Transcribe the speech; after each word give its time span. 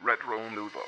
Retro 0.00 0.38
Nouveau. 0.54 0.80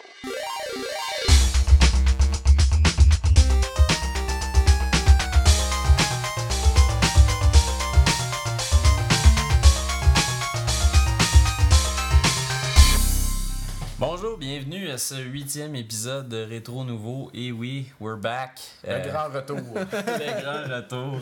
Bonjour, 14.22 14.36
bienvenue 14.36 14.90
à 14.90 14.98
ce 14.98 15.14
huitième 15.14 15.74
épisode 15.74 16.28
de 16.28 16.44
Rétro 16.44 16.84
Nouveau. 16.84 17.30
Et 17.32 17.52
oui, 17.52 17.90
we're 17.98 18.18
back. 18.18 18.60
Le 18.84 18.90
Euh, 18.90 19.08
grand 19.10 19.34
retour. 19.34 19.56
le 19.74 20.42
grand 20.42 20.76
retour. 20.76 21.20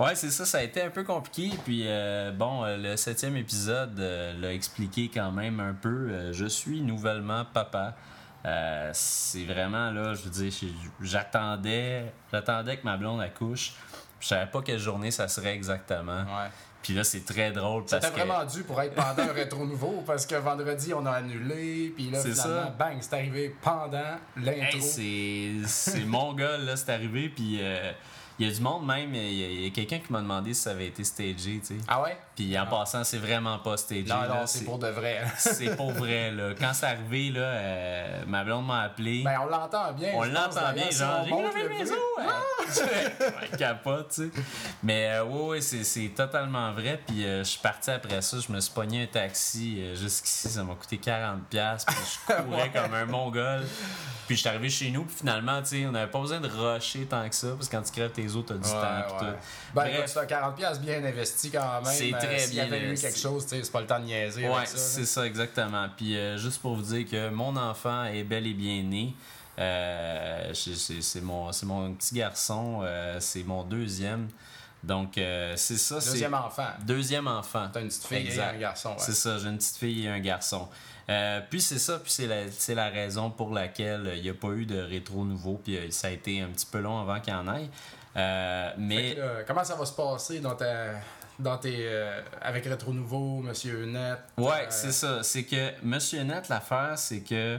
Ouais, 0.00 0.16
c'est 0.16 0.30
ça, 0.30 0.44
ça 0.44 0.58
a 0.58 0.62
été 0.62 0.82
un 0.82 0.90
peu 0.90 1.04
compliqué. 1.04 1.56
Puis 1.64 1.84
euh, 1.86 2.32
bon, 2.32 2.64
euh, 2.64 2.76
le 2.78 2.96
septième 2.96 3.36
épisode 3.36 3.96
euh, 4.00 4.32
l'a 4.40 4.52
expliqué 4.52 5.08
quand 5.08 5.30
même 5.30 5.60
un 5.60 5.72
peu. 5.72 6.32
Je 6.32 6.46
suis 6.46 6.80
nouvellement 6.80 7.44
papa. 7.44 7.94
C'est 8.92 9.44
vraiment 9.44 9.92
là, 9.92 10.14
je 10.14 10.22
veux 10.24 10.30
dire, 10.30 10.52
j'attendais, 11.00 12.12
j'attendais 12.32 12.76
que 12.76 12.82
ma 12.82 12.96
blonde 12.96 13.20
accouche. 13.20 13.74
Je 14.18 14.26
savais 14.26 14.50
pas 14.50 14.62
quelle 14.62 14.80
journée 14.80 15.12
ça 15.12 15.28
serait 15.28 15.54
exactement. 15.54 16.22
Ouais. 16.22 16.50
Puis 16.82 16.94
là, 16.94 17.04
c'est 17.04 17.24
très 17.24 17.52
drôle 17.52 17.84
parce 17.84 18.04
C'était 18.04 18.14
que 18.20 18.26
vraiment 18.26 18.44
dû 18.44 18.62
pour 18.64 18.80
être 18.82 18.94
pendant 18.94 19.28
un 19.28 19.32
rétro 19.32 19.64
nouveau 19.64 20.02
parce 20.06 20.26
que 20.26 20.34
vendredi 20.34 20.92
on 20.94 21.06
a 21.06 21.12
annulé 21.12 21.92
puis 21.94 22.10
là 22.10 22.18
C'est 22.20 22.32
finalement 22.32 22.62
ça. 22.64 22.74
bang 22.78 22.96
c'est 23.00 23.12
arrivé 23.14 23.54
pendant 23.62 24.18
l'intro. 24.36 24.78
Hey, 24.98 25.62
c'est 25.66 26.04
mon 26.04 26.32
gars, 26.34 26.58
là, 26.58 26.76
c'est 26.76 26.90
arrivé. 26.92 27.28
Puis 27.28 27.58
euh, 27.60 27.92
il 28.38 28.46
y 28.48 28.50
a 28.50 28.54
du 28.54 28.60
monde 28.60 28.86
même. 28.86 29.14
Il 29.14 29.20
y 29.34 29.44
a, 29.44 29.48
il 29.48 29.62
y 29.64 29.66
a 29.66 29.70
quelqu'un 29.70 29.98
qui 29.98 30.12
m'a 30.12 30.20
demandé 30.20 30.54
si 30.54 30.62
ça 30.62 30.70
avait 30.70 30.86
été 30.88 31.04
stagé, 31.04 31.34
tu 31.60 31.60
sais. 31.62 31.76
ah 31.86 32.02
ouais? 32.02 32.16
Puis 32.34 32.58
en 32.58 32.66
passant, 32.66 33.04
c'est 33.04 33.18
vraiment 33.18 33.58
pas 33.58 33.76
stagé. 33.76 34.04
Non, 34.04 34.22
non, 34.28 34.46
c'est 34.46 34.64
pour 34.64 34.78
de 34.78 34.88
vrai. 34.88 35.22
C'est 35.36 35.76
pour 35.76 35.92
vrai, 35.92 36.30
là. 36.30 36.50
Quand 36.58 36.72
c'est 36.72 36.86
arrivé, 36.86 37.30
là, 37.30 37.40
euh, 37.40 38.22
ma 38.26 38.42
blonde 38.44 38.66
m'a 38.66 38.82
appelé. 38.82 39.22
Ben 39.22 39.38
on 39.42 39.46
l'entend 39.46 39.92
bien. 39.92 40.12
on 40.14 40.24
l'entend 40.24 40.72
bien, 40.72 40.90
genre, 40.90 41.24
j'ai 41.24 41.30
bruit. 41.30 41.78
maison. 41.78 41.94
Ouais, 42.82 43.58
capote, 43.58 44.08
tu 44.14 44.24
sais. 44.24 44.30
Mais 44.82 45.10
euh, 45.12 45.24
ouais, 45.24 45.48
ouais, 45.48 45.60
c'est, 45.60 46.08
totalement 46.14 46.72
vrai. 46.72 47.00
Puis 47.06 47.24
euh, 47.24 47.38
je 47.44 47.50
suis 47.50 47.60
parti 47.60 47.90
après 47.90 48.22
ça, 48.22 48.38
je 48.38 48.50
me 48.52 48.60
suis 48.60 48.72
pogné 48.72 49.02
un 49.02 49.06
taxi 49.06 49.76
euh, 49.80 49.94
jusqu'ici, 49.94 50.48
ça 50.48 50.62
m'a 50.62 50.74
coûté 50.74 50.96
40$. 50.96 51.36
Puis 51.50 51.96
je 52.28 52.42
courais 52.42 52.70
comme 52.70 52.94
un 52.94 53.04
mongol. 53.04 53.62
Puis 54.26 54.36
je 54.36 54.40
suis 54.40 54.48
arrivé 54.48 54.70
chez 54.70 54.90
nous, 54.90 55.04
puis 55.04 55.16
finalement, 55.18 55.60
tu 55.62 55.68
sais, 55.68 55.86
on 55.86 55.92
n'avait 55.92 56.10
pas 56.10 56.20
besoin 56.20 56.40
de 56.40 56.48
rusher 56.48 57.06
tant 57.06 57.28
que 57.28 57.34
ça, 57.34 57.48
parce 57.56 57.68
que 57.68 57.76
quand 57.76 57.82
tu 57.82 57.92
crèves 57.92 58.12
tes 58.12 58.26
os, 58.34 58.44
t'as 58.46 58.54
du 58.54 58.60
Ouais, 58.60 58.70
temps. 58.70 59.16
ouais. 59.16 59.32
tout. 59.32 59.36
Ben 59.74 59.82
Bref. 59.82 60.16
un 60.16 60.24
40$ 60.24 60.54
piastres 60.54 60.80
bien 60.80 61.04
investi 61.04 61.50
quand 61.50 61.82
même. 61.82 61.92
C'est 61.92 62.12
très 62.36 62.46
bien 62.48 62.64
avait 62.64 62.80
eu 62.80 62.86
investi. 62.86 63.06
quelque 63.06 63.18
chose, 63.18 63.44
c'est 63.48 63.72
pas 63.72 63.80
le 63.80 63.86
temps 63.86 63.98
de 64.00 64.04
niaiser 64.04 64.48
Ouais, 64.48 64.64
c'est 64.66 65.04
ça, 65.06 65.26
exactement. 65.26 65.86
Puis 65.96 66.16
euh, 66.16 66.36
juste 66.38 66.60
pour 66.60 66.74
vous 66.76 66.82
dire 66.94 67.08
que 67.08 67.30
mon 67.30 67.56
enfant 67.56 68.04
est 68.04 68.24
bel 68.24 68.46
et 68.46 68.54
bien 68.54 68.82
né. 68.82 69.14
Euh, 69.58 70.52
c'est- 70.54 71.20
mon, 71.20 71.50
mon 71.64 71.94
petit 71.94 72.14
garçon, 72.14 72.80
euh, 72.82 73.18
c'est 73.20 73.42
mon 73.44 73.62
deuxième. 73.64 74.28
Donc, 74.82 75.16
euh, 75.16 75.54
c'est 75.56 75.76
ça. 75.76 75.96
Deuxième 75.96 76.34
enfant. 76.34 76.66
Deuxième 76.84 77.28
enfant. 77.28 77.68
T'as 77.72 77.80
une 77.82 77.88
petite 77.88 78.04
fille 78.06 78.16
Exact. 78.26 78.52
et 78.52 78.56
un 78.56 78.58
garçon. 78.58 78.88
ouais. 78.90 78.96
C'est 78.98 79.14
ça, 79.14 79.38
j'ai 79.38 79.48
une 79.48 79.58
petite 79.58 79.76
fille 79.76 80.06
et 80.06 80.08
un 80.08 80.18
garçon. 80.18 80.68
Euh, 81.08 81.40
puis 81.48 81.60
c'est 81.60 81.78
ça, 81.78 81.98
puis 81.98 82.10
c'est 82.10 82.26
la, 82.26 82.44
la 82.74 82.88
raison 82.90 83.30
pour 83.30 83.52
laquelle 83.52 84.12
il 84.16 84.22
n'y 84.22 84.30
a 84.30 84.34
pas 84.34 84.48
eu 84.48 84.66
de 84.66 84.80
rétro 84.80 85.24
nouveau, 85.24 85.60
puis 85.62 85.76
euh, 85.76 85.90
ça 85.90 86.08
a 86.08 86.10
été 86.10 86.40
un 86.40 86.48
petit 86.48 86.66
peu 86.66 86.78
long 86.80 87.00
avant 87.00 87.20
qu'il 87.20 87.32
y 87.32 87.36
en 87.36 87.46
aille. 87.48 87.68
Euh, 88.16 88.70
mais 88.78 89.14
que 89.14 89.44
comment 89.46 89.64
ça 89.64 89.74
va 89.74 89.84
se 89.86 89.92
passer 89.92 90.40
dans 90.40 90.54
ta, 90.54 90.92
dans 91.42 91.58
tes, 91.58 91.76
euh, 91.78 92.22
avec 92.40 92.64
Rétro 92.64 92.92
Nouveau, 92.92 93.40
Monsieur 93.40 93.84
Net? 93.84 94.18
Ouais, 94.38 94.50
euh, 94.50 94.66
c'est 94.70 94.92
ça. 94.92 95.22
C'est 95.22 95.44
que 95.44 95.72
Monsieur 95.82 96.22
Net, 96.22 96.48
l'affaire, 96.48 96.96
c'est 96.96 97.22
que 97.22 97.58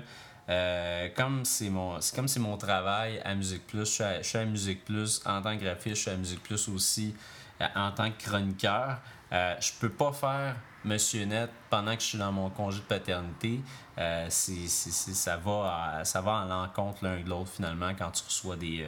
euh, 0.49 1.09
comme 1.15 1.45
c'est 1.45 1.69
mon 1.69 2.01
c'est 2.01 2.15
comme 2.15 2.27
c'est 2.27 2.39
mon 2.39 2.57
travail 2.57 3.21
à 3.23 3.33
Musique 3.35 3.65
Plus, 3.65 3.85
je 3.85 3.91
suis 3.91 4.03
à, 4.03 4.21
je 4.21 4.27
suis 4.27 4.37
à 4.37 4.45
Musique 4.45 4.83
Plus 4.83 5.21
en 5.25 5.41
tant 5.41 5.57
que 5.57 5.63
graphiste, 5.63 5.95
je 5.95 6.01
suis 6.01 6.11
à 6.11 6.17
Musique 6.17 6.43
Plus 6.43 6.67
aussi 6.69 7.15
euh, 7.61 7.65
en 7.75 7.91
tant 7.91 8.09
que 8.11 8.23
chroniqueur. 8.23 8.99
Euh, 9.31 9.55
je 9.59 9.71
peux 9.79 9.89
pas 9.89 10.11
faire 10.11 10.55
Monsieur 10.83 11.25
Net 11.25 11.49
pendant 11.69 11.95
que 11.95 12.01
je 12.01 12.07
suis 12.07 12.17
dans 12.17 12.31
mon 12.31 12.49
congé 12.49 12.79
de 12.79 12.85
paternité. 12.85 13.61
Ça 14.29 15.37
va 15.37 15.97
à, 15.99 16.05
ça 16.05 16.21
va 16.21 16.39
à 16.39 16.45
l'encontre 16.45 17.03
l'un 17.03 17.19
de 17.21 17.29
l'autre 17.29 17.51
finalement 17.51 17.93
quand 17.97 18.11
tu 18.11 18.23
reçois 18.25 18.57
des 18.57 18.85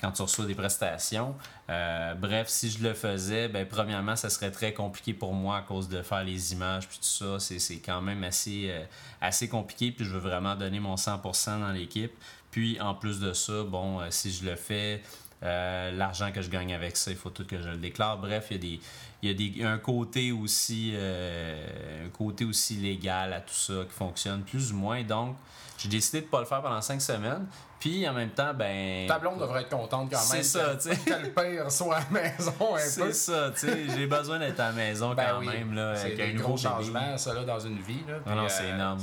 quand 0.00 0.12
tu 0.12 0.22
reçois 0.22 0.46
des 0.46 0.54
prestations. 0.54 1.34
Euh, 1.70 2.14
bref, 2.14 2.48
si 2.48 2.70
je 2.70 2.82
le 2.82 2.94
faisais, 2.94 3.48
ben, 3.48 3.66
premièrement, 3.66 4.16
ça 4.16 4.28
serait 4.28 4.50
très 4.50 4.72
compliqué 4.72 5.14
pour 5.14 5.32
moi 5.32 5.58
à 5.58 5.62
cause 5.62 5.88
de 5.88 6.02
faire 6.02 6.24
les 6.24 6.52
images 6.52 6.88
puis 6.88 6.98
tout 6.98 7.04
ça. 7.04 7.38
C'est, 7.38 7.76
quand 7.78 8.02
même 8.02 8.22
assez, 8.24 8.66
euh, 8.70 8.84
assez 9.20 9.48
compliqué. 9.48 9.92
Puis 9.92 10.04
je 10.04 10.10
veux 10.10 10.18
vraiment 10.18 10.56
donner 10.56 10.80
mon 10.80 10.96
100% 10.96 11.60
dans 11.60 11.72
l'équipe. 11.72 12.12
Puis 12.50 12.80
en 12.80 12.94
plus 12.94 13.18
de 13.18 13.32
ça, 13.32 13.64
bon, 13.64 14.00
euh, 14.00 14.06
si 14.10 14.32
je 14.32 14.44
le 14.44 14.56
fais, 14.56 15.02
euh, 15.44 15.90
l'argent 15.92 16.32
que 16.32 16.40
je 16.42 16.48
gagne 16.50 16.74
avec 16.74 16.96
ça, 16.96 17.10
il 17.10 17.16
faut 17.16 17.30
tout 17.30 17.44
que 17.46 17.60
je 17.60 17.68
le 17.68 17.76
déclare. 17.76 18.18
Bref, 18.18 18.46
il 18.50 18.54
y 18.54 18.58
a 18.58 18.60
des. 18.60 18.80
Il 19.22 19.28
y 19.28 19.30
a 19.30 19.34
des, 19.34 19.64
un 19.64 19.78
côté 19.78 20.32
aussi 20.32 20.92
euh, 20.94 22.04
un 22.06 22.10
côté 22.10 22.44
aussi 22.44 22.74
légal 22.76 23.32
à 23.32 23.40
tout 23.40 23.54
ça 23.54 23.72
qui 23.88 23.94
fonctionne 23.94 24.42
plus 24.42 24.72
ou 24.72 24.76
moins. 24.76 25.02
Donc, 25.02 25.36
j'ai 25.78 25.88
décidé 25.88 26.20
de 26.20 26.26
pas 26.26 26.40
le 26.40 26.46
faire 26.46 26.60
pendant 26.60 26.80
cinq 26.82 27.00
semaines. 27.00 27.46
Puis 27.80 28.06
en 28.08 28.12
même 28.14 28.30
temps, 28.30 28.52
ben. 28.54 29.06
Ta 29.06 29.18
blonde 29.18 29.38
devrait 29.40 29.62
être 29.62 29.70
contente 29.70 30.10
quand 30.10 30.18
C'est 30.18 30.36
même. 30.36 30.42
ça, 30.44 30.74
que- 30.76 30.82
tu 30.82 30.94
sais. 30.94 30.96
Que 31.10 31.22
le 31.22 31.30
père 31.32 31.70
soit 31.70 31.96
à 31.96 32.00
la 32.00 32.20
maison 32.22 32.52
un 32.74 32.78
C'est 32.78 33.00
peu. 33.02 33.12
ça, 33.12 33.50
tu 33.52 33.60
sais, 33.66 33.88
j'ai 33.96 34.06
besoin 34.06 34.38
d'être 34.38 34.60
à 34.60 34.68
la 34.68 34.72
maison 34.72 35.14
Ben 35.14 35.26
quand 35.32 35.38
oui, 35.40 35.46
même, 35.48 35.74
là, 35.74 35.94
c'est 35.96 36.20
un 36.22 36.34
gros 36.34 36.56
changements, 36.56 37.16
ça, 37.18 37.34
là, 37.34 37.44
dans 37.44 37.60
une 37.60 37.78
vie. 37.80 38.00
Là. 38.08 38.34
Non, 38.34 38.46
Puis, 38.46 38.54
c'est 38.56 38.64
euh, 38.70 38.74
énorme. 38.74 39.00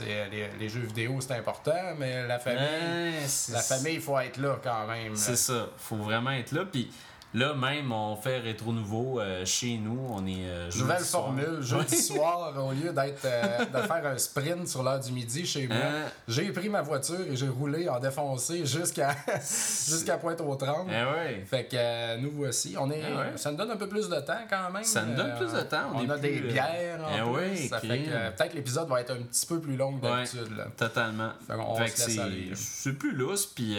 Les, 0.00 0.48
les 0.58 0.68
jeux 0.68 0.80
vidéo, 0.80 1.20
c'est 1.20 1.34
important, 1.34 1.94
mais 1.98 2.26
la 2.26 2.38
famille, 2.38 3.20
la 3.50 3.60
famille, 3.60 3.94
il 3.94 4.00
faut 4.00 4.18
être 4.18 4.38
là 4.38 4.58
quand 4.62 4.86
même. 4.86 5.16
C'est 5.16 5.36
ça, 5.36 5.68
faut 5.76 5.96
vraiment 5.96 6.30
être 6.32 6.52
là. 6.52 6.64
Puis 6.64 6.90
là, 7.34 7.54
même, 7.54 7.92
on 7.92 8.16
fait 8.16 8.38
rétro 8.38 8.72
nouveau 8.72 9.20
euh, 9.20 9.44
chez 9.44 9.78
nous. 9.78 9.98
On 10.10 10.26
est. 10.26 10.46
euh, 10.46 10.70
Nouvelle 10.78 11.02
formule, 11.04 11.56
jeudi 11.60 11.96
soir, 11.96 12.52
au 12.64 12.72
lieu 12.72 12.92
d'être 12.92 13.24
euh, 13.24 13.64
de 13.64 13.78
faire 13.86 14.06
un 14.06 14.18
sprint 14.18 14.68
sur 14.68 14.82
l'heure 14.82 15.00
du 15.00 15.12
midi 15.12 15.46
chez 15.46 15.66
moi, 15.66 15.76
Hein? 15.76 16.08
j'ai 16.28 16.50
pris 16.52 16.68
ma 16.68 16.82
voiture 16.82 17.20
et 17.20 17.36
j'ai 17.36 17.48
roulé 17.48 17.88
en 17.88 17.98
défoncé 17.98 18.64
jusqu'à 18.66 19.14
jusqu'à 19.40 20.16
Pointe-aux-Trembles. 20.18 20.90
Eh 20.92 21.04
ouais. 21.04 21.44
Fait 21.46 21.64
que 21.64 21.76
euh, 21.76 22.16
nous 22.18 22.30
voici, 22.30 22.74
on 22.78 22.90
est, 22.90 23.02
ouais. 23.02 23.32
ça 23.36 23.50
nous 23.50 23.56
donne 23.56 23.70
un 23.70 23.76
peu 23.76 23.88
plus 23.88 24.08
de 24.08 24.20
temps 24.20 24.44
quand 24.48 24.70
même. 24.70 24.84
Ça 24.84 25.02
nous 25.02 25.14
donne 25.14 25.34
plus 25.36 25.52
de 25.52 25.60
temps, 25.62 25.92
on 25.94 26.08
a 26.08 26.18
des 26.18 26.38
plus, 26.38 26.48
bières 26.52 27.00
en 27.04 27.08
eh 27.14 27.20
plus. 27.22 27.30
ouais, 27.30 27.56
ça 27.68 27.80
fait 27.80 27.98
que 28.00 28.30
peut-être 28.36 28.54
l'épisode 28.54 28.88
va 28.88 29.00
être 29.00 29.12
un 29.12 29.22
petit 29.22 29.46
peu 29.46 29.60
plus 29.60 29.76
long 29.76 29.96
que 29.98 30.02
d'habitude. 30.02 30.66
Totalement. 30.76 31.30
Fait 31.78 31.88
se 31.88 32.10
c'est 32.54 32.92
plus 32.92 33.12
lousse, 33.12 33.46
puis 33.46 33.76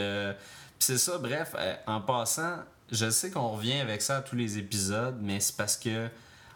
c'est 0.79 0.97
ça. 0.97 1.17
Bref, 1.17 1.55
en 1.87 2.01
passant, 2.01 2.57
je 2.91 3.09
sais 3.09 3.31
qu'on 3.31 3.49
revient 3.49 3.79
avec 3.79 4.01
ça 4.01 4.17
à 4.17 4.21
tous 4.21 4.35
les 4.35 4.57
épisodes, 4.57 5.17
mais 5.21 5.39
c'est 5.39 5.55
parce 5.55 5.77
que 5.77 6.07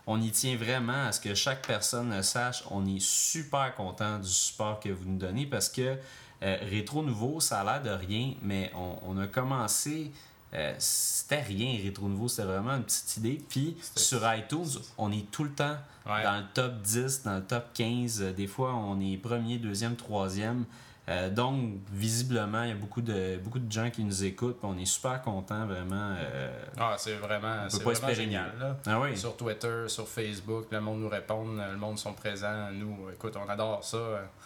on 0.05 0.21
y 0.21 0.31
tient 0.31 0.55
vraiment 0.55 1.07
à 1.07 1.11
ce 1.11 1.19
que 1.19 1.35
chaque 1.35 1.65
personne 1.67 2.15
le 2.15 2.23
sache. 2.23 2.63
On 2.71 2.85
est 2.85 3.01
super 3.01 3.75
content 3.75 4.19
du 4.19 4.29
support 4.29 4.79
que 4.79 4.89
vous 4.89 5.03
nous 5.05 5.17
donnez 5.17 5.45
parce 5.45 5.67
que 5.67 5.97
euh, 6.43 6.57
Rétro 6.69 7.03
Nouveau, 7.03 7.39
ça 7.41 7.59
a 7.61 7.63
l'air 7.63 7.81
de 7.81 7.89
rien, 8.05 8.33
mais 8.41 8.71
on, 8.75 8.99
on 9.05 9.17
a 9.17 9.27
commencé. 9.27 10.11
euh, 10.53 10.73
c'était 10.77 11.41
rien, 11.41 11.77
Rétro 11.83 12.07
Nouveau, 12.07 12.27
c'était 12.29 12.43
vraiment 12.47 12.75
une 12.77 12.83
petite 12.83 13.17
idée. 13.17 13.41
Puis 13.49 13.75
sur 13.97 14.21
iTunes, 14.33 14.79
on 14.97 15.11
est 15.11 15.29
tout 15.31 15.43
le 15.43 15.51
temps 15.51 15.75
Ouais. 16.05 16.23
dans 16.23 16.37
le 16.37 16.45
top 16.53 16.81
10, 16.83 17.23
dans 17.23 17.35
le 17.35 17.43
top 17.43 17.66
15. 17.73 18.21
Euh, 18.21 18.31
Des 18.31 18.47
fois, 18.47 18.73
on 18.75 18.97
est 19.01 19.17
premier, 19.17 19.57
deuxième, 19.57 19.97
troisième. 19.97 20.63
Euh, 21.09 21.29
donc, 21.29 21.75
visiblement, 21.90 22.63
il 22.63 22.69
y 22.69 22.72
a 22.73 22.75
beaucoup 22.75 23.01
de, 23.01 23.38
beaucoup 23.38 23.59
de 23.59 23.72
gens 23.72 23.90
qui 23.90 24.03
nous 24.03 24.25
écoutent. 24.25 24.59
On 24.63 24.78
est 24.78 24.84
super 24.84 25.22
contents, 25.22 25.66
vraiment. 25.66 26.16
euh, 26.19 26.50
Ah, 26.78 26.95
c'est 26.97 27.13
vraiment, 27.16 27.69
c'est 27.69 27.81
vraiment 27.81 28.13
génial. 28.13 28.51
Là. 28.59 28.75
Ah 28.85 29.00
oui. 29.00 29.16
Sur 29.16 29.38
Twitter, 29.38 29.85
sur 29.88 30.06
Facebook, 30.06 30.66
le 30.69 30.81
monde 30.81 31.00
nous 31.00 31.07
répond, 31.07 31.46
le 31.46 31.78
monde 31.78 31.97
sont 31.97 32.12
présents. 32.12 32.69
Nous, 32.73 33.09
écoute, 33.13 33.35
on 33.38 33.50
adore 33.50 33.85
ça. 33.85 33.97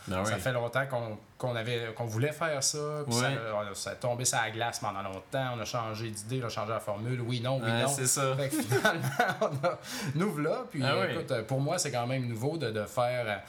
Ben 0.08 0.24
Ça 0.24 0.36
oui. 0.36 0.40
fait 0.42 0.52
longtemps 0.54 0.86
qu'on 0.86 1.18
qu'on 1.40 1.56
avait 1.56 1.92
qu'on 1.98 2.06
voulait 2.06 2.32
faire 2.32 2.62
ça. 2.62 2.78
Ouais. 3.08 3.12
ça, 3.14 3.28
a- 3.28 3.74
ça 3.74 3.90
a 3.90 3.96
tombé 3.96 4.26
sur 4.26 4.38
la 4.38 4.52
glace 4.52 4.78
pendant 4.80 5.02
longtemps. 5.02 5.54
On 5.56 5.60
a 5.60 5.66
changé 5.66 6.12
d'idée, 6.12 6.40
on 6.44 6.46
a 6.46 6.50
changé 6.50 6.70
la 6.72 6.80
formule. 6.80 7.20
Oui, 7.22 7.42
non, 7.42 7.60
oui, 7.60 7.72
non. 7.72 7.88
c'est 7.88 8.06
ça. 8.06 8.36
Fait 8.36 8.50
que 8.50 8.62
finalement, 8.62 9.02
on 9.42 9.66
a, 9.68 9.80
nous 10.14 10.32
voilà. 10.32 10.66
Puis 10.70 10.84
Ah 10.86 10.94
oui. 11.00 11.08
écoute, 11.16 11.34
pour 11.48 11.60
moi, 11.60 11.80
c'est 11.80 11.92
quand 11.92 12.06
même 12.06 12.28
nouveau 12.28 12.58
de, 12.60 12.70
de 12.70 12.84
faire. 12.86 13.42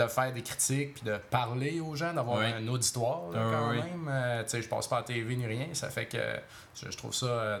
Euh, 0.00 0.04
de 0.04 0.08
faire 0.08 0.32
des 0.32 0.42
critiques 0.42 0.94
puis 0.94 1.02
de 1.04 1.16
parler 1.30 1.80
aux 1.80 1.94
gens, 1.96 2.12
d'avoir 2.12 2.38
Oui. 2.38 2.46
un 2.46 2.66
auditoire 2.68 3.30
là, 3.32 3.40
Ah 3.42 3.50
quand 3.52 3.70
oui. 3.70 3.76
même. 3.76 4.08
Euh, 4.10 4.42
tu 4.44 4.48
sais, 4.50 4.62
je 4.62 4.68
passe 4.68 4.86
pas 4.88 4.96
à 4.96 5.00
la 5.00 5.04
TV 5.06 5.36
ni 5.36 5.46
rien, 5.46 5.68
ça 5.72 5.88
fait 5.90 6.06
que 6.06 6.18
je, 6.74 6.90
je 6.90 6.96
trouve 6.96 7.14
ça 7.14 7.26
euh, 7.26 7.60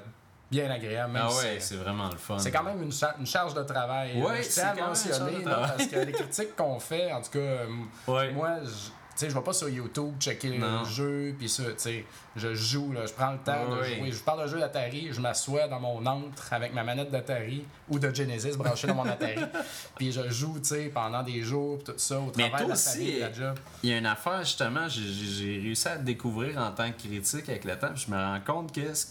bien 0.50 0.70
agréable. 0.70 1.12
même 1.12 1.22
Ah 1.24 1.28
ouais, 1.28 1.34
c'est- 1.34 1.60
c'est 1.60 1.76
vraiment 1.76 2.08
le 2.10 2.16
fun. 2.16 2.38
c'est 2.38 2.50
quand 2.50 2.62
même 2.62 2.82
une, 2.82 2.92
cha- 2.92 3.14
une 3.18 3.26
charge 3.26 3.54
de 3.54 3.62
travail. 3.62 4.20
Ouais, 4.22 4.38
je 4.42 4.48
c'est 4.48 4.60
à 4.62 4.74
mentionner 4.74 5.42
parce 5.44 5.86
que 5.86 5.96
les 5.98 6.12
critiques 6.12 6.54
qu'on 6.56 6.78
fait, 6.78 7.12
en 7.12 7.22
tout 7.22 7.30
cas, 7.30 7.38
euh, 7.38 7.66
Ouais. 8.06 8.30
moi, 8.32 8.56
je- 8.62 8.90
sais, 9.16 9.30
je 9.30 9.34
vais 9.34 9.40
pas 9.42 9.52
sur 9.52 9.68
YouTube 9.68 10.14
checker 10.18 10.56
le 10.58 10.84
jeu, 10.84 11.34
puis 11.38 11.48
ça, 11.48 11.64
tu 11.64 11.72
sais, 11.76 12.04
je 12.36 12.54
joue, 12.54 12.92
là, 12.92 13.04
je 13.06 13.12
prends 13.12 13.32
le 13.32 13.38
temps 13.38 13.68
de 13.68 13.80
Oui. 13.82 13.96
jouer. 13.98 14.12
Je 14.12 14.18
parle 14.20 14.42
de 14.44 14.48
jeu 14.48 14.58
d'Atari, 14.58 15.08
je 15.12 15.20
m'assois 15.20 15.68
dans 15.68 15.80
mon 15.80 16.04
antre 16.06 16.52
avec 16.52 16.72
ma 16.72 16.82
manette 16.82 17.10
d'Atari 17.10 17.64
ou 17.88 17.98
de 17.98 18.12
Genesis 18.14 18.56
branchée 18.56 18.86
dans 18.86 18.94
mon 18.94 19.04
Atari, 19.06 19.40
puis 19.96 20.12
je 20.12 20.28
joue, 20.30 20.58
tu 20.58 20.68
sais, 20.68 20.90
pendant 20.92 21.22
des 21.22 21.42
jours, 21.42 21.78
tout 21.84 21.92
ça, 21.96 22.18
au 22.20 22.30
toi 22.30 22.48
de 22.48 23.20
la 23.20 23.32
job. 23.32 23.58
Il 23.82 23.90
y 23.90 23.92
a 23.92 23.98
une 23.98 24.06
affaire, 24.06 24.40
justement, 24.44 24.88
j'ai- 24.88 25.60
réussi 25.60 25.88
à 25.88 25.96
découvrir 25.96 26.58
en 26.58 26.70
tant 26.72 26.90
que 26.92 26.98
critique 27.06 27.48
avec 27.48 27.64
le 27.64 27.78
temps. 27.78 27.94
Je 27.94 28.10
me 28.10 28.16
rends 28.16 28.40
compte 28.40 28.72
que 28.74 28.94
ce, 28.94 29.06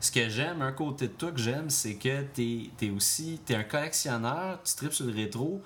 ce 0.00 0.12
que 0.12 0.28
j'aime, 0.28 0.60
un 0.62 0.72
côté 0.72 1.08
de 1.08 1.12
toi 1.12 1.32
que 1.32 1.40
j'aime, 1.40 1.70
c'est 1.70 1.94
que 1.94 2.22
t'es 2.22 2.70
es 2.82 2.90
aussi 2.90 3.40
t'es 3.44 3.54
un 3.54 3.64
collectionneur, 3.64 4.58
tu 4.62 4.74
tripes 4.74 4.92
sur 4.92 5.06
le 5.06 5.12
rétro, 5.14 5.62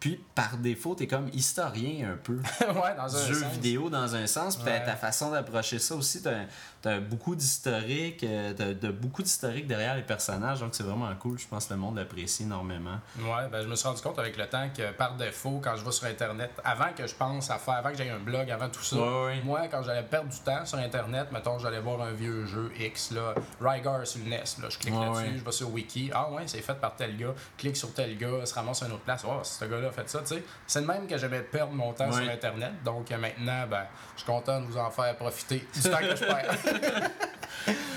puis 0.00 0.18
par 0.34 0.56
défaut, 0.56 0.94
t'es 0.94 1.06
comme 1.06 1.28
historien 1.34 2.12
un 2.12 2.16
peu. 2.16 2.36
ouais, 2.60 2.96
dans 2.96 3.14
un 3.16 3.26
jeu 3.26 3.34
sens. 3.34 3.52
vidéo 3.52 3.90
dans 3.90 4.14
un 4.16 4.26
sens, 4.26 4.56
puis 4.56 4.64
Ouais. 4.66 4.82
ta 4.84 4.96
façon 4.96 5.30
d'approcher 5.30 5.78
ça 5.78 5.94
aussi, 5.94 6.22
t'as 6.22 6.44
as 6.88 7.00
beaucoup 7.00 7.34
d'historique, 7.34 8.24
euh, 8.24 8.52
t'as 8.56 8.74
t'as 8.74 8.92
beaucoup 8.92 9.22
d'historique 9.22 9.66
derrière 9.66 9.94
les 9.96 10.02
personnages, 10.02 10.60
donc 10.60 10.74
c'est 10.74 10.82
vraiment 10.82 11.14
cool. 11.16 11.38
Je 11.38 11.46
pense 11.46 11.66
que 11.66 11.74
le 11.74 11.78
monde 11.80 11.96
l'apprécie 11.96 12.44
énormément. 12.44 12.98
Ouais, 13.18 13.48
ben 13.50 13.62
je 13.62 13.68
me 13.68 13.74
suis 13.74 13.86
rendu 13.86 14.00
compte 14.00 14.18
avec 14.18 14.36
le 14.36 14.46
temps 14.46 14.68
que 14.76 14.90
par 14.92 15.14
défaut, 15.16 15.60
quand 15.62 15.76
je 15.76 15.84
vais 15.84 15.92
sur 15.92 16.06
Internet, 16.06 16.50
avant 16.64 16.92
que 16.96 17.06
je 17.06 17.14
pense 17.14 17.50
à 17.50 17.58
faire, 17.58 17.74
avant 17.74 17.90
que 17.90 17.96
j'aie 17.96 18.10
un 18.10 18.18
blog, 18.18 18.50
avant 18.50 18.68
tout 18.68 18.82
ça, 18.82 18.96
Ouais, 18.96 19.24
ouais. 19.26 19.42
moi, 19.44 19.68
quand 19.70 19.82
j'allais 19.82 20.02
perdre 20.02 20.28
du 20.30 20.38
temps 20.38 20.64
sur 20.64 20.78
Internet, 20.78 21.28
mettons, 21.32 21.58
j'allais 21.58 21.80
voir 21.80 22.00
un 22.02 22.12
vieux 22.12 22.46
jeu 22.46 22.70
X, 22.78 23.10
là, 23.12 23.34
Rygar 23.60 24.06
sur 24.06 24.20
le 24.24 24.30
NES, 24.30 24.42
là, 24.62 24.68
je 24.68 24.78
clique 24.78 24.94
Ouais, 24.94 25.06
là-dessus, 25.06 25.38
je 25.38 25.44
vais 25.44 25.52
sur 25.52 25.70
Wiki, 25.72 26.10
ah 26.14 26.30
ouais, 26.32 26.42
c'est 26.46 26.62
fait 26.62 26.74
par 26.74 26.96
tel 26.96 27.16
gars, 27.16 27.34
clique 27.58 27.76
sur 27.76 27.92
tel 27.92 28.16
gars, 28.16 28.44
se 28.46 28.54
ramasse 28.54 28.82
à 28.82 28.86
une 28.86 28.92
autre 28.92 29.02
place, 29.02 29.24
oh, 29.26 29.40
ce 29.42 29.64
gars-là 29.64 29.88
a 29.88 29.92
fait 29.92 30.08
ça, 30.08 30.20
tu 30.20 30.26
sais. 30.34 30.44
C'est 30.66 30.80
le 30.80 30.86
même 30.86 31.06
que 31.06 31.16
j'aimais 31.18 31.40
perdre 31.42 31.72
mon 31.72 31.92
temps 31.92 32.10
sur 32.10 32.28
Internet, 32.28 32.72
donc 32.84 33.10
euh, 33.12 33.18
maintenant, 33.18 33.66
ben, 33.68 33.84
je 34.16 34.22
suis 34.22 34.26
content 34.30 34.60
de 34.60 34.66
vous 34.66 34.78
en 34.78 34.90
faire 34.90 35.14
profiter 35.16 35.66
du 35.74 35.82
temps 35.82 35.98
que 35.98 36.16
je 36.16 36.24
perds. 36.24 36.56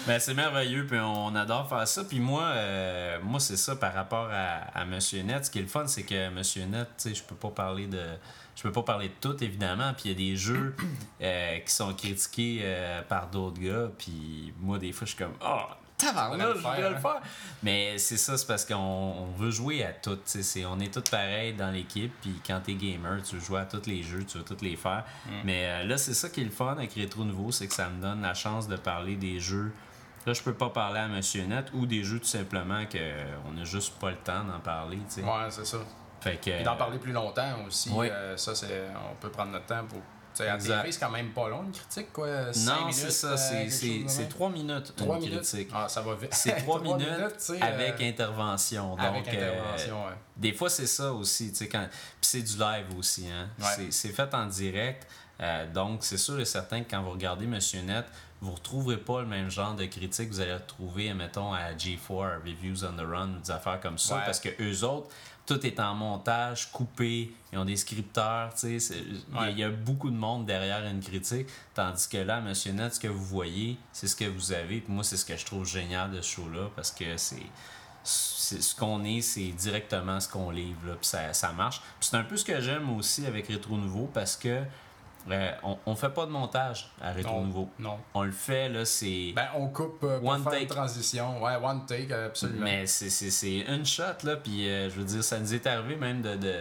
Ben, 0.06 0.20
c'est 0.20 0.34
merveilleux, 0.34 0.86
puis 0.86 1.00
on 1.00 1.34
adore 1.34 1.70
faire 1.70 1.88
ça. 1.88 2.04
Puis 2.04 2.20
moi, 2.20 2.44
euh, 2.44 3.20
moi 3.24 3.40
c'est 3.40 3.56
ça 3.56 3.78
par 3.78 3.94
rapport 3.94 4.28
à, 4.30 4.78
à 4.78 4.84
Monsieur 4.84 5.22
Net. 5.22 5.46
Ce 5.46 5.52
qui 5.52 5.60
est 5.60 5.62
le 5.62 5.70
fun, 5.70 5.88
c'est 5.88 6.04
que 6.04 6.30
Monsieur 6.30 6.66
Net, 6.66 6.90
tu 6.98 7.10
sais, 7.10 7.16
je 7.16 7.24
peux 7.24 7.36
pas 7.36 7.52
parler 7.52 7.88
de. 7.88 8.02
Je 8.56 8.64
peux 8.64 8.72
pas 8.72 8.84
parler 8.84 9.08
de 9.08 9.14
tout, 9.22 9.42
évidemment. 9.42 9.94
Puis 9.94 10.10
il 10.10 10.12
y 10.12 10.14
a 10.14 10.32
des 10.32 10.36
jeux 10.36 10.76
euh, 11.22 11.58
qui 11.60 11.74
sont 11.74 11.94
critiqués 11.94 12.60
euh, 12.64 13.02
par 13.04 13.28
d'autres 13.28 13.62
gars. 13.62 13.90
Puis 13.98 14.54
moi, 14.60 14.78
des 14.78 14.92
fois, 14.92 15.06
je 15.06 15.16
suis 15.16 15.24
comme, 15.24 15.36
oh, 15.42 15.62
je 16.04 16.78
le 16.90 16.96
hein. 16.96 17.00
faire. 17.00 17.22
Mais 17.62 17.98
c'est 17.98 18.18
ça, 18.18 18.38
c'est 18.38 18.48
parce 18.48 18.66
qu'on 18.66 18.76
on 18.76 19.32
veut 19.38 19.52
jouer 19.52 19.84
à 19.84 19.94
tout. 19.94 20.20
On 20.68 20.80
est 20.80 20.94
tous 20.94 21.10
pareils 21.10 21.54
dans 21.54 21.72
l'équipe. 21.72 22.14
Puis 22.22 22.40
quand 22.46 22.62
t'es 22.64 22.74
gamer, 22.74 23.22
tu 23.24 23.36
veux 23.36 23.42
jouer 23.42 23.62
à 23.62 23.66
tous 23.66 23.88
les 23.88 24.04
jeux, 24.04 24.24
tu 24.26 24.38
veux 24.38 24.44
tous 24.44 24.62
les 24.62 24.76
faire. 24.76 25.04
Mais 25.44 25.66
euh, 25.66 25.84
là, 25.84 25.98
c'est 25.98 26.14
ça 26.14 26.30
qui 26.30 26.42
est 26.42 26.46
le 26.46 26.52
fun 26.52 26.72
avec 26.72 26.94
Rétro 26.94 27.24
Nouveau, 27.24 27.52
c'est 27.52 27.68
que 27.68 27.74
ça 27.74 27.90
me 27.90 28.02
donne 28.02 28.22
la 28.22 28.34
chance 28.34 28.68
de 28.68 28.76
parler 28.76 29.16
des 29.16 29.40
jeux. 29.40 29.72
Là, 30.26 30.34
je 30.34 30.42
peux 30.42 30.54
pas 30.54 30.70
parler 30.70 31.00
à 31.00 31.08
Monsieur 31.08 31.44
Net 31.46 31.68
ou 31.74 31.86
des 31.86 32.04
jeux 32.04 32.20
tout 32.20 32.26
simplement 32.26 32.86
que 32.86 32.98
euh, 32.98 33.36
on 33.46 33.62
a 33.62 33.66
juste 33.66 34.00
pas 34.00 34.10
le 34.12 34.18
temps 34.18 34.44
d'en 34.46 34.60
parler. 34.60 34.98
tu 35.10 35.16
sais. 35.16 35.22
ouais, 35.22 35.50
c'est 35.50 35.66
ça. 35.66 35.80
Fait 36.22 36.38
que, 36.38 36.52
Puis 36.52 36.64
d'en 36.64 36.78
parler 36.78 36.98
plus 36.98 37.12
longtemps 37.12 37.66
aussi, 37.68 37.90
Oui. 37.94 38.08
euh, 38.10 38.38
ça, 38.38 38.56
c'est, 38.56 38.86
on 39.12 39.16
peut 39.16 39.30
prendre 39.30 39.52
notre 39.52 39.66
temps 39.66 39.84
pour. 39.90 40.00
Tu 40.36 40.44
sais, 40.44 40.50
à 40.50 40.56
Exact. 40.56 40.80
TV, 40.82 40.92
c'est 40.92 41.00
quand 41.00 41.10
même 41.12 41.30
pas 41.32 41.50
long 41.50 41.64
une 41.64 41.72
critique, 41.72 42.12
quoi. 42.12 42.52
cinq 42.54 42.66
Non, 42.80 42.92
c'est 42.92 43.12
ça, 43.12 43.28
euh, 43.28 43.38
c'est- 43.38 43.70
trois 44.30 44.50
minutes 44.50 44.94
Trois 44.96 45.16
une 45.18 45.22
minutes? 45.24 45.42
critique. 45.42 45.70
Ah, 45.74 45.88
ça 45.88 46.02
va 46.02 46.16
vite. 46.16 46.34
C'est 46.34 46.56
trois 46.64 46.82
minutes, 46.82 47.36
sais, 47.38 47.62
avec 47.62 48.02
euh, 48.02 48.10
intervention. 48.10 48.90
Donc, 48.96 49.00
avec 49.02 49.28
euh, 49.28 49.32
intervention, 49.52 50.06
ouais. 50.06 50.14
Des 50.36 50.54
fois, 50.54 50.70
c'est 50.70 50.88
ça 50.88 51.14
aussi, 51.14 51.50
tu 51.52 51.58
sais, 51.58 51.68
quand... 51.68 51.88
Puis 51.90 51.98
c'est 52.22 52.42
du 52.42 52.58
live 52.58 52.86
aussi, 52.98 53.28
hein. 53.30 53.50
Ouais. 53.60 53.66
C'est- 53.76 53.92
C'est 53.92 54.10
fait 54.10 54.34
en 54.34 54.46
direct. 54.48 55.08
euh, 55.42 55.72
donc, 55.72 56.04
c'est 56.04 56.18
sûr 56.18 56.40
et 56.40 56.46
certain 56.46 56.84
que 56.84 56.90
quand 56.92 57.02
vous 57.04 57.12
regardez 57.12 57.46
Monsieur 57.48 57.82
Net, 57.82 58.06
vous 58.44 58.52
ne 58.52 58.56
retrouverez 58.56 58.98
pas 58.98 59.22
le 59.22 59.28
même 59.28 59.50
genre 59.50 59.74
de 59.76 59.86
critique 59.86 60.30
que 60.30 60.34
vous 60.34 60.40
allez 60.42 60.54
retrouver, 60.54 61.14
mettons, 61.14 61.54
à 61.54 61.74
G4, 61.74 62.42
Reviews 62.46 62.84
on 62.84 62.94
the 62.94 63.06
Run, 63.08 63.28
des 63.44 63.52
affaires 63.52 63.80
comme 63.80 63.98
ça, 63.98 64.16
Ouais. 64.18 64.22
parce 64.26 64.40
que 64.40 64.50
eux 64.62 64.84
autres, 64.84 65.10
tout 65.46 65.66
est 65.66 65.80
en 65.80 65.94
montage, 65.94 66.72
coupé, 66.72 67.34
ils 67.52 67.58
ont 67.58 67.66
des 67.66 67.76
scripteurs, 67.76 68.54
tu 68.54 68.80
sais, 68.80 68.96
il 68.98 69.14
y 69.16 69.38
a- 69.38 69.42
Ouais. 69.42 69.52
il 69.52 69.58
y, 69.60 69.64
a 69.64 69.70
beaucoup 69.70 70.10
de 70.10 70.16
monde 70.16 70.46
derrière 70.46 70.86
une 70.86 71.02
critique, 71.02 71.48
tandis 71.74 72.08
que 72.08 72.18
là, 72.18 72.40
Monsieur 72.42 72.72
Net, 72.74 72.94
ce 72.96 73.00
que 73.00 73.08
vous 73.08 73.24
voyez, 73.26 73.78
c'est 73.92 74.08
ce 74.08 74.16
que 74.16 74.26
vous 74.26 74.52
avez, 74.54 74.80
puis 74.82 74.94
moi, 74.94 75.04
c'est 75.04 75.18
ce 75.18 75.26
que 75.26 75.36
je 75.38 75.46
trouve 75.46 75.66
génial 75.66 76.12
de 76.12 76.22
ce 76.22 76.36
show-là, 76.36 76.70
parce 76.76 76.92
que 76.92 77.18
c'est 77.18 77.44
c'est- 78.06 78.62
ce 78.62 78.76
qu'on 78.76 79.06
est, 79.06 79.22
c'est 79.22 79.48
directement 79.52 80.20
ce 80.20 80.28
qu'on 80.28 80.50
livre, 80.52 80.80
là, 80.88 80.96
puis 80.96 81.08
ça, 81.08 81.32
ça 81.32 81.54
marche. 81.54 81.80
Puis 82.02 82.10
c'est 82.12 82.18
un 82.18 82.24
peu 82.24 82.36
ce 82.36 82.44
que 82.44 82.60
j'aime 82.60 82.90
aussi 82.98 83.26
avec 83.26 83.48
Rétro 83.48 83.78
Nouveau 83.78 84.10
parce 84.14 84.36
que 84.36 84.62
euh, 85.32 85.52
on, 85.64 85.78
on 85.86 85.96
fait 85.96 86.10
pas 86.10 86.26
de 86.26 86.32
montage 86.32 86.90
à 87.02 87.12
Rétro 87.12 87.34
Non, 87.36 87.46
Nouveau. 87.46 87.70
non. 87.80 87.98
On 88.14 88.24
le 88.24 88.32
fait, 88.32 88.68
là, 88.70 88.84
c'est. 88.86 89.32
Ben, 89.36 89.48
on 89.56 89.68
coupe 89.68 90.04
euh, 90.04 90.20
pour 90.20 90.30
One 90.30 90.44
faire 90.44 90.52
take. 90.52 90.64
une 90.64 90.70
transition. 90.70 91.42
Ouais, 91.44 91.56
one 91.56 91.86
take, 91.86 92.12
euh, 92.12 92.28
absolument. 92.28 92.64
mais 92.66 92.86
c'est- 92.88 93.60
une 93.68 93.86
shot, 93.86 94.04
là, 94.24 94.36
puis 94.36 94.68
euh, 94.68 94.90
je 94.90 94.96
veux 94.96 95.06
dire, 95.06 95.24
ça 95.24 95.40
nous 95.40 95.54
est 95.54 95.66
arrivé 95.66 95.96
même 95.96 96.22
de, 96.22 96.36
de, 96.36 96.56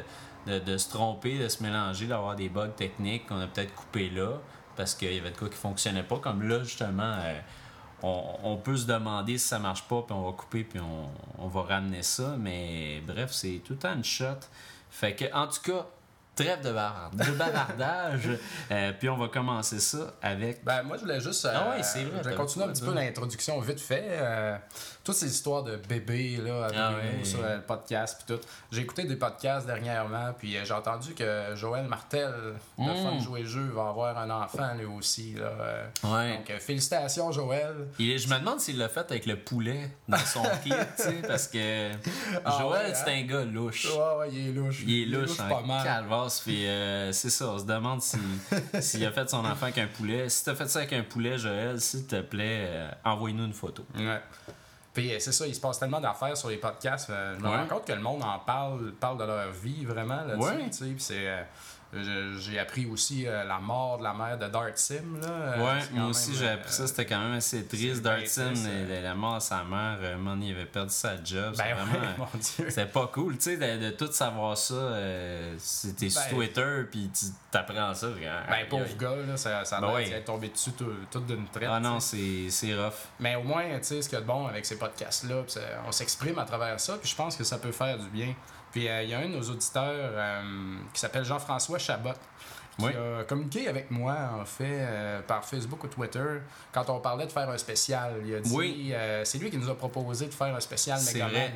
de, 0.47 0.59
de 0.61 0.77
se 0.77 0.89
tromper, 0.91 1.39
de 1.39 1.49
se 1.49 1.63
mélanger, 1.63 2.07
d'avoir 2.07 2.37
des 2.37 2.49
bugs 2.49 2.69
techniques 2.69 3.27
qu'on 3.27 3.41
a 3.41 3.47
peut-être 3.49 3.75
coupé 3.75 4.11
là, 4.11 4.39
parce 4.77 4.95
qu'il 4.95 5.13
y 5.13 5.19
avait 5.19 5.31
de 5.33 5.37
quoi 5.37 5.49
qui 5.49 5.57
fonctionnait 5.57 6.03
pas. 6.05 6.19
Comme 6.19 6.47
là, 6.49 6.63
justement, 6.63 7.17
on, 8.03 8.25
on 8.43 8.57
peut 8.57 8.77
se 8.77 8.87
demander 8.87 9.39
si 9.39 9.49
ça 9.49 9.59
marche 9.59 9.83
pas, 9.89 10.03
puis 10.03 10.15
on 10.15 10.25
va 10.25 10.33
couper, 10.33 10.65
puis 10.65 10.81
on, 10.81 11.45
on 11.45 11.49
va 11.49 11.63
ramener 11.63 12.03
ça, 12.03 12.37
mais 12.39 13.01
bref, 13.07 13.31
c'est 13.33 13.61
tout 13.65 13.75
le 13.75 13.79
temps 13.79 13.95
une 13.95 14.05
shot. 14.05 14.25
Fait 14.91 15.15
que, 15.15 15.25
en 15.35 15.47
tout 15.47 15.63
cas, 15.63 15.87
trêve 16.35 16.61
de, 16.63 16.69
de 16.71 17.31
bavardage, 17.33 18.29
euh, 18.71 18.93
puis 18.99 19.09
on 19.09 19.17
va 19.17 19.29
commencer 19.29 19.81
ça 19.81 20.15
avec. 20.23 20.65
Ben, 20.65 20.83
moi, 20.83 20.97
je 20.97 21.03
voulais 21.03 21.21
juste. 21.21 21.45
euh, 21.45 21.53
Ah 21.55 21.71
ouais, 21.71 21.83
c'est 21.83 22.05
vrai, 22.05 22.21
Je 22.25 22.29
vais 22.31 22.35
continuer 22.35 22.67
un 22.67 22.73
petit 22.73 22.83
peu 22.83 22.95
l'introduction 22.95 23.61
vite 23.61 23.81
fait. 23.81 24.05
Euh, 24.11 24.57
toutes 25.05 25.15
ces 25.17 25.27
histoires 25.27 25.63
de 25.65 25.77
bébés, 25.77 26.37
là, 26.37 26.65
avec 26.67 26.77
Ah 26.79 27.25
sur 27.25 27.43
le 27.43 27.61
podcast, 27.61 28.23
puis 28.25 28.37
tout. 28.37 28.41
J'ai 28.71 28.83
écouté 28.83 29.05
des 29.05 29.17
podcasts 29.17 29.67
dernièrement, 29.67 30.33
puis 30.39 30.57
euh, 30.57 30.65
j'ai 30.65 30.75
entendu 30.75 31.15
que 31.15 31.55
Joël 31.57 31.87
Martel, 31.87 32.31
de 32.79 32.83
Mm. 32.83 32.97
Fun 33.03 33.19
Jouer 33.21 33.45
Jeu, 33.45 33.71
va 33.75 33.89
avoir 33.89 34.17
un 34.19 34.31
enfant, 34.31 34.75
lui 34.79 34.85
aussi. 34.87 35.35
Là, 35.35 35.47
euh. 35.47 35.87
Ouais. 36.05 36.37
Donc, 36.37 36.51
euh, 36.51 36.59
félicitations, 36.59 37.31
Joël. 37.33 37.89
Il 37.99 38.11
est- 38.11 38.19
je 38.19 38.29
me 38.29 38.39
demande 38.39 38.61
s'il 38.61 38.79
l'a 38.79 38.89
fait 38.89 39.01
avec 39.11 39.27
le 39.27 39.37
poulet 39.37 39.91
dans 40.09 40.17
son 40.19 40.43
clip, 40.63 40.75
tu 40.97 41.03
sais, 41.03 41.13
parce 41.27 41.49
que 41.49 41.91
Ah 42.45 42.59
Joël, 42.61 42.89
ouais, 42.89 42.95
c'est 42.95 43.11
hein? 43.11 43.15
un 43.19 43.23
gars 43.27 43.45
louche. 43.45 43.87
Ouais, 43.87 44.17
ouais, 44.19 44.29
il 44.33 44.49
est 44.49 44.53
louche. 44.53 44.83
Il 44.87 45.03
est 45.03 45.07
louche 45.19 45.37
pas 45.37 45.61
mal. 45.63 45.83
calvasse, 45.85 46.41
puis 46.41 46.67
euh, 46.67 47.13
c'est 47.13 47.31
ça, 47.31 47.49
on 47.51 47.59
se 47.59 47.65
demande 47.65 48.01
si- 48.03 48.19
s'il 48.81 49.05
a 49.05 49.11
fait 49.13 49.29
son 49.29 49.45
enfant 49.45 49.65
avec 49.67 49.79
un 49.79 49.87
poulet. 49.89 50.29
Si 50.29 50.45
t'as 50.45 50.55
fait 50.55 50.69
ça 50.69 50.81
avec 50.81 50.93
un 50.93 51.03
poulet, 51.03 51.39
Joël, 51.39 51.81
s'il 51.81 52.07
te 52.07 52.21
plaît, 52.21 52.67
euh, 52.69 52.91
envoie-nous 53.05 53.45
une 53.47 53.53
photo. 53.53 53.85
Ouais. 53.97 54.21
Puis 54.95 55.13
euh, 55.15 55.17
c'est 55.21 55.33
ça, 55.33 55.47
il 55.47 55.55
se 55.55 55.61
passe 55.61 55.79
tellement 55.79 56.01
d'affaires 56.01 56.37
sur 56.37 56.49
les 56.51 56.59
podcasts. 56.59 57.09
euh, 57.11 57.35
je 57.37 57.43
me 57.43 57.49
Ouais. 57.49 57.57
rends 57.57 57.67
compte 57.67 57.87
que 57.87 57.93
le 57.93 58.01
monde 58.01 58.23
en 58.23 58.39
parle, 58.41 58.93
parle 58.93 59.19
de 59.19 59.25
leur 59.25 59.51
vie 59.51 59.85
vraiment 59.87 60.23
là-dessus. 60.25 60.43
Ouais. 60.49 60.67
tu 60.71 60.73
sais, 60.73 60.85
Puis 60.87 61.01
c'est. 61.01 61.47
J'ai 61.95 62.59
appris 62.59 62.87
aussi 62.87 63.27
euh, 63.27 63.45
la 63.45 63.59
mort 63.59 63.99
de 63.99 64.05
la 64.05 64.15
mère 64.15 64.39
de 64.39 64.47
Dart 64.49 64.71
Sim. 64.77 65.19
Là, 65.21 65.29
Euh, 65.29 65.65
ouais, 65.65 65.81
c'est 65.83 65.93
moi 65.93 66.07
aussi 66.07 66.35
j'ai 66.35 66.49
euh, 66.49 66.55
appris 66.55 66.73
ça, 66.73 66.87
c'était 66.87 67.05
quand 67.07 67.19
même 67.19 67.33
assez 67.35 67.65
triste. 67.67 67.97
c'est 67.97 68.01
Dartson, 68.03 68.47
triste, 68.55 68.69
la, 68.89 69.01
la 69.03 69.15
mort 69.15 69.35
de 69.37 69.41
sa 69.43 69.63
mère, 69.65 69.99
euh, 70.01 70.37
il 70.41 70.53
avait 70.53 70.65
perdu 70.65 70.93
sa 70.93 71.23
job. 71.23 71.53
C'est 71.55 71.63
Ben 71.63 71.75
vraiment. 71.75 72.25
ouais. 72.35 72.41
C'était 72.41 72.87
pas 72.87 73.07
cool, 73.09 73.37
tu 73.37 73.43
sais, 73.43 73.57
de, 73.59 73.85
de 73.87 73.91
tout 73.91 74.11
savoir 74.11 74.57
ça. 74.57 74.75
euh, 74.75 75.55
C'était 75.59 76.09
sur 76.09 76.23
Ben- 76.23 76.31
Twitter, 76.31 76.83
puis 76.91 77.11
tu 77.13 77.27
t'apprends 77.51 77.93
ça. 77.95 78.09
Ben, 78.09 78.67
pauvre 78.71 78.97
gars, 78.97 79.17
là, 79.29 79.37
ça, 79.37 79.65
ça 79.65 79.81
Ben 79.81 79.93
ouais. 79.93 80.23
tombé 80.25 80.49
dessus 80.49 80.73
tout, 80.73 80.91
tout 81.11 81.21
d'une 81.21 81.47
traite. 81.49 81.69
Ah 81.71 81.79
non, 81.81 82.01
c'est 82.01 82.49
c'est 82.49 82.75
rough. 82.75 82.95
Mais 83.21 83.37
au 83.37 83.43
moins, 83.43 83.65
tu 83.79 83.85
sais, 83.85 84.01
ce 84.03 84.09
qu'il 84.09 84.17
y 84.17 84.19
a 84.19 84.23
de 84.23 84.27
bon 84.27 84.47
avec 84.47 84.65
ces 84.65 84.79
podcasts-là, 84.79 85.43
c'est- 85.47 85.61
on 85.87 85.93
s'exprime 85.93 86.39
à 86.39 86.45
travers 86.45 86.81
ça, 86.81 86.97
puis 86.97 87.11
je 87.11 87.17
pense 87.17 87.37
que 87.37 87.45
ça 87.45 87.59
peut 87.59 87.73
faire 87.73 87.99
du 87.99 88.09
bien. 88.09 88.35
Puis 88.73 88.89
euh, 88.89 89.03
il 89.03 89.11
y 89.11 89.15
a 89.15 89.19
un 89.19 89.29
de 89.29 89.37
nos 89.37 89.43
auditeurs 89.51 89.85
euh, 90.15 90.43
qui 90.93 91.01
s'appelle 91.01 91.25
Jean-François 91.25 91.79
Chabot, 91.79 92.11
qui 92.79 92.85
Oui. 92.87 92.93
a 93.21 93.25
communiqué 93.25 93.69
avec 93.69 93.91
moi, 93.91 94.17
en 94.41 94.45
fait, 94.47 94.65
euh, 94.81 95.21
par 95.23 95.45
Facebook 95.45 95.85
ou 95.85 95.89
Twitter, 95.89 96.41
quand 96.73 96.89
on 96.89 97.01
parlait 97.01 97.27
de 97.27 97.33
faire 97.33 97.49
un 97.51 97.59
spécial. 97.59 98.15
Il 98.25 98.35
a 98.35 98.41
dit, 98.41 98.51
Oui. 98.55 98.91
euh, 98.95 99.25
c'est 99.27 99.37
lui 99.39 99.51
qui 99.51 99.59
nous 99.59 99.69
a 99.69 99.75
proposé 99.77 100.27
de 100.27 100.33
faire 100.35 100.55
un 100.57 100.61
spécial 100.61 100.99
Megaman. 101.05 101.51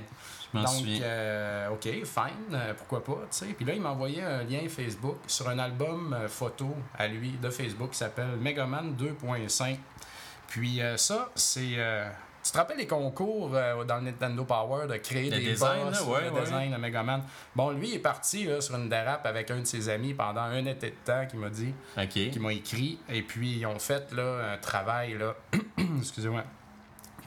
Donc, 0.54 0.84
euh, 1.02 1.68
OK, 1.70 1.82
fine, 1.82 2.58
pourquoi 2.78 3.02
pas, 3.04 3.22
tu 3.30 3.38
sais. 3.38 3.46
Puis 3.46 3.64
là, 3.64 3.74
il 3.74 3.80
m'a 3.80 3.90
envoyé 3.90 4.22
un 4.22 4.42
lien 4.44 4.60
Facebook 4.68 5.16
sur 5.26 5.48
un 5.48 5.58
album 5.58 6.16
photo 6.28 6.74
à 6.98 7.08
lui 7.08 7.30
de 7.32 7.50
Facebook 7.50 7.90
qui 7.90 7.98
s'appelle 7.98 8.36
Megaman 8.40 8.94
2.5. 8.94 9.76
Puis 10.48 10.80
ça, 10.96 11.30
c'est... 11.34 11.76
euh, 12.46 12.48
tu 12.48 12.52
te 12.52 12.58
rappelles 12.58 12.78
les 12.78 12.86
concours 12.86 13.50
euh, 13.54 13.84
dans 13.84 13.96
le 13.96 14.02
Nintendo 14.02 14.44
Power 14.44 14.86
de 14.86 14.96
créer 14.96 15.30
Le 15.30 15.38
des 15.38 15.52
design, 15.52 15.84
boss, 15.84 16.00
là, 16.00 16.06
ouais, 16.06 16.24
le 16.24 16.30
ouais. 16.32 16.40
design 16.40 16.72
de 16.72 16.76
Megaman? 16.76 17.22
Bon, 17.54 17.70
lui, 17.70 17.88
il 17.90 17.94
est 17.94 17.98
parti 18.00 18.44
là, 18.44 18.60
sur 18.60 18.76
une 18.76 18.88
dérape 18.88 19.26
avec 19.26 19.50
un 19.50 19.60
de 19.60 19.64
ses 19.64 19.88
amis 19.88 20.14
pendant 20.14 20.42
un 20.42 20.64
été 20.66 20.90
de 20.90 20.96
temps 21.04 21.26
qui 21.28 21.36
m'a 21.36 21.50
dit 21.50 21.74
Ok. 21.96 22.08
qui 22.08 22.38
m'ont 22.38 22.50
écrit. 22.50 22.98
Et 23.08 23.22
puis, 23.22 23.58
ils 23.58 23.66
ont 23.66 23.78
fait 23.78 24.12
là, 24.12 24.52
un 24.54 24.58
travail, 24.58 25.18
là, 25.18 25.34
excusez-moi, 25.98 26.44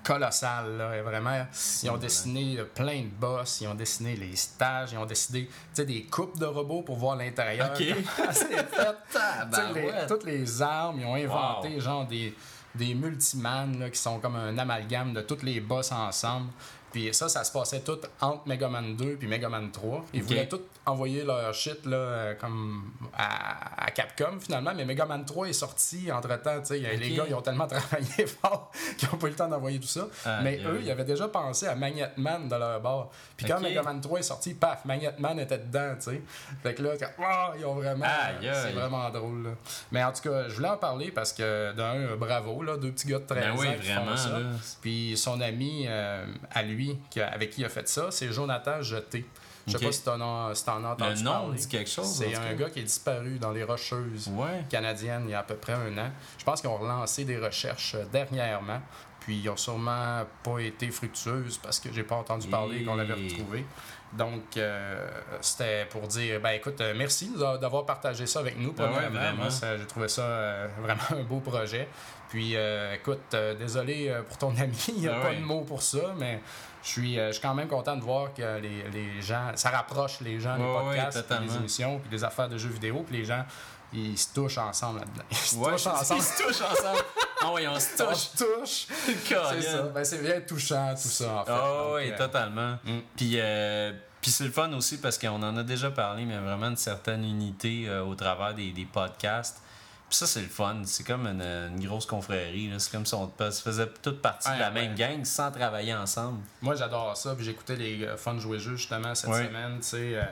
colossale. 0.03 0.77
Là, 0.77 1.01
vraiment, 1.01 1.45
ils 1.83 1.89
ont 1.89 1.97
dessiné 1.97 2.57
plein 2.73 3.01
de 3.01 3.09
boss, 3.09 3.61
ils 3.61 3.67
ont 3.67 3.75
dessiné 3.75 4.15
les 4.15 4.35
stages, 4.35 4.93
ils 4.93 4.97
ont 4.97 5.05
décidé 5.05 5.49
des 5.77 6.03
coupes 6.03 6.37
de 6.39 6.45
robots 6.45 6.81
pour 6.81 6.95
voir 6.97 7.15
l'intérieur. 7.15 7.71
Ok. 7.73 7.83
comment 8.17 8.31
c'est 8.31 8.47
fait? 8.47 10.07
Toutes 10.07 10.25
les 10.25 10.61
armes, 10.61 10.99
ils 10.99 11.05
ont 11.05 11.15
inventé 11.15 11.79
genre 11.79 12.05
des, 12.05 12.33
des 12.75 12.93
multimans 12.93 13.67
là, 13.79 13.89
qui 13.89 13.99
sont 13.99 14.19
comme 14.19 14.35
un 14.35 14.57
amalgame 14.57 15.13
de 15.13 15.21
toutes 15.21 15.43
les 15.43 15.59
boss 15.59 15.91
ensemble. 15.91 16.49
Puis 16.91 17.13
ça, 17.13 17.29
ça 17.29 17.43
se 17.43 17.51
passait 17.51 17.81
tout 17.81 17.99
entre 18.19 18.47
Mega 18.47 18.67
Man 18.67 18.95
2 18.95 19.15
puis 19.15 19.27
Mega 19.27 19.49
Man 19.49 19.69
3. 19.71 20.05
Ils 20.13 20.23
voulaient 20.23 20.47
tout 20.47 20.61
envoyer 20.89 21.23
leur 21.23 21.53
shit 21.53 21.85
là, 21.85 21.97
euh, 21.97 22.33
comme 22.35 22.91
à, 23.17 23.85
à 23.85 23.91
Capcom 23.91 24.39
finalement, 24.39 24.71
mais 24.75 24.85
Mega 24.85 25.05
Man 25.05 25.25
3 25.25 25.47
est 25.49 25.53
sorti 25.53 26.11
entre 26.11 26.27
temps. 26.41 26.61
Les 26.69 27.15
gars, 27.15 27.25
ils 27.27 27.33
ont 27.33 27.41
tellement 27.41 27.67
travaillé 27.67 28.25
fort 28.27 28.71
qu'ils 28.97 29.09
n'ont 29.09 29.17
pas 29.17 29.27
eu 29.27 29.31
le 29.31 29.35
temps 29.35 29.47
d'envoyer 29.47 29.79
tout 29.79 29.87
ça. 29.87 30.07
Aïe, 30.25 30.39
mais 30.43 30.59
eux, 30.65 30.79
ils 30.83 30.91
avaient 30.91 31.03
déjà 31.03 31.27
pensé 31.27 31.67
à 31.67 31.75
Magnet 31.75 32.11
Man 32.17 32.47
de 32.47 32.55
leur 32.55 32.79
bord. 32.81 33.11
Puis 33.37 33.45
quand. 33.45 33.59
Mega 33.59 33.83
Man 33.83 34.01
3 34.01 34.19
est 34.19 34.23
sorti, 34.23 34.53
paf, 34.53 34.85
Magnet 34.85 35.13
Man 35.19 35.39
était 35.39 35.57
dedans. 35.57 35.95
sais. 35.99 36.21
Fait 36.63 36.73
que 36.73 36.81
là, 36.83 36.91
Ah, 37.23 37.53
ils 37.57 37.65
ont 37.65 37.75
vraiment. 37.75 38.05
Aïe. 38.05 38.49
C'est 38.53 38.71
vraiment 38.71 39.09
drôle. 39.09 39.43
là. 39.43 39.49
Mais 39.91 40.03
en 40.03 40.11
tout 40.11 40.21
cas, 40.29 40.47
je 40.49 40.55
voulais 40.55 40.69
en 40.69 40.77
parler 40.77 41.11
parce 41.11 41.33
que 41.33 41.71
d'un, 41.73 41.95
euh, 41.95 42.15
bravo, 42.15 42.63
là, 42.63 42.77
deux 42.77 42.91
petits 42.91 43.07
gars 43.07 43.19
de 43.19 43.25
13 43.25 43.43
Ben 43.43 43.55
oui, 43.57 43.67
ans 43.67 43.73
qui 43.81 43.87
font 43.91 44.17
ça. 44.17 44.39
là. 44.39 44.45
Puis 44.81 45.17
son 45.17 45.39
ami 45.41 45.85
euh, 45.87 46.25
à 46.51 46.63
lui, 46.63 46.97
avec 47.31 47.51
qui 47.51 47.61
il 47.61 47.65
a 47.65 47.69
fait 47.69 47.87
ça, 47.87 48.07
c'est 48.11 48.31
Jonathan 48.31 48.81
Jeté. 48.81 49.25
Je 49.69 49.77
sais 49.77 49.85
pas 49.85 49.91
si 49.91 50.03
t'en 50.03 50.19
as, 50.49 50.55
si 50.55 50.65
t'en 50.65 50.77
as 50.77 50.79
Le 50.79 50.87
entendu 50.87 51.23
nom 51.23 51.31
parler. 51.31 51.57
dit 51.57 51.67
quelque 51.67 51.89
chose. 51.89 52.05
C'est 52.07 52.35
en 52.37 52.41
un 52.41 52.53
gars 52.53 52.69
qui 52.69 52.79
est 52.79 52.83
disparu 52.83 53.37
dans 53.39 53.51
les 53.51 53.63
Rocheuses 53.63 54.29
Ouais. 54.33 54.63
canadiennes 54.69 55.23
il 55.25 55.31
y 55.31 55.33
a 55.33 55.39
à 55.39 55.43
peu 55.43 55.55
près 55.55 55.73
un 55.73 55.97
an. 55.97 56.09
Je 56.37 56.43
pense 56.43 56.61
qu'ils 56.61 56.69
ont 56.69 56.77
relancé 56.77 57.25
des 57.25 57.37
recherches 57.37 57.95
euh, 57.95 58.03
dernièrement. 58.11 58.81
Puis 59.19 59.37
ils 59.37 59.49
ont 59.49 59.57
sûrement 59.57 60.23
pas 60.43 60.59
été 60.59 60.89
fructueuses 60.91 61.57
parce 61.61 61.79
que 61.79 61.91
j'ai 61.93 62.03
pas 62.03 62.15
entendu 62.15 62.47
parler 62.47 62.81
Et- 62.81 62.83
qu'on 62.85 62.95
l'avait 62.95 63.13
retrouvé. 63.13 63.65
Donc 64.13 64.57
euh, 64.57 65.07
c'était 65.41 65.85
pour 65.85 66.07
dire 66.07 66.39
ben 66.41 66.51
écoute, 66.51 66.81
euh, 66.81 66.93
merci 66.97 67.31
d'a- 67.37 67.57
d'avoir 67.59 67.85
partagé 67.85 68.25
ça 68.25 68.39
avec 68.39 68.57
nous. 68.57 68.69
Ouais, 68.69 68.73
premièrement. 68.75 69.09
vraiment. 69.19 69.37
Moi, 69.43 69.49
ça- 69.51 69.77
j'ai 69.77 69.85
trouvé 69.85 70.07
ça 70.07 70.23
euh, 70.23 70.67
vraiment 70.81 71.01
un 71.21 71.23
beau 71.23 71.41
projet. 71.41 71.87
Puis 72.29 72.55
écoute, 72.93 73.35
désolé 73.59 74.15
pour 74.27 74.37
ton 74.37 74.49
ami, 74.59 74.73
il 74.89 75.01
n'y 75.01 75.07
a 75.07 75.15
Ah 75.17 75.21
pas 75.21 75.29
ouais. 75.29 75.35
de 75.37 75.41
mots 75.41 75.61
pour 75.61 75.81
ça, 75.81 76.13
mais 76.17 76.39
je 76.83 76.87
suis, 76.89 77.19
euh, 77.19 77.27
je 77.27 77.33
suis 77.33 77.41
quand 77.41 77.53
même 77.53 77.67
content 77.67 77.95
de 77.95 78.01
voir 78.01 78.33
que 78.33 78.59
les, 78.59 78.83
les 78.91 79.21
gens, 79.21 79.51
ça 79.55 79.69
rapproche 79.69 80.19
les 80.21 80.39
gens, 80.39 80.55
les 80.55 80.63
ouais, 80.63 80.95
podcasts, 80.95 81.23
puis 81.27 81.47
les 81.47 81.55
émissions, 81.55 81.99
puis 81.99 82.09
les 82.11 82.23
affaires 82.23 82.49
de 82.49 82.57
jeux 82.57 82.69
vidéo, 82.69 83.03
puis 83.07 83.17
les 83.17 83.25
gens, 83.25 83.43
ils 83.91 84.17
se 84.17 84.33
touchent 84.33 84.57
ensemble 84.59 84.99
là-dedans. 84.99 85.23
Ils 85.31 85.37
se 85.37 85.55
Ouais, 85.55 85.71
touchent 85.71 85.87
ensemble. 85.87 86.19
Ils 86.21 86.23
se 86.23 86.43
touchent 86.43 86.61
ensemble. 86.61 86.99
Ah 87.41 87.51
ouais, 87.53 87.67
on 87.67 87.79
se 87.79 87.87
On 88.03 88.07
touche. 88.07 88.17
se 88.17 88.37
touche. 88.37 88.87
C'est 89.05 89.61
ça. 89.61 89.81
Ben, 89.83 90.03
c'est 90.03 90.21
bien 90.21 90.41
touchant, 90.41 90.91
tout 90.93 91.07
ça, 91.07 91.31
en 91.31 91.45
fait. 91.45 91.51
Ah 91.51 91.57
Donc, 91.57 91.95
oui, 91.95 92.11
euh, 92.11 92.17
totalement. 92.17 92.77
Mm. 92.83 92.99
Puis, 93.15 93.31
euh, 93.35 93.91
puis 94.21 94.29
c'est 94.31 94.43
le 94.43 94.51
fun 94.51 94.71
aussi 94.73 94.97
parce 94.99 95.17
qu'on 95.17 95.41
en 95.41 95.57
a 95.57 95.63
déjà 95.63 95.89
parlé, 95.91 96.25
mais 96.25 96.37
vraiment 96.37 96.67
une 96.67 96.77
certaine 96.77 97.23
unité 97.23 97.85
euh, 97.87 98.03
au 98.03 98.13
travers 98.15 98.53
des, 98.53 98.71
des 98.71 98.85
podcasts. 98.85 99.61
Puis 100.09 100.17
ça, 100.17 100.25
c'est 100.27 100.41
le 100.41 100.47
fun. 100.47 100.81
C'est 100.85 101.05
comme 101.05 101.27
une, 101.27 101.41
une 101.41 101.85
grosse 101.85 102.05
confrérie. 102.07 102.67
là. 102.69 102.79
C'est 102.79 102.91
comme 102.91 103.05
si 103.05 103.13
on 103.13 103.31
se 103.51 103.61
faisait 103.61 103.87
toute 104.01 104.21
partie 104.21 104.49
de 104.51 104.59
la 104.59 104.69
Ouais, 104.69 104.73
même 104.87 104.95
gang 104.95 105.23
sans 105.23 105.51
travailler 105.51 105.93
ensemble. 105.93 106.39
Moi, 106.61 106.75
j'adore 106.75 107.15
ça. 107.15 107.35
Puis 107.35 107.45
j'écoutais 107.45 107.75
les 107.75 108.03
euh, 108.03 108.17
Fun 108.17 108.37
Jouer 108.39 108.57
Jeux 108.59 108.75
justement 108.75 109.13
cette 109.13 109.29
Ouais. 109.29 109.45
semaine. 109.47 109.79
Euh, 109.93 110.23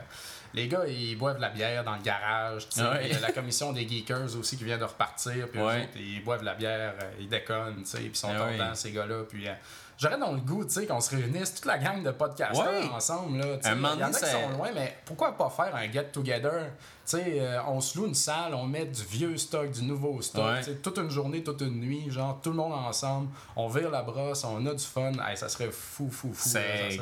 les 0.54 0.66
gars, 0.66 0.86
ils 0.86 1.14
boivent 1.16 1.36
de 1.36 1.42
la 1.42 1.50
bière 1.50 1.84
dans 1.84 1.94
le 1.94 2.02
garage. 2.02 2.66
Il 2.76 3.12
y 3.12 3.14
a 3.14 3.20
la 3.20 3.30
commission 3.32 3.72
des 3.72 3.86
Geekers 3.86 4.34
aussi 4.36 4.56
qui 4.56 4.64
vient 4.64 4.78
de 4.78 4.84
repartir. 4.84 5.48
Puis 5.48 5.60
eux 5.60 5.64
Ouais. 5.64 5.82
autres, 5.82 5.96
ils 5.96 6.24
boivent 6.24 6.40
de 6.40 6.46
la 6.46 6.54
bière, 6.54 6.94
euh, 7.02 7.10
ils 7.20 7.28
déconnent, 7.28 7.84
puis 7.84 8.04
ils 8.06 8.16
sont 8.16 8.30
Ah 8.34 8.38
contents, 8.50 8.74
ces 8.74 8.90
gars-là. 8.90 9.24
Puis 9.28 9.46
euh, 9.46 9.52
j'aurais 9.98 10.16
dans 10.18 10.32
le 10.32 10.40
goût, 10.40 10.64
tu 10.64 10.70
sais, 10.70 10.86
qu'on 10.86 11.00
se 11.00 11.14
réunisse, 11.14 11.54
toute 11.56 11.66
la 11.66 11.76
gang 11.78 12.02
de 12.02 12.10
podcasters 12.12 12.64
Ouais. 12.66 12.88
ensemble. 12.94 13.38
Là. 13.38 13.44
Un 13.64 13.74
moment 13.74 13.88
Il 13.94 14.00
y 14.00 14.04
en 14.04 14.06
a 14.08 14.10
qui 14.12 14.24
sont 14.24 14.48
loin, 14.56 14.68
mais 14.74 14.96
pourquoi 15.04 15.36
pas 15.36 15.50
faire 15.50 15.74
un 15.76 15.90
get-together? 15.90 16.70
Tu 17.06 17.16
sais, 17.16 17.24
euh, 17.40 17.58
on 17.66 17.80
se 17.80 17.96
loue 17.98 18.06
une 18.06 18.14
salle, 18.14 18.54
on 18.54 18.64
met 18.66 18.84
du 18.84 19.02
vieux 19.02 19.36
stock, 19.38 19.70
du 19.70 19.82
nouveau 19.82 20.20
stock, 20.20 20.44
Ouais. 20.66 20.74
toute 20.82 20.98
une 20.98 21.08
journée, 21.10 21.42
toute 21.42 21.62
une 21.62 21.80
nuit, 21.80 22.10
genre 22.10 22.38
tout 22.42 22.50
le 22.50 22.56
monde 22.56 22.74
ensemble, 22.74 23.28
on 23.56 23.66
vire 23.66 23.90
la 23.90 24.02
brosse, 24.02 24.44
on 24.44 24.64
a 24.66 24.74
du 24.74 24.84
fun. 24.84 25.12
Hey, 25.26 25.36
ça 25.36 25.48
serait 25.48 25.70
fou, 25.70 26.10
fou, 26.10 26.32
fou. 26.34 26.48
C'est. 26.48 26.98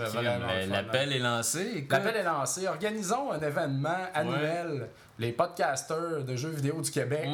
L'appel 0.68 1.12
est 1.12 1.18
lancé. 1.18 1.86
L'appel 1.90 2.16
est 2.16 2.22
lancé. 2.22 2.68
Organisons 2.68 3.32
un 3.32 3.40
événement 3.40 4.06
annuel. 4.14 4.88
Les 5.18 5.32
podcasters 5.32 6.24
de 6.24 6.36
jeux 6.36 6.50
vidéo 6.50 6.82
du 6.82 6.90
Québec. 6.90 7.30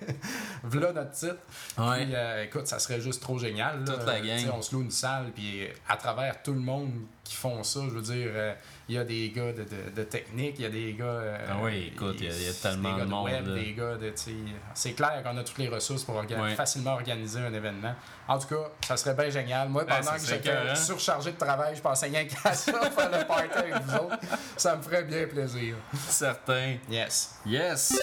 voilà 0.62 0.92
notre 0.92 1.10
titre. 1.10 1.38
Ouais. 1.76 2.04
Puis, 2.04 2.14
euh, 2.14 2.44
écoute, 2.44 2.68
ça 2.68 2.78
serait 2.78 3.00
juste 3.00 3.20
trop 3.20 3.36
génial. 3.36 3.84
Toute 3.84 4.06
la 4.06 4.20
gang. 4.20 4.52
On 4.54 4.62
se 4.62 4.74
loue 4.74 4.82
une 4.82 4.92
salle, 4.92 5.32
puis 5.34 5.66
à 5.88 5.96
travers 5.96 6.40
tout 6.42 6.52
le 6.52 6.60
monde 6.60 6.92
qui 7.24 7.34
font 7.34 7.64
ça, 7.64 7.80
je 7.88 7.94
veux 7.94 8.02
dire, 8.02 8.30
euh, 8.32 8.54
il 8.90 8.94
y 8.96 8.98
a 8.98 9.04
des 9.04 9.30
gars 9.30 9.52
de, 9.52 9.62
de- 9.62 9.90
de 9.94 10.02
technique, 10.02 10.56
il 10.58 10.62
y 10.62 10.66
a 10.66 10.68
des 10.68 10.94
gars. 10.94 11.04
euh, 11.04 11.46
Ah 11.48 11.56
oui, 11.62 11.92
écoute, 11.94 12.16
il 12.18 12.26
y 12.26 12.28
a- 12.28 12.50
y 12.50 12.54
tellement 12.54 12.96
gars 12.96 13.04
de 13.04 13.08
monde, 13.10 13.24
web, 13.24 13.54
des 13.54 13.72
gars 13.72 13.94
de. 13.96 14.10
tu 14.10 14.16
sais, 14.16 14.32
C'est 14.74 14.92
clair 14.94 15.22
qu'on 15.22 15.36
a 15.36 15.44
toutes 15.44 15.58
les 15.58 15.68
ressources 15.68 16.02
pour 16.02 16.20
facilement 16.56 16.94
organiser 16.94 17.38
un 17.38 17.54
événement. 17.54 17.94
En 18.26 18.36
tout 18.38 18.48
cas, 18.48 18.68
ça 18.84 18.96
serait 18.96 19.14
bien 19.14 19.30
génial. 19.30 19.68
Moi, 19.68 19.84
Ah, 19.88 19.98
pendant 20.00 20.12
que 20.16 20.20
j'étais 20.26 20.48
écœurant. 20.50 20.74
surchargé 20.74 21.30
de 21.32 21.36
travail, 21.38 21.76
je 21.76 21.80
pensais 21.80 22.06
rien 22.06 22.24
qu'à 22.24 22.52
ça, 22.52 22.72
faire 22.90 23.10
le 23.10 23.24
party 23.26 23.58
avec 23.58 23.74
vous 23.80 23.94
autres. 23.94 24.18
Ça 24.56 24.74
me 24.74 24.82
ferait 24.82 25.04
bien 25.04 25.26
plaisir. 25.28 25.76
Certain. 26.08 26.74
Yes. 26.90 27.36
Yes. 27.46 27.94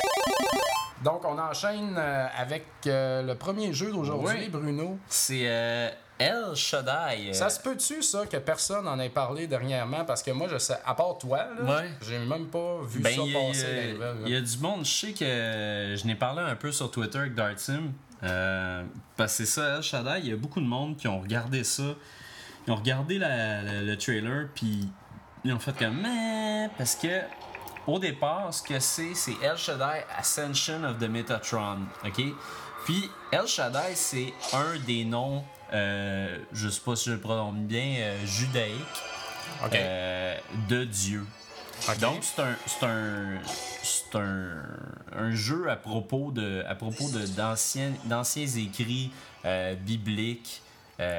Donc, 1.04 1.24
on 1.26 1.38
enchaîne 1.38 1.96
euh, 1.98 2.28
avec 2.38 2.66
euh, 2.88 3.22
le 3.24 3.36
premier 3.36 3.72
jeu 3.74 3.92
d'aujourd'hui, 3.92 4.36
Oui. 4.40 4.50
Bruno. 4.50 4.98
C'est 5.08 5.44
euh, 5.46 5.90
El 6.20 6.56
Shaddai. 6.56 7.30
euh, 7.30 7.34
Ça 7.34 7.50
se 7.50 7.60
peut-tu, 7.60 8.02
ça, 8.02 8.26
que 8.26 8.38
personne 8.38 8.86
n'en 8.86 8.98
ait 9.00 9.10
parlé 9.10 9.46
dernièrement? 9.48 10.04
Parce 10.06 10.24
que 10.24 10.32
moi, 10.32 10.48
je 10.50 10.58
sais, 10.58 10.78
à 10.86 10.94
part 10.96 11.18
toi, 11.18 11.46
là, 11.60 11.76
Ouais. 11.78 11.90
j'ai 12.02 12.18
même 12.20 12.48
pas 12.48 12.80
vu 12.84 13.00
Ben, 13.02 13.16
ça 13.16 13.22
passer 13.22 13.92
nouvelles. 13.94 14.16
il 14.26 14.32
y 14.32 14.36
a 14.36 14.42
du 14.42 14.58
monde, 14.58 14.86
je 14.86 14.92
sais 14.92 15.12
que 15.14 15.26
je 15.96 16.06
n'ai 16.08 16.16
parlé 16.16 16.42
un 16.42 16.56
peu 16.56 16.72
sur 16.72 16.90
Twitter 16.90 17.20
avec 17.20 17.36
Dartsim. 17.36 17.92
Euh, 18.24 18.84
parce 19.16 19.38
que 19.38 19.46
c'est 19.46 19.52
ça, 19.62 19.76
El 19.78 19.84
Shaddai, 19.84 20.20
il 20.24 20.30
y 20.30 20.34
a 20.34 20.38
beaucoup 20.38 20.60
de 20.60 20.66
monde 20.66 20.98
qui 20.98 21.08
ont 21.08 21.20
regardé 21.22 21.64
ça. 21.64 21.84
Ils 22.66 22.72
ont 22.74 22.78
regardé 22.78 23.20
la- 23.20 23.62
la- 23.62 23.82
le 23.84 23.98
trailer, 23.98 24.48
puis 24.56 24.90
ils 25.46 25.54
ont 25.54 25.60
fait 25.60 25.78
comme 25.78 26.02
mais 26.02 26.68
parce 26.80 26.96
que 26.96 27.22
au 27.86 28.00
départ, 28.00 28.52
ce 28.54 28.64
que 28.64 28.80
c'est, 28.80 29.14
c'est 29.14 29.36
El 29.42 29.56
Shaddai 29.56 30.04
Ascension 30.18 30.84
of 30.84 30.98
the 30.98 31.04
Metatron. 31.08 31.82
OK? 32.04 32.22
Puis 32.86 33.10
El 33.32 33.46
Shaddai, 33.48 33.94
c'est 33.96 34.34
un 34.52 34.78
des 34.86 35.06
noms, 35.06 35.44
euh, 35.74 36.38
je 36.54 36.70
sais 36.70 36.82
pas 36.82 36.96
si 36.96 37.10
je 37.10 37.16
le 37.16 37.20
prononce 37.20 37.56
bien, 37.56 37.96
euh, 38.00 38.26
judaïque 38.26 38.76
euh, 39.74 40.38
de 40.70 40.84
Dieu. 40.86 41.26
Donc 42.02 42.24
c'est 42.24 42.42
un 42.42 42.56
c'est 42.66 42.86
un 42.86 43.40
c'est 43.84 44.16
un, 44.18 44.56
un 45.16 45.32
jeu 45.36 45.70
à 45.70 45.76
propos 45.76 46.32
de 46.32 46.64
à 46.68 46.74
propos 46.76 47.10
de 47.12 47.26
d'anciens 47.28 47.94
d'anciens 48.06 48.48
écrits 48.48 49.12
euh, 49.46 49.76
bibliques. 49.76 50.62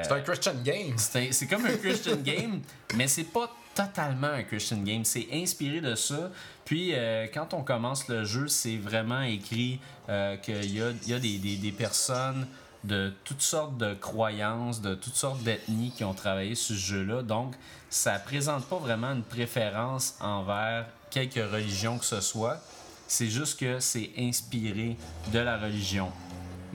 C'est 0.03 0.11
un 0.13 0.21
Christian 0.23 0.55
game. 0.65 0.97
c'est 0.99 1.47
comme 1.49 1.65
un 1.67 1.77
Christian 1.77 2.17
game, 2.25 2.61
mais 2.97 3.07
c'est 3.07 3.25
pas 3.33 3.49
totalement 3.77 4.27
un 4.27 4.43
Christian 4.43 4.79
game. 4.79 5.05
C'est 5.05 5.29
inspiré 5.33 5.81
de 5.81 5.95
ça. 5.95 6.33
Puis 6.65 6.91
euh, 6.95 7.29
quand 7.33 7.55
on 7.55 7.63
commence 7.63 8.09
le 8.09 8.25
jeu, 8.25 8.49
c'est 8.49 8.77
vraiment 8.77 9.23
écrit 9.23 9.79
euh, 10.09 10.37
qu'il 10.39 10.75
y 10.77 10.83
a, 10.83 10.91
y 11.07 11.13
a 11.15 11.21
des, 11.21 11.39
des- 11.39 11.57
des 11.59 11.71
personnes 11.73 12.49
de 12.85 13.13
toutes 13.25 13.43
sortes 13.43 13.77
de 13.77 13.95
croyances, 13.95 14.81
de 14.81 14.95
toutes 14.95 15.17
sortes 15.17 15.43
d'ethnies 15.43 15.93
qui 15.97 16.05
ont 16.05 16.15
travaillé 16.15 16.55
sur 16.55 16.75
ce 16.77 16.81
jeu-là. 16.81 17.23
Donc, 17.23 17.55
ça 17.91 18.19
présente 18.19 18.65
pas 18.67 18.77
vraiment 18.79 19.09
une 19.13 19.23
préférence 19.25 20.15
envers 20.21 20.87
quelque 21.11 21.41
religion 21.41 21.99
que 21.99 22.05
ce 22.05 22.21
soit. 22.21 22.61
C'est 23.07 23.29
juste 23.29 23.59
que 23.59 23.81
c'est 23.81 24.11
inspiré 24.19 24.97
de 25.33 25.39
la 25.39 25.59
religion. 25.59 26.11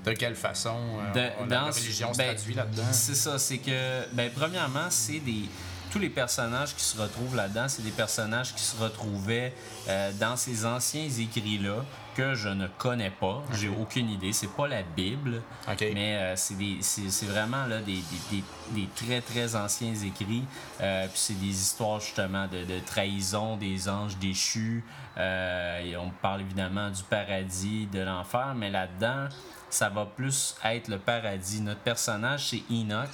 De 0.03 0.12
quelle 0.12 0.36
façon 0.36 0.75
euh, 0.75 1.13
De- 1.13 1.43
on- 1.43 1.48
dans 1.48 1.65
la 1.67 1.72
religion 1.72 2.12
se 2.12 2.17
ben, 2.17 2.33
traduit 2.36 2.55
là-dedans? 2.55 2.83
C'est 2.91 3.15
ça, 3.15 3.39
c'est 3.39 3.60
que, 3.60 4.13
ben, 4.13 4.29
premièrement, 4.36 4.88
c'est 4.89 5.19
des. 5.19 5.45
Tous 5.91 6.00
les 6.00 6.10
personnages 6.10 6.75
qui 6.75 6.83
se 6.83 7.00
retrouvent 7.00 7.36
là-dedans, 7.36 7.67
c'est 7.69 7.83
des 7.83 7.91
personnages 7.91 8.53
qui 8.55 8.63
se 8.63 8.75
retrouvaient 8.75 9.53
euh, 9.88 10.12
dans 10.19 10.36
ces 10.36 10.65
anciens 10.65 11.07
écrits-là 11.07 11.86
que 12.15 12.34
je 12.36 12.50
ne 12.50 12.67
connais 12.77 13.10
pas. 13.10 13.41
J'ai 13.53 13.70
aucune 13.70 14.10
idée. 14.10 14.34
C'est 14.34 14.53
pas 14.55 14.67
la 14.67 14.84
Bible, 14.84 15.41
mais 15.93 16.17
euh, 16.17 16.36
c'est 16.36 17.25
vraiment 17.25 17.65
là, 17.65 17.79
des, 17.79 17.93
des- 17.93 18.01
des- 18.32 18.43
des 18.82 18.88
très 18.96 19.22
très 19.22 19.55
anciens 19.55 19.93
écrits. 19.96 20.43
Euh, 20.82 21.08
Puis 21.08 21.17
c'est 21.20 21.39
des 21.39 21.48
histoires 21.62 22.00
justement 22.00 22.48
de, 22.48 22.63
de 22.65 22.79
trahison 22.86 23.58
des 23.58 23.88
anges 23.89 24.17
déchus. 24.17 24.84
Euh, 25.17 25.79
et 25.84 25.96
on 25.98 26.10
parle 26.22 26.41
évidemment 26.41 26.89
du 26.89 27.03
paradis, 27.03 27.88
de 27.88 28.00
l'enfer, 28.01 28.53
mais 28.55 28.70
là-dedans, 28.72 29.27
ça 29.70 29.89
va 29.89 30.05
plus 30.05 30.55
être 30.63 30.88
le 30.88 30.98
paradis. 31.00 31.62
Notre 31.62 31.82
personnage, 31.82 32.50
c'est 32.50 32.63
Enoch. 32.72 33.10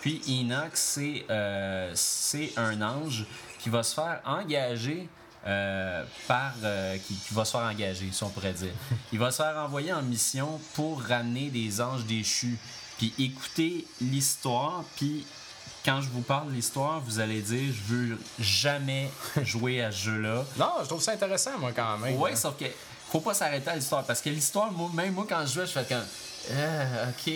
Puis 0.00 0.20
Enoch, 0.28 0.72
c'est 0.74 1.24
un 2.56 2.82
ange 2.82 3.26
qui 3.58 3.68
va 3.68 3.82
se 3.82 3.94
faire 3.94 4.20
engager 4.24 5.08
euh, 5.46 6.04
par. 6.28 6.52
euh, 6.64 6.96
qui, 6.98 7.14
qui 7.14 7.34
va 7.34 7.44
se 7.44 7.52
faire 7.52 7.60
engager, 7.60 8.08
si 8.12 8.22
on 8.24 8.28
pourrait 8.30 8.52
dire. 8.52 8.72
Il 9.12 9.18
va 9.18 9.30
se 9.30 9.42
faire 9.42 9.56
envoyer 9.56 9.92
en 9.92 10.02
mission 10.02 10.60
pour 10.74 11.02
ramener 11.02 11.48
des 11.50 11.80
anges 11.80 12.04
déchus 12.04 12.58
puis 13.00 13.14
écoutez 13.18 13.86
l'histoire, 14.02 14.84
puis 14.96 15.24
quand 15.86 16.02
je 16.02 16.10
vous 16.10 16.20
parle 16.20 16.48
de 16.48 16.52
l'histoire, 16.52 17.00
vous 17.00 17.18
allez 17.18 17.40
dire 17.40 17.72
je 17.72 17.94
veux 17.94 18.18
jamais 18.38 19.10
jouer 19.42 19.82
à 19.82 19.90
ce 19.90 19.96
jeu-là. 20.04 20.44
Non, 20.58 20.72
je 20.82 20.84
trouve 20.84 21.00
ça 21.00 21.12
intéressant, 21.12 21.58
moi, 21.58 21.72
quand 21.74 21.96
même. 21.96 22.18
Ouais, 22.18 22.36
sauf 22.36 22.58
que 22.58 22.66
faut 23.10 23.20
pas 23.20 23.32
s'arrêter 23.32 23.70
à 23.70 23.76
l'histoire. 23.76 24.04
Parce 24.04 24.20
que 24.20 24.28
l'histoire, 24.28 24.70
moi, 24.70 24.90
même 24.92 25.14
moi, 25.14 25.24
quand 25.26 25.40
je 25.46 25.54
jouais, 25.54 25.66
je 25.66 25.72
fais 25.72 25.84
comme. 25.84 26.04
Ah, 26.52 27.08
ok. 27.08 27.32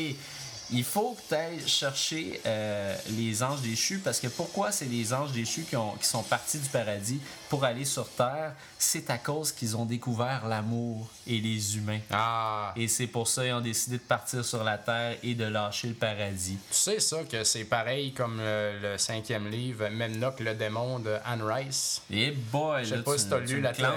Il 0.72 0.84
faut 0.84 1.12
que 1.14 1.28
tu 1.28 1.34
ailles 1.34 1.66
chercher 1.68 2.40
euh, 2.46 2.96
les 3.10 3.42
anges 3.42 3.60
déchus 3.60 3.98
parce 3.98 4.18
que 4.18 4.28
pourquoi 4.28 4.72
c'est 4.72 4.86
les 4.86 5.12
anges 5.12 5.32
déchus 5.32 5.62
qui, 5.68 5.76
ont, 5.76 5.92
qui 6.00 6.06
sont 6.06 6.22
partis 6.22 6.58
du 6.58 6.68
paradis 6.68 7.20
pour 7.48 7.64
aller 7.64 7.84
sur 7.84 8.08
Terre? 8.08 8.52
C'est 8.78 9.08
à 9.10 9.18
cause 9.18 9.52
qu'ils 9.52 9.76
ont 9.76 9.84
découvert 9.86 10.46
l'amour 10.46 11.08
et 11.26 11.38
les 11.38 11.76
humains. 11.78 12.00
Ah, 12.10 12.72
Et 12.76 12.86
c'est 12.88 13.06
pour 13.06 13.28
ça 13.28 13.42
qu'ils 13.44 13.52
ont 13.52 13.60
décidé 13.60 13.96
de 13.96 14.02
partir 14.02 14.44
sur 14.44 14.62
la 14.64 14.76
Terre 14.78 15.16
et 15.22 15.34
de 15.34 15.44
lâcher 15.44 15.88
le 15.88 15.94
paradis. 15.94 16.58
tu 16.70 16.76
sais 16.76 17.00
ça, 17.00 17.18
que 17.24 17.44
c'est 17.44 17.64
pareil 17.64 18.12
comme 18.12 18.38
le, 18.38 18.78
le 18.82 18.98
cinquième 18.98 19.48
livre, 19.48 19.84
que 20.36 20.42
le 20.42 20.54
démon 20.54 20.98
de 20.98 21.14
Anne 21.24 21.42
Rice. 21.42 22.02
Et 22.10 22.30
boy, 22.30 22.84
Je 22.84 22.90
sais 22.90 22.96
là, 22.96 23.02
pas 23.02 23.12
tu- 23.12 23.18
si 23.20 23.28
t'as 23.28 23.38
lu 23.38 23.60
la, 23.60 23.72
j'ai 23.72 23.82
pas 23.82 23.92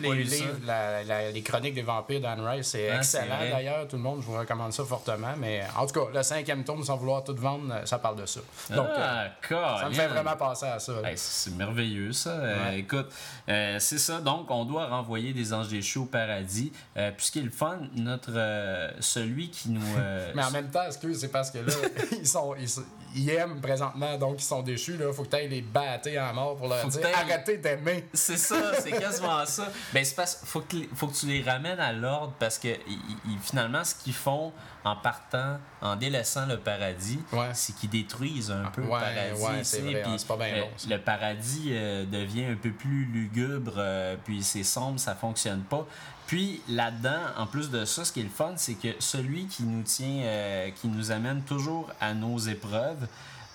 les 0.00 0.24
livres, 0.24 0.58
la- 0.64 1.02
la- 1.04 1.30
les 1.30 1.42
chroniques 1.42 1.74
des 1.74 1.82
vampires 1.82 2.20
d'Anne 2.20 2.40
Rice. 2.40 2.68
C'est 2.68 2.90
Ah, 2.90 2.96
excellent 2.98 3.38
d'ailleurs, 3.50 3.88
tout 3.88 3.96
le 3.96 4.02
monde, 4.02 4.20
je 4.22 4.26
vous 4.26 4.38
recommande 4.38 4.72
ça 4.72 4.84
fortement. 4.84 5.34
Mais 5.38 5.62
en 5.76 5.86
tout 5.86 5.94
cas, 6.00 6.01
le 6.10 6.22
cinquième 6.22 6.64
tome, 6.64 6.82
sans 6.84 6.96
vouloir 6.96 7.22
tout 7.24 7.34
vendre, 7.36 7.74
ça 7.84 7.98
parle 7.98 8.16
de 8.16 8.26
ça. 8.26 8.40
Donc, 8.70 8.86
euh, 8.88 9.28
ah, 9.54 9.76
ça 9.80 9.88
me 9.88 9.94
fait 9.94 10.08
vraiment 10.08 10.36
penser 10.36 10.66
à 10.66 10.78
ça. 10.78 10.92
Hey, 11.04 11.14
c'est 11.16 11.54
merveilleux 11.56 12.12
ça. 12.12 12.30
Euh, 12.30 12.70
écoute, 12.76 13.10
euh, 13.48 13.78
c'est 13.78 13.98
ça. 13.98 14.20
Donc, 14.20 14.50
on 14.50 14.64
doit 14.64 14.86
renvoyer 14.86 15.32
des 15.32 15.52
anges 15.52 15.68
déchus 15.68 15.98
au 15.98 16.04
paradis. 16.06 16.72
Euh, 16.96 17.10
puis 17.16 17.26
ce 17.26 17.32
qui 17.32 17.38
est 17.40 17.42
le 17.42 17.50
fun, 17.50 17.78
notre 17.94 18.30
euh, 18.34 18.90
celui 19.00 19.50
qui 19.50 19.70
nous. 19.70 19.80
euh, 19.98 20.32
Mais 20.34 20.44
en 20.44 20.50
même 20.50 20.70
temps, 20.70 20.84
excuse, 20.86 21.18
c'est 21.20 21.28
parce 21.28 21.50
que 21.50 21.58
là, 21.58 21.72
ils, 22.12 22.26
sont, 22.26 22.54
ils, 22.58 22.68
sont- 22.68 22.82
ils 23.14 23.30
aiment 23.30 23.60
présentement, 23.60 24.16
donc 24.18 24.40
ils 24.40 24.44
sont 24.44 24.62
déchus. 24.62 24.96
Là. 24.96 25.12
Faut 25.12 25.22
que 25.24 25.28
tu 25.30 25.36
ailles 25.36 25.48
les 25.48 25.62
battre 25.62 26.08
à 26.18 26.32
mort 26.32 26.56
pour 26.56 26.68
leur 26.68 26.78
Faut 26.80 26.88
dire 26.88 27.06
arrêtez 27.14 27.58
d'aimer. 27.58 28.06
C'est 28.12 28.36
ça, 28.38 28.72
c'est 28.80 28.92
quasiment 28.92 29.44
ça. 29.46 29.68
Ben, 29.92 30.04
c'est 30.04 30.14
parce 30.14 30.40
faut 30.44 30.60
que, 30.60 30.76
les- 30.76 30.88
faut 30.94 31.06
que 31.08 31.14
tu 31.14 31.26
les 31.26 31.42
ramènes 31.42 31.80
à 31.80 31.92
l'ordre 31.92 32.34
parce 32.38 32.58
que 32.58 32.68
ils- 32.68 33.38
finalement, 33.42 33.84
ce 33.84 33.94
qu'ils 33.94 34.14
font 34.14 34.52
en 34.84 34.96
partant, 34.96 35.58
en 35.80 35.94
délaissant 35.94 36.46
le 36.46 36.58
paradis, 36.58 37.20
Ouais. 37.32 37.50
c'est 37.52 37.72
qu'ils 37.76 37.90
détruisent 37.90 38.50
un 38.50 38.64
peu 38.70 38.82
Ouais, 38.82 38.98
le 38.98 39.36
paradis. 39.36 39.42
ouais, 39.58 39.64
c'est 39.64 39.80
vrai, 39.80 40.02
hein, 40.02 40.16
pas 40.26 40.36
bien 40.36 40.64
ça. 40.76 40.88
Le 40.90 40.98
paradis 40.98 41.68
euh, 41.70 42.04
devient 42.04 42.46
un 42.46 42.56
peu 42.56 42.72
plus 42.72 43.04
lugubre, 43.04 43.74
euh, 43.76 44.16
puis 44.24 44.42
c'est 44.42 44.64
sombre, 44.64 44.98
ça 44.98 45.14
fonctionne 45.14 45.60
pas. 45.62 45.86
Puis 46.32 46.62
là-dedans, 46.66 47.20
en 47.36 47.46
plus 47.46 47.68
de 47.68 47.84
ça, 47.84 48.06
ce 48.06 48.10
qui 48.10 48.20
est 48.20 48.22
le 48.22 48.30
fun, 48.30 48.54
c'est 48.56 48.72
que 48.72 48.88
celui 49.00 49.44
qui 49.48 49.64
nous 49.64 49.82
tient, 49.82 50.22
euh, 50.22 50.70
qui 50.70 50.88
nous 50.88 51.10
amène 51.10 51.42
toujours 51.42 51.90
à 52.00 52.14
nos 52.14 52.38
épreuves, 52.38 53.06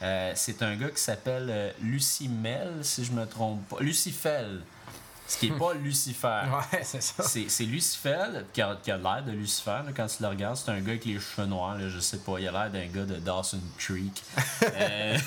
euh, 0.04 0.32
c'est 0.36 0.62
un 0.62 0.76
gars 0.76 0.92
qui 0.92 1.02
s'appelle 1.02 1.48
euh, 1.50 1.72
Lucimel, 1.82 2.72
si 2.84 3.04
je 3.04 3.14
me 3.14 3.26
trompe 3.26 3.68
pas. 3.68 3.78
Lucifel. 3.80 4.62
Ce 5.28 5.38
qui 5.38 5.52
n'est 5.52 5.58
pas 5.58 5.74
Lucifer. 5.82 6.42
Ouais, 6.52 6.84
c'est 6.84 7.02
ça. 7.02 7.24
C'est 7.24 7.50
c'est 7.50 7.66
Lucifel 7.66 8.46
qui 8.54 8.62
a, 8.62 8.78
l'air 8.86 9.24
de 9.26 9.32
Lucifer 9.32 9.82
là, 9.86 9.92
quand 9.96 10.08
tu 10.08 10.24
le 10.24 10.30
regardes. 10.30 10.56
C'est 10.56 10.72
un 10.72 10.80
gars 10.80 10.92
avec 10.92 11.06
les 11.06 11.20
cheveux 11.20 11.48
noirs, 11.48 11.78
là, 11.78 11.90
je 11.90 12.00
sais 12.00 12.18
pas. 12.18 12.40
Il 12.40 12.48
a 12.48 12.52
l'air 12.52 12.72
d'un 12.72 12.86
gars 12.88 13.06
de 13.06 13.16
Dawson 13.16 13.62
Creek. 13.78 14.24
Euh, 14.80 15.18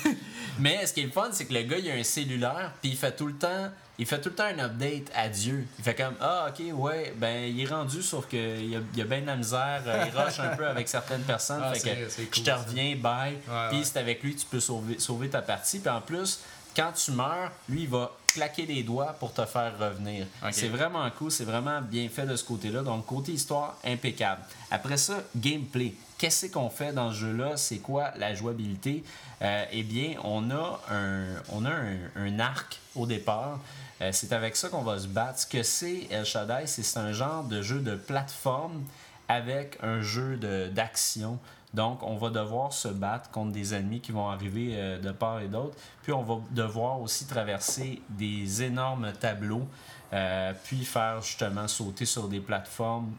mais 0.59 0.85
ce 0.85 0.93
qui 0.93 1.01
est 1.01 1.05
le 1.05 1.11
fun, 1.11 1.29
c'est 1.31 1.45
que 1.45 1.53
le 1.53 1.63
gars, 1.63 1.77
il 1.77 1.89
a 1.89 1.95
un 1.95 2.03
cellulaire, 2.03 2.71
puis 2.81 2.91
il 2.91 2.97
fait 2.97 3.15
tout 3.15 3.27
le 3.27 3.33
temps. 3.33 3.69
Il 3.97 4.05
fait 4.05 4.19
tout 4.19 4.29
le 4.29 4.35
temps 4.35 4.45
un 4.45 4.59
update 4.59 5.11
à 5.15 5.29
Dieu. 5.29 5.67
Il 5.77 5.83
fait 5.83 5.95
comme 5.95 6.15
Ah, 6.19 6.47
ok, 6.49 6.63
ouais, 6.73 7.13
ben 7.17 7.45
il 7.45 7.61
est 7.61 7.67
rendu, 7.67 8.01
sauf 8.01 8.27
qu'il 8.27 8.69
y 8.69 8.75
a, 8.75 8.79
il 8.93 8.99
y 8.99 9.01
a 9.01 9.05
bien 9.05 9.21
de 9.21 9.27
la 9.27 9.35
misère. 9.35 9.81
euh, 9.85 10.05
Il 10.07 10.17
rush 10.17 10.39
un 10.39 10.55
peu 10.55 10.67
avec 10.67 10.87
certaines 10.87 11.23
personnes. 11.23 11.61
Ah, 11.63 11.73
fait 11.73 12.09
que 12.29 12.37
je 12.37 12.41
te 12.41 12.51
reviens, 12.51 12.95
bye. 12.95 13.37
Puis 13.69 13.79
ouais. 13.79 13.83
c'est 13.83 13.97
avec 13.97 14.23
lui 14.23 14.35
que 14.35 14.41
tu 14.41 14.45
peux 14.47 14.59
sauver, 14.59 14.99
sauver 14.99 15.29
ta 15.29 15.41
partie. 15.41 15.79
Puis 15.79 15.89
en 15.89 16.01
plus, 16.01 16.39
quand 16.75 16.91
tu 16.93 17.11
meurs, 17.11 17.51
lui, 17.69 17.83
il 17.83 17.89
va 17.89 18.11
claquer 18.33 18.65
les 18.65 18.83
doigts 18.83 19.13
pour 19.19 19.33
te 19.33 19.45
faire 19.45 19.77
revenir. 19.79 20.25
C'est 20.51 20.69
vraiment 20.69 21.09
cool, 21.11 21.31
c'est 21.31 21.43
vraiment 21.45 21.81
bien 21.81 22.07
fait 22.09 22.25
de 22.25 22.35
ce 22.35 22.43
côté-là. 22.43 22.81
Donc, 22.81 23.05
côté 23.05 23.31
histoire, 23.33 23.77
impeccable. 23.85 24.41
Après 24.69 24.97
ça, 24.97 25.21
gameplay. 25.35 25.93
Qu'est-ce 26.17 26.47
qu'on 26.47 26.69
fait 26.69 26.93
dans 26.93 27.11
ce 27.11 27.17
jeu-là? 27.17 27.57
C'est 27.57 27.79
quoi 27.79 28.11
la 28.17 28.35
jouabilité? 28.35 29.03
Euh, 29.41 29.65
eh 29.71 29.83
bien, 29.83 30.15
on 30.23 30.51
a 30.51 30.79
un, 30.91 31.25
on 31.49 31.65
a 31.65 31.71
un, 31.71 31.97
un 32.15 32.39
arc 32.39 32.79
au 32.95 33.07
départ. 33.07 33.59
Euh, 34.01 34.11
c'est 34.11 34.31
avec 34.31 34.55
ça 34.55 34.69
qu'on 34.69 34.83
va 34.83 34.99
se 34.99 35.07
battre. 35.07 35.39
Ce 35.39 35.47
que 35.47 35.63
c'est 35.63 36.07
El 36.11 36.25
Shaddai, 36.25 36.67
c'est 36.67 36.97
un 36.97 37.11
genre 37.11 37.43
de 37.43 37.61
jeu 37.61 37.79
de 37.79 37.95
plateforme 37.95 38.83
avec 39.27 39.77
un 39.81 40.01
jeu 40.01 40.37
d'action. 40.71 41.39
Donc, 41.73 42.03
on 42.03 42.17
va 42.17 42.29
devoir 42.29 42.73
se 42.73 42.89
battre 42.89 43.29
contre 43.29 43.51
des 43.51 43.73
ennemis 43.73 44.01
qui 44.01 44.11
vont 44.11 44.29
arriver 44.29 44.71
euh, 44.73 44.99
de 44.99 45.11
part 45.11 45.39
et 45.39 45.47
d'autre. 45.47 45.77
Puis, 46.03 46.11
on 46.11 46.21
va 46.21 46.39
devoir 46.51 46.99
aussi 46.99 47.25
traverser 47.25 48.01
des 48.09 48.63
énormes 48.63 49.13
tableaux, 49.13 49.67
euh, 50.11 50.53
puis 50.65 50.83
faire 50.83 51.21
justement 51.21 51.67
sauter 51.69 52.05
sur 52.05 52.27
des 52.27 52.41
plateformes, 52.41 53.13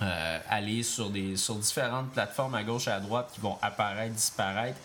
euh, 0.00 0.38
aller 0.48 0.84
sur, 0.84 1.10
des, 1.10 1.36
sur 1.36 1.56
différentes 1.56 2.10
plateformes 2.10 2.54
à 2.54 2.62
gauche 2.62 2.86
et 2.86 2.92
à 2.92 3.00
droite 3.00 3.30
qui 3.32 3.40
vont 3.40 3.58
apparaître, 3.60 4.14
disparaître. 4.14 4.78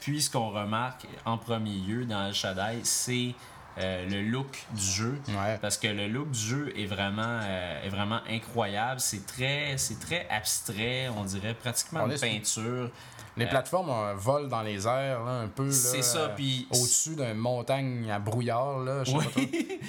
Puis, 0.00 0.22
ce 0.22 0.30
qu'on 0.30 0.50
remarque 0.50 1.06
en 1.24 1.38
premier 1.38 1.76
lieu 1.76 2.04
dans 2.04 2.26
El 2.26 2.34
Shaddai, 2.34 2.80
c'est 2.82 3.34
euh, 3.78 4.08
le 4.08 4.22
look 4.22 4.64
du 4.74 4.82
jeu. 4.84 5.18
Ouais. 5.28 5.58
Parce 5.60 5.78
que 5.78 5.86
le 5.88 6.08
look 6.08 6.30
du 6.30 6.38
jeu 6.38 6.72
est 6.76 6.86
vraiment, 6.86 7.22
euh, 7.42 7.84
est 7.84 7.88
vraiment 7.88 8.20
incroyable. 8.28 9.00
C'est 9.00 9.26
très, 9.26 9.76
c'est 9.78 9.98
très 10.00 10.26
abstrait, 10.28 11.08
on 11.16 11.24
dirait 11.24 11.54
pratiquement 11.54 12.02
On 12.04 12.10
une 12.10 12.16
sur- 12.18 12.28
peinture. 12.28 12.90
Les 13.36 13.46
plateformes 13.46 13.90
euh, 13.90 14.14
volent 14.16 14.48
dans 14.48 14.62
les 14.62 14.86
airs, 14.86 15.24
là, 15.24 15.30
un 15.42 15.48
peu. 15.48 15.70
C'est 15.70 16.02
ça, 16.02 16.18
euh, 16.18 16.28
puis- 16.34 16.66
Au-dessus 16.70 17.14
d'une 17.16 17.34
montagne 17.34 18.10
à 18.10 18.18
brouillard, 18.18 18.78
là. 18.80 19.04
Je 19.04 19.10
sais 19.12 19.16
Oui. 19.16 19.24
pas 19.24 19.30
trop. 19.30 19.40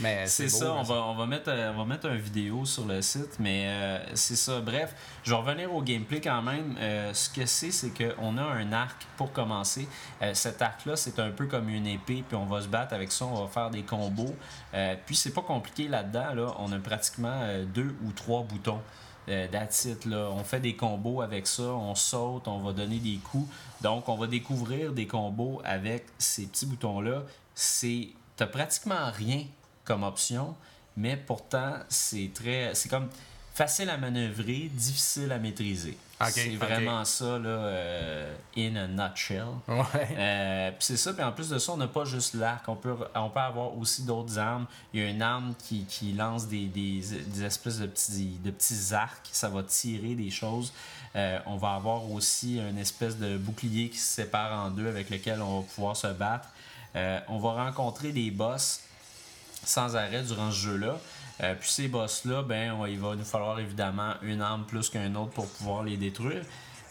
Mais 0.02 0.28
C'est 0.28 0.48
ça, 0.48 0.72
on 0.74 0.84
va, 0.84 0.96
on, 0.96 1.16
va 1.16 1.26
mettre, 1.26 1.50
euh, 1.50 1.72
on 1.76 1.80
va 1.80 1.86
mettre 1.86 2.06
une 2.08 2.18
vidéo 2.18 2.64
sur 2.66 2.86
le 2.86 3.02
site, 3.02 3.38
mais 3.40 3.64
euh, 3.68 4.00
c'est 4.14 4.36
ça. 4.36 4.62
Bref, 4.62 4.94
je 5.24 5.32
vais 5.32 5.38
revenir 5.38 5.74
au 5.74 5.82
gameplay 5.82 6.22
quand 6.22 6.42
même. 6.42 6.76
Euh, 6.80 7.14
ce 7.14 7.30
que 7.30 7.46
c'est, 7.46 7.72
c'est 7.72 7.92
qu'on 7.92 8.38
a 8.38 8.44
un 8.44 8.72
arc 8.74 9.06
pour 9.18 9.32
commencer. 9.34 9.88
Euh, 10.22 10.34
cet 10.34 10.62
arc-là, 10.62 10.96
c'est 10.96 11.20
un 11.20 11.32
peu 11.32 11.48
comme 11.48 11.68
une 11.70 11.88
épée, 11.88 12.24
puis 12.28 12.38
on 12.38 12.46
va 12.46 12.62
se 12.62 12.68
battre 12.68 12.94
avec 12.94 13.12
ça, 13.12 13.26
on 13.26 13.44
va 13.44 13.48
faire 13.48 13.70
des 13.70 13.82
combos. 13.84 14.36
Euh, 14.74 14.96
puis 15.06 15.16
c'est 15.16 15.34
pas 15.34 15.42
compliqué 15.42 15.88
là-dedans, 15.88 16.34
là. 16.36 16.54
on 16.60 16.72
a 16.72 16.78
pratiquement 16.80 17.40
euh, 17.42 17.66
deux 17.66 17.96
ou 18.06 18.12
trois 18.12 18.44
boutons. 18.44 18.80
Euh, 19.30 19.48
that's 19.48 19.86
it, 19.86 20.06
là. 20.06 20.30
On 20.32 20.44
fait 20.44 20.60
des 20.60 20.76
combos 20.76 21.22
avec 21.22 21.48
ça, 21.48 21.64
on 21.64 21.96
saute, 21.96 22.48
on 22.48 22.60
va 22.60 22.74
donner 22.74 23.00
des 23.00 23.18
coups. 23.18 23.48
Donc, 23.82 24.10
on 24.10 24.18
va 24.18 24.28
découvrir 24.28 24.94
des 24.94 25.08
combos 25.08 25.62
avec 25.64 26.06
ces 26.18 26.48
petits 26.48 26.66
boutons-là. 26.66 27.24
C'est. 27.54 28.10
T'as 28.36 28.48
pratiquement 28.48 29.12
rien 29.12 29.46
comme 29.84 30.04
option, 30.04 30.56
mais 30.98 31.18
pourtant, 31.18 31.76
c'est 31.90 32.32
très. 32.34 32.74
C'est 32.74 32.90
comme 32.90 33.10
facile 33.54 33.90
à 33.90 33.98
manœuvrer, 33.98 34.70
difficile 34.74 35.32
à 35.32 35.38
maîtriser. 35.38 35.98
C'est 36.30 36.56
vraiment 36.56 37.04
ça, 37.04 37.40
là, 37.40 37.50
euh, 37.50 38.34
in 38.56 38.76
a 38.76 38.88
nutshell. 38.88 39.46
Ouais. 39.68 39.86
Euh, 40.12 40.70
puis 40.70 40.80
c'est 40.80 40.98
ça, 40.98 41.14
puis 41.14 41.24
en 41.24 41.32
plus 41.32 41.50
de 41.50 41.58
ça, 41.58 41.72
on 41.72 41.78
n'a 41.78 41.88
pas 41.88 42.06
juste 42.06 42.36
l'arc, 42.36 42.68
on 42.70 42.76
peut, 42.76 42.96
on 43.16 43.30
peut 43.30 43.40
avoir 43.40 43.76
aussi 43.78 44.04
d'autres 44.04 44.38
armes. 44.38 44.68
Il 44.94 45.02
y 45.02 45.04
a 45.04 45.10
une 45.10 45.22
arme 45.22 45.56
qui, 45.68 45.84
qui 45.86 46.14
lance 46.14 46.48
des, 46.48 46.68
des, 46.68 47.02
des 47.26 47.44
espèces 47.44 47.80
de 47.80 47.88
petits, 47.88 48.38
de 48.44 48.52
petits 48.52 48.94
arcs, 48.94 49.30
ça 49.32 49.50
va 49.50 49.64
tirer 49.64 50.14
des 50.14 50.30
choses. 50.30 50.72
Euh, 51.16 51.40
on 51.46 51.58
va 51.58 51.74
avoir 51.74 52.10
aussi 52.12 52.60
une 52.60 52.78
espèce 52.78 53.18
de 53.18 53.38
bouclier 53.38 53.90
qui 53.90 53.98
se 53.98 54.14
sépare 54.14 54.66
en 54.66 54.70
deux 54.70 54.88
avec 54.88 55.10
lequel 55.10 55.42
on 55.42 55.62
va 55.62 55.68
pouvoir 55.76 55.98
se 55.98 56.08
battre. 56.08 56.48
Euh, 56.96 57.20
on 57.28 57.40
va 57.40 57.66
rencontrer 57.66 58.12
des 58.12 58.32
boss 58.32 58.82
sans 59.64 59.96
arrêt 59.96 60.24
durant 60.24 60.52
ce 60.52 60.58
jeu-là. 60.58 60.98
Euh, 61.42 61.56
puis 61.56 61.70
ces 61.70 61.88
boss-là, 61.88 62.44
ben, 62.44 62.72
on- 62.74 62.86
il 62.86 63.00
va 63.00 63.16
nous 63.16 63.24
falloir 63.26 63.60
évidemment 63.60 64.14
une 64.22 64.42
arme 64.42 64.66
plus 64.66 64.90
qu'une 64.90 65.18
autre 65.18 65.32
pour 65.32 65.48
pouvoir 65.48 65.84
les 65.84 65.98
détruire. 65.98 66.44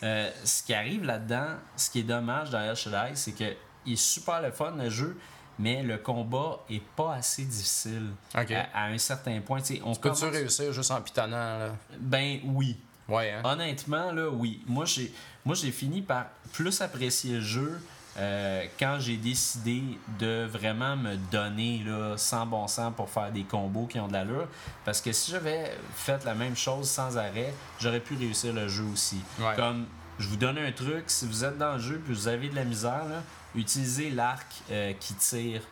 Euh, 0.02 0.30
ce 0.44 0.62
qui 0.62 0.74
arrive 0.74 1.04
là-dedans, 1.04 1.56
ce 1.76 1.90
qui 1.90 2.00
est 2.00 2.04
dommage 2.04 2.50
dans 2.50 2.60
El 2.60 2.74
Shaddai, 2.74 3.12
c'est 3.14 3.32
que 3.32 3.44
il 3.86 3.92
est 3.92 3.96
super 3.96 4.40
le 4.42 4.50
fun 4.50 4.72
le 4.76 4.90
jeu, 4.90 5.16
mais 5.58 5.82
le 5.82 5.98
combat 5.98 6.58
est 6.68 6.82
pas 6.96 7.14
assez 7.14 7.44
difficile 7.44 8.08
à, 8.34 8.40
à 8.74 8.86
un 8.86 8.98
certain 8.98 9.40
point. 9.40 9.60
Tu 9.60 9.76
sais, 9.76 9.82
on 9.84 9.94
Peux-tu 9.94 10.20
commence- 10.20 10.34
réussir 10.34 10.72
juste 10.72 10.90
en 10.90 11.00
pitonnant, 11.00 11.58
là? 11.58 11.70
Ben 11.98 12.40
oui. 12.44 12.76
Ouais, 13.08 13.30
hein? 13.32 13.42
Honnêtement, 13.44 14.12
là, 14.12 14.28
oui. 14.30 14.62
Moi, 14.66 14.84
j'ai, 14.84 15.12
moi, 15.44 15.54
j'ai 15.54 15.70
fini 15.72 16.00
par 16.02 16.26
plus 16.52 16.80
apprécier 16.80 17.34
le 17.34 17.40
jeu 17.40 17.80
euh, 18.20 18.66
quand 18.78 18.98
j'ai 19.00 19.16
décidé 19.16 19.82
de 20.18 20.44
vraiment 20.44 20.96
me 20.96 21.16
donner 21.32 21.82
là, 21.86 22.16
sans 22.18 22.44
bon 22.44 22.66
sens 22.66 22.92
pour 22.94 23.08
faire 23.08 23.32
des 23.32 23.44
combos 23.44 23.86
qui 23.86 23.98
ont 23.98 24.08
de 24.08 24.12
l'allure. 24.12 24.46
Parce 24.84 25.00
que 25.00 25.10
si 25.12 25.30
j'avais 25.30 25.74
fait 25.94 26.22
la 26.24 26.34
même 26.34 26.56
chose 26.56 26.88
sans 26.88 27.16
arrêt, 27.16 27.54
j'aurais 27.80 28.00
pu 28.00 28.16
réussir 28.16 28.52
le 28.52 28.68
jeu 28.68 28.84
aussi. 28.92 29.20
Ouais. 29.38 29.54
Comme 29.56 29.86
je 30.18 30.28
vous 30.28 30.36
donne 30.36 30.58
un 30.58 30.70
truc, 30.70 31.04
si 31.06 31.26
vous 31.26 31.44
êtes 31.44 31.56
dans 31.56 31.74
le 31.74 31.78
jeu 31.78 31.96
et 31.96 32.12
vous 32.12 32.28
avez 32.28 32.50
de 32.50 32.56
la 32.56 32.64
misère, 32.64 33.06
là, 33.06 33.22
utilisez 33.54 34.10
l'arc 34.10 34.46
euh, 34.70 34.92
qui 35.00 35.14
tire 35.14 35.62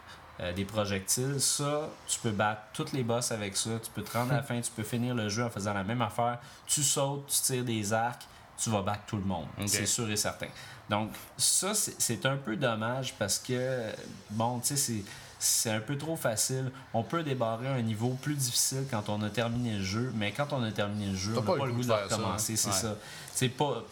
euh, 0.41 0.55
des 0.55 0.65
projectiles. 0.65 1.41
Ça, 1.41 1.91
tu 2.07 2.19
peux 2.21 2.31
battre 2.31 2.63
tous 2.73 2.93
les 2.93 3.03
boss 3.03 3.31
avec 3.31 3.57
ça. 3.59 3.71
Tu 3.83 3.91
peux 3.91 4.03
te 4.03 4.17
rendre 4.17 4.33
à 4.33 4.37
la 4.37 4.43
fin, 4.45 4.59
tu 4.61 4.71
peux 4.71 4.85
finir 4.85 5.15
le 5.15 5.29
jeu 5.29 5.45
en 5.45 5.51
faisant 5.51 5.75
la 5.75 5.85
même 5.85 6.01
affaire. 6.01 6.39
Tu 6.67 6.83
sautes, 6.83 7.27
tu 7.27 7.41
tires 7.43 7.65
des 7.65 7.93
arcs, 7.93 8.27
tu 8.57 8.71
vas 8.71 8.81
battre 8.81 9.03
tout 9.07 9.17
le 9.17 9.25
monde. 9.25 9.47
C'est 9.67 9.87
sûr 9.87 10.09
et 10.11 10.17
certain. 10.17 10.49
Donc, 10.89 11.11
ça, 11.37 11.73
c'est 11.75 12.25
un 12.27 12.37
peu 12.37 12.57
dommage 12.57 13.15
parce 13.19 13.39
que, 13.39 13.93
bon, 14.31 14.59
tu 14.61 14.77
sais, 14.77 15.03
c'est 15.39 15.71
un 15.71 15.81
peu 15.81 15.97
trop 15.97 16.17
facile. 16.17 16.71
On 16.95 17.03
peut 17.03 17.23
débarrer 17.23 17.69
un 17.69 17.83
niveau 17.83 18.11
plus 18.21 18.35
difficile 18.35 18.85
quand 18.91 19.09
on 19.09 19.23
a 19.23 19.31
terminé 19.31 19.77
le 19.77 19.85
jeu, 19.85 20.13
mais 20.17 20.33
quand 20.33 20.53
on 20.53 20.63
a 20.63 20.73
terminé 20.73 21.11
le 21.11 21.17
jeu, 21.17 21.33
on 21.37 21.41
n'a 21.41 21.59
pas, 21.59 21.67
le 21.67 21.73
goût 21.73 21.85
de, 21.85 21.93
recommencer, 21.93 22.57
c'est 22.57 22.73
ça. 22.73 22.97
C'est 23.35 23.51
pas, 23.51 23.85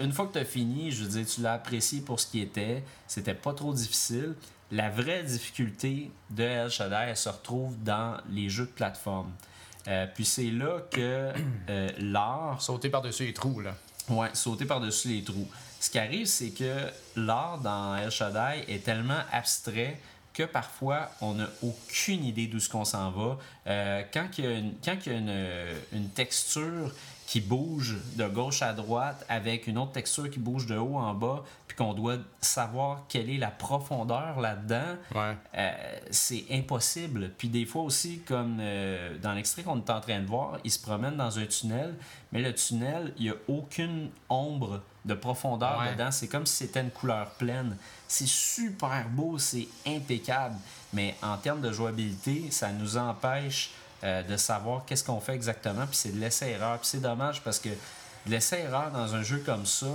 une 0.00 0.12
fois 0.12 0.26
que 0.26 0.34
tu 0.34 0.38
as 0.38 0.44
fini, 0.44 0.90
je 0.90 1.04
veux 1.04 1.08
dire, 1.08 1.26
tu 1.26 1.40
l'as 1.40 1.54
apprécié 1.54 2.00
pour 2.00 2.20
ce 2.20 2.26
qui 2.26 2.40
était, 2.40 2.82
c'était 3.06 3.34
pas 3.34 3.54
trop 3.54 3.72
difficile. 3.72 4.34
La 4.72 4.90
vraie 4.90 5.22
difficulté 5.22 6.10
de 6.30 6.42
El 6.42 6.70
Shaddai, 6.70 7.10
elle 7.10 7.16
se 7.16 7.28
retrouve 7.28 7.76
dans 7.84 8.16
les 8.28 8.50
jeux 8.50 8.66
de 8.66 8.70
plateforme. 8.70 9.30
Euh, 9.88 10.06
puis 10.12 10.24
c'est 10.24 10.50
là 10.50 10.80
que 10.90 11.32
euh, 11.70 11.88
l'art. 11.98 12.60
Sauter 12.60 12.90
par-dessus 12.90 13.26
les 13.26 13.32
trous, 13.32 13.60
là. 13.60 13.76
Ouais, 14.08 14.28
sauter 14.34 14.64
par-dessus 14.64 15.08
les 15.08 15.22
trous. 15.22 15.48
Ce 15.86 15.90
qui 15.92 16.00
arrive, 16.00 16.26
c'est 16.26 16.50
que 16.50 16.90
l'art 17.14 17.58
dans 17.58 17.94
El 17.94 18.10
Shaddai 18.10 18.64
est 18.66 18.82
tellement 18.82 19.20
abstrait 19.30 20.00
que 20.34 20.42
parfois 20.42 21.10
on 21.20 21.34
n'a 21.34 21.46
aucune 21.62 22.24
idée 22.24 22.48
d'où 22.48 22.58
ce 22.58 22.68
qu'on 22.68 22.84
s'en 22.84 23.12
va. 23.12 23.38
Euh, 23.68 24.02
quand 24.12 24.26
il 24.36 24.44
y 24.44 24.48
a, 24.48 24.58
une, 24.58 24.74
quand 24.84 24.96
il 25.06 25.12
y 25.12 25.14
a 25.14 25.18
une, 25.18 25.76
une, 25.92 26.08
texture 26.08 26.92
qui 27.28 27.40
bouge 27.40 27.98
de 28.16 28.26
gauche 28.26 28.62
à 28.62 28.72
droite 28.72 29.24
avec 29.28 29.68
une 29.68 29.78
autre 29.78 29.92
texture 29.92 30.28
qui 30.28 30.40
bouge 30.40 30.66
de 30.66 30.76
haut 30.76 30.96
en 30.96 31.14
bas, 31.14 31.44
puis 31.68 31.76
qu'on 31.76 31.94
doit 31.94 32.18
savoir 32.40 33.04
quelle 33.08 33.30
est 33.30 33.38
la 33.38 33.52
profondeur 33.52 34.40
là-dedans, 34.40 34.96
euh, 35.14 35.70
c'est 36.10 36.46
impossible. 36.50 37.30
Puis 37.38 37.48
des 37.48 37.64
fois 37.64 37.82
aussi, 37.82 38.22
comme 38.26 38.58
euh, 38.58 39.16
dans 39.18 39.34
l'extrait 39.34 39.62
qu'on 39.62 39.76
est 39.76 39.90
en 39.90 40.00
train 40.00 40.18
de 40.18 40.26
voir, 40.26 40.58
il 40.64 40.70
se 40.72 40.80
promène 40.80 41.16
dans 41.16 41.38
un 41.38 41.46
tunnel, 41.46 41.94
mais 42.32 42.42
le 42.42 42.52
tunnel, 42.52 43.14
il 43.18 43.26
n'y 43.26 43.30
a 43.30 43.36
aucune 43.46 44.10
ombre 44.28 44.82
de 45.06 45.14
profondeur 45.14 45.82
dedans. 45.90 46.10
C'est 46.10 46.28
comme 46.28 46.46
si 46.46 46.56
c'était 46.56 46.80
une 46.80 46.90
couleur 46.90 47.30
pleine. 47.30 47.76
C'est 48.08 48.28
super 48.28 49.08
beau, 49.08 49.38
c'est 49.38 49.68
impeccable. 49.86 50.56
Mais 50.92 51.16
en 51.22 51.36
termes 51.36 51.60
de 51.60 51.72
jouabilité, 51.72 52.48
ça 52.50 52.70
nous 52.70 52.96
empêche 52.96 53.70
euh, 54.04 54.22
de 54.22 54.36
savoir 54.36 54.84
qu'est-ce 54.84 55.04
qu'on 55.04 55.20
fait 55.20 55.34
exactement, 55.34 55.86
puis 55.86 55.96
c'est 55.96 56.14
de 56.14 56.20
l'essai-erreur. 56.20 56.78
Puis 56.78 56.88
c'est 56.88 57.00
dommage 57.00 57.42
parce 57.42 57.58
que 57.58 57.70
l'essai-erreur 58.26 58.90
dans 58.90 59.14
un 59.14 59.22
jeu 59.22 59.42
comme 59.44 59.64
ça, 59.64 59.86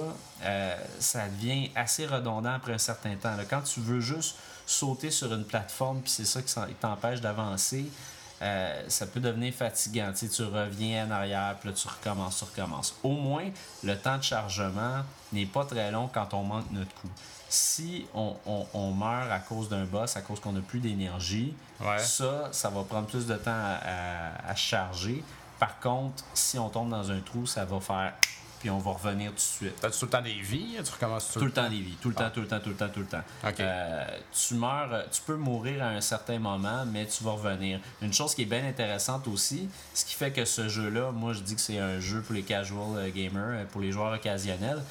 euh, 0.43 0.75
ça 0.99 1.27
devient 1.27 1.69
assez 1.75 2.05
redondant 2.05 2.53
après 2.53 2.73
un 2.73 2.79
certain 2.79 3.15
temps. 3.15 3.35
Quand 3.49 3.61
tu 3.61 3.79
veux 3.79 3.99
juste 3.99 4.37
sauter 4.65 5.11
sur 5.11 5.33
une 5.33 5.45
plateforme, 5.45 6.01
puis 6.01 6.11
c'est 6.11 6.25
ça 6.25 6.41
qui 6.41 6.53
t'empêche 6.75 7.21
d'avancer, 7.21 7.85
euh, 8.41 8.83
ça 8.87 9.05
peut 9.05 9.19
devenir 9.19 9.53
fatigant. 9.53 10.11
Tu, 10.13 10.27
tu 10.29 10.43
reviens 10.43 11.07
en 11.07 11.11
arrière, 11.11 11.55
puis 11.59 11.69
là, 11.69 11.75
tu 11.75 11.87
recommences, 11.87 12.39
tu 12.39 12.43
recommences. 12.45 12.95
Au 13.03 13.11
moins, 13.11 13.49
le 13.83 13.97
temps 13.97 14.17
de 14.17 14.23
chargement 14.23 15.03
n'est 15.31 15.45
pas 15.45 15.65
très 15.65 15.91
long 15.91 16.09
quand 16.11 16.33
on 16.33 16.43
manque 16.43 16.71
notre 16.71 16.93
coup 16.95 17.09
si 17.51 18.05
on, 18.13 18.33
on, 18.73 18.91
meurt 18.91 19.29
à 19.29 19.39
cause 19.39 19.67
d'un 19.67 19.83
boss, 19.83 20.15
à 20.15 20.21
cause 20.21 20.39
qu'on 20.39 20.53
n'a 20.53 20.61
plus 20.61 20.79
d'énergie, 20.79 21.53
ça, 21.97 22.47
ça 22.53 22.69
va 22.69 22.83
prendre 22.83 23.07
plus 23.07 23.27
de 23.27 23.35
temps 23.35 23.51
à, 23.51 24.49
à, 24.49 24.55
charger. 24.55 25.21
Par 25.59 25.77
contre, 25.81 26.23
si 26.33 26.57
on 26.57 26.69
tombe 26.69 26.89
dans 26.89 27.11
un 27.11 27.19
trou, 27.19 27.45
ça 27.45 27.65
va 27.65 27.81
faire 27.81 28.13
puis 28.61 28.69
on 28.69 28.77
va 28.77 28.91
revenir 28.91 29.31
tout 29.31 29.37
de 29.37 29.39
suite. 29.39 29.75
T'as-tu 29.81 29.97
tout 29.97 30.05
le 30.05 30.11
temps 30.11 30.21
des 30.21 30.39
vies? 30.39 30.77
Tu 30.85 30.91
recommences 30.91 31.31
tout, 31.31 31.39
tout 31.39 31.45
le 31.45 31.51
temps 31.51 31.67
des 31.67 31.79
vies. 31.79 31.97
Tout 31.99 32.09
le 32.09 32.15
temps, 32.15 32.25
ah. 32.27 32.29
tout 32.29 32.41
le 32.41 32.47
temps, 32.47 32.59
tout 32.59 32.69
le 32.69 32.75
temps, 32.75 32.89
tout 32.89 32.99
le 32.99 33.05
temps. 33.07 33.23
Euh, 33.59 34.05
tu 34.31 34.53
meurs, 34.53 35.05
tu 35.11 35.19
peux 35.21 35.35
mourir 35.35 35.83
à 35.83 35.87
un 35.87 36.01
certain 36.01 36.37
moment, 36.37 36.85
mais 36.85 37.07
tu 37.07 37.23
vas 37.23 37.31
revenir. 37.31 37.79
Une 38.03 38.13
chose 38.13 38.35
qui 38.35 38.43
est 38.43 38.45
bien 38.45 38.63
intéressante 38.63 39.27
aussi, 39.27 39.67
ce 39.95 40.05
qui 40.05 40.13
fait 40.13 40.31
que 40.31 40.45
ce 40.45 40.69
jeu-là, 40.69 41.11
moi 41.11 41.33
je 41.33 41.39
dis 41.39 41.55
que 41.55 41.61
c'est 41.61 41.79
un 41.79 41.99
jeu 41.99 42.21
pour 42.21 42.35
les 42.35 42.43
casual 42.43 42.97
euh, 42.97 43.09
gamers, 43.09 43.61
euh, 43.61 43.65
pour 43.65 43.81
les 43.81 43.91
joueurs 43.91 44.13
occasionnels, 44.13 44.83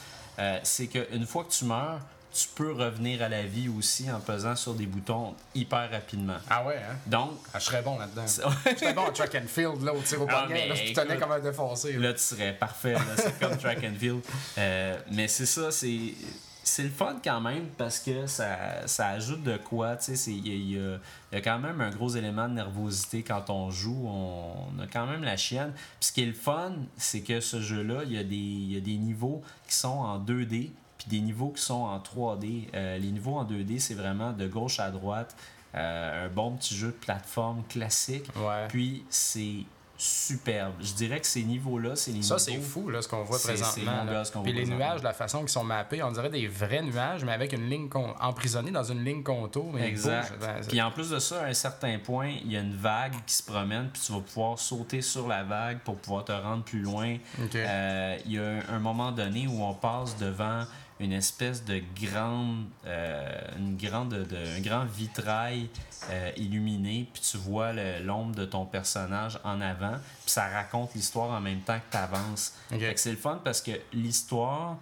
c'est 0.62 0.86
qu'une 0.86 1.26
fois 1.26 1.44
que 1.44 1.50
tu 1.50 1.66
meurs, 1.66 2.00
tu 2.32 2.48
peux 2.54 2.72
revenir 2.72 3.22
à 3.22 3.28
la 3.28 3.42
vie 3.42 3.68
aussi 3.68 4.10
en 4.10 4.20
pesant 4.20 4.54
sur 4.54 4.74
des 4.74 4.86
boutons 4.86 5.34
hyper 5.54 5.90
rapidement. 5.90 6.36
Ah 6.48 6.64
ouais, 6.64 6.76
hein? 6.76 6.96
Donc. 7.06 7.32
Ah, 7.52 7.58
je 7.58 7.64
serais 7.64 7.82
bon 7.82 7.98
là-dedans. 7.98 8.26
je 8.26 8.76
serais 8.76 8.94
bon 8.94 9.06
à 9.06 9.10
track 9.12 9.34
and 9.34 9.48
field, 9.48 9.82
là, 9.82 9.92
au 9.92 10.00
tir 10.00 10.22
au 10.22 10.26
ah, 10.28 10.44
poignet. 10.46 10.68
là, 10.68 10.74
tu 10.76 10.92
tenais 10.92 11.18
comme 11.18 11.32
un 11.32 11.40
défoncé. 11.40 11.92
Là, 11.94 12.12
tu 12.12 12.20
serais 12.20 12.52
parfait. 12.52 12.94
c'est 13.16 13.38
comme 13.38 13.56
track 13.56 13.82
and 13.84 13.98
field. 13.98 14.20
Euh, 14.58 14.96
mais 15.10 15.28
c'est 15.28 15.46
ça, 15.46 15.70
c'est. 15.70 16.14
C'est 16.62 16.82
le 16.84 16.90
fun 16.90 17.16
quand 17.24 17.40
même 17.40 17.68
parce 17.78 17.98
que 17.98 18.26
ça, 18.26 18.86
ça 18.86 19.08
ajoute 19.08 19.42
de 19.42 19.56
quoi. 19.56 19.96
Il 20.28 20.46
y, 20.46 20.74
y, 20.74 20.78
a 20.78 21.40
quand 21.40 21.58
même 21.58 21.80
un 21.80 21.90
gros 21.90 22.10
élément 22.10 22.48
de 22.48 22.54
nervosité 22.54 23.22
quand 23.22 23.48
on 23.48 23.70
joue. 23.70 24.06
On, 24.06 24.78
a 24.78 24.86
quand 24.86 25.06
même 25.06 25.24
la 25.24 25.36
chienne. 25.36 25.72
Puis 25.72 26.08
ce 26.08 26.12
qui 26.12 26.22
est 26.22 26.26
le 26.26 26.34
fun, 26.34 26.74
c'est 26.96 27.22
que 27.22 27.40
ce 27.40 27.60
jeu-là, 27.60 28.02
il 28.04 28.12
y, 28.12 28.74
y, 28.74 28.76
a 28.76 28.80
des 28.80 28.96
niveaux 28.98 29.42
qui 29.66 29.74
sont 29.74 29.88
en 29.88 30.20
2D 30.20 30.70
puis 31.00 31.08
des 31.08 31.24
niveaux 31.24 31.48
qui 31.48 31.62
sont 31.62 31.82
en 31.84 31.98
3D. 31.98 32.68
Euh, 32.74 32.98
les 32.98 33.10
niveaux 33.10 33.36
en 33.36 33.44
2D, 33.44 33.78
c'est 33.78 33.94
vraiment 33.94 34.32
de 34.32 34.46
gauche 34.46 34.80
à 34.80 34.90
droite. 34.90 35.34
Euh, 35.74 36.26
un 36.26 36.28
bon 36.28 36.56
petit 36.56 36.76
jeu 36.76 36.88
de 36.88 36.92
plateforme 36.92 37.62
classique. 37.68 38.26
Puis 38.68 39.04
c'est 39.08 39.64
superbe. 39.96 40.72
Je 40.80 40.94
dirais 40.94 41.20
que 41.20 41.26
ces 41.26 41.42
niveaux-là, 41.42 41.94
c'est 41.94 42.10
les 42.10 42.22
Ça, 42.22 42.38
c'est 42.38 42.56
fou, 42.56 42.88
là, 42.88 43.02
ce 43.02 43.08
qu'on 43.08 43.22
voit 43.22 43.38
présentement. 43.38 44.06
Puis 44.42 44.52
les 44.52 44.64
nuages, 44.64 45.02
la 45.02 45.12
façon 45.12 45.40
qu'ils 45.40 45.50
sont 45.50 45.64
mappés, 45.64 46.02
on 46.02 46.10
dirait 46.10 46.30
des 46.30 46.48
vrais 46.48 46.82
nuages, 46.82 47.22
mais 47.22 47.32
avec 47.32 47.52
une 47.52 47.68
ligne 47.68 47.88
emprisonnée 48.20 48.70
dans 48.70 48.82
une 48.82 49.04
ligne 49.04 49.22
contour. 49.22 49.78
exact. 49.78 50.32
puis 50.68 50.80
en 50.80 50.90
plus 50.90 51.10
de 51.10 51.18
ça, 51.18 51.42
à 51.42 51.46
un 51.46 51.54
certain 51.54 51.98
point, 51.98 52.32
il 52.44 52.50
y 52.50 52.56
a 52.56 52.60
une 52.60 52.74
vague 52.74 53.14
qui 53.26 53.34
se 53.34 53.42
promène, 53.42 53.90
puis 53.92 54.00
tu 54.04 54.12
vas 54.12 54.20
pouvoir 54.20 54.58
sauter 54.58 55.02
sur 55.02 55.28
la 55.28 55.44
vague 55.44 55.80
pour 55.80 55.96
pouvoir 55.96 56.24
te 56.24 56.32
rendre 56.32 56.64
plus 56.64 56.80
loin. 56.80 57.16
Euh, 57.54 58.18
il 58.24 58.32
y 58.32 58.38
a 58.38 58.60
un 58.70 58.78
moment 58.78 59.12
donné 59.12 59.46
où 59.46 59.62
on 59.62 59.74
passe 59.74 60.16
devant 60.16 60.64
une 61.00 61.12
espèce 61.12 61.64
de 61.64 61.82
grande, 62.00 62.66
euh, 62.86 63.40
une 63.58 63.76
grande 63.76 64.10
de, 64.10 64.36
un 64.36 64.60
grand 64.60 64.84
vitrail 64.84 65.68
euh, 66.10 66.30
illuminé, 66.36 67.08
puis 67.12 67.22
tu 67.22 67.38
vois 67.38 67.72
l'ombre 68.00 68.34
de 68.34 68.44
ton 68.44 68.66
personnage 68.66 69.38
en 69.42 69.60
avant, 69.60 69.94
puis 69.94 70.30
ça 70.30 70.48
raconte 70.48 70.94
l'histoire 70.94 71.30
en 71.30 71.40
même 71.40 71.60
temps 71.60 71.78
que 71.78 71.90
tu 71.90 71.96
avances. 71.96 72.54
C'est 72.96 73.10
le 73.10 73.16
fun 73.16 73.40
parce 73.42 73.62
que 73.62 73.72
l'histoire 73.92 74.76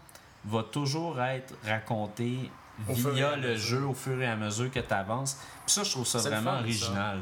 va 0.44 0.62
toujours 0.64 1.20
être 1.22 1.54
racontée 1.64 2.50
via 2.88 3.36
le 3.36 3.56
jeu 3.56 3.84
au 3.84 3.94
fur 3.94 4.20
et 4.20 4.26
à 4.26 4.36
mesure 4.36 4.70
que 4.70 4.80
tu 4.80 4.94
avances. 4.94 5.36
Puis 5.66 5.74
ça, 5.74 5.84
je 5.84 5.90
trouve 5.90 6.06
ça 6.06 6.18
vraiment 6.18 6.58
original. 6.58 7.20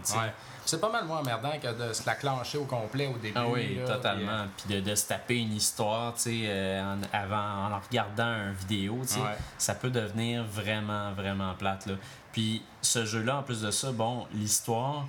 C'est 0.67 0.81
pas 0.81 0.91
mal 0.91 1.07
moins 1.07 1.21
emmerdant 1.21 1.53
que 1.61 1.89
de 1.89 1.93
se 1.93 2.05
la 2.05 2.15
clencher 2.17 2.59
au 2.59 2.65
complet 2.65 3.07
au 3.07 3.17
début. 3.19 3.39
Ah 3.39 3.47
oui, 3.49 3.79
totalement. 3.87 4.33
Euh, 4.33 4.47
puis, 4.57 4.83
de, 4.83 4.95
se 4.95 5.07
taper 5.07 5.39
une 5.39 5.53
histoire, 5.53 6.15
tu 6.15 6.23
sais, 6.23 6.41
euh, 6.47 6.83
en, 6.83 6.99
avant, 7.13 7.75
en 7.75 7.79
regardant 7.79 8.49
une 8.49 8.53
vidéo, 8.53 8.99
tu 9.03 9.15
sais, 9.15 9.21
ça 9.59 9.75
peut 9.75 9.91
devenir 9.91 10.45
vraiment, 10.45 11.13
vraiment 11.13 11.55
plate, 11.55 11.87
là. 11.87 11.95
Puis 12.33 12.63
ce 12.83 13.07
jeu-là, 13.07 13.39
en 13.39 13.43
plus 13.43 13.63
de 13.63 13.71
ça, 13.71 13.93
bon, 13.93 14.27
l'histoire, 14.35 15.07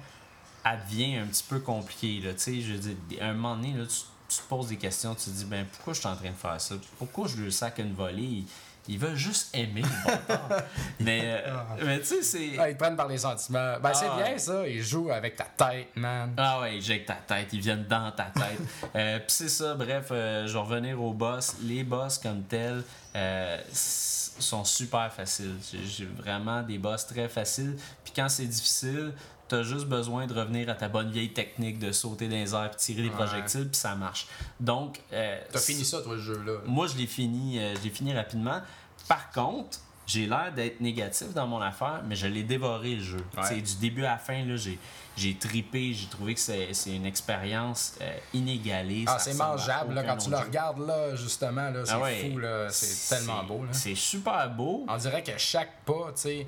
devient 0.90 1.18
un 1.18 1.26
petit 1.26 1.44
peu 1.48 1.60
compliquée, 1.60 2.20
là, 2.24 2.34
tu 2.34 2.40
sais, 2.40 2.62
je 2.62 2.74
veux 2.74 2.80
dire, 2.80 3.22
à 3.22 3.26
un 3.26 3.34
moment 3.34 3.56
donné, 3.56 3.74
là, 3.74 3.86
tu, 3.86 4.02
tu, 4.28 4.38
te 4.38 4.48
poses 4.48 4.68
des 4.68 4.78
questions, 4.78 5.16
tu 5.16 5.26
te 5.26 5.30
dis, 5.30 5.46
ben, 5.46 5.66
pourquoi 5.72 5.94
je 5.94 6.00
suis 6.00 6.08
en 6.10 6.16
train 6.16 6.30
de 6.30 6.36
faire 6.36 6.60
ça? 6.60 6.76
Pourquoi 6.98 7.28
je 7.28 7.38
lui 7.38 7.52
sac 7.52 7.80
une 7.80 7.94
volée? 7.94 8.44
Ils 8.88 8.98
veulent 8.98 9.16
juste 9.16 9.50
aimer 9.56 9.82
le 9.82 10.36
bon 10.36 10.56
mais, 11.00 11.22
euh, 11.24 11.54
ah. 11.54 11.76
mais 11.84 12.00
tu 12.00 12.06
sais, 12.06 12.24
c'est. 12.24 12.52
Ah, 12.58 12.70
ils 12.70 12.78
prennent 12.78 12.96
par 12.96 13.08
les 13.08 13.18
sentiments. 13.18 13.76
Ben, 13.82 13.94
c'est 13.94 14.08
ah. 14.10 14.18
bien 14.24 14.38
ça. 14.38 14.68
Ils 14.68 14.82
jouent 14.82 15.12
avec 15.12 15.36
ta 15.36 15.44
tête, 15.44 15.90
man. 15.96 16.34
Ah 16.38 16.62
ouais, 16.62 16.78
ils 16.78 16.82
jouent 16.82 16.92
avec 16.92 17.06
ta 17.06 17.16
tête. 17.16 17.48
Ils 17.52 17.60
viennent 17.60 17.86
dans 17.86 18.12
ta 18.12 18.26
tête. 18.26 18.60
euh, 18.96 19.18
Puis 19.20 19.26
c'est 19.30 19.50
ça, 19.50 19.76
bref, 19.76 20.08
euh, 20.12 20.48
je 20.48 20.54
vais 20.54 20.60
revenir 20.60 21.02
aux 21.02 21.14
boss. 21.14 21.56
Les 21.64 21.84
boss 21.84 22.18
comme 22.18 22.44
tels 22.44 22.84
euh, 23.16 23.58
sont 23.74 24.64
super 24.64 25.12
faciles. 25.12 25.56
J'ai 25.72 26.06
vraiment 26.06 26.62
des 26.62 26.78
boss 26.78 27.06
très 27.08 27.28
faciles. 27.28 27.76
Puis 28.04 28.14
quand 28.16 28.30
c'est 28.30 28.46
difficile, 28.46 29.14
T'as 29.48 29.64
juste 29.64 29.86
besoin 29.86 30.28
de 30.28 30.34
revenir 30.34 30.70
à 30.70 30.74
ta 30.74 30.90
bonne 30.90 31.10
vieille 31.10 31.34
technique 31.34 31.80
de 31.80 31.92
sauter 31.92 32.28
dans 32.28 32.36
les 32.36 32.54
airs, 32.54 32.72
puis 32.72 32.80
tirer 32.80 33.04
des 33.04 33.10
projectiles, 33.10 33.68
puis 33.70 33.78
ça 33.78 33.96
marche. 33.96 34.28
Donc. 34.60 35.00
Euh, 35.14 35.40
T'as 35.52 35.60
fini 35.60 35.86
ça, 35.86 36.02
toi, 36.02 36.16
le 36.16 36.22
jeu-là? 36.22 36.60
Moi, 36.66 36.88
je 36.88 36.98
l'ai 36.98 37.08
fini, 37.08 37.60
euh, 37.60 37.76
fini 37.76 38.14
rapidement. 38.14 38.62
Par 39.08 39.32
contre, 39.32 39.80
j'ai 40.08 40.26
l'air 40.26 40.54
d'être 40.56 40.80
négatif 40.80 41.34
dans 41.34 41.46
mon 41.46 41.62
affaire, 41.62 42.02
mais 42.08 42.16
je 42.16 42.28
l'ai 42.28 42.44
dévoré 42.44 42.96
le 42.96 43.04
jeu. 43.04 43.24
Du 43.52 43.76
début 43.76 44.06
à 44.06 44.12
la 44.12 44.18
fin, 44.18 44.44
j'ai, 44.56 44.80
j'ai 45.18 45.36
tripé, 45.36 45.94
j'ai 45.94 46.08
trouvé 46.08 46.34
que 46.34 46.40
c'est, 46.40 46.72
une 46.88 47.06
expérience 47.06 47.96
euh, 48.02 48.18
inégalée. 48.34 49.04
Ah, 49.06 49.20
c'est 49.20 49.34
mangeable 49.34 49.94
là, 49.94 50.04
quand 50.04 50.18
tu 50.18 50.30
le 50.30 50.38
regardes 50.38 50.80
là, 50.80 51.16
justement, 51.16 51.70
là, 51.70 51.86
c'est 51.86 51.94
ah 51.94 52.00
fou, 52.00 52.40
c'est, 52.70 53.16
tellement 53.16 53.44
beau. 53.44 53.66
C'est 53.72 53.96
super 53.96 54.50
beau. 54.50 54.86
On 54.88 54.98
dirait 54.98 55.24
que 55.24 55.38
chaque 55.38 55.84
pas, 55.84 56.12
tu 56.16 56.22
sais 56.22 56.48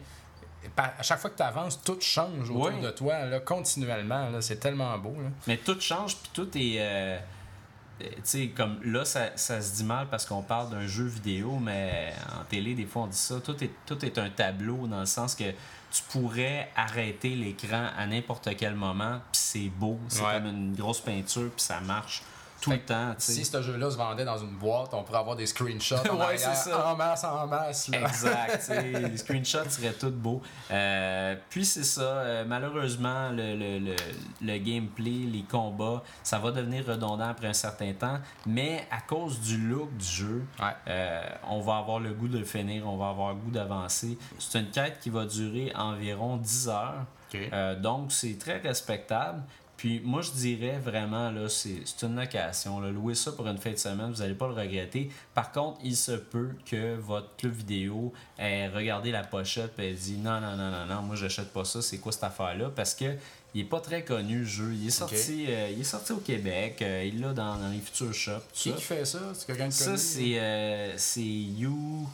à 0.77 1.03
chaque 1.03 1.19
fois 1.19 1.29
que 1.29 1.37
tu 1.37 1.43
avances, 1.43 1.81
tout 1.83 1.99
change 1.99 2.49
autour 2.49 2.79
de 2.79 2.91
toi, 2.91 3.25
là, 3.25 3.39
continuellement. 3.39 4.29
Là, 4.29 4.41
c'est 4.41 4.57
tellement 4.57 4.97
beau. 4.97 5.15
Là. 5.21 5.29
Mais 5.47 5.57
tout 5.57 5.79
change, 5.79 6.17
puis 6.17 6.31
tout 6.33 6.49
est. 6.57 6.77
Euh, 6.79 7.19
tu 7.99 8.07
sais, 8.23 8.47
comme 8.55 8.79
là, 8.83 9.03
ça, 9.03 9.35
ça, 9.35 9.61
se 9.61 9.75
dit 9.75 9.83
mal 9.83 10.07
parce 10.09 10.25
qu'on 10.25 10.41
parle 10.41 10.69
d'un 10.69 10.87
jeu 10.87 11.05
vidéo, 11.05 11.59
mais 11.59 12.13
en 12.39 12.43
télé, 12.45 12.73
des 12.73 12.85
fois, 12.85 13.03
on 13.03 13.07
dit 13.07 13.17
ça. 13.17 13.39
Tout 13.41 13.61
est, 13.63 13.71
tout 13.85 14.03
est 14.05 14.17
un 14.17 14.29
tableau 14.29 14.87
dans 14.87 15.01
le 15.01 15.05
sens 15.05 15.35
que 15.35 15.51
tu 15.91 16.03
pourrais 16.09 16.69
arrêter 16.75 17.35
l'écran 17.35 17.87
à 17.97 18.05
n'importe 18.05 18.49
quel 18.55 18.75
moment, 18.75 19.19
puis 19.31 19.41
c'est 19.41 19.69
beau. 19.69 19.99
C'est 20.07 20.21
comme 20.21 20.45
une 20.45 20.75
grosse 20.75 21.01
peinture, 21.01 21.49
puis 21.55 21.63
ça 21.63 21.79
marche 21.81 22.21
tout 22.61 22.71
le 22.71 22.79
temps. 22.79 23.13
Si 23.17 23.45
ce 23.45 23.61
jeu-là 23.61 23.89
se 23.91 23.97
vendait 23.97 24.25
dans 24.25 24.37
une 24.37 24.55
boîte, 24.57 24.93
on 24.93 25.03
pourrait 25.03 25.19
avoir 25.19 25.35
des 25.35 25.45
screenshots 25.45 25.95
en 26.09 26.17
Ouais, 26.27 26.37
ça. 26.37 26.91
en 26.91 26.95
masse, 26.95 27.23
en 27.23 27.47
masse. 27.47 27.87
là. 27.89 28.01
Exact. 28.01 28.71
les 28.83 29.17
screenshots 29.17 29.69
seraient 29.69 29.93
tout 29.93 30.11
beaux. 30.11 30.41
Euh, 30.71 31.35
puis 31.49 31.65
c'est 31.65 31.83
ça. 31.83 32.01
euh, 32.01 32.45
malheureusement, 32.45 33.29
le, 33.29 33.55
le, 33.55 33.79
le, 33.79 33.95
le 34.41 34.57
gameplay, 34.57 35.25
les 35.31 35.43
combats, 35.49 36.03
ça 36.23 36.39
va 36.39 36.51
devenir 36.51 36.85
redondant 36.85 37.29
après 37.29 37.47
un 37.47 37.53
certain 37.53 37.93
temps. 37.93 38.19
Mais 38.45 38.87
à 38.91 39.01
cause 39.01 39.39
du 39.39 39.57
look 39.57 39.95
du 39.97 40.05
jeu, 40.05 40.43
Ouais. 40.59 40.65
euh, 40.87 41.21
on 41.49 41.61
va 41.61 41.77
avoir 41.77 41.99
le 41.99 42.13
goût 42.13 42.27
de 42.27 42.37
le 42.39 42.45
finir, 42.45 42.87
on 42.87 42.97
va 42.97 43.09
avoir 43.09 43.29
le 43.33 43.39
goût 43.39 43.51
d'avancer. 43.51 44.17
C'est 44.37 44.59
une 44.59 44.69
quête 44.69 44.99
qui 44.99 45.09
va 45.09 45.25
durer 45.25 45.71
environ 45.75 46.37
10 46.37 46.69
heures. 46.69 47.05
Euh, 47.35 47.79
donc, 47.79 48.11
c'est 48.11 48.37
très 48.39 48.57
respectable. 48.57 49.43
Puis 49.79 50.01
moi, 50.03 50.21
je 50.21 50.31
dirais 50.31 50.77
vraiment, 50.77 51.31
là, 51.31 51.47
c'est 51.47 51.83
c'est 51.85 52.05
une 52.05 52.17
location. 52.19 52.81
Là. 52.81 52.91
Louer 52.91 53.15
ça 53.15 53.31
pour 53.31 53.47
une 53.47 53.57
fin 53.57 53.71
de 53.71 53.77
semaine, 53.77 54.11
vous 54.11 54.19
n'allez 54.19 54.33
pas 54.33 54.47
le 54.49 54.53
regretter. 54.53 55.09
Par 55.33 55.53
contre, 55.53 55.79
il 55.85 55.95
se 55.95 56.11
peut 56.11 56.49
que 56.69 56.97
votre 56.97 57.33
club 57.37 57.53
vidéo 57.53 58.11
ait 58.37 58.67
regardé 58.67 59.09
la 59.11 59.23
pochette 59.23 59.79
et 59.79 59.91
ait 59.91 59.93
dit 59.93 60.17
non, 60.17 60.41
non, 60.41 60.57
non, 60.57 60.69
non, 60.69 60.85
non, 60.85 61.01
moi, 61.03 61.15
j'achète 61.15 61.53
pas 61.53 61.63
ça. 61.63 61.81
C'est 61.81 61.99
quoi 61.99 62.11
cette 62.11 62.25
affaire-là? 62.25 62.71
Parce 62.75 62.93
que 62.93 63.05
il 63.55 63.61
est 63.61 63.69
pas 63.69 63.79
très 63.79 64.03
connu, 64.03 64.39
le 64.39 64.45
jeu. 64.45 64.73
Il 64.73 64.87
est 64.87 64.91
sorti, 64.91 65.45
euh, 65.47 65.69
il 65.71 65.79
est 65.79 65.83
sorti 65.85 66.11
au 66.11 66.17
Québec. 66.17 66.81
euh, 66.81 67.05
il 67.11 67.21
l'a 67.21 67.31
dans, 67.31 67.55
dans 67.55 67.69
les 67.69 67.79
futurs 67.79 68.13
shops. 68.13 68.43
Qui 68.51 68.71
ça. 68.71 68.75
qui 68.75 68.81
fait 68.83 69.05
ça? 69.05 69.19
C'est 69.33 69.47
quelqu'un 69.47 69.67
de 69.69 69.73
Ça, 69.73 69.85
connu? 69.85 69.97
c'est 69.97 70.39
euh, 70.39 70.93
c'est 70.97 71.21
You... 71.23 72.05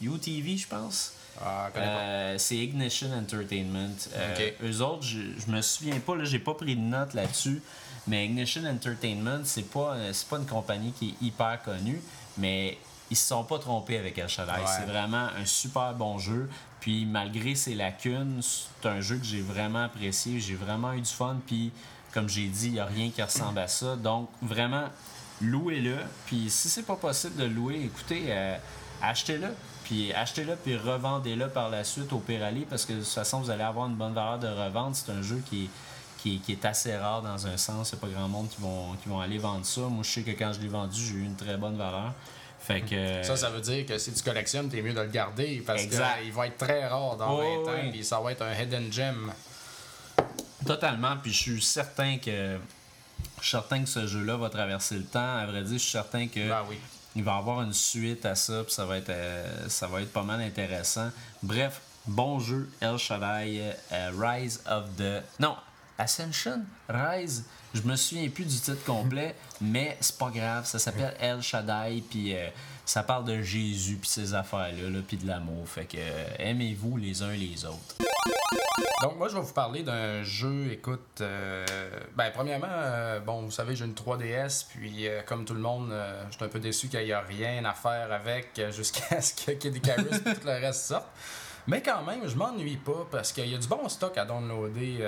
UTV, 0.00 0.56
je 0.56 0.68
pense. 0.68 1.12
Ah. 1.42 1.68
Euh, 1.76 2.38
c'est 2.38 2.56
Ignition 2.56 3.12
Entertainment. 3.12 3.96
Euh. 4.14 4.50
Eux 4.62 4.80
autres, 4.80 5.02
je, 5.02 5.18
je 5.38 5.50
me 5.50 5.60
souviens 5.60 6.00
pas, 6.00 6.16
là, 6.16 6.24
j'ai 6.24 6.38
pas 6.38 6.54
pris 6.54 6.76
de 6.76 6.80
note 6.80 7.14
là-dessus, 7.14 7.62
mais 8.06 8.24
Ignition 8.26 8.64
Entertainment, 8.64 9.40
c'est 9.44 9.70
pas, 9.70 9.94
euh, 9.94 10.12
c'est 10.12 10.28
pas 10.28 10.38
une 10.38 10.46
compagnie 10.46 10.92
qui 10.92 11.10
est 11.10 11.26
hyper 11.26 11.60
connue, 11.62 12.00
mais 12.38 12.78
ils 13.10 13.16
se 13.16 13.28
sont 13.28 13.44
pas 13.44 13.58
trompés 13.58 13.98
avec 13.98 14.18
El 14.18 14.28
Shaddai. 14.28 14.52
Ouais. 14.52 14.66
C'est 14.78 14.86
vraiment 14.86 15.28
un 15.38 15.44
super 15.44 15.94
bon 15.94 16.18
jeu. 16.18 16.48
Puis 16.80 17.04
malgré 17.06 17.54
ses 17.54 17.74
lacunes, 17.74 18.40
c'est 18.42 18.88
un 18.88 19.00
jeu 19.00 19.16
que 19.16 19.24
j'ai 19.24 19.40
vraiment 19.40 19.84
apprécié. 19.84 20.40
J'ai 20.40 20.54
vraiment 20.54 20.92
eu 20.92 21.00
du 21.00 21.10
fun. 21.10 21.36
Puis 21.46 21.72
comme 22.12 22.28
j'ai 22.28 22.46
dit, 22.46 22.66
il 22.66 22.72
n'y 22.72 22.80
a 22.80 22.84
rien 22.84 23.10
qui 23.10 23.22
ressemble 23.22 23.58
à 23.58 23.68
ça. 23.68 23.96
Donc 23.96 24.28
vraiment, 24.42 24.88
louez-le. 25.40 25.98
Puis 26.26 26.50
si 26.50 26.68
c'est 26.68 26.84
pas 26.84 26.96
possible 26.96 27.36
de 27.36 27.44
louer, 27.44 27.82
écoutez, 27.84 28.24
euh, 28.28 28.56
achetez-le. 29.02 29.48
Puis 29.86 30.12
achetez-le 30.12 30.56
puis 30.56 30.76
revendez-le 30.76 31.48
par 31.48 31.70
la 31.70 31.84
suite 31.84 32.12
au 32.12 32.18
Pirali 32.18 32.64
parce 32.68 32.84
que 32.84 32.92
de 32.92 32.98
toute 32.98 33.08
façon, 33.08 33.40
vous 33.40 33.50
allez 33.50 33.62
avoir 33.62 33.86
une 33.86 33.94
bonne 33.94 34.14
valeur 34.14 34.38
de 34.38 34.48
revente. 34.48 34.96
C'est 34.96 35.12
un 35.12 35.22
jeu 35.22 35.40
qui 35.48 35.64
est, 35.64 35.68
qui, 36.18 36.34
est- 36.34 36.38
qui 36.38 36.52
est 36.52 36.64
assez 36.64 36.96
rare 36.96 37.22
dans 37.22 37.46
un 37.46 37.56
sens. 37.56 37.90
C'est 37.90 38.00
pas 38.00 38.08
grand 38.08 38.26
monde 38.28 38.48
qui 38.48 38.60
vont, 38.60 38.94
qui 39.02 39.08
vont 39.08 39.20
aller 39.20 39.38
vendre 39.38 39.64
ça. 39.64 39.82
Moi, 39.82 40.02
je 40.02 40.10
sais 40.10 40.22
que 40.22 40.32
quand 40.32 40.52
je 40.52 40.60
l'ai 40.60 40.68
vendu, 40.68 41.00
j'ai 41.00 41.14
eu 41.14 41.24
une 41.24 41.36
très 41.36 41.56
bonne 41.56 41.76
valeur. 41.76 42.12
Fait 42.58 42.80
que. 42.80 43.22
Ça, 43.22 43.36
ça 43.36 43.48
veut 43.50 43.60
dire 43.60 43.86
que 43.86 43.96
si 43.96 44.12
tu 44.12 44.22
collectionnes, 44.24 44.68
t'es 44.68 44.82
mieux 44.82 44.92
de 44.92 45.00
le 45.00 45.06
garder 45.08 45.62
parce 45.64 45.82
qu'il 45.86 46.32
va 46.32 46.46
être 46.48 46.58
très 46.58 46.88
rare 46.88 47.16
dans 47.16 47.34
Oh, 47.38 47.64
20 47.64 47.70
ans, 47.70 47.76
oui. 47.84 47.90
puis 47.92 48.04
ça 48.04 48.18
va 48.18 48.32
être 48.32 48.42
un 48.42 48.52
hidden 48.60 48.92
gem. 48.92 49.32
Totalement, 50.66 51.16
puis 51.22 51.32
je 51.32 51.38
suis 51.42 51.62
certain 51.62 52.18
que 52.18 52.58
je 53.38 53.42
suis 53.42 53.50
certain 53.50 53.82
que 53.84 53.88
ce 53.88 54.06
jeu-là 54.08 54.36
va 54.36 54.50
traverser 54.50 54.96
le 54.96 55.04
temps. 55.04 55.36
À 55.38 55.46
vrai 55.46 55.62
dire, 55.62 55.74
je 55.78 55.82
suis 55.82 55.92
certain 55.92 56.26
que 56.26 56.48
Ben 56.48 56.62
oui. 56.68 56.76
Il 57.16 57.24
va 57.24 57.36
y 57.36 57.38
avoir 57.38 57.62
une 57.62 57.72
suite 57.72 58.26
à 58.26 58.34
ça, 58.34 58.62
puis 58.62 58.72
ça 58.72 58.84
va 58.84 58.98
être 58.98 59.08
euh, 59.08 59.68
ça 59.68 59.86
va 59.86 60.02
être 60.02 60.12
pas 60.12 60.22
mal 60.22 60.40
intéressant. 60.40 61.10
Bref, 61.42 61.80
bon 62.06 62.38
jeu, 62.38 62.68
El 62.80 62.98
Shaddai, 62.98 63.72
euh, 63.90 64.10
Rise 64.16 64.60
of 64.66 64.84
the 64.96 65.22
non 65.40 65.56
Ascension, 65.98 66.60
Rise? 66.88 67.44
Je 67.72 67.80
me 67.82 67.96
souviens 67.96 68.28
plus 68.28 68.44
du 68.44 68.58
titre 68.58 68.84
complet, 68.84 69.34
mais 69.60 69.96
c'est 70.00 70.18
pas 70.18 70.30
grave. 70.30 70.66
Ça 70.66 70.78
s'appelle 70.78 71.16
El 71.18 71.42
Shaddai, 71.42 72.02
puis 72.08 72.34
euh, 72.36 72.48
ça 72.86 73.02
parle 73.02 73.24
de 73.24 73.42
Jésus 73.42 73.96
puis 73.96 74.08
ces 74.08 74.32
affaires-là, 74.32 74.88
là, 74.88 74.98
puis 75.06 75.16
de 75.16 75.26
l'amour. 75.26 75.68
Fait 75.68 75.84
que 75.84 75.98
euh, 75.98 76.24
aimez-vous 76.38 76.96
les 76.96 77.22
uns 77.22 77.32
les 77.32 77.64
autres. 77.64 77.96
Donc, 79.02 79.18
moi, 79.18 79.28
je 79.28 79.34
vais 79.34 79.42
vous 79.42 79.52
parler 79.52 79.82
d'un 79.82 80.22
jeu, 80.22 80.70
écoute, 80.70 81.20
euh, 81.20 81.66
ben, 82.14 82.30
premièrement, 82.32 82.68
euh, 82.70 83.20
bon, 83.20 83.42
vous 83.42 83.50
savez, 83.50 83.74
j'ai 83.74 83.84
une 83.84 83.94
3DS, 83.94 84.66
puis 84.68 85.06
comme 85.26 85.44
tout 85.44 85.54
le 85.54 85.60
monde, 85.60 85.92
je 86.30 86.36
suis 86.36 86.44
un 86.44 86.48
peu 86.48 86.60
déçu 86.60 86.88
qu'il 86.88 87.04
n'y 87.04 87.12
a 87.12 87.20
rien 87.20 87.64
à 87.64 87.74
faire 87.74 88.10
avec 88.12 88.60
jusqu'à 88.70 89.20
ce 89.20 89.34
que 89.34 89.50
Kid 89.52 89.74
Icarus 89.76 90.16
et 90.24 90.34
tout 90.34 90.46
le 90.46 90.52
reste 90.52 90.86
sorte. 90.86 91.08
Mais 91.66 91.82
quand 91.82 92.02
même, 92.04 92.26
je 92.28 92.36
m'ennuie 92.36 92.76
pas 92.76 93.06
parce 93.10 93.32
qu'il 93.32 93.48
y 93.48 93.54
a 93.54 93.58
du 93.58 93.66
bon 93.66 93.88
stock 93.88 94.16
à 94.16 94.24
downloader 94.24 95.04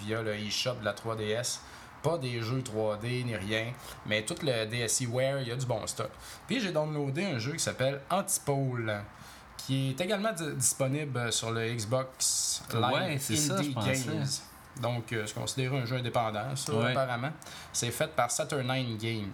via 0.00 0.22
le 0.22 0.34
eShop 0.34 0.74
de 0.80 0.84
la 0.84 0.92
3DS. 0.92 1.60
Pas 2.08 2.18
des 2.18 2.40
jeux 2.40 2.62
3D 2.62 3.24
ni 3.24 3.34
rien, 3.36 3.72
mais 4.06 4.22
tout 4.24 4.36
le 4.42 4.64
DSiWare, 4.66 5.40
il 5.42 5.48
y 5.48 5.52
a 5.52 5.56
du 5.56 5.66
bon 5.66 5.86
stock. 5.86 6.10
Puis 6.46 6.60
j'ai 6.60 6.72
downloadé 6.72 7.24
un 7.24 7.38
jeu 7.38 7.52
qui 7.52 7.58
s'appelle 7.60 8.00
Antipole, 8.10 9.00
qui 9.56 9.90
est 9.90 10.00
également 10.00 10.32
di- 10.32 10.54
disponible 10.54 11.32
sur 11.32 11.50
le 11.50 11.74
Xbox 11.74 12.62
Live 12.72 12.82
Ouais, 12.92 13.18
ça, 13.18 13.54
Indie 13.54 13.70
pensais. 13.70 13.92
Games. 14.06 14.26
Donc, 14.80 15.12
euh, 15.12 15.24
c'est 15.26 15.34
considéré 15.34 15.78
un 15.78 15.86
jeu 15.86 15.96
indépendant, 15.96 16.54
ça, 16.54 16.74
Ouais. 16.74 16.90
apparemment. 16.92 17.30
C'est 17.72 17.90
fait 17.90 18.08
par 18.14 18.30
Saturnine 18.30 18.96
Games. 18.98 19.32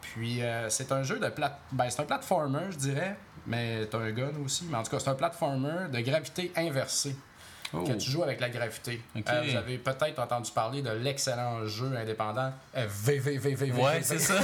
Puis, 0.00 0.40
euh, 0.42 0.70
c'est 0.70 0.92
un 0.92 1.02
jeu 1.02 1.18
de 1.18 1.28
plat... 1.28 1.58
ben, 1.72 1.90
c'est 1.90 2.00
un 2.00 2.04
platformer, 2.04 2.70
je 2.70 2.76
dirais, 2.76 3.16
mais 3.46 3.84
t'as 3.86 3.98
un 3.98 4.12
gun 4.12 4.30
aussi. 4.44 4.66
Mais 4.70 4.76
en 4.78 4.82
tout 4.84 4.90
cas, 4.92 5.00
c'est 5.00 5.10
un 5.10 5.14
platformer 5.14 5.88
de 5.92 6.00
gravité 6.00 6.52
inversée. 6.56 7.16
Oh. 7.72 7.82
Que 7.82 7.92
tu 7.94 8.10
joues 8.10 8.22
avec 8.22 8.40
la 8.40 8.50
gravité. 8.50 9.00
Euh, 9.16 9.42
vous 9.48 9.56
avez 9.56 9.78
peut-être 9.78 10.18
entendu 10.20 10.50
parler 10.52 10.80
de 10.82 10.90
l'excellent 10.90 11.66
jeu 11.66 11.90
indépendant 11.96 12.52
euh, 12.76 12.86
VVVVV. 12.88 13.72
Ouais, 13.72 14.00
c'est 14.02 14.18
ça. 14.20 14.34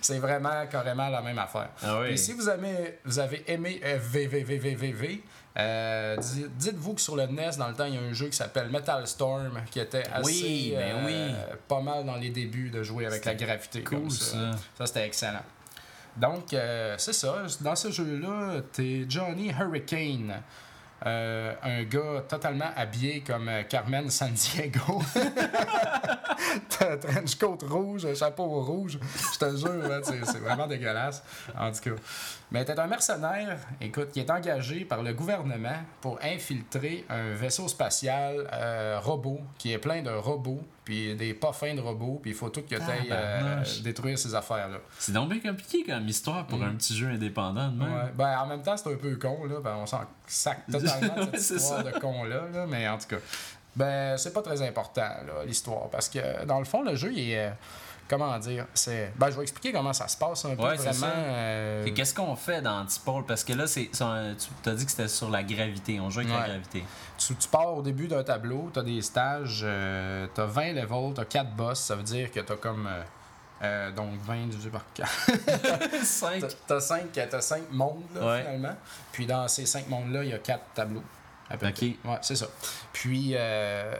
C'est 0.00 0.18
vraiment 0.18 0.66
carrément 0.70 1.08
la 1.08 1.22
même 1.22 1.38
affaire. 1.38 1.68
Ah 1.82 2.00
oui. 2.00 2.08
Et 2.10 2.16
si 2.16 2.32
vous 2.32 2.48
avez, 2.48 2.98
vous 3.04 3.18
avez 3.18 3.44
aimé 3.50 3.80
euh, 3.84 3.98
VVVVVV, 4.00 5.22
euh, 5.58 6.16
di- 6.16 6.46
dites-vous 6.56 6.94
que 6.94 7.00
sur 7.00 7.16
le 7.16 7.26
NES, 7.26 7.50
dans 7.58 7.68
le 7.68 7.74
temps, 7.74 7.84
il 7.86 7.94
y 7.94 7.98
a 7.98 8.00
un 8.00 8.12
jeu 8.12 8.26
qui 8.26 8.36
s'appelle 8.36 8.68
Metal 8.70 9.06
Storm 9.06 9.60
qui 9.70 9.80
était 9.80 10.04
assez 10.12 10.24
Oui, 10.24 10.72
ben 10.76 10.96
euh, 10.96 11.06
oui. 11.06 11.34
pas 11.68 11.80
mal 11.80 12.04
dans 12.04 12.16
les 12.16 12.30
débuts 12.30 12.70
de 12.70 12.82
jouer 12.82 13.06
avec 13.06 13.24
la 13.24 13.34
gravité. 13.34 13.82
cool, 13.82 14.00
comme 14.00 14.10
ça. 14.10 14.32
ça. 14.34 14.50
Ça, 14.78 14.86
c'était 14.86 15.06
excellent. 15.06 15.42
Donc, 16.16 16.52
euh, 16.52 16.94
c'est 16.98 17.12
ça. 17.12 17.42
Dans 17.60 17.76
ce 17.76 17.90
jeu-là, 17.90 18.60
t'es 18.72 19.06
Johnny 19.08 19.50
Hurricane. 19.50 20.34
Euh, 21.06 21.54
un 21.62 21.82
gars 21.84 22.22
totalement 22.28 22.70
habillé 22.76 23.20
comme 23.20 23.48
euh, 23.48 23.62
Carmen 23.62 24.10
Sandiego. 24.10 25.02
T'as 26.68 26.92
un 26.92 26.96
trench 26.96 27.36
coat 27.36 27.58
rouge, 27.68 28.14
chapeau 28.14 28.60
rouge. 28.62 28.98
Je 29.32 29.38
te 29.38 29.56
jure, 29.56 30.00
c'est 30.04 30.38
vraiment 30.40 30.66
dégueulasse. 30.66 31.22
En 31.58 31.70
tout 31.72 31.80
cas. 31.80 32.02
Mais 32.50 32.64
t'es 32.64 32.78
un 32.78 32.86
mercenaire, 32.86 33.58
écoute, 33.80 34.10
qui 34.12 34.20
est 34.20 34.30
engagé 34.30 34.84
par 34.84 35.02
le 35.02 35.12
gouvernement 35.12 35.78
pour 36.00 36.18
infiltrer 36.22 37.04
un 37.08 37.32
vaisseau 37.34 37.68
spatial 37.68 38.48
euh, 38.52 38.98
robot, 39.00 39.40
qui 39.56 39.72
est 39.72 39.78
plein 39.78 40.02
de 40.02 40.10
robots, 40.10 40.60
puis 40.84 41.14
des 41.14 41.34
pas 41.34 41.52
fins 41.52 41.74
de 41.74 41.80
robots, 41.80 42.18
puis 42.22 42.30
il 42.30 42.36
faut 42.36 42.48
tout 42.48 42.62
que 42.62 42.74
t'ailles 42.74 43.10
euh, 43.10 43.38
Tabarnouche. 43.40 43.82
détruire 43.82 44.18
ces 44.18 44.34
affaires-là. 44.34 44.78
C'est 44.98 45.12
donc 45.12 45.30
bien 45.30 45.40
compliqué 45.40 45.84
comme 45.84 46.06
histoire 46.08 46.46
pour 46.46 46.62
un 46.62 46.74
petit 46.74 46.96
jeu 46.96 47.08
indépendant 47.08 47.68
de 47.68 47.78
même. 47.78 47.88
Mm. 47.88 47.94
Ouais. 47.94 48.12
Ben, 48.16 48.38
en 48.38 48.46
même 48.46 48.62
temps, 48.62 48.76
c'est 48.76 48.92
un 48.92 48.96
peu 48.96 49.16
con, 49.16 49.44
là. 49.44 49.60
Ben, 49.62 49.76
on 49.76 49.86
s'en 49.86 50.02
sac 50.26 50.66
totalement 50.70 51.26
de 51.26 51.36
cette 51.36 51.58
histoire 51.58 51.84
ça. 51.84 51.90
de 51.90 51.98
con-là, 51.98 52.42
là. 52.52 52.66
Mais 52.66 52.88
en 52.88 52.98
tout 52.98 53.08
cas, 53.08 53.18
ben, 53.76 54.16
c'est 54.16 54.32
pas 54.32 54.42
très 54.42 54.62
important, 54.66 55.08
l'histoire. 55.46 55.88
Parce 55.90 56.08
que, 56.08 56.44
dans 56.44 56.58
le 56.58 56.64
fond, 56.64 56.82
le 56.82 56.96
jeu, 56.96 57.12
il 57.12 57.30
est. 57.30 57.52
comment 58.10 58.38
dire 58.38 58.66
c'est 58.74 59.12
Ben, 59.16 59.30
je 59.30 59.36
vais 59.36 59.42
expliquer 59.42 59.72
comment 59.72 59.92
ça 59.94 60.08
se 60.08 60.16
passe 60.16 60.44
un 60.44 60.54
peu 60.56 60.62
Ouais, 60.64 60.74
vraiment. 60.76 61.06
euh, 61.14 61.84
Et 61.86 61.94
qu'est-ce 61.94 62.12
qu'on 62.14 62.36
fait 62.36 62.60
dans 62.60 62.80
Antipole? 62.80 63.24
Parce 63.24 63.44
que 63.44 63.52
là, 63.54 63.66
c'est, 63.66 63.88
un- 64.02 64.34
tu 64.34 64.48
t'as 64.62 64.72
dit 64.74 64.84
que 64.84 64.90
c'était 64.90 65.08
sur 65.08 65.30
la 65.30 65.42
gravité. 65.42 65.98
On 66.00 66.10
joue 66.10 66.20
avec 66.20 66.32
la 66.32 66.46
gravité. 66.48 66.84
tu, 67.16 67.34
tu 67.36 67.48
pars 67.48 67.72
au 67.74 67.82
début 67.82 68.08
d'un 68.08 68.22
tableau, 68.24 68.70
tu 68.74 68.80
as 68.80 68.82
des 68.82 69.00
stages, 69.00 69.60
euh, 69.62 70.26
tu 70.34 70.40
as 70.40 70.46
20 70.46 70.72
levels, 70.72 71.14
tu 71.14 71.20
as 71.20 71.24
4 71.24 71.50
boss, 71.52 71.78
ça 71.78 71.94
veut 71.94 72.02
dire 72.02 72.30
que 72.30 72.40
tu 72.40 72.52
as 72.52 72.56
comme. 72.56 72.86
euh, 72.86 73.02
euh, 73.62 73.90
donc 73.92 74.14
20 74.22 74.46
divisé 74.48 74.70
par 74.70 74.84
4. 74.94 75.08
5. 76.02 76.42
T'as 76.66 76.80
5 76.80 77.12
t'as 77.12 77.40
cinq 77.42 77.62
mondes, 77.70 78.02
là, 78.14 78.26
Ouais. 78.26 78.40
finalement. 78.42 78.74
Puis 79.12 79.26
dans 79.26 79.46
ces 79.48 79.66
5 79.66 79.86
mondes-là, 79.88 80.24
il 80.24 80.30
y 80.30 80.32
a 80.32 80.38
4 80.38 80.62
tableaux. 80.74 81.02
à 81.50 81.56
peu. 81.58 81.66
Ouais, 81.66 81.94
c'est 82.22 82.36
ça. 82.36 82.46
Puis 82.92 83.32
euh, 83.34 83.92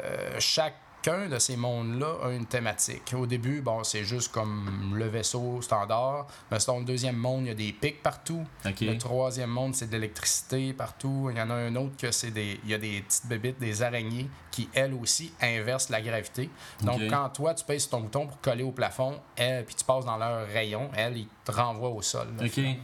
chacun 1.03 1.29
de 1.29 1.39
ces 1.39 1.57
mondes-là 1.57 2.17
a 2.25 2.31
une 2.31 2.47
thématique. 2.47 3.15
Au 3.17 3.27
début, 3.27 3.61
bon, 3.61 3.85
c'est 3.85 4.05
juste 4.05 4.33
comme 4.33 4.95
le 4.95 5.07
vaisseau 5.07 5.61
standard. 5.63 6.27
Mais 6.51 6.59
dans 6.67 6.79
le 6.79 6.85
deuxième 6.85 7.17
monde, 7.17 7.43
il 7.43 7.49
y 7.49 7.51
a 7.51 7.55
des 7.55 7.73
pics 7.73 8.03
partout. 8.03 8.45
Le 8.65 8.99
troisième 8.99 9.51
monde, 9.51 9.75
c'est 9.75 9.87
de 9.87 9.93
l'électricité 9.93 10.73
partout. 10.73 11.29
Il 11.31 11.39
y 11.39 11.43
en 11.43 11.51
a 11.51 11.55
un 11.55 11.75
autre 11.77 11.97
que 11.97 12.11
c'est 12.11 12.31
des. 12.31 12.61
Il 12.65 12.71
y 12.71 12.75
a 12.75 12.79
des 12.79 13.03
petites 13.03 13.27
bébites, 13.27 13.59
des 13.59 13.83
araignées, 13.83 14.29
qui, 14.51 14.69
elles 14.75 14.95
aussi, 14.95 15.33
inversent 15.41 15.91
la 15.91 16.01
gravité. 16.01 16.51
Donc, 16.83 17.01
quand 17.09 17.29
toi, 17.31 17.55
tu 17.55 17.65
pèses 17.65 17.89
ton 17.89 18.01
bouton 18.01 18.27
pour 18.27 18.41
coller 18.41 18.63
au 18.63 18.73
plafond, 18.73 19.19
elles, 19.37 19.65
puis 19.65 19.75
tu 19.75 19.85
passes 19.85 20.05
dans 20.05 20.17
leur 20.17 20.47
rayon, 20.49 20.91
elles, 20.95 21.17
ils 21.19 21.29
te 21.45 21.53
renvoient 21.53 21.91
au 21.91 22.03
sol. 22.03 22.29
là, 22.39 22.45
Ok. 22.45 22.51
finalement. 22.51 22.77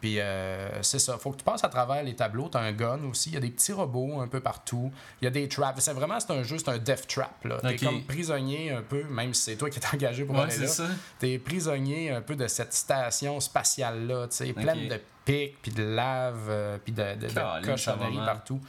Puis 0.00 0.20
euh, 0.20 0.82
c'est 0.82 0.98
ça, 0.98 1.16
faut 1.18 1.30
que 1.32 1.38
tu 1.38 1.44
passes 1.44 1.64
à 1.64 1.68
travers 1.68 2.02
les 2.02 2.14
tableaux. 2.14 2.48
Tu 2.50 2.58
as 2.58 2.60
un 2.60 2.72
gun 2.72 3.00
aussi, 3.10 3.30
il 3.30 3.34
y 3.34 3.36
a 3.38 3.40
des 3.40 3.50
petits 3.50 3.72
robots 3.72 4.20
un 4.20 4.28
peu 4.28 4.40
partout. 4.40 4.92
Il 5.20 5.24
y 5.24 5.28
a 5.28 5.30
des 5.30 5.48
traps. 5.48 5.80
C'est 5.80 5.92
vraiment 5.94 6.20
c'est 6.20 6.32
un 6.32 6.42
jeu, 6.42 6.58
c'est 6.58 6.68
un 6.68 6.78
death 6.78 7.06
trap. 7.08 7.44
Là. 7.44 7.58
T'es 7.62 7.76
comme 7.76 8.02
prisonnier 8.04 8.72
un 8.72 8.82
peu, 8.82 9.04
même 9.04 9.32
si 9.34 9.42
c'est 9.42 9.56
toi 9.56 9.70
qui 9.70 9.78
es 9.78 9.82
engagé 9.94 10.24
pour 10.24 10.36
Ouais, 10.36 10.42
aller 10.42 10.56
là. 10.58 10.66
ça. 10.68 10.84
T'es 11.18 11.38
prisonnier 11.38 12.10
un 12.10 12.20
peu 12.20 12.36
de 12.36 12.46
cette 12.46 12.74
station 12.74 13.40
spatiale-là, 13.40 14.28
tu 14.28 14.36
sais, 14.36 14.52
pleine 14.52 14.88
de 14.88 15.00
pics, 15.24 15.60
puis 15.62 15.72
de 15.72 15.82
lave, 15.82 16.46
euh, 16.50 16.78
puis 16.82 16.92
de, 16.92 17.14
de, 17.14 17.26
de 17.28 17.66
cochonneries 17.66 18.18
partout. 18.24 18.60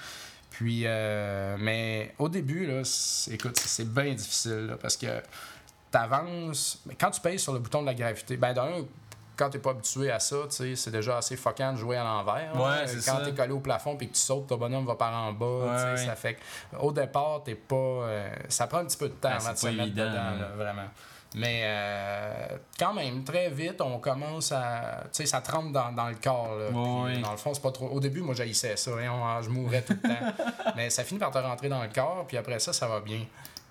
Puis, 0.49 0.83
euh, 0.85 1.55
mais 1.59 2.15
au 2.17 2.29
début, 2.29 2.65
là, 2.65 2.81
c'est- 2.83 3.31
écoute, 3.33 3.57
c'est- 3.59 3.83
bien 3.87 4.13
difficile, 4.15 4.65
là, 4.67 4.77
parce 4.81 4.97
que 4.97 5.21
t'avances, 5.91 6.79
mais 6.85 6.95
quand 6.95 7.11
tu 7.11 7.21
payes 7.21 7.39
sur 7.39 7.53
le 7.53 7.59
bouton 7.59 7.81
de 7.81 7.85
la 7.87 7.93
gravité, 7.93 8.37
ben 8.37 8.53
d'un, 8.53 8.83
quand 9.37 9.49
t'es 9.49 9.59
pas 9.59 9.69
habitué 9.71 10.11
à 10.11 10.19
ça, 10.19 10.35
c'est 10.49 10.89
déjà 10.91 11.17
assez 11.17 11.37
fuckant 11.37 11.73
de 11.73 11.77
jouer 11.77 11.97
à 11.97 12.03
l'envers. 12.03 12.51
Ouais, 12.55 12.61
hein. 12.63 12.83
c'est 12.87 13.05
Quand 13.09 13.23
t'es 13.23 13.33
collé 13.33 13.51
au 13.53 13.59
plafond 13.59 13.95
puis 13.95 14.09
que 14.09 14.13
tu 14.15 14.19
sautes, 14.19 14.47
ton 14.47 14.57
bonhomme 14.57 14.85
va 14.85 14.95
par 14.95 15.13
en 15.13 15.31
bas. 15.33 15.45
Ouais, 15.45 15.91
ouais. 15.91 15.97
Ça 15.97 16.15
fait 16.15 16.35
que, 16.35 16.41
au 16.79 16.91
départ, 16.91 17.41
t'es 17.45 17.55
pas. 17.55 17.75
euh, 17.75 18.29
ça 18.49 18.67
prend 18.67 18.79
un 18.79 18.85
petit 18.85 18.97
peu 18.97 19.09
de 19.09 19.13
temps 19.13 19.29
Ah, 19.31 19.37
avant 19.37 19.51
de 19.53 19.57
se 19.57 19.67
mettre 19.67 19.93
dedans, 19.93 20.11
hein. 20.11 20.37
là, 20.39 20.47
vraiment. 20.55 20.87
Mais 21.35 21.61
euh, 21.65 22.47
quand 22.79 22.93
même, 22.93 23.23
très 23.25 23.49
vite, 23.49 23.81
on 23.81 23.99
commence 23.99 24.51
à. 24.53 25.01
Tu 25.03 25.09
sais, 25.11 25.25
ça 25.25 25.41
te 25.41 25.51
rentre 25.51 25.71
dans, 25.73 25.91
dans 25.91 26.07
le 26.07 26.15
corps. 26.15 26.55
Là. 26.55 26.69
Dans 26.71 27.31
le 27.31 27.37
fond, 27.37 27.53
c'est 27.53 27.61
pas 27.61 27.71
trop. 27.71 27.87
Au 27.89 27.99
début, 27.99 28.21
moi, 28.21 28.33
j'haïssais 28.33 28.77
ça. 28.77 28.91
hein, 28.91 29.11
on- 29.11 29.41
je 29.41 29.49
mourais 29.49 29.81
tout 29.81 29.93
le 30.01 30.09
temps. 30.09 30.33
Mais 30.77 30.89
ça 30.89 31.03
finit 31.03 31.19
par 31.19 31.31
te 31.31 31.37
rentrer 31.37 31.67
dans 31.69 31.83
le 31.83 31.89
corps, 31.89 32.25
puis 32.27 32.37
après 32.37 32.59
ça, 32.59 32.71
ça 32.71 32.87
va 32.87 33.01
bien. 33.01 33.19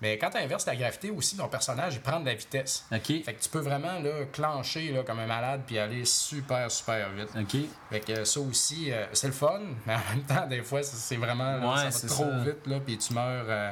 Mais 0.01 0.17
quand 0.19 0.29
tu 0.29 0.37
inverses 0.37 0.65
la 0.67 0.75
gravité 0.75 1.09
aussi, 1.09 1.35
ton 1.37 1.47
personnage, 1.47 1.95
il 1.95 2.01
prend 2.01 2.19
de 2.19 2.25
la 2.27 2.35
vitesse. 2.35 2.85
Ok. 2.91 3.05
Fait 3.23 3.33
que 3.33 3.41
tu 3.41 3.49
peux 3.49 3.59
vraiment 3.59 3.99
là, 3.99 4.25
clencher 4.31 4.91
là, 4.91 5.03
comme 5.03 5.19
un 5.19 5.25
malade 5.25 5.61
puis 5.65 5.79
aller 5.79 6.05
super, 6.05 6.69
super 6.71 7.09
vite. 7.11 7.29
Ok. 7.39 7.61
Fait 7.89 7.99
que 8.01 8.23
ça 8.23 8.39
aussi, 8.39 8.91
euh, 8.91 9.05
c'est 9.13 9.27
le 9.27 9.33
fun, 9.33 9.59
mais 9.85 9.95
en 9.95 10.15
même 10.15 10.23
temps, 10.23 10.45
des 10.47 10.61
fois, 10.61 10.83
c'est- 10.83 11.15
vraiment. 11.17 11.57
là, 11.57 11.67
Ouais, 11.85 11.91
ça 11.91 12.07
va 12.07 12.13
trop 12.13 12.23
ça. 12.25 12.37
vite, 12.39 12.67
là, 12.67 12.79
puis 12.79 12.97
tu 12.97 13.13
meurs. 13.13 13.45
euh, 13.47 13.71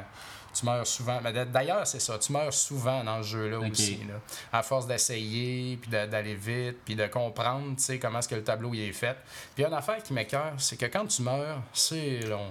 tu 0.58 0.64
meurs 0.66 0.86
souvent. 0.86 1.20
Mais 1.22 1.32
D'ailleurs, 1.46 1.86
c'est 1.86 2.00
ça. 2.00 2.18
Tu 2.18 2.32
meurs 2.32 2.52
souvent 2.52 3.02
dans 3.04 3.22
ce 3.22 3.28
jeu-là 3.28 3.58
aussi. 3.60 4.00
Là. 4.08 4.14
À 4.52 4.62
force 4.62 4.86
d'essayer, 4.86 5.76
puis 5.76 5.90
d'aller 5.90 6.34
vite, 6.34 6.78
puis 6.84 6.94
de 6.96 7.06
comprendre, 7.06 7.76
tu 7.76 7.82
sais, 7.82 7.98
comment 7.98 8.18
est-ce 8.20 8.28
que 8.28 8.34
le 8.34 8.44
tableau 8.44 8.72
il 8.74 8.80
est 8.88 8.92
fait. 8.92 9.16
Puis 9.54 9.64
une 9.64 9.72
affaire 9.74 10.02
qui 10.02 10.12
m'écœure, 10.12 10.52
c'est 10.58 10.76
que 10.76 10.86
quand 10.86 11.06
tu 11.06 11.22
meurs, 11.22 11.62
c'est 11.72 12.20
long. 12.26 12.48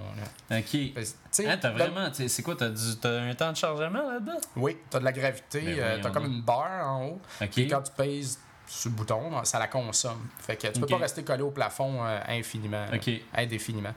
Là. 0.50 0.60
Ok. 0.60 0.76
Hein, 1.46 1.58
t'as 1.60 1.72
vraiment. 1.72 2.10
C'est 2.14 2.42
quoi, 2.44 2.56
t'as 2.56 2.70
t'as 3.02 3.22
un 3.22 3.34
temps 3.36 3.52
de 3.52 3.58
chargement 3.58 4.12
là-dedans? 4.14 4.38
Oui, 4.56 4.78
t'as 4.90 5.00
de 5.00 5.06
la 5.06 5.12
gravité, 5.12 5.62
Ben 5.62 5.80
euh, 5.80 5.86
voyons 5.88 6.02
t'as 6.04 6.10
comme 6.12 6.26
une 6.26 6.42
barre 6.42 6.88
en 6.88 7.06
haut. 7.08 7.22
Ok. 7.42 7.50
Puis 7.52 7.68
quand 7.68 7.82
tu 7.82 7.92
pèses 7.92 8.40
sur 8.68 8.90
le 8.90 8.96
bouton, 8.96 9.44
ça 9.44 9.60
la 9.60 9.68
consomme. 9.68 10.28
Fait 10.40 10.56
que 10.56 10.68
tu 10.68 10.80
peux 10.80 10.86
Ok. 10.86 10.92
pas 10.92 10.98
rester 10.98 11.24
collé 11.24 11.42
au 11.44 11.52
plafond 11.52 12.04
euh, 12.06 12.20
infiniment. 12.30 12.86
Indéfiniment. 13.34 13.94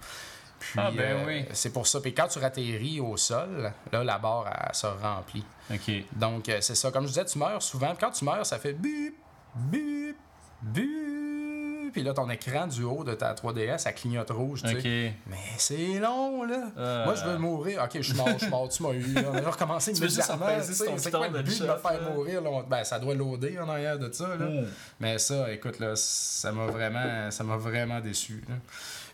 Puis, 0.58 0.78
Ah, 0.80 0.90
ben 0.90 1.00
euh, 1.00 1.24
oui. 1.26 1.44
c'est 1.52 1.72
pour 1.72 1.86
ça. 1.86 2.00
Puis 2.00 2.14
quand 2.14 2.28
tu 2.28 2.38
atterris 2.42 3.00
au 3.00 3.16
sol, 3.16 3.72
là, 3.92 4.04
la 4.04 4.18
barre, 4.18 4.46
elle, 4.68 4.74
se 4.74 4.86
remplit. 4.86 5.44
Ok. 5.72 5.90
Donc, 6.16 6.48
euh, 6.48 6.58
c'est 6.60 6.74
ça. 6.74 6.90
Comme 6.90 7.04
je 7.04 7.08
disais, 7.08 7.24
tu 7.24 7.38
meurs 7.38 7.62
souvent. 7.62 7.88
Puis 7.94 7.98
quand 8.00 8.10
tu 8.10 8.24
meurs, 8.24 8.44
ça 8.44 8.58
fait 8.58 8.72
bip, 8.72 9.14
bip, 9.54 10.16
bip. 10.62 11.92
Puis 11.92 12.02
là, 12.02 12.12
ton 12.12 12.28
écran 12.28 12.66
du 12.66 12.82
haut 12.84 13.02
de 13.02 13.14
ta 13.14 13.32
3DS, 13.32 13.78
ça 13.78 13.92
clignote 13.92 14.30
rouge, 14.30 14.62
tu 14.62 14.80
sais. 14.80 15.14
Mais 15.26 15.36
c'est 15.56 15.98
long, 15.98 16.44
là. 16.44 16.64
Euh. 16.76 17.04
Moi, 17.06 17.14
je 17.14 17.24
veux 17.24 17.38
mourir. 17.38 17.82
Ok, 17.82 17.92
je 17.94 18.02
suis 18.02 18.14
mort, 18.14 18.28
je 18.34 18.38
suis 18.38 18.48
mort, 18.48 18.68
tu 18.68 18.82
m'as 18.82 18.92
eu. 18.92 19.12
là. 19.14 19.22
On 19.28 19.40
va 19.40 19.50
recommencer 19.50 19.92
immédiatement. 19.98 20.46
C'est 20.62 21.10
quoi 21.10 21.28
le 21.28 21.42
but 21.42 21.60
de 21.60 21.66
me 21.66 21.76
faire 21.76 22.00
là? 22.02 22.10
mourir? 22.14 22.42
Là? 22.42 22.50
Ben, 22.68 22.84
ça 22.84 22.98
doit 22.98 23.14
loader 23.14 23.58
en 23.58 23.68
arrière 23.70 23.98
de 23.98 24.12
ça, 24.12 24.28
là. 24.28 24.46
Mm. 24.46 24.66
Mais 25.00 25.18
ça, 25.18 25.50
écoute, 25.50 25.78
là, 25.78 25.94
ça 25.96 26.52
m'a 26.52 26.66
vraiment, 26.66 27.30
ça 27.30 27.42
m'a 27.42 27.56
vraiment 27.56 28.00
déçu. 28.00 28.44
là. 28.48 28.56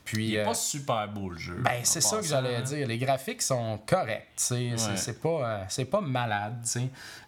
Puis, 0.04 0.28
Il 0.28 0.34
est 0.34 0.40
euh, 0.40 0.44
pas 0.44 0.54
super 0.54 1.08
beau 1.08 1.30
le 1.30 1.38
jeu. 1.38 1.54
ben, 1.64 1.80
c'est 1.82 2.00
ça 2.02 2.18
que 2.18 2.26
j'allais 2.26 2.60
dire. 2.62 2.86
Les 2.86 2.98
graphiques 2.98 3.40
sont 3.42 3.78
corrects. 3.86 4.28
Ouais. 4.50 4.74
C'est 4.96 5.20
pas, 5.20 5.64
euh, 5.78 5.84
pas 5.90 6.00
malade. 6.00 6.62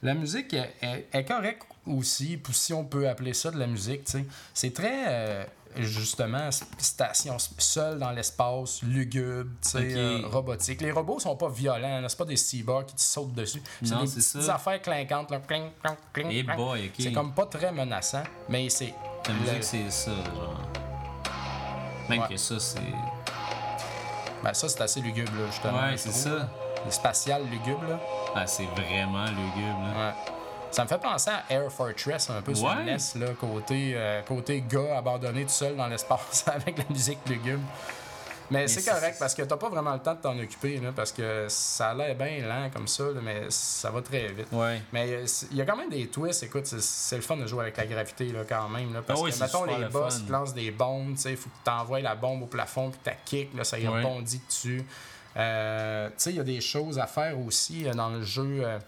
La 0.03 0.15
musique 0.15 0.53
est, 0.53 0.75
est- 0.83 1.07
est 1.13 1.25
correcte 1.25 1.63
aussi, 1.87 2.39
si 2.53 2.73
on 2.75 2.85
peut 2.85 3.09
appeler 3.09 3.33
ça 3.33 3.51
de 3.51 3.59
la 3.59 3.67
musique. 3.67 4.03
C'est 4.53 4.75
très, 4.75 5.05
euh, 5.09 5.45
justement, 5.77 6.51
station 6.79 7.39
seule 7.39 7.99
dans 7.99 8.11
l'espace, 8.11 8.83
lugubre, 8.83 9.51
euh, 9.77 10.21
robotique. 10.27 10.81
Les 10.83 10.91
robots 10.93 11.19
sont 11.19 11.37
pas 11.37 11.49
violents. 11.49 12.05
C'est 12.09 12.19
pas 12.19 12.25
des 12.27 12.37
cyborgs 12.37 12.87
qui 12.87 12.95
te 12.97 13.01
sautent 13.01 13.33
dessus. 13.35 13.63
C'est 13.83 13.95
des 13.95 14.01
petites 14.05 14.21
ça. 14.23 14.55
affaires 14.57 14.83
clinquantes. 14.83 15.31
Là. 15.31 15.41
Cling, 15.41 15.71
cling, 15.83 15.97
cling, 16.13 16.47
Eh. 16.99 17.03
C'est 17.03 17.13
comme 17.13 17.33
pas 17.33 17.47
très 17.47 17.73
menaçant, 17.73 18.23
mais 18.49 18.69
c'est... 18.69 18.93
La 19.29 19.35
musique, 19.35 19.57
le- 19.57 19.63
c'est 19.63 19.91
ça, 19.91 20.11
genre. 20.11 20.61
Même 22.09 22.21
Ouais. 22.21 22.29
que 22.29 22.37
ça, 22.37 22.55
c'est. 22.61 22.81
Ben, 24.43 24.55
ça, 24.55 24.69
c'est 24.69 24.81
assez 24.81 25.01
lugubre, 25.01 25.33
là, 25.39 25.47
justement. 25.51 25.79
Ouais, 25.81 25.97
c'est 25.97 26.13
ça. 26.13 26.49
Le 26.85 26.91
spatial 26.91 27.43
lugubre, 27.51 27.83
là. 27.89 27.99
Ah, 28.35 28.47
c'est 28.47 28.67
vraiment 28.67 29.25
lugubre, 29.25 29.81
là. 29.95 30.09
Ouais. 30.09 30.15
Ça 30.71 30.83
me 30.85 30.89
fait 30.89 30.99
penser 30.99 31.31
à 31.31 31.43
Air 31.53 31.71
Fortress 31.73 32.29
un 32.31 32.43
peu 32.43 32.55
sur 32.55 32.67
Ouais. 32.69 32.75
le 32.85 32.93
NES, 32.93 32.99
là, 33.27 33.33
côté, 33.41 33.93
euh, 33.95 34.21
côté 34.23 34.63
gars 34.69 34.99
abandonné 34.99 35.43
tout 35.45 35.49
seul 35.51 35.75
dans 35.77 35.87
l'espace 35.87 36.45
avec 36.55 36.77
la 36.79 36.85
musique 36.91 37.19
lugubre. 37.29 37.63
Mais, 38.51 38.69
c'est 38.69 38.85
correct 38.89 39.17
parce 39.19 39.35
que 39.35 39.43
t'as 39.43 39.57
pas 39.57 39.69
vraiment 39.69 39.93
le 39.95 39.99
temps 40.01 40.15
de 40.15 40.21
t'en 40.21 40.39
occuper, 40.39 40.79
là, 40.79 40.93
parce 40.95 41.13
que 41.13 41.47
ça 41.49 41.91
a 41.91 41.95
l'air 41.95 42.15
bien 42.15 42.47
lent 42.47 42.71
comme 42.73 42.87
ça, 42.87 43.05
là, 43.05 43.21
mais 43.23 43.43
ça 43.51 43.91
va 43.91 44.01
très 44.03 44.29
vite. 44.29 44.49
Ouais. 44.53 44.81
Mais 44.93 45.09
euh, 45.11 45.27
il 45.51 45.57
y 45.57 45.61
a 45.61 45.65
quand 45.67 45.77
même 45.77 45.91
des 45.91 46.07
twists, 46.09 46.43
écoute, 46.45 46.67
c'est- 46.67 47.17
le 47.17 47.23
fun 47.23 47.37
de 47.37 47.47
jouer 47.47 47.63
avec 47.63 47.77
la 47.77 47.87
gravité 47.87 48.27
là, 48.33 48.41
quand 48.49 48.69
même. 48.69 48.93
Là, 48.95 49.03
parce 49.03 49.21
Ah 49.21 49.23
oui, 49.25 49.33
que, 49.33 49.39
mettons, 49.39 49.65
les 49.65 49.79
le 49.79 49.89
boss 49.89 50.25
te 50.27 50.31
lancent 50.33 50.55
des 50.55 50.71
bombes, 50.71 51.15
tu 51.17 51.23
sais, 51.23 51.31
il 51.33 51.37
faut 51.37 51.49
que 51.49 51.65
tu 51.65 51.71
envoies 51.71 52.01
la 52.01 52.15
bombe 52.15 52.43
au 52.43 52.47
plafond, 52.47 52.91
puis 52.91 53.01
tu 53.05 53.11
kick, 53.25 53.55
là, 53.55 53.65
ça 53.65 53.79
y 53.79 53.87
Ouais. 53.89 53.99
rebondit 54.03 54.41
dessus. 54.47 54.85
Euh, 55.37 56.09
tu 56.09 56.15
sais, 56.19 56.31
il 56.31 56.37
y 56.37 56.41
a 56.41 56.45
des 56.45 56.61
choses 56.61 56.99
à 56.99 57.07
faire 57.07 57.39
aussi 57.39 57.87
euh, 57.87 57.93
dans 57.95 58.09
le 58.09 58.23
jeu, 58.23 58.61
euh, 58.65 58.79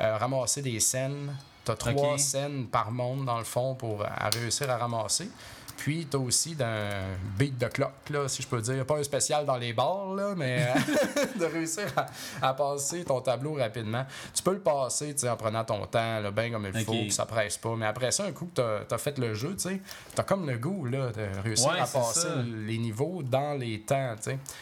euh, 0.00 0.16
ramasser 0.18 0.62
des 0.62 0.78
scènes. 0.80 1.34
Tu 1.64 1.70
as 1.72 1.76
trois 1.76 2.18
scènes 2.18 2.66
par 2.66 2.90
monde, 2.92 3.24
dans 3.24 3.38
le 3.38 3.44
fond, 3.44 3.74
pour 3.74 4.04
à 4.04 4.28
réussir 4.30 4.70
à 4.70 4.76
ramasser. 4.76 5.28
Puis, 5.76 6.06
tu 6.10 6.16
as 6.16 6.20
aussi 6.20 6.54
d'un 6.54 6.90
beat 7.38 7.58
de 7.58 7.66
clock, 7.66 7.92
là, 8.10 8.28
si 8.28 8.42
je 8.42 8.48
peux 8.48 8.60
dire. 8.60 8.84
Pas 8.86 8.96
un 8.98 9.02
spécial 9.02 9.44
dans 9.44 9.56
les 9.56 9.72
bars, 9.72 10.14
là, 10.14 10.34
mais 10.36 10.66
euh, 10.68 11.24
de 11.38 11.44
réussir 11.44 11.84
à, 11.96 12.06
à 12.48 12.54
passer 12.54 13.04
ton 13.04 13.20
tableau 13.20 13.54
rapidement. 13.54 14.04
Tu 14.34 14.42
peux 14.42 14.52
le 14.52 14.60
passer 14.60 15.14
en 15.28 15.36
prenant 15.36 15.64
ton 15.64 15.84
temps, 15.86 16.20
là, 16.20 16.30
bien 16.30 16.50
comme 16.50 16.66
il 16.72 16.84
faut, 16.84 16.92
puis 16.92 17.12
ça 17.12 17.26
presse 17.26 17.56
pas. 17.58 17.74
Mais 17.76 17.86
après 17.86 18.10
ça, 18.10 18.24
un 18.24 18.32
coup 18.32 18.46
que 18.54 18.82
tu 18.88 18.94
as, 18.94 18.98
fait 18.98 19.18
le 19.18 19.34
jeu, 19.34 19.56
tu 19.56 19.80
as 20.18 20.22
comme 20.22 20.48
le 20.48 20.58
goût 20.58 20.86
là, 20.86 21.10
de 21.12 21.42
réussir 21.42 21.70
Ouais, 21.70 21.80
à 21.80 21.86
passer 21.86 22.20
ça. 22.20 22.28
les 22.66 22.78
niveaux 22.78 23.22
dans 23.22 23.54
les 23.58 23.80
temps. 23.80 24.14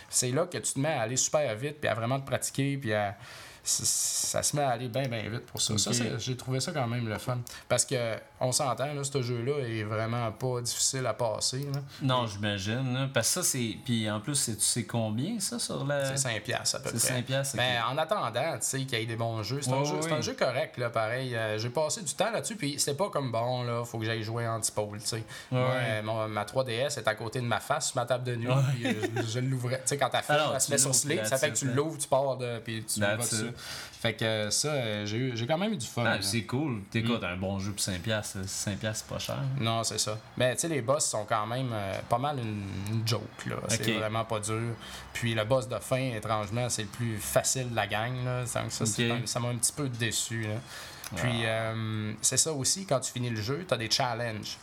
C'est 0.09 0.31
là 0.31 0.46
que 0.46 0.59
tu 0.59 0.74
te 0.74 0.81
mets 0.81 0.92
à 0.92 1.03
aller 1.03 1.16
super 1.16 1.55
vite, 1.57 1.81
puis 1.81 1.88
à 1.88 1.94
vraiment 1.94 2.20
te 2.20 2.27
pratiquer, 2.27 2.77
puis 2.77 2.92
à 2.92 3.16
ça 3.64 4.42
se 4.42 4.55
met 4.57 4.62
à 4.62 4.70
aller 4.70 4.88
bien, 4.88 5.09
bien 5.09 5.22
vite 5.29 5.46
pour 5.46 5.61
ça. 5.61 5.77
C'est- 5.79 6.18
j'ai 6.18 6.37
trouvé 6.37 6.61
ça 6.61 6.72
quand 6.72 6.87
même 6.87 7.09
le 7.09 7.18
fun. 7.18 7.38
Parce 7.68 7.85
que 7.85 8.16
on 8.40 8.53
s'entend, 8.53 8.87
ce 9.03 9.22
jeu-là 9.22 9.66
est 9.66 9.83
vraiment 9.85 10.31
pas 10.33 10.61
difficile 10.61 11.07
à 11.07 11.14
passer. 11.14 11.61
là. 11.72 11.81
Non, 12.03 12.27
j'imagine. 12.27 13.09
Parce 13.14 13.29
que 13.29 13.35
ça, 13.35 13.42
c'est. 13.42 13.77
Puis 13.85 14.11
en 14.11 14.20
plus, 14.20 14.35
c'est- 14.35 14.57
tu 14.57 14.62
sais 14.64 14.85
combien, 14.85 15.40
ça, 15.40 15.59
sur 15.59 15.85
la. 15.87 16.05
C'est 16.05 16.16
5 16.18 16.42
piastres 16.42 16.77
à 16.77 16.79
peu 16.81 16.90
C'est 16.90 16.98
près. 17.09 17.16
5 17.16 17.24
piastres, 17.24 17.55
ok. 17.55 17.61
Mais 17.61 17.79
en 17.90 17.96
attendant, 17.96 18.31
tu 18.55 18.59
sais, 18.61 18.79
qu'il 18.85 18.98
y 18.98 19.03
ait 19.03 19.07
des 19.07 19.16
bons 19.16 19.42
jeux, 19.42 19.61
c'est 19.62 19.70
un, 19.70 19.79
Ouais, 19.79 19.85
jeu, 19.85 19.96
c'est 20.03 20.12
un 20.12 20.35
correct, 20.35 20.77
là, 20.79 20.90
pareil. 20.90 21.35
Euh, 21.35 21.59
j'ai 21.59 21.70
passé 21.70 22.03
du 22.03 22.12
temps 22.14 22.31
là-dessus, 22.31 22.57
puis 22.57 22.79
c'était 22.79 22.94
pas 22.96 23.09
comme 23.11 23.33
bon, 23.33 23.62
là, 23.62 23.85
faut 23.85 23.98
que 23.98 24.05
j'aille 24.05 24.22
jouer 24.22 24.46
anti-pole, 24.46 25.00
tu 25.00 25.07
sais. 25.07 25.22
Ouais. 25.53 26.03
mon- 26.03 26.29
ma 26.29 26.44
3DS 26.44 26.98
est 26.98 27.09
à 27.09 27.14
côté 27.14 27.40
de 27.40 27.46
ma 27.46 27.61
face 27.61 27.88
sur 27.88 27.96
ma 27.96 28.05
table 28.07 28.24
de 28.24 28.37
nuit, 28.37 28.48
puis 28.74 28.87
euh, 28.87 28.92
je, 29.16 29.22
je 29.22 29.38
l'ouvrais. 29.40 29.77
Tu 29.79 29.83
sais, 29.88 29.96
quand 29.98 30.11
ta 30.11 30.18
Alors, 30.29 30.53
elle 30.55 30.61
se 30.61 30.70
met 30.70 30.79
sur 30.79 30.90
puis 30.90 31.18
ça 31.24 31.38
fait 31.38 31.50
que 31.50 31.57
tu 31.57 31.66
l'ouvres, 31.66 31.98
tu 31.98 32.09
pars, 32.09 32.37
de, 32.37 32.59
puis 32.59 32.85
tu 32.85 33.00
vas 33.00 33.16
dessus. 33.16 33.50
It. 33.55 33.61
Fait 34.01 34.12
que 34.14 34.25
euh, 34.25 34.51
ça, 34.51 34.69
euh, 34.69 35.07
j'ai 35.07 35.17
eu- 35.17 35.33
j'ai 35.37 35.47
quand 35.47 35.57
même 35.57 35.73
eu 35.73 35.77
du 35.79 35.87
fun. 35.87 36.05
Ah, 36.07 36.19
c'est 36.21 36.43
cool. 36.43 36.83
T'écoutes 36.90 37.23
Mm. 37.23 37.27
un 37.27 37.37
bon 37.37 37.59
jeu 37.59 37.73
pour 37.73 37.81
5$, 37.81 37.99
piastres, 38.01 38.38
5$, 38.47 38.77
piastres, 38.77 39.07
c'est 39.09 39.14
pas 39.14 39.19
cher. 39.19 39.38
Non, 39.59 39.83
c'est 39.83 39.99
ça. 39.99 40.19
Mais 40.37 40.55
tu 40.55 40.61
sais, 40.62 40.69
les 40.69 40.83
boss 40.83 41.07
sont 41.07 41.25
quand 41.25 41.47
même 41.47 41.71
euh, 41.73 41.99
pas 42.09 42.19
mal 42.19 42.38
une, 42.38 42.64
une 42.97 43.09
joke. 43.09 43.47
là. 43.47 43.57
C'est 43.69 43.93
vraiment 43.93 44.25
pas 44.25 44.40
dur. 44.40 44.75
Puis 45.14 45.35
le 45.35 45.45
boss 45.45 45.69
de 45.69 45.79
fin, 45.79 46.11
étrangement, 46.14 46.69
c'est 46.69 46.83
le 46.83 46.88
plus 46.88 47.17
facile 47.19 47.71
de 47.71 47.77
la 47.77 47.87
gang. 47.87 48.12
Là. 48.25 48.40
Donc 48.43 48.71
ça, 48.73 48.85
c'est 48.85 49.27
ça 49.27 49.40
m'a 49.40 49.49
un 49.49 49.57
petit 49.57 49.73
peu 49.73 49.88
déçu. 49.88 50.43
là. 50.43 50.55
Puis 51.17 51.43
euh, 51.47 52.12
c'est 52.21 52.37
ça 52.37 52.53
aussi, 52.53 52.85
quand 52.87 53.01
tu 53.01 53.11
finis 53.12 53.31
le 53.31 53.40
jeu, 53.40 53.64
tu 53.67 53.73
as 53.73 53.77
des 53.77 53.90
challenges. 53.90 54.59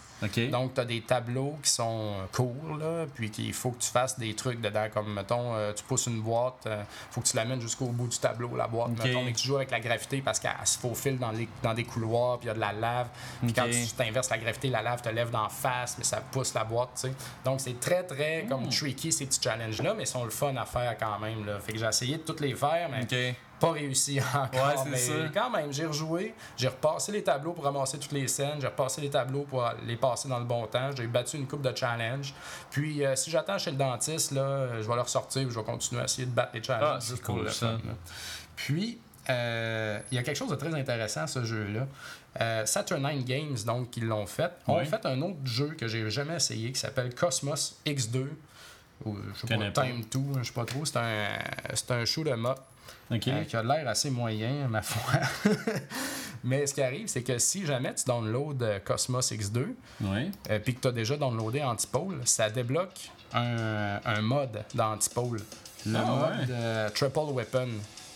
Donc, 0.49 0.73
tu 0.75 0.81
as 0.81 0.86
des 0.86 1.01
tableaux 1.01 1.57
qui 1.63 1.69
sont 1.69 2.13
euh, 2.19 2.25
courts, 2.31 2.77
là, 2.79 3.05
puis 3.15 3.31
qu'il 3.31 3.53
faut 3.53 3.71
que 3.71 3.81
tu 3.81 3.89
fasses 3.89 4.19
des 4.19 4.34
trucs 4.36 4.62
dedans, 4.62 4.88
comme, 4.93 5.13
mettons, 5.13 5.55
euh, 5.55 5.73
tu 5.73 5.84
pousses 5.84 6.05
une 6.07 6.21
boîte, 6.21 6.67
il 6.67 6.86
faut 7.12 7.21
que 7.21 7.27
tu 7.27 7.36
l'amènes 7.36 7.62
jusqu'au 7.62 7.88
bout 7.88 8.07
du 8.07 8.17
tableau, 8.17 8.55
la 8.55 8.67
boîte, 8.67 8.91
Ok. 8.91 9.03
mettons, 9.05 9.23
mais 9.23 9.31
que 9.34 9.38
tu 9.38 9.47
joues 9.47 9.55
avec 9.57 9.71
la 9.71 9.79
gravité 9.79 10.21
parce 10.21 10.39
qu'elle 10.39 10.51
se 10.65 10.77
faufile 10.77 11.17
dans, 11.17 11.31
les, 11.31 11.47
dans 11.63 11.73
des 11.73 11.84
couloirs, 11.84 12.38
puis 12.38 12.45
il 12.45 12.49
y 12.49 12.51
a 12.51 12.55
de 12.55 12.60
la 12.60 12.71
lave. 12.73 13.07
Puis 13.41 13.53
quand 13.53 13.65
tu 13.71 13.88
t'inverses 13.97 14.29
la 14.29 14.38
gravité, 14.38 14.69
la 14.69 14.81
lave 14.81 15.01
te 15.01 15.10
lève 15.10 15.31
d'en 15.31 15.49
face, 15.49 15.95
mais 15.97 16.03
ça 16.03 16.21
pousse 16.21 16.53
la 16.53 16.63
boîte, 16.63 16.89
tu 16.95 17.01
sais. 17.07 17.13
Donc, 17.43 17.60
c'est 17.62 17.79
très, 17.79 18.03
très, 18.03 18.45
comme, 18.47 18.65
Hmm. 18.65 18.69
tricky, 18.69 19.12
ces 19.12 19.25
petits 19.25 19.41
challenges-là, 19.41 19.93
mais 19.95 20.03
ils 20.03 20.07
sont 20.07 20.23
le 20.23 20.29
fun 20.29 20.55
à 20.55 20.65
faire 20.65 20.95
quand 20.99 21.19
même, 21.19 21.45
là. 21.45 21.60
Fait 21.60 21.73
que 21.73 21.79
j'ai 21.79 21.86
essayé 21.88 22.17
de 22.17 22.23
toutes 22.23 22.41
les 22.41 22.54
faire, 22.56 22.89
mais. 22.89 23.33
Pas 23.62 23.71
réussi 23.71 24.19
encore. 24.33 24.49
Ouais, 24.53 24.89
mais 24.89 24.97
ça. 24.97 25.13
quand 25.33 25.49
même, 25.49 25.71
j'ai 25.71 25.85
rejoué, 25.85 26.33
j'ai 26.57 26.67
repassé 26.67 27.12
les 27.13 27.23
tableaux 27.23 27.53
pour 27.53 27.63
ramasser 27.63 27.97
toutes 27.99 28.12
les 28.12 28.27
scènes, 28.27 28.59
j'ai 28.59 28.67
repassé 28.67 28.99
les 28.99 29.09
tableaux 29.09 29.43
pour 29.43 29.63
les 29.85 29.95
passer 29.95 30.27
dans 30.27 30.39
le 30.39 30.45
bon 30.45 30.65
temps, 30.67 30.89
j'ai 30.95 31.07
battu 31.07 31.37
une 31.37 31.47
coupe 31.47 31.62
de 31.62 31.73
challenge. 31.75 32.33
Puis 32.71 33.05
euh, 33.05 33.15
si 33.15 33.31
j'attends 33.31 33.57
chez 33.57 33.71
le 33.71 33.77
dentiste, 33.77 34.31
là, 34.31 34.81
je 34.81 34.87
vais 34.87 34.95
le 34.95 35.01
ressortir, 35.01 35.49
je 35.49 35.57
vais 35.57 35.63
continuer 35.63 36.01
à 36.01 36.05
essayer 36.05 36.25
de 36.25 36.31
battre 36.33 36.51
les 36.55 36.63
challenges. 36.63 37.03
Ah, 37.13 37.15
pour 37.23 37.37
le 37.37 37.47
fun. 37.49 37.79
Puis 38.55 38.99
euh, 39.29 39.99
il 40.12 40.15
y 40.15 40.17
a 40.17 40.23
quelque 40.23 40.35
chose 40.37 40.49
de 40.49 40.55
très 40.55 40.73
intéressant 40.73 41.21
à 41.21 41.27
ce 41.27 41.43
jeu-là. 41.43 41.87
Euh, 42.39 42.65
Saturnine 42.65 43.23
Games, 43.23 43.57
donc, 43.65 43.91
qui 43.91 43.99
l'ont 44.01 44.25
fait, 44.25 44.51
ont 44.67 44.79
Oui. 44.79 44.85
fait 44.85 45.05
un 45.05 45.21
autre 45.21 45.37
jeu 45.43 45.75
que 45.77 45.87
j'ai 45.87 46.09
jamais 46.09 46.35
essayé 46.37 46.71
qui 46.71 46.79
s'appelle 46.79 47.13
Cosmos 47.13 47.77
X2. 47.85 48.25
Ou, 49.05 49.17
je 49.35 49.47
sais 49.47 49.57
pas. 49.57 49.83
Time 49.83 50.03
2, 50.12 50.19
je 50.41 50.47
sais 50.47 50.53
pas 50.53 50.65
trop. 50.65 50.85
C'est 50.85 50.97
un, 50.97 51.27
c'est 51.73 51.91
un 51.91 52.05
shoot 52.05 52.27
'em 52.27 52.45
up. 52.45 52.57
Ok. 53.12 53.27
Euh, 53.27 53.44
qui 53.44 53.56
a 53.56 53.63
l'air 53.63 53.88
assez 53.88 54.10
moyen, 54.10 54.67
ma 54.69 54.82
foi. 54.82 55.19
Mais 56.44 56.65
ce 56.65 56.73
qui 56.73 56.82
arrive, 56.82 57.08
c'est 57.08 57.21
que 57.23 57.38
si 57.38 57.65
jamais 57.65 57.94
tu 57.94 58.06
downloads 58.06 58.58
euh, 58.63 58.79
Cosmos 58.84 59.32
X2, 59.32 59.67
Oui. 60.02 60.32
euh, 60.50 60.60
puis 60.60 60.73
que 60.73 60.82
tu 60.82 60.88
as 60.88 60.92
déjà 60.92 61.15
downloadé 61.17 61.62
Antipole, 61.62 62.19
ça 62.25 62.50
débloque 62.50 63.12
un, 63.34 64.00
un 64.04 64.21
mode 64.21 64.63
d'Antipole. 64.73 65.42
Le 65.86 65.96
Ah, 65.98 66.06
mode 66.06 66.50
ouais. 66.50 66.56
euh, 66.56 66.90
Triple 66.90 67.32
Weapon. 67.34 67.67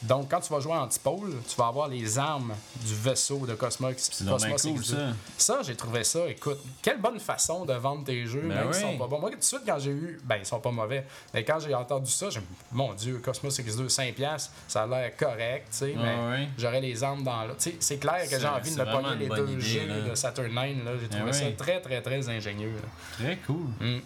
Donc, 0.02 0.30
quand 0.30 0.40
tu 0.40 0.52
vas 0.54 0.60
jouer 0.60 0.74
Antipole, 0.74 1.32
tu 1.48 1.56
vas 1.58 1.68
avoir 1.68 1.88
les 1.88 2.20
armes 2.20 2.54
du 2.86 2.94
vaisseau 2.94 3.46
de 3.48 3.56
Cosmos, 3.56 3.94
Cosmos 4.28 4.62
cool, 4.62 4.72
X2. 4.80 4.84
ça. 4.84 4.98
Ça, 5.38 5.60
j'ai 5.64 5.76
trouvé 5.76 6.04
ça. 6.04 6.28
Écoute, 6.28 6.60
quelle 6.82 7.00
bonne 7.02 7.20
façon 7.20 7.66
de 7.66 7.74
vendre 7.74 8.04
tes 8.04 8.26
jeux, 8.26 8.42
Ben 8.42 8.56
même 8.56 8.68
oui. 8.68 8.80
sont 8.80 8.98
pas 8.98 9.08
bons. 9.08 9.20
Moi, 9.20 9.32
tout 9.32 9.38
de 9.38 9.44
suite, 9.44 9.62
quand 9.66 9.80
j'ai 9.80 9.92
eu. 9.92 10.20
Ben, 10.24 10.38
ils 10.38 10.46
sont 10.46 10.60
pas 10.60 10.72
mauvais. 10.72 11.06
Mais 11.34 11.44
quand 11.44 11.60
j'ai 11.60 11.74
entendu 11.74 12.12
ça, 12.12 12.30
j'ai 12.30 12.42
mon 12.72 12.94
Dieu, 12.94 13.20
Cosmos 13.24 13.58
X2, 13.60 13.90
5$, 13.90 14.50
ça 14.68 14.84
a 14.84 14.88
l'air 14.88 15.16
correct, 15.18 15.68
tu 15.72 15.78
sais. 15.78 15.96
Ah 15.98 16.02
mais 16.04 16.30
ouais. 16.38 16.48
j'aurais 16.58 16.82
les 16.82 17.04
armes 17.04 17.24
dans 17.24 17.42
là. 17.46 17.54
Tu 17.58 17.72
sais, 17.72 17.76
c'est 17.80 17.98
clair 17.98 18.30
que 18.30 18.40
j'ai 18.40 18.48
envie 18.48 18.76
de 18.76 18.80
me 18.82 18.86
pogner 18.92 19.16
les 19.18 19.28
deux 19.30 19.50
idée, 19.50 19.62
jeux 19.62 19.88
là. 19.88 20.10
de 20.10 20.16
Saturn 20.16 20.54
9. 20.54 20.56
Là. 20.86 20.92
J'ai 21.02 21.08
trouvé 21.08 21.30
Ah 21.30 21.34
ça 21.34 21.46
très, 21.58 21.82
très, 21.82 22.02
très 22.02 22.30
ingénieux. 22.30 22.74
là. 22.74 23.26
Très 23.26 23.38
cool. 23.48 23.68
Mm. 23.80 24.00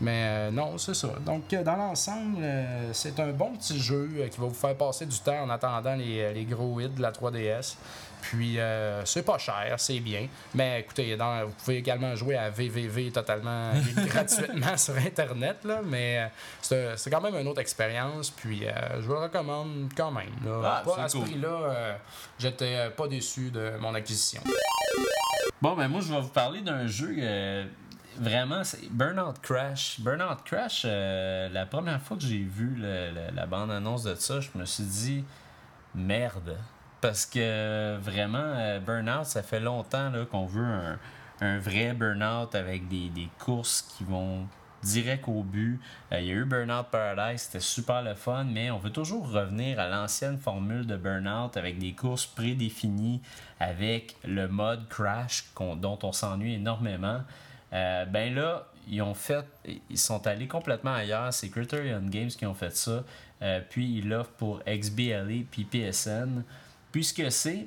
Mais 0.00 0.24
euh, 0.26 0.50
non, 0.50 0.76
c'est 0.78 0.94
ça. 0.94 1.08
Donc, 1.24 1.52
euh, 1.52 1.62
dans 1.62 1.76
l'ensemble, 1.76 2.38
euh, 2.42 2.90
c'est 2.92 3.18
un 3.20 3.30
bon 3.30 3.52
petit 3.56 3.78
jeu 3.80 4.10
euh, 4.16 4.28
qui 4.28 4.40
va 4.40 4.46
vous 4.46 4.54
faire 4.54 4.74
passer 4.76 5.06
du 5.06 5.18
temps 5.20 5.42
en 5.44 5.50
attendant 5.50 5.94
les, 5.94 6.32
les 6.34 6.44
gros 6.44 6.80
hits 6.80 6.88
de 6.88 7.00
la 7.00 7.12
3DS. 7.12 7.76
Puis, 8.22 8.58
euh, 8.58 9.04
c'est 9.04 9.22
pas 9.22 9.36
cher, 9.36 9.74
c'est 9.76 10.00
bien. 10.00 10.26
Mais 10.54 10.80
écoutez, 10.80 11.14
dans- 11.16 11.44
vous 11.44 11.52
pouvez 11.62 11.76
également 11.76 12.16
jouer 12.16 12.36
à 12.36 12.48
VVV 12.50 13.12
totalement 13.12 13.70
gratuitement 14.06 14.76
sur 14.78 14.96
Internet. 14.96 15.58
Là, 15.64 15.80
mais 15.84 16.18
euh, 16.18 16.26
c'est 16.62 16.96
c'est 16.96 17.10
quand 17.10 17.20
même 17.20 17.34
une 17.36 17.46
autre 17.46 17.60
expérience. 17.60 18.30
Puis, 18.30 18.66
euh, 18.66 18.72
je 19.00 19.06
vous 19.06 19.12
le 19.12 19.18
recommande 19.20 19.90
quand 19.96 20.10
même. 20.10 20.30
Là. 20.44 20.60
Ah, 20.64 20.82
Pas- 20.84 21.02
à 21.04 21.08
ce 21.08 21.18
cool. 21.18 21.26
prix-là, 21.26 21.48
euh, 21.48 21.94
j'étais 22.38 22.88
pas 22.96 23.06
déçu 23.08 23.50
de 23.50 23.72
mon 23.78 23.94
acquisition. 23.94 24.40
Bon, 25.60 25.76
ben 25.76 25.88
moi, 25.88 26.00
je 26.00 26.12
vais 26.12 26.20
vous 26.20 26.28
parler 26.28 26.62
d'un 26.62 26.86
jeu. 26.86 27.14
Vraiment, 28.18 28.62
Burnout 28.90 29.38
Crash. 29.42 30.00
Burnout 30.00 30.42
Crash, 30.44 30.82
euh, 30.84 31.48
la 31.50 31.66
première 31.66 32.00
fois 32.00 32.16
que 32.16 32.22
j'ai 32.22 32.42
vu 32.42 32.74
le- 32.76 33.34
la 33.34 33.46
bande-annonce 33.46 34.04
de 34.04 34.14
ça, 34.14 34.40
je 34.40 34.50
me 34.54 34.64
suis 34.64 34.84
dit 34.84 35.24
merde. 35.94 36.56
Parce 37.00 37.26
que 37.26 37.98
vraiment, 37.98 38.38
euh, 38.38 38.80
Burnout, 38.80 39.24
ça 39.26 39.42
fait 39.42 39.60
longtemps 39.60 40.10
qu'on 40.30 40.46
veut 40.46 40.64
un, 40.64 40.98
un 41.40 41.58
vrai 41.58 41.92
Burnout 41.92 42.54
avec 42.54 42.88
des, 42.88 43.10
des 43.10 43.28
courses 43.38 43.82
qui 43.82 44.04
vont 44.04 44.46
direct 44.82 45.24
au 45.28 45.42
but. 45.42 45.80
Euh, 46.12 46.20
Il 46.20 46.26
y 46.26 46.30
a 46.30 46.34
eu 46.34 46.44
Burnout 46.44 46.86
Paradise, 46.90 47.42
c'était 47.42 47.60
super 47.60 48.02
le 48.02 48.14
fun, 48.14 48.44
mais 48.44 48.70
on 48.70 48.78
veut 48.78 48.90
toujours 48.90 49.30
revenir 49.30 49.78
à 49.80 49.88
l'ancienne 49.88 50.38
formule 50.38 50.86
de 50.86 50.96
Burnout 50.96 51.56
avec 51.56 51.78
des 51.78 51.92
courses 51.94 52.26
prédéfinies, 52.26 53.20
avec 53.60 54.16
le 54.24 54.46
mode 54.48 54.88
crash 54.88 55.44
dont 55.58 55.98
on 56.02 56.12
s'ennuie 56.12 56.54
énormément. 56.54 57.20
Euh, 57.74 58.04
ben 58.04 58.34
là, 58.34 58.66
ils 58.88 59.02
ont 59.02 59.14
fait, 59.14 59.44
ils 59.90 59.98
sont 59.98 60.26
allés 60.26 60.48
complètement 60.48 60.94
ailleurs. 60.94 61.32
C'est 61.32 61.48
Criterion 61.48 62.02
Games 62.02 62.28
qui 62.28 62.46
ont 62.46 62.54
fait 62.54 62.74
ça. 62.76 63.04
Euh, 63.42 63.60
puis 63.68 63.98
ils 63.98 64.08
l'offrent 64.08 64.32
pour 64.32 64.62
XBLA 64.66 65.44
puis 65.50 65.64
PSN. 65.64 66.44
Puisque 66.92 67.30
c'est 67.30 67.66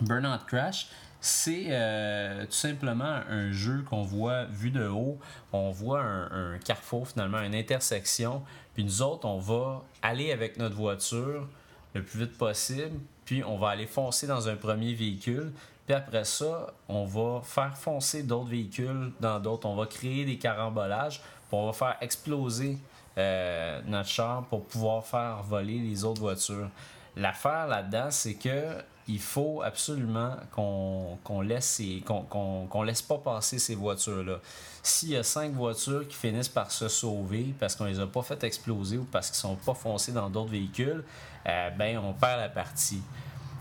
Burnout 0.00 0.44
Crash, 0.46 0.88
c'est 1.20 1.66
euh, 1.68 2.46
tout 2.46 2.52
simplement 2.52 3.20
un 3.28 3.52
jeu 3.52 3.82
qu'on 3.88 4.02
voit 4.02 4.44
vu 4.44 4.70
de 4.70 4.86
haut. 4.86 5.18
On 5.52 5.70
voit 5.70 6.00
un, 6.00 6.54
un 6.54 6.58
carrefour 6.58 7.06
finalement, 7.06 7.40
une 7.42 7.54
intersection. 7.54 8.42
Puis 8.74 8.84
nous 8.84 9.02
autres, 9.02 9.26
on 9.26 9.38
va 9.38 9.82
aller 10.02 10.32
avec 10.32 10.56
notre 10.56 10.76
voiture 10.76 11.46
le 11.94 12.02
plus 12.02 12.20
vite 12.20 12.38
possible. 12.38 12.98
Puis 13.26 13.44
on 13.44 13.58
va 13.58 13.68
aller 13.68 13.86
foncer 13.86 14.26
dans 14.26 14.48
un 14.48 14.56
premier 14.56 14.94
véhicule. 14.94 15.52
Puis 15.90 15.96
après 15.96 16.22
ça, 16.22 16.72
on 16.88 17.04
va 17.04 17.40
faire 17.42 17.76
foncer 17.76 18.22
d'autres 18.22 18.50
véhicules 18.50 19.10
dans 19.18 19.40
d'autres. 19.40 19.66
On 19.66 19.74
va 19.74 19.86
créer 19.86 20.24
des 20.24 20.38
carambolages. 20.38 21.18
Puis 21.18 21.58
on 21.58 21.66
va 21.66 21.72
faire 21.72 21.96
exploser 22.00 22.78
euh, 23.18 23.80
notre 23.86 24.08
char 24.08 24.44
pour 24.44 24.66
pouvoir 24.66 25.04
faire 25.04 25.42
voler 25.42 25.80
les 25.80 26.04
autres 26.04 26.20
voitures. 26.20 26.68
L'affaire 27.16 27.66
là-dedans, 27.66 28.06
c'est 28.10 28.34
que 28.34 28.76
il 29.08 29.18
faut 29.18 29.62
absolument 29.62 30.36
qu'on 30.52 31.18
qu'on 31.24 31.40
laisse 31.40 31.82
qu'on 32.06 32.82
laisse 32.84 33.02
pas 33.02 33.18
passer 33.18 33.58
ces 33.58 33.74
voitures-là. 33.74 34.38
S'il 34.84 35.08
y 35.08 35.16
a 35.16 35.24
cinq 35.24 35.54
voitures 35.54 36.06
qui 36.06 36.14
finissent 36.14 36.48
par 36.48 36.70
se 36.70 36.86
sauver 36.86 37.52
parce 37.58 37.74
qu'on 37.74 37.86
les 37.86 37.98
a 37.98 38.06
pas 38.06 38.22
fait 38.22 38.44
exploser 38.44 38.96
ou 38.96 39.08
parce 39.10 39.26
qu'ils 39.26 39.40
sont 39.40 39.56
pas 39.56 39.74
foncés 39.74 40.12
dans 40.12 40.30
d'autres 40.30 40.52
véhicules, 40.52 41.02
euh, 41.48 41.70
ben 41.70 41.98
on 41.98 42.12
perd 42.12 42.38
la 42.38 42.48
partie. 42.48 43.02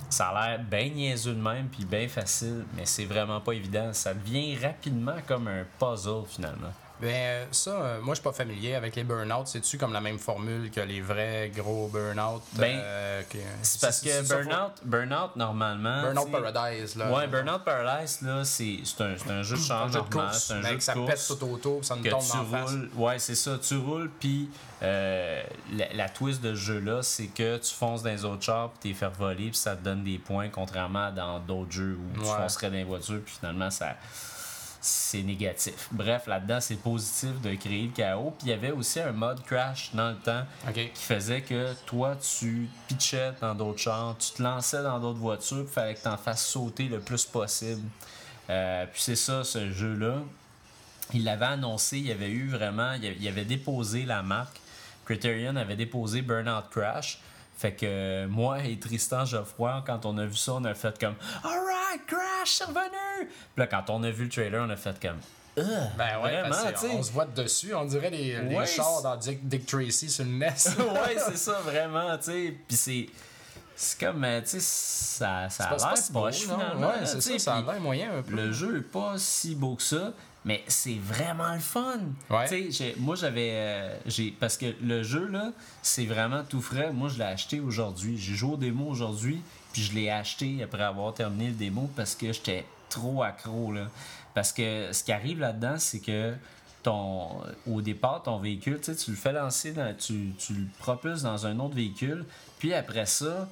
Ça 0.09 0.29
a 0.29 0.49
l'air 0.49 0.63
bien 0.63 0.89
niaiseux 0.89 1.33
de 1.33 1.41
même 1.41 1.67
puis 1.67 1.85
bien 1.85 2.07
facile, 2.07 2.65
mais 2.75 2.85
c'est 2.85 3.05
vraiment 3.05 3.39
pas 3.41 3.53
évident. 3.53 3.93
Ça 3.93 4.13
devient 4.13 4.57
rapidement 4.57 5.17
comme 5.27 5.47
un 5.47 5.65
puzzle 5.77 6.25
finalement. 6.27 6.73
Ben, 7.01 7.07
euh, 7.13 7.45
ça, 7.51 7.71
euh, 7.71 8.01
moi, 8.01 8.13
je 8.13 8.19
suis 8.19 8.23
pas 8.23 8.33
familier 8.33 8.75
avec 8.75 8.95
les 8.95 9.03
burn-out. 9.05 9.47
C'est-tu 9.47 9.77
comme 9.77 9.93
la 9.93 10.01
même 10.01 10.19
formule 10.19 10.69
que 10.69 10.81
les 10.81 10.99
vrais 11.01 11.49
gros 11.55 11.87
burn-out? 11.87 12.41
Ben, 12.53 12.77
euh, 12.81 13.21
que- 13.29 13.37
C'est 13.61 13.79
parce 13.81 14.01
que 14.01 14.23
ça, 14.23 14.35
Burnout, 14.35 14.71
Burnout 14.83 15.35
normalement. 15.37 16.01
Burnout 16.01 16.29
Paradise, 16.31 16.95
là. 16.97 17.11
Ouais, 17.11 17.27
Burnout 17.27 17.63
Paradise, 17.63 18.21
là, 18.21 18.43
c'est 18.43 18.79
un, 18.99 19.15
c'est 19.17 19.31
un 19.31 19.43
jeu 19.43 19.55
de 19.55 19.61
char 19.61 19.83
un 19.83 19.87
jeu 19.87 19.93
de 19.93 19.97
normal, 19.99 20.25
course. 20.29 20.43
c'est 20.43 20.53
un 20.55 20.61
jeu 20.61 20.75
de 20.75 20.79
ça 20.81 20.93
course 20.93 21.27
pète 21.29 21.39
tout 21.39 21.45
autour, 21.45 21.85
ça 21.85 21.95
nous 21.95 22.03
que 22.03 22.09
tombe 22.09 22.21
tu 22.29 22.37
en 22.37 22.45
face. 22.45 22.69
roules. 22.71 22.89
Ouais, 22.97 23.19
c'est 23.19 23.35
ça, 23.35 23.57
tu 23.61 23.77
roules, 23.77 24.09
puis 24.19 24.49
euh, 24.81 25.41
la, 25.73 25.93
la 25.93 26.09
twist 26.09 26.41
de 26.41 26.53
ce 26.55 26.59
jeu-là, 26.59 27.01
c'est 27.01 27.27
que 27.27 27.57
tu 27.57 27.73
fonces 27.73 28.03
dans 28.03 28.09
les 28.09 28.25
autres 28.25 28.43
chars, 28.43 28.71
puis 28.71 28.91
t'es 28.91 28.97
fait 28.97 29.09
voler, 29.17 29.49
puis 29.49 29.57
ça 29.57 29.75
te 29.75 29.83
donne 29.83 30.03
des 30.03 30.17
points, 30.17 30.49
contrairement 30.49 31.07
à 31.07 31.11
dans 31.11 31.39
d'autres 31.39 31.71
jeux 31.71 31.97
où 31.97 32.19
tu 32.19 32.25
foncerais 32.25 32.67
dans 32.69 32.75
les 32.75 32.83
voitures, 32.83 33.21
puis 33.25 33.35
finalement, 33.39 33.69
ça 33.69 33.95
c'est 34.81 35.23
négatif. 35.23 35.89
Bref, 35.91 36.27
là-dedans, 36.27 36.59
c'est 36.61 36.77
positif 36.77 37.41
de 37.41 37.53
créer 37.55 37.87
le 37.87 37.91
chaos. 37.91 38.33
Puis 38.37 38.47
il 38.47 38.49
y 38.51 38.53
avait 38.53 38.71
aussi 38.71 38.99
un 38.99 39.11
mode 39.11 39.43
crash 39.43 39.91
dans 39.93 40.09
le 40.09 40.17
temps 40.17 40.43
qui 40.73 41.03
faisait 41.03 41.41
que 41.41 41.73
toi, 41.85 42.15
tu 42.15 42.69
pitchais 42.87 43.33
dans 43.41 43.55
d'autres 43.55 43.79
chars, 43.79 44.15
tu 44.17 44.31
te 44.31 44.43
lançais 44.43 44.81
dans 44.81 44.99
d'autres 44.99 45.19
voitures, 45.19 45.65
puis 45.65 45.73
fallait 45.73 45.95
que 45.95 46.01
tu 46.01 46.07
en 46.07 46.17
fasses 46.17 46.45
sauter 46.45 46.87
le 46.87 46.99
plus 46.99 47.25
possible. 47.25 47.87
Euh, 48.49 48.85
puis 48.91 49.01
c'est 49.01 49.15
ça, 49.15 49.43
ce 49.43 49.71
jeu-là. 49.71 50.15
Il 51.13 51.23
l'avait 51.23 51.45
annoncé, 51.45 51.97
il 51.97 52.07
y 52.07 52.11
avait 52.11 52.29
eu 52.29 52.49
vraiment, 52.49 52.93
il 52.93 53.05
avait, 53.05 53.17
il 53.19 53.27
avait 53.27 53.45
déposé 53.45 54.05
la 54.05 54.21
marque. 54.21 54.59
Criterion 55.05 55.55
avait 55.55 55.75
déposé 55.75 56.21
Burnout 56.21 56.69
Crash. 56.69 57.19
Fait 57.57 57.73
que 57.73 57.85
euh, 57.85 58.27
moi 58.29 58.63
et 58.63 58.79
Tristan 58.79 59.25
Geoffroy, 59.25 59.83
quand 59.85 60.05
on 60.05 60.17
a 60.17 60.25
vu 60.25 60.35
ça, 60.35 60.53
on 60.53 60.63
a 60.63 60.73
fait 60.73 60.97
comme 60.97 61.15
Alright, 61.43 61.78
Crash, 62.07 62.51
c'est 62.51 62.63
revenu! 62.65 63.27
Puis 63.27 63.33
là, 63.57 63.67
quand 63.67 63.89
on 63.89 64.03
a 64.03 64.11
vu 64.11 64.25
le 64.25 64.29
trailer, 64.29 64.63
on 64.65 64.69
a 64.69 64.75
fait 64.75 64.99
comme 65.01 65.17
Ugh, 65.57 65.65
Ben 65.97 66.21
ouais, 66.21 66.41
vraiment, 66.41 66.55
on 66.93 67.03
se 67.03 67.11
voit 67.11 67.25
de 67.25 67.43
dessus. 67.43 67.73
On 67.73 67.83
dirait 67.85 68.09
les, 68.11 68.39
les 68.41 68.65
chars 68.65 69.01
dans 69.01 69.17
Dick, 69.17 69.45
Dick 69.47 69.65
Tracy 69.65 70.09
sur 70.09 70.23
le 70.23 70.29
NES. 70.31 70.45
ouais, 70.77 71.17
c'est 71.25 71.37
ça, 71.37 71.59
vraiment, 71.65 72.17
tu 72.17 72.23
sais. 72.25 72.55
Puis 72.67 72.77
c'est. 72.77 73.05
C'est 73.81 73.97
comme, 73.97 74.25
euh, 74.25 74.41
tu 74.41 74.49
sais, 74.49 74.59
ça, 74.59 75.47
ça 75.49 75.63
a 75.63 75.69
l'air 75.77 75.93
poche 75.93 76.11
beau, 76.11 76.29
finalement. 76.31 76.87
Ouais, 76.89 77.05
c'est 77.05 77.21
ça, 77.21 77.39
ça 77.39 77.55
a 77.55 77.61
l'air 77.61 77.79
moyen 77.79 78.11
un 78.17 78.21
peu. 78.21 78.35
Le 78.35 78.51
jeu 78.51 78.77
est 78.79 78.81
pas 78.91 79.13
si 79.17 79.55
beau 79.55 79.75
que 79.75 79.83
ça, 79.83 80.11
mais 80.43 80.65
c'est 80.67 80.97
vraiment 81.01 81.53
le 81.53 81.61
fun. 81.61 81.99
Ouais. 82.29 82.45
Tu 82.49 82.71
sais, 82.71 82.71
j'ai- 82.71 82.95
moi 82.99 83.15
j'avais. 83.15 83.51
euh, 83.53 83.97
j'ai 84.05 84.31
parce 84.37 84.57
que 84.57 84.65
le 84.81 85.01
jeu, 85.03 85.27
là, 85.27 85.51
c'est 85.81 86.05
vraiment 86.05 86.43
tout 86.43 86.61
frais. 86.61 86.91
Moi, 86.91 87.07
je 87.07 87.19
l'ai 87.19 87.23
acheté 87.23 87.61
aujourd'hui. 87.61 88.17
J'ai 88.17 88.33
joué 88.33 88.53
au 88.53 88.57
démo 88.57 88.85
aujourd'hui, 88.89 89.41
puis 89.71 89.83
je 89.83 89.93
l'ai 89.93 90.09
acheté 90.09 90.63
après 90.63 90.83
avoir 90.83 91.13
terminé 91.13 91.47
le 91.47 91.53
démo 91.53 91.89
parce 91.95 92.15
que 92.15 92.31
j'étais 92.33 92.65
trop 92.89 93.23
accro, 93.23 93.71
là. 93.71 93.87
Parce 94.33 94.51
que 94.51 94.91
ce 94.91 95.03
qui 95.03 95.11
arrive 95.11 95.39
là-dedans, 95.39 95.75
c'est 95.77 95.99
que 95.99 96.33
ton, 96.83 97.41
au 97.67 97.81
départ, 97.81 98.23
ton 98.23 98.37
véhicule, 98.39 98.79
tu 98.81 99.11
le 99.11 99.17
fais 99.17 99.33
lancer, 99.33 99.71
dans, 99.71 99.95
tu, 99.95 100.33
tu 100.37 100.53
le 100.53 100.67
propulses 100.79 101.23
dans 101.23 101.45
un 101.45 101.59
autre 101.59 101.75
véhicule, 101.75 102.25
puis 102.57 102.73
après 102.73 103.05
ça, 103.05 103.49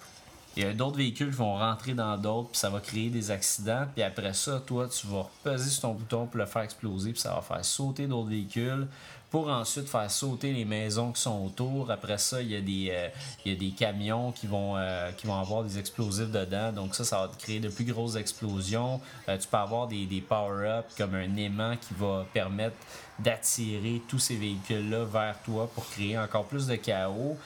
il 0.58 0.64
y 0.64 0.66
a 0.66 0.74
d'autres 0.74 0.98
véhicules 0.98 1.30
qui 1.30 1.38
vont 1.38 1.56
rentrer 1.56 1.94
dans 1.94 2.18
d'autres, 2.18 2.50
puis 2.50 2.58
ça 2.58 2.72
va 2.72 2.80
créer 2.80 3.10
des 3.10 3.30
accidents. 3.30 3.86
Puis 3.94 4.02
après 4.02 4.34
ça, 4.34 4.60
toi, 4.66 4.88
tu 4.88 5.06
vas 5.06 5.30
peser 5.44 5.70
sur 5.70 5.82
ton 5.82 5.94
bouton 5.94 6.26
pour 6.26 6.40
le 6.40 6.48
faire 6.48 6.64
exploser, 6.64 7.12
puis 7.12 7.22
ça 7.22 7.36
va 7.36 7.42
faire 7.42 7.64
sauter 7.64 8.08
d'autres 8.08 8.30
véhicules 8.30 8.88
pour 9.30 9.50
ensuite 9.50 9.90
faire 9.90 10.10
sauter 10.10 10.54
les 10.54 10.66
maisons 10.66 11.12
qui 11.12 11.22
sont 11.22 11.46
autour. 11.46 11.92
Après 11.92 12.18
ça, 12.18 12.42
il 12.42 12.52
y 12.52 12.56
a 12.56 12.62
des, 12.62 12.88
euh, 12.92 13.10
y 13.46 13.52
a 13.52 13.56
des 13.56 13.72
camions 13.72 14.32
qui 14.32 14.48
vont, 14.48 14.78
euh, 14.78 15.12
qui 15.12 15.28
vont 15.28 15.40
avoir 15.40 15.64
des 15.64 15.78
explosifs 15.78 16.32
dedans. 16.32 16.72
Donc 16.72 16.96
ça, 16.96 17.04
ça 17.04 17.18
va 17.20 17.32
créer 17.38 17.60
de 17.60 17.70
plus 17.70 17.84
grosses 17.84 18.16
explosions. 18.16 19.02
Euh, 19.28 19.38
tu 19.38 19.48
peux 19.48 19.58
avoir 19.58 19.88
des, 19.88 20.06
des 20.06 20.22
power-ups 20.22 20.96
comme 20.98 21.14
un 21.14 21.36
aimant 21.36 21.76
qui 21.76 21.94
va 21.94 22.26
permettre 22.34 22.78
d'attirer 23.20 24.02
tous 24.08 24.20
ces 24.20 24.38
véhicules-là 24.38 25.04
vers 25.04 25.36
toi 25.44 25.70
pour 25.74 25.86
créer 25.90 26.18
encore 26.18 26.46
plus 26.46 26.68
de 26.68 26.76
chaos. 26.76 27.38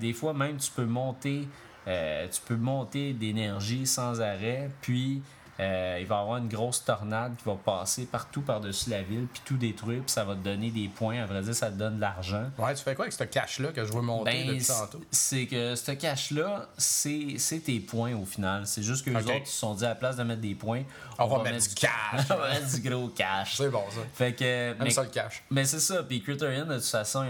des 0.00 0.12
fois 0.12 0.32
même, 0.32 0.56
tu 0.56 0.70
peux 0.70 0.86
monter, 0.86 1.46
tu 1.86 2.40
peux 2.46 2.56
monter 2.56 3.12
d'énergie 3.12 3.86
sans 3.86 4.20
arrêt, 4.20 4.70
puis 4.80 5.22
euh, 5.60 5.98
il 6.00 6.06
va 6.06 6.16
y 6.16 6.18
avoir 6.20 6.38
une 6.38 6.48
grosse 6.48 6.82
tornade 6.82 7.36
qui 7.36 7.44
va 7.44 7.54
passer 7.54 8.06
partout 8.06 8.40
par-dessus 8.40 8.88
la 8.88 9.02
ville, 9.02 9.26
puis 9.30 9.42
tout 9.44 9.58
détruire, 9.58 10.00
puis 10.00 10.10
ça 10.10 10.24
va 10.24 10.34
te 10.34 10.40
donner 10.40 10.70
des 10.70 10.88
points. 10.88 11.22
À 11.22 11.26
vrai 11.26 11.42
dire, 11.42 11.54
ça 11.54 11.70
te 11.70 11.76
donne 11.76 11.96
de 11.96 12.00
l'argent. 12.00 12.44
Ouais, 12.56 12.74
tu 12.74 12.82
fais 12.82 12.94
quoi 12.94 13.04
avec 13.04 13.12
ce 13.12 13.24
cash-là 13.24 13.68
que 13.68 13.84
je 13.84 13.92
veux 13.92 14.00
monter 14.00 14.30
ben, 14.30 14.46
depuis 14.46 14.64
tantôt? 14.64 15.02
C'est 15.10 15.46
que 15.46 15.74
ce 15.74 15.92
cash-là, 15.92 16.66
c'est 16.78 17.36
tes 17.62 17.80
points 17.80 18.14
au 18.14 18.24
final. 18.24 18.66
C'est 18.66 18.82
juste 18.82 19.04
que 19.04 19.10
les 19.10 19.22
autres 19.22 19.46
se 19.46 19.58
sont 19.58 19.74
dit 19.74 19.84
à 19.84 19.90
la 19.90 19.94
place 19.96 20.16
de 20.16 20.22
mettre 20.22 20.40
des 20.40 20.54
points, 20.54 20.82
on, 21.18 21.26
va, 21.26 21.42
mettre, 21.42 21.68
du 21.68 21.74
cash. 21.74 21.90
on 22.30 22.36
va 22.36 22.48
mettre 22.48 22.74
du 22.74 22.88
gros 22.88 23.08
cash. 23.08 23.56
C'est 23.56 23.68
bon 23.68 23.84
ça. 23.90 24.00
Fait 24.14 24.32
que. 24.32 24.74
mais, 24.82 24.90
ça 24.90 25.02
le 25.02 25.10
cash. 25.10 25.42
Mais 25.50 25.66
c'est 25.66 25.80
ça. 25.80 26.02
Puis 26.04 26.22
Criterion, 26.22 26.64
de 26.64 26.76
toute 26.76 26.84
façon, 26.84 27.26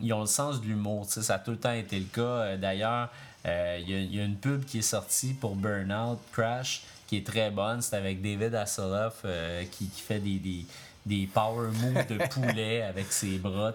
ils 0.00 0.12
ont 0.12 0.20
le 0.20 0.26
sens 0.26 0.60
de 0.60 0.66
l'humour. 0.66 1.06
Ça 1.06 1.34
a 1.34 1.38
tout 1.38 1.52
le 1.52 1.58
temps 1.58 1.72
été 1.72 1.98
le 1.98 2.06
cas. 2.06 2.20
Euh, 2.20 2.56
d'ailleurs, 2.56 3.08
euh, 3.08 3.31
il 3.44 4.14
y, 4.14 4.20
a 4.20 4.24
une 4.24 4.36
pub 4.36 4.64
qui 4.64 4.78
est 4.78 4.82
sortie 4.82 5.34
pour 5.34 5.56
Burnout 5.56 6.18
Crash 6.32 6.82
qui 7.12 7.18
est 7.18 7.26
très 7.26 7.50
bonne. 7.50 7.82
C'est 7.82 7.96
avec 7.96 8.22
David 8.22 8.54
Hasselhoff 8.54 9.20
euh, 9.26 9.64
qui, 9.70 9.86
qui, 9.88 10.00
fait 10.00 10.18
des, 10.18 10.38
des, 10.38 10.64
des, 11.04 11.26
power 11.26 11.68
moves 11.68 12.06
de 12.06 12.16
poulet 12.30 12.80
avec 12.80 13.12
ses 13.12 13.36
bras. 13.36 13.74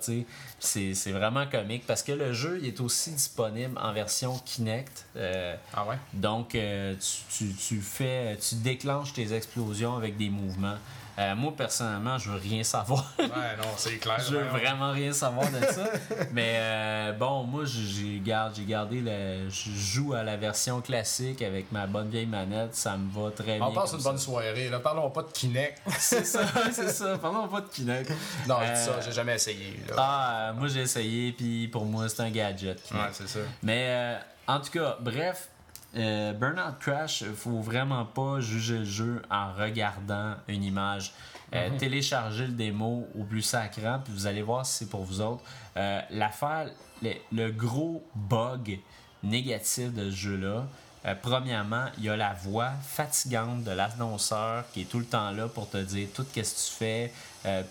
C'est, 0.59 0.95
c'est 0.95 1.11
vraiment 1.11 1.45
comique 1.45 1.85
parce 1.85 2.01
que 2.01 2.13
le 2.13 2.33
jeu 2.33 2.57
il 2.59 2.67
est 2.67 2.81
aussi 2.81 3.11
disponible 3.11 3.77
en 3.77 3.93
version 3.93 4.39
Kinect. 4.43 5.05
Euh, 5.15 5.55
ah 5.71 5.85
ouais? 5.85 5.97
Donc, 6.13 6.55
euh, 6.55 6.95
tu, 6.95 7.45
tu, 7.45 7.53
tu, 7.53 7.79
fais, 7.79 8.35
tu 8.37 8.55
déclenches 8.55 9.13
tes 9.13 9.31
explosions 9.31 9.95
avec 9.95 10.17
des 10.17 10.31
mouvements. 10.31 10.77
Euh, 11.19 11.35
moi, 11.35 11.51
personnellement, 11.55 12.17
je 12.19 12.29
veux 12.29 12.39
rien 12.39 12.63
savoir. 12.63 13.11
ouais, 13.17 13.25
non, 13.27 13.69
c'est 13.75 13.97
clair. 13.99 14.19
je 14.19 14.35
veux 14.35 14.43
vraiment 14.43 14.91
rien 14.91 15.11
savoir 15.11 15.49
de 15.51 15.59
ça. 15.65 15.85
Mais 16.31 16.53
euh, 16.57 17.11
bon, 17.13 17.43
moi, 17.43 17.63
j'ai 17.65 18.19
gardé, 18.19 18.63
gardé 18.63 19.01
le. 19.01 19.49
Je 19.49 19.71
joue 19.71 20.13
à 20.13 20.23
la 20.23 20.37
version 20.37 20.79
classique 20.81 21.41
avec 21.41 21.71
ma 21.71 21.87
bonne 21.87 22.09
vieille 22.09 22.27
manette. 22.27 22.75
Ça 22.75 22.95
me 22.97 23.09
va 23.11 23.31
très 23.31 23.57
bien. 23.57 23.65
On 23.65 23.73
passe 23.73 23.93
une 23.93 24.03
bonne 24.03 24.19
soirée. 24.19 24.69
Là. 24.69 24.79
Parlons 24.79 25.09
pas 25.09 25.23
de 25.23 25.31
Kinect. 25.31 25.81
c'est 25.97 26.25
ça, 26.25 26.41
c'est 26.71 26.89
ça. 26.89 27.17
Parlons 27.17 27.47
pas 27.47 27.61
de 27.61 27.67
Kinect. 27.67 28.11
Non, 28.47 28.57
je 28.61 28.73
dis 28.73 28.79
ça, 28.85 28.99
j'ai 29.03 29.11
jamais 29.11 29.35
essayé. 29.35 29.79
Ah, 29.97 30.53
moi, 30.55 30.67
j'ai 30.67 30.81
essayé, 30.81 31.31
puis 31.31 31.67
pour 31.67 31.85
moi, 31.85 32.07
c'est 32.09 32.21
un 32.21 32.29
gadget. 32.29 32.79
Ouais, 32.91 32.99
c'est 33.11 33.27
ça. 33.27 33.39
Mais 33.63 33.85
euh, 33.87 34.17
en 34.47 34.59
tout 34.59 34.71
cas, 34.71 34.97
bref, 34.99 35.49
euh, 35.97 36.33
Burnout 36.33 36.77
Crash, 36.79 37.23
faut 37.35 37.59
vraiment 37.59 38.05
pas 38.05 38.39
juger 38.39 38.79
le 38.79 38.85
jeu 38.85 39.21
en 39.31 39.53
regardant 39.53 40.35
une 40.47 40.63
image. 40.63 41.13
Euh, 41.53 41.69
mhm. 41.69 41.77
Téléchargez 41.77 42.47
le 42.47 42.53
démo 42.53 43.07
au 43.17 43.23
plus 43.23 43.41
sacrant, 43.41 43.99
puis 44.03 44.13
vous 44.13 44.27
allez 44.27 44.41
voir 44.41 44.65
si 44.65 44.79
c'est 44.79 44.89
pour 44.89 45.03
vous 45.03 45.21
autres. 45.21 45.43
Euh, 45.77 46.01
l'affaire, 46.11 46.69
le, 47.01 47.49
gros 47.51 48.03
bug 48.15 48.79
négatif 49.23 49.93
de 49.93 50.09
ce 50.09 50.15
jeu-là, 50.15 50.67
premièrement, 51.21 51.85
il 51.97 52.03
y 52.03 52.09
a 52.09 52.17
la 52.17 52.33
voix 52.33 52.71
fatigante 52.83 53.63
de 53.63 53.71
l'annonceur 53.71 54.65
qui 54.73 54.81
est 54.81 54.85
tout 54.85 54.99
le 54.99 55.05
temps 55.05 55.31
là 55.31 55.47
pour 55.47 55.69
te 55.69 55.77
dire 55.77 56.09
tout 56.13 56.23
ce 56.23 56.33
que 56.33 56.45
tu 56.45 56.77
fais, 56.77 57.13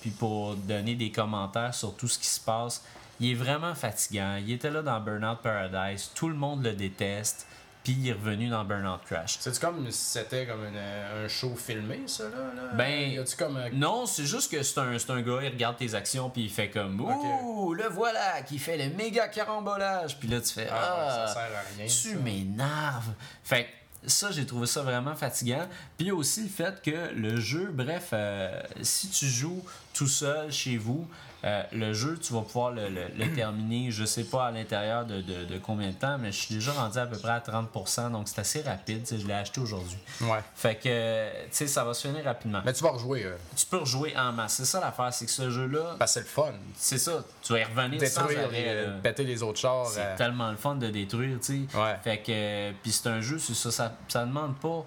puis 0.01 0.11
pour 0.11 0.55
donner 0.55 0.95
des 0.95 1.11
commentaires 1.11 1.75
sur 1.75 1.95
tout 1.97 2.09
ce 2.09 2.19
qui 2.19 2.29
se 2.29 2.41
passe. 2.41 2.83
Il 3.21 3.31
est 3.31 3.35
vraiment 3.35 3.75
fatigant. 3.75 4.37
Il 4.37 4.53
était 4.53 4.71
là 4.71 4.83
dans 4.83 5.01
Burnout 5.01 5.39
Paradise. 5.43 6.11
Tout 6.15 6.29
le 6.29 6.35
monde 6.35 6.65
le 6.65 6.73
déteste 6.73 7.47
puis 7.87 7.97
il 8.01 8.09
est 8.09 8.15
revenu 8.15 8.49
dans 8.49 8.65
Burnout 8.65 9.01
Crash. 9.05 9.37
C'est 9.39 9.61
comme 9.61 9.89
si 9.93 10.19
c'était 10.19 10.45
comme 10.45 10.65
un 10.65 11.29
show 11.29 11.55
filmé, 11.55 12.03
ça, 12.09 12.25
là? 12.25 12.73
Ben, 12.75 13.25
comme 13.39 13.61
non, 13.75 14.07
c'est 14.07 14.25
juste 14.25 14.51
que 14.51 14.61
c'est 14.65 14.81
un, 14.81 14.91
un 14.91 15.23
gars, 15.23 15.39
il 15.45 15.51
regarde 15.51 15.77
tes 15.77 15.95
actions, 15.95 16.29
puis 16.29 16.43
il 16.47 16.51
fait 16.51 16.69
comme 16.69 17.01
Ouh, 17.01 17.75
le 17.75 17.85
voilà, 17.89 18.43
qui 18.43 18.59
fait 18.59 18.77
le 18.77 18.93
méga 18.97 19.29
carambolage. 19.29 20.19
Puis 20.19 20.27
là, 20.27 20.41
tu 20.41 20.53
fais 20.53 20.69
Ah, 20.69 21.27
ça 21.29 21.35
sert 21.35 21.43
à 21.43 21.77
rien, 21.77 21.87
tu 21.87 22.17
m'énerves. 22.17 23.13
Fait 23.45 23.69
ça, 24.05 24.33
j'ai 24.33 24.47
trouvé 24.47 24.67
ça 24.67 24.83
vraiment 24.83 25.15
fatigant. 25.15 25.69
Puis 25.97 26.11
aussi 26.11 26.43
le 26.43 26.49
fait 26.49 26.83
que 26.83 27.13
le 27.15 27.39
jeu, 27.39 27.71
bref, 27.73 28.09
euh, 28.13 28.63
si 28.83 29.11
tu 29.11 29.27
joues 29.27 29.65
tout 29.95 30.09
seul 30.09 30.51
chez 30.51 30.77
vous, 30.77 31.07
euh, 31.45 31.63
le 31.73 31.93
jeu, 31.93 32.19
tu 32.19 32.33
vas 32.33 32.41
pouvoir 32.41 32.73
le, 32.73 33.35
terminer, 33.35 33.91
je 33.91 34.05
sais 34.05 34.25
pas 34.25 34.47
à 34.47 34.51
l'intérieur 34.51 35.05
de, 35.05 35.59
combien 35.63 35.89
de 35.89 35.95
temps, 35.95 36.19
mais 36.19 36.33
je 36.33 36.41
suis 36.41 36.55
déjà 36.55 36.73
rendu 36.73 36.99
à 36.99 37.07
peu 37.07 37.17
près 37.19 37.33
à 37.33 37.41
30%, 37.41 38.11
donc 38.11 38.29
c'est 38.29 38.41
assez 38.41 38.63
rapide. 38.63 39.07
Je 39.09 39.27
l'ai 39.27 39.35
acheté 39.35 39.61
aujourd'hui. 39.61 39.99
Ouais. 40.23 40.39
Fait 40.55 40.77
que, 40.77 41.45
tu 41.45 41.49
sais, 41.51 41.67
ça 41.67 41.85
va 41.85 41.95
se 41.95 42.07
finir 42.09 42.25
rapidement. 42.25 42.63
Mais 42.65 42.73
tu 42.73 42.83
vas 42.83 42.91
rejouer. 42.91 43.25
Euh. 43.25 43.37
Tu 43.55 43.67
peux 43.67 43.79
rejouer 43.79 44.17
en 44.17 44.33
masse. 44.33 44.55
C'est 44.55 44.65
ça 44.65 44.81
l'affaire, 44.81 45.13
c'est 45.13 45.27
que 45.27 45.31
ce 45.31 45.51
jeu-là. 45.51 45.97
Parce 45.99 46.13
c'est 46.13 46.21
le 46.21 46.27
fun. 46.27 46.53
C'est 46.77 46.99
ça. 46.99 47.25
Tu 47.43 47.53
vas 47.53 47.61
y 47.61 47.65
revenir 47.65 48.01
Détruire, 48.01 48.11
sans 48.11 48.45
arrêt, 48.45 48.87
péter 49.03 49.25
les 49.25 49.43
autres 49.43 49.61
chars. 49.61 49.87
C'est 49.87 50.17
tellement 50.17 50.51
le 50.51 50.57
fun 50.57 50.77
de 50.77 50.89
détruire, 50.89 51.39
tu 51.41 51.69
sais. 51.71 51.79
Ouais. 51.79 51.97
Fait 52.03 52.19
que, 52.19 52.73
puis 52.83 52.93
c'est 52.93 53.09
un 53.09 53.21
jeu, 53.21 53.39
ça, 53.39 53.71
ça, 53.71 53.93
ça 54.09 54.25
demande 54.25 54.57
pas 54.57 54.85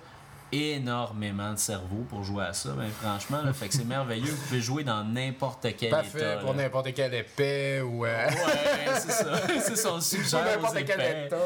énormément 0.51 1.53
de 1.53 1.57
cerveau 1.57 2.05
pour 2.09 2.23
jouer 2.23 2.45
à 2.45 2.53
ça. 2.53 2.69
Ben, 2.71 2.89
franchement, 2.89 3.41
là, 3.43 3.53
fait 3.53 3.67
que 3.67 3.73
c'est 3.73 3.85
merveilleux. 3.85 4.31
Vous 4.31 4.47
pouvez 4.47 4.61
jouer 4.61 4.83
dans 4.83 5.03
n'importe 5.03 5.67
quel 5.77 5.89
Parfait, 5.89 6.37
pour 6.41 6.53
n'importe 6.53 6.93
quelle 6.93 7.13
épée 7.13 7.81
ou. 7.81 8.05
Euh... 8.05 8.27
Ouais, 8.27 8.93
c'est 8.97 9.11
ça. 9.11 9.41
c'est 9.61 9.75
son 9.75 10.01
suggère. 10.01 10.59
Pour 10.59 10.73
n'importe 10.73 10.85
quel 10.85 11.25
état. 11.25 11.37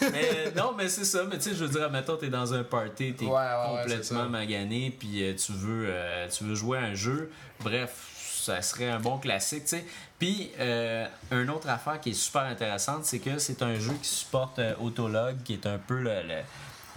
mais 0.12 0.52
non, 0.56 0.74
mais 0.76 0.88
c'est 0.88 1.04
ça. 1.04 1.24
Mais 1.24 1.38
tu 1.38 1.50
sais, 1.50 1.56
je 1.56 1.64
veux 1.64 1.78
dire, 1.78 1.90
mettons, 1.90 2.16
t'es 2.16 2.28
dans 2.28 2.52
un 2.54 2.64
party, 2.64 3.14
t'es 3.14 3.26
complètement 3.26 4.28
magané, 4.28 4.94
puis 4.96 5.22
euh, 5.22 5.34
tu, 5.34 5.52
veux, 5.52 5.86
euh, 5.88 6.28
tu 6.28 6.44
veux 6.44 6.54
jouer 6.54 6.78
à 6.78 6.82
un 6.82 6.94
jeu. 6.94 7.30
Bref, 7.60 8.12
ça 8.18 8.62
serait 8.62 8.88
un 8.88 9.00
bon 9.00 9.18
classique, 9.18 9.64
tu 9.64 9.70
sais. 9.70 9.84
Puis, 10.18 10.50
euh, 10.58 11.06
une 11.30 11.50
autre 11.50 11.68
affaire 11.68 12.00
qui 12.00 12.10
est 12.10 12.14
super 12.14 12.42
intéressante, 12.42 13.04
c'est 13.04 13.18
que 13.18 13.38
c'est 13.38 13.62
un 13.62 13.78
jeu 13.78 13.92
qui 14.00 14.08
supporte 14.08 14.60
Autolog, 14.80 15.42
qui 15.44 15.54
est 15.54 15.66
un 15.66 15.78
peu 15.78 16.00
le 16.00 16.22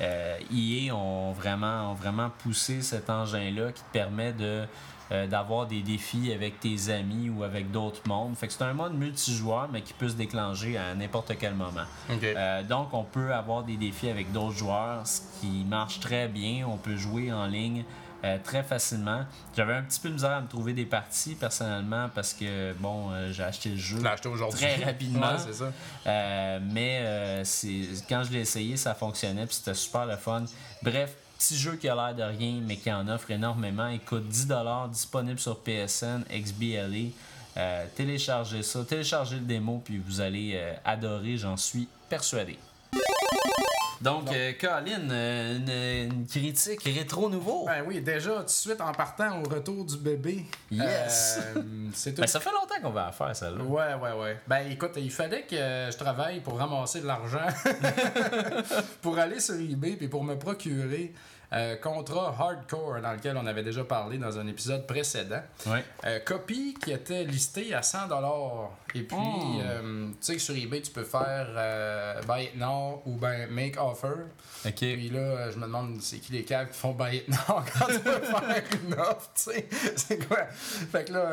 euh, 0.02 0.38
EA 0.54 0.94
ont 0.94 1.32
vraiment, 1.32 1.92
ont 1.92 1.96
vraiment 1.96 2.30
poussé 2.44 2.82
cet 2.82 3.10
engin-là 3.10 3.72
qui 3.72 3.82
te 3.82 3.94
permet 3.94 4.34
de 4.34 4.66
euh, 5.12 5.26
d'avoir 5.26 5.66
des 5.66 5.82
défis 5.82 6.32
avec 6.32 6.60
tes 6.60 6.92
amis 6.92 7.32
ou 7.32 7.44
avec 7.44 7.72
d'autres 7.72 8.02
mondes. 8.08 8.36
Fait 8.36 8.46
que 8.46 8.54
c'est 8.54 8.64
un 8.64 8.74
mode 8.74 8.94
multijoueur, 8.94 9.68
mais 9.74 9.82
qui 9.82 9.94
peut 9.94 10.08
se 10.08 10.14
déclencher 10.14 10.78
à 10.78 10.94
n'importe 10.94 11.34
quel 11.40 11.56
moment. 11.56 11.82
Euh, 12.12 12.62
donc, 12.62 12.94
on 12.94 13.04
peut 13.04 13.34
avoir 13.34 13.64
des 13.64 13.76
défis 13.76 14.10
avec 14.10 14.32
d'autres 14.32 14.56
joueurs, 14.56 15.08
ce 15.08 15.22
qui 15.42 15.66
marche 15.68 16.00
très 16.00 16.28
bien. 16.28 16.68
On 16.68 16.78
peut 16.78 16.96
jouer 16.96 17.34
en 17.34 17.48
ligne 17.48 17.86
euh, 18.24 18.38
très 18.44 18.64
facilement. 18.64 19.24
J'avais 19.56 19.74
un 19.74 19.82
petit 19.84 20.00
peu 20.00 20.10
de 20.10 20.16
misère 20.16 20.32
à 20.32 20.42
me 20.42 20.48
trouver 20.48 20.74
des 20.74 20.86
parties 20.86 21.36
personnellement 21.36 22.10
parce 22.14 22.34
que 22.34 22.74
bon, 22.74 23.12
euh, 23.12 23.32
j'ai 23.32 23.44
acheté 23.44 23.70
le 23.70 23.78
jeu 23.78 24.00
très 24.52 24.76
rapidement. 24.84 25.38
ça. 25.38 25.72
Euh, 26.06 26.60
mais 26.62 27.44
quand 28.10 28.24
je 28.24 28.32
l'ai 28.32 28.42
essayé, 28.42 28.76
ça 28.76 28.94
fonctionnait 28.94 29.46
puis 29.46 29.56
c'était 29.56 29.74
super 29.74 30.06
le 30.06 30.18
fun. 30.18 30.44
Bref, 30.82 31.14
petit 31.38 31.58
jeu 31.58 31.78
qui 31.78 31.88
a 31.88 31.96
l'air 31.96 32.14
de 32.14 32.38
rien 32.38 32.60
mais 32.62 32.76
qui 32.76 32.92
en 32.92 33.08
offre 33.08 33.32
énormément. 33.32 33.88
Il 33.88 34.02
coûte 34.02 34.30
10$ 34.30 34.90
disponible 34.90 35.40
sur 35.40 35.60
PSN, 35.60 36.26
XBLA. 36.30 37.12
téléchargez 37.96 38.64
ça, 38.64 38.84
téléchargez 38.84 39.36
le 39.38 39.46
démo 39.46 39.82
puis 39.84 39.98
vous 39.98 40.20
allez 40.20 40.62
adorer, 40.84 41.38
j'en 41.38 41.56
suis 41.56 41.88
persuadé. 42.10 42.58
Donc, 44.02 44.32
euh, 44.32 44.54
Colin, 44.60 45.10
euh, 45.12 46.06
une, 46.06 46.26
critique 46.26 46.84
rétro 46.84 47.30
nouveau. 47.30 47.66
Ben 47.66 47.84
oui, 47.86 48.02
déjà, 48.02 48.38
tout 48.38 48.44
de 48.44 48.50
suite 48.50 48.80
en 48.80 48.94
partant 48.94 49.42
au 49.42 49.50
retour 49.50 49.84
du 49.84 49.98
bébé. 49.98 50.46
Yes! 50.72 51.40
Euh, 51.56 51.62
ben, 52.18 52.28
ça 52.28 52.40
fait 52.40 52.52
longtemps 52.52 52.82
qu'on 52.82 52.92
va 52.92 53.12
faire 53.12 53.36
celle-là. 53.36 53.64
Ouais, 53.64 53.94
ouais, 53.96 54.22
ouais. 54.22 54.38
Ben 54.48 54.72
écoute, 54.72 54.92
il 54.98 55.12
fallait 55.12 55.44
que 55.44 55.56
je 55.56 55.98
travaille 55.98 56.40
pour 56.40 56.58
ramasser 56.58 57.02
de 57.02 57.08
l'argent 57.08 57.40
pour 59.02 59.18
aller 59.20 59.40
sur 59.40 59.56
eBay 59.56 59.98
et 60.00 60.08
pour 60.08 60.24
me 60.24 60.36
procurer 60.36 61.14
Euh, 61.52 61.76
contrat 61.78 62.36
hardcore 62.38 63.02
dans 63.02 63.14
lequel 63.14 63.36
on 63.36 63.48
avait 63.48 63.64
déjà 63.64 63.84
parlé 63.84 64.20
dans 64.20 64.38
un 64.38 64.46
épisode 64.46 64.86
précédent. 64.86 65.42
Ouais. 65.66 65.84
Euh, 66.06 66.20
copie 66.20 66.76
qui 66.76 66.92
était 66.92 67.24
listée 67.24 67.74
à 67.74 67.82
100 67.82 67.98
Et 68.94 69.02
puis, 69.02 69.18
Oh. 69.20 69.60
euh, 69.64 70.08
tu 70.10 70.18
sais 70.22 70.36
que 70.36 70.42
sur 70.42 70.56
eBay, 70.56 70.82
tu 70.82 70.92
peux 70.92 71.04
faire 71.04 71.48
Buy 72.28 72.44
It 72.46 72.56
Now 72.56 73.02
ou 73.08 73.16
ben 73.16 73.50
Make 73.50 73.78
Offer. 73.82 74.26
Ok. 74.66 74.76
Puis 74.76 75.10
là, 75.10 75.50
je 75.50 75.58
me 75.58 75.64
demande 75.64 75.98
c'est 76.02 76.18
qui 76.18 76.34
les 76.34 76.44
caves 76.44 76.68
qui 76.70 76.78
font 76.78 76.92
Buy 76.92 77.18
It 77.18 77.28
Now 77.30 77.38
quand 77.80 77.86
tu 77.88 77.94
veux 77.94 78.22
faire 78.22 78.64
une 78.86 78.94
offre, 78.94 79.32
tu 79.34 79.42
sais. 79.42 79.68
C'est 79.96 80.28
quoi? 80.28 80.46
Fait 80.46 81.06
que 81.06 81.14
là, 81.14 81.32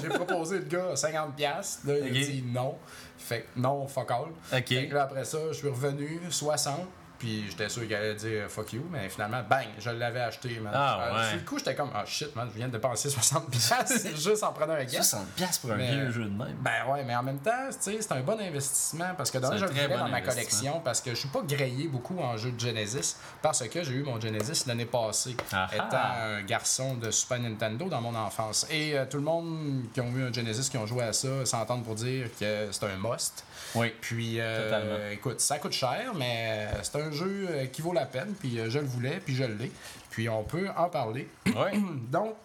j'ai 0.00 0.08
proposé 0.08 0.58
le 0.58 0.64
gars 0.64 0.90
à 0.90 0.94
50$. 0.94 1.32
piastres. 1.34 1.86
Là, 1.86 1.94
il 1.98 2.08
a 2.08 2.26
dit 2.26 2.44
non. 2.46 2.76
Fait 3.16 3.42
que 3.54 3.58
non, 3.60 3.86
fuck 3.86 4.10
all. 4.10 4.18
Ok. 4.52 4.68
Fait 4.68 4.88
que 4.88 4.94
là, 4.94 5.04
après 5.04 5.24
ça, 5.24 5.38
je 5.48 5.54
suis 5.54 5.68
revenu 5.68 6.20
60. 6.28 6.80
Puis 7.18 7.46
j'étais 7.50 7.68
sûr 7.68 7.82
qu'il 7.82 7.94
allait 7.94 8.14
dire 8.14 8.44
fuck 8.48 8.72
you, 8.72 8.84
mais 8.90 9.08
finalement, 9.08 9.42
bang, 9.48 9.66
je 9.78 9.90
l'avais 9.90 10.20
acheté, 10.20 10.58
man. 10.60 10.72
Ah, 10.74 11.00
Euh, 11.10 11.14
ouais. 11.18 11.28
Sur 11.30 11.36
le 11.38 11.44
coup, 11.44 11.58
j'étais 11.58 11.74
comme, 11.74 11.90
ah 11.94 12.04
shit, 12.06 12.34
man, 12.36 12.48
je 12.52 12.56
viens 12.58 12.68
de 12.68 12.72
dépenser 12.72 13.08
60$ 13.10 13.48
piastres 13.50 14.16
juste 14.16 14.42
en 14.42 14.52
prenant 14.52 14.74
un 14.74 14.84
guess. 14.84 15.08
60 15.10 15.26
pièces 15.30 15.58
pour 15.58 15.72
un 15.72 15.76
Mais- 15.76 15.92
vieux 15.92 16.10
jeu 16.10 16.24
de 16.24 16.30
même. 16.36 16.56
Ben 16.60 16.84
ouais, 16.90 17.04
mais 17.04 17.14
en 17.16 17.22
même 17.22 17.38
temps, 17.38 17.50
tu 17.70 17.76
sais, 17.92 17.98
c'est 18.00 18.12
un 18.12 18.20
bon 18.20 18.38
investissement 18.40 19.14
parce 19.16 19.30
que 19.30 19.38
dans 19.38 19.56
je 19.56 19.64
le 19.64 19.70
voulais 19.70 19.88
dans 19.88 20.08
ma 20.08 20.20
collection 20.20 20.80
parce 20.80 21.00
que 21.00 21.10
je 21.10 21.16
suis 21.16 21.28
pas 21.28 21.42
grillé 21.42 21.88
beaucoup 21.88 22.18
en 22.18 22.36
jeu 22.36 22.50
de 22.52 22.60
Genesis 22.60 23.16
parce 23.42 23.66
que 23.68 23.82
j'ai 23.82 23.92
eu 23.92 24.02
mon 24.02 24.20
Genesis 24.20 24.64
l'année 24.66 24.86
passée 24.86 25.36
Ah 25.52 25.68
étant 25.72 25.86
ah. 25.92 26.24
un 26.26 26.42
garçon 26.42 26.94
de 26.94 27.10
Super 27.10 27.38
Nintendo 27.40 27.88
dans 27.88 28.00
mon 28.00 28.14
enfance. 28.14 28.66
Et 28.70 28.96
euh, 28.98 29.04
tout 29.08 29.16
le 29.18 29.22
monde 29.22 29.84
qui 29.94 30.00
ont 30.00 30.10
eu 30.14 30.24
un 30.24 30.32
Genesis 30.32 30.68
qui 30.70 30.76
ont 30.78 30.86
joué 30.86 31.04
à 31.04 31.12
ça 31.12 31.44
s'entendent 31.46 31.84
pour 31.84 31.94
dire 31.94 32.28
que 32.38 32.68
c'est 32.70 32.84
un 32.84 32.96
must. 32.98 33.44
Oui. 33.74 33.92
Puis 34.00 34.36
euh, 34.40 35.12
écoute, 35.12 35.40
ça 35.40 35.58
coûte 35.58 35.72
cher, 35.72 36.12
mais 36.16 36.68
c'est 36.82 36.96
un 37.00 37.05
jeu 37.12 37.46
euh, 37.50 37.66
qui 37.66 37.82
vaut 37.82 37.92
la 37.92 38.06
peine. 38.06 38.34
Puis 38.38 38.58
euh, 38.58 38.70
je 38.70 38.78
le 38.78 38.86
voulais, 38.86 39.20
puis 39.24 39.34
je 39.34 39.44
l'ai. 39.44 39.70
Puis 40.10 40.28
on 40.28 40.42
peut 40.44 40.68
en 40.76 40.88
parler. 40.88 41.28
Ouais. 41.46 41.78
Donc, 42.10 42.36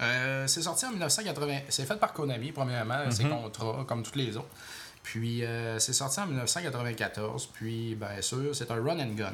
euh, 0.00 0.46
c'est 0.46 0.62
sorti 0.62 0.86
en 0.86 0.90
1980. 0.90 1.60
C'est 1.68 1.84
fait 1.84 1.96
par 1.96 2.12
Konami, 2.12 2.52
premièrement, 2.52 3.10
c'est 3.10 3.28
contrat, 3.28 3.84
comme 3.86 4.02
toutes 4.02 4.16
les 4.16 4.36
autres. 4.36 4.48
Puis, 5.02 5.42
euh, 5.42 5.78
c'est 5.78 5.94
sorti 5.94 6.20
en 6.20 6.26
1994. 6.26 7.46
Puis, 7.54 7.94
bien 7.94 8.20
sûr, 8.20 8.54
c'est 8.54 8.70
un 8.70 8.82
run 8.82 9.00
and 9.00 9.14
gun. 9.14 9.32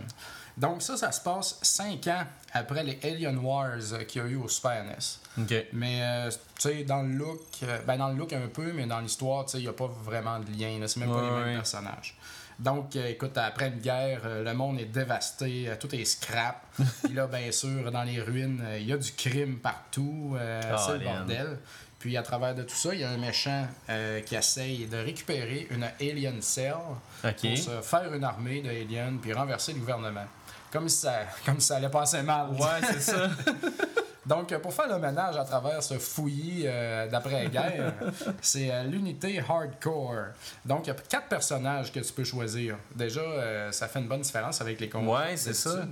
Donc, 0.57 0.83
ça, 0.83 0.97
ça 0.97 1.11
se 1.11 1.21
passe 1.21 1.59
5 1.63 2.07
ans 2.07 2.25
après 2.53 2.85
les 2.85 2.99
Alien 3.03 3.39
Wars 3.39 3.81
qu'il 4.07 4.23
y 4.23 4.25
a 4.25 4.29
eu 4.29 4.37
au 4.37 4.47
Super 4.47 4.85
NES. 4.85 5.57
Mais, 5.73 6.01
euh, 6.03 6.31
tu 6.31 6.69
sais, 6.69 6.85
dans 6.85 7.03
le 7.03 7.09
look, 7.09 7.41
ben, 7.87 7.97
dans 7.97 8.09
le 8.09 8.15
look 8.15 8.33
un 8.33 8.47
peu, 8.47 8.73
mais 8.73 8.87
dans 8.87 9.01
l'histoire, 9.01 9.47
tu 9.47 9.53
sais, 9.53 9.59
il 9.59 9.63
n'y 9.63 9.69
a 9.69 9.73
pas 9.73 9.91
vraiment 10.05 10.39
de 10.39 10.49
lien. 10.53 10.87
C'est 10.87 11.01
même 11.01 11.11
pas 11.11 11.23
les 11.23 11.31
mêmes 11.31 11.45
ouais. 11.45 11.55
personnages. 11.57 12.17
Donc, 12.59 12.95
euh, 12.97 13.09
écoute, 13.09 13.37
après 13.37 13.69
une 13.69 13.81
guerre, 13.81 14.21
euh, 14.25 14.45
le 14.45 14.55
monde 14.55 14.79
est 14.79 14.85
dévasté, 14.85 15.69
euh, 15.69 15.75
tout 15.79 15.93
est 15.95 16.05
scrap. 16.05 16.63
Puis 17.05 17.13
là, 17.15 17.27
bien 17.27 17.51
sûr, 17.51 17.91
dans 17.91 18.05
les 18.05 18.21
ruines, 18.21 18.63
il 18.79 18.87
y 18.87 18.93
a 18.93 18.97
du 18.97 19.13
crime 19.13 19.59
partout. 19.59 20.37
euh, 20.39 20.61
c'est 20.79 20.93
le 20.99 20.99
bordel. 21.05 21.59
Puis 21.99 22.17
à 22.19 22.23
travers 22.23 22.55
de 22.55 22.63
tout 22.63 22.75
ça, 22.75 22.93
il 22.93 23.01
y 23.01 23.05
a 23.05 23.11
un 23.11 23.17
méchant 23.17 23.67
euh, 23.89 24.21
qui 24.21 24.35
essaye 24.35 24.87
de 24.87 24.99
récupérer 24.99 25.67
une 25.71 25.85
Alien 26.01 26.43
Cell 26.43 26.75
pour 27.23 27.57
se 27.57 27.81
faire 27.83 28.13
une 28.13 28.25
armée 28.25 28.61
de 28.61 28.69
aliens 28.69 29.15
puis 29.21 29.33
renverser 29.33 29.73
le 29.73 29.79
gouvernement. 29.79 30.27
Comme 30.71 30.89
si 30.89 30.99
ça, 30.99 31.21
comme 31.47 31.61
si 31.61 31.69
ça 31.69 31.77
allait 31.77 31.89
passer 31.89 32.23
mal. 32.23 32.51
Ouais, 32.51 32.87
c'est 32.93 33.01
ça. 33.01 33.31
Donc, 34.27 34.57
pour 34.59 34.73
faire 34.73 34.89
le 34.89 34.99
ménage 34.99 35.37
à 35.37 35.45
travers 35.45 35.83
ce 35.83 35.99
fouillis 35.99 36.63
euh, 36.65 37.09
d'après-guerre, 37.09 37.95
c'est 38.41 38.71
euh, 38.71 38.85
l'unité 38.85 39.43
hardcore. 39.47 40.29
Donc, 40.65 40.87
il 40.87 40.89
y 40.89 40.91
a 40.93 40.95
quatre 40.95 41.29
personnages 41.29 41.93
que 41.93 42.01
tu 42.01 42.13
peux 42.13 42.25
choisir. 42.25 42.77
Déjà, 42.95 43.21
euh, 43.21 43.73
ça 43.73 43.89
fait 43.89 43.99
une 43.99 44.09
bonne 44.09 44.23
différence 44.23 44.61
avec 44.61 44.81
les 44.81 44.89
combats. 44.89 45.27
Ouais, 45.27 45.37
c'est 45.37 45.55
ça. 45.55 45.87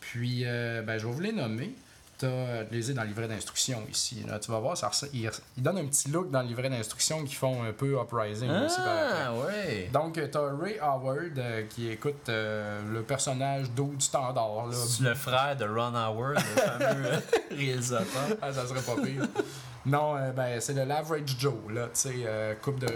Puis, 0.00 0.44
ben, 0.44 0.98
je 0.98 1.06
vais 1.06 1.12
vous 1.12 1.20
les 1.20 1.32
nommer. 1.32 1.74
Tu 2.20 2.26
as 2.26 2.64
les 2.70 2.90
ai 2.90 2.94
dans 2.94 3.02
le 3.02 3.08
livret 3.08 3.26
d'instruction 3.28 3.82
ici. 3.90 4.22
Là, 4.28 4.38
tu 4.38 4.50
vas 4.50 4.58
voir, 4.58 4.76
ça, 4.76 4.90
il, 5.14 5.30
il 5.56 5.62
donne 5.62 5.78
un 5.78 5.86
petit 5.86 6.10
look 6.10 6.30
dans 6.30 6.42
le 6.42 6.48
livret 6.48 6.68
d'instruction 6.68 7.24
qui 7.24 7.34
font 7.34 7.62
un 7.64 7.72
peu 7.72 7.98
uprising 8.00 8.50
aussi. 8.50 8.76
par. 8.76 8.86
Ah, 8.88 9.32
ouais. 9.34 9.88
Donc, 9.92 10.14
tu 10.14 10.36
as 10.36 10.40
Ray 10.60 10.78
Howard 10.80 11.38
euh, 11.38 11.62
qui 11.68 11.88
écoute 11.88 12.28
euh, 12.28 12.80
le 12.92 13.02
personnage 13.02 13.70
d'Old 13.70 14.02
Standard. 14.02 14.66
Là, 14.66 14.74
C'est 14.76 15.02
le 15.02 15.14
frère 15.14 15.56
de 15.56 15.64
Ron 15.64 15.94
Howard, 15.94 16.34
le 16.34 16.60
fameux 16.60 17.06
euh, 17.06 17.20
réalisateur. 17.56 18.36
Ah, 18.42 18.52
ça 18.52 18.66
serait 18.66 18.82
pas 18.82 19.00
pire. 19.02 19.22
non, 19.86 20.16
euh, 20.16 20.30
ben, 20.32 20.60
c'est 20.60 20.74
le 20.74 20.84
l'average 20.84 21.36
Joe, 21.38 21.54
là, 21.72 21.84
tu 21.84 21.90
sais, 21.94 22.14
euh, 22.26 22.54
coupe, 22.60 22.78
de, 22.80 22.86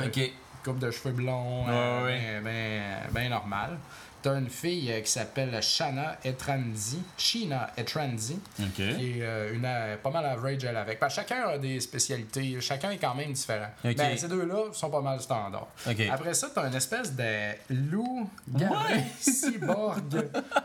coupe 0.64 0.78
de 0.78 0.90
cheveux 0.90 1.12
blonds, 1.14 1.64
Ouais, 1.66 1.72
euh, 1.72 2.04
ouais. 2.04 2.40
ben, 2.42 2.44
ben, 2.44 3.12
ben 3.12 3.30
normal. 3.30 3.78
T'as 4.24 4.38
une 4.38 4.48
fille 4.48 4.90
euh, 4.90 5.02
qui 5.02 5.10
s'appelle 5.10 5.62
Shana 5.62 6.16
Etranzi, 6.24 6.98
Sheena 7.18 7.70
Etranzi, 7.76 8.40
Ok. 8.58 8.72
qui 8.76 8.82
est 8.82 9.22
euh, 9.22 9.52
une, 9.52 9.66
euh, 9.66 9.98
pas 9.98 10.08
mal 10.08 10.24
average, 10.24 10.64
elle, 10.64 10.78
avec. 10.78 10.98
Parce 10.98 11.14
que 11.14 11.20
chacun 11.20 11.46
a 11.46 11.58
des 11.58 11.78
spécialités, 11.78 12.58
chacun 12.62 12.90
est 12.92 12.96
quand 12.96 13.14
même 13.14 13.34
différent. 13.34 13.68
Ok. 13.84 13.96
Ben, 13.96 14.16
ces 14.16 14.28
deux-là 14.28 14.72
sont 14.72 14.88
pas 14.88 15.02
mal 15.02 15.20
standards. 15.20 15.68
Après 16.10 16.32
ça, 16.32 16.48
t'as 16.54 16.66
une 16.66 16.74
espèce 16.74 17.14
de 17.14 17.52
loup 17.68 18.26
gavé 18.48 19.02
cyborg. 19.20 20.02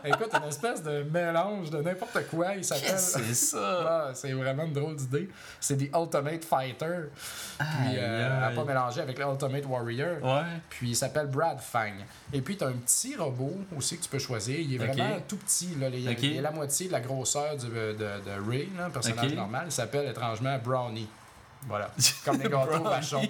Écoute, 0.06 0.30
une 0.42 0.48
espèce 0.48 0.82
de 0.82 1.02
mélange 1.02 1.68
de 1.68 1.82
n'importe 1.82 2.28
quoi. 2.30 2.54
Il 2.54 2.64
s'appelle... 2.64 2.98
C'est 2.98 3.34
ça? 3.34 3.58
Ah, 3.92 4.10
c'est 4.14 4.32
vraiment 4.32 4.64
une 4.64 4.72
drôle 4.72 4.94
d'idée. 4.96 5.28
C'est 5.60 5.76
des 5.76 5.90
Ultimate 5.94 6.44
Fighter. 6.44 7.08
Puis, 7.58 7.96
euh, 7.96 8.48
à 8.48 8.50
pas 8.50 8.64
mélanger 8.64 9.00
avec 9.00 9.18
le 9.18 9.24
Ultimate 9.26 9.66
Warrior. 9.66 10.22
Ouais. 10.22 10.42
Puis, 10.70 10.90
il 10.90 10.96
s'appelle 10.96 11.26
Brad 11.26 11.58
Fang. 11.60 11.92
Et 12.32 12.40
puis, 12.40 12.56
tu 12.56 12.64
as 12.64 12.68
un 12.68 12.72
petit 12.72 13.16
robot 13.16 13.49
aussi 13.76 13.96
que 13.98 14.02
tu 14.02 14.08
peux 14.08 14.18
choisir. 14.18 14.58
Il 14.58 14.74
est 14.74 14.78
vraiment 14.78 15.20
tout 15.28 15.36
petit. 15.36 15.74
Là. 15.80 15.88
Il, 15.88 16.08
est 16.36 16.40
la 16.40 16.50
moitié 16.50 16.88
de 16.88 16.92
la 16.92 17.00
grosseur 17.00 17.56
du- 17.56 17.66
de, 17.68 17.92
de 17.94 18.48
Ray, 18.50 18.68
là, 18.76 18.86
un 18.86 18.90
personnage 18.90 19.32
normal. 19.34 19.64
Il 19.66 19.72
s'appelle 19.72 20.08
étrangement 20.08 20.58
Brownie. 20.62 21.08
Voilà. 21.68 21.90
Comme 22.24 22.38
les 22.40 22.48
gâteaux 22.48 22.82
vachons. 22.82 23.22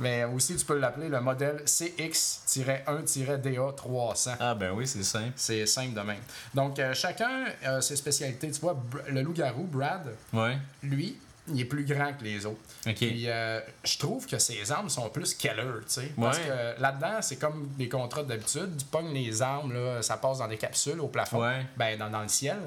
Mais 0.00 0.24
aussi, 0.24 0.56
tu 0.56 0.64
peux 0.64 0.78
l'appeler 0.78 1.08
le 1.10 1.20
modèle 1.20 1.62
CX-1-DA300. 1.66 4.36
Ah, 4.40 4.54
ben 4.54 4.72
oui, 4.72 4.86
c'est 4.86 5.02
simple. 5.02 5.32
C'est 5.36 5.66
simple 5.66 5.94
de 5.94 6.00
même. 6.00 6.20
Donc, 6.54 6.78
euh, 6.78 6.94
chacun 6.94 7.44
a 7.64 7.80
ses 7.80 7.96
spécialités. 7.96 8.50
Tu 8.50 8.60
vois, 8.60 8.76
le 9.08 9.22
loup-garou, 9.22 9.64
Brad, 9.64 10.08
Ouais. 10.32 10.56
lui, 10.82 11.16
il 11.54 11.60
est 11.60 11.64
plus 11.64 11.84
grand 11.84 12.12
que 12.14 12.24
les 12.24 12.46
autres. 12.46 12.60
Puis 12.96 13.24
euh, 13.28 13.60
je 13.84 13.98
trouve 13.98 14.26
que 14.26 14.38
ses 14.38 14.70
armes 14.72 14.88
sont 14.88 15.08
plus 15.10 15.34
killer, 15.34 15.54
tu 15.82 15.84
sais. 15.88 16.12
Parce 16.20 16.38
que 16.38 16.80
là-dedans, 16.80 17.20
c'est 17.22 17.36
comme 17.36 17.68
des 17.78 17.88
contrats 17.88 18.22
d'habitude. 18.22 18.76
Tu 18.78 18.84
pognes 18.86 19.12
les 19.12 19.42
armes, 19.42 19.72
là, 19.72 20.02
ça 20.02 20.16
passe 20.16 20.38
dans 20.38 20.48
des 20.48 20.56
capsules 20.58 21.00
au 21.00 21.08
plafond, 21.08 21.40
Ouais. 21.42 21.66
ben, 21.76 21.98
dans, 21.98 22.10
dans 22.10 22.22
le 22.22 22.28
ciel. 22.28 22.58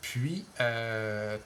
Puis 0.00 0.44
euh, 0.60 1.36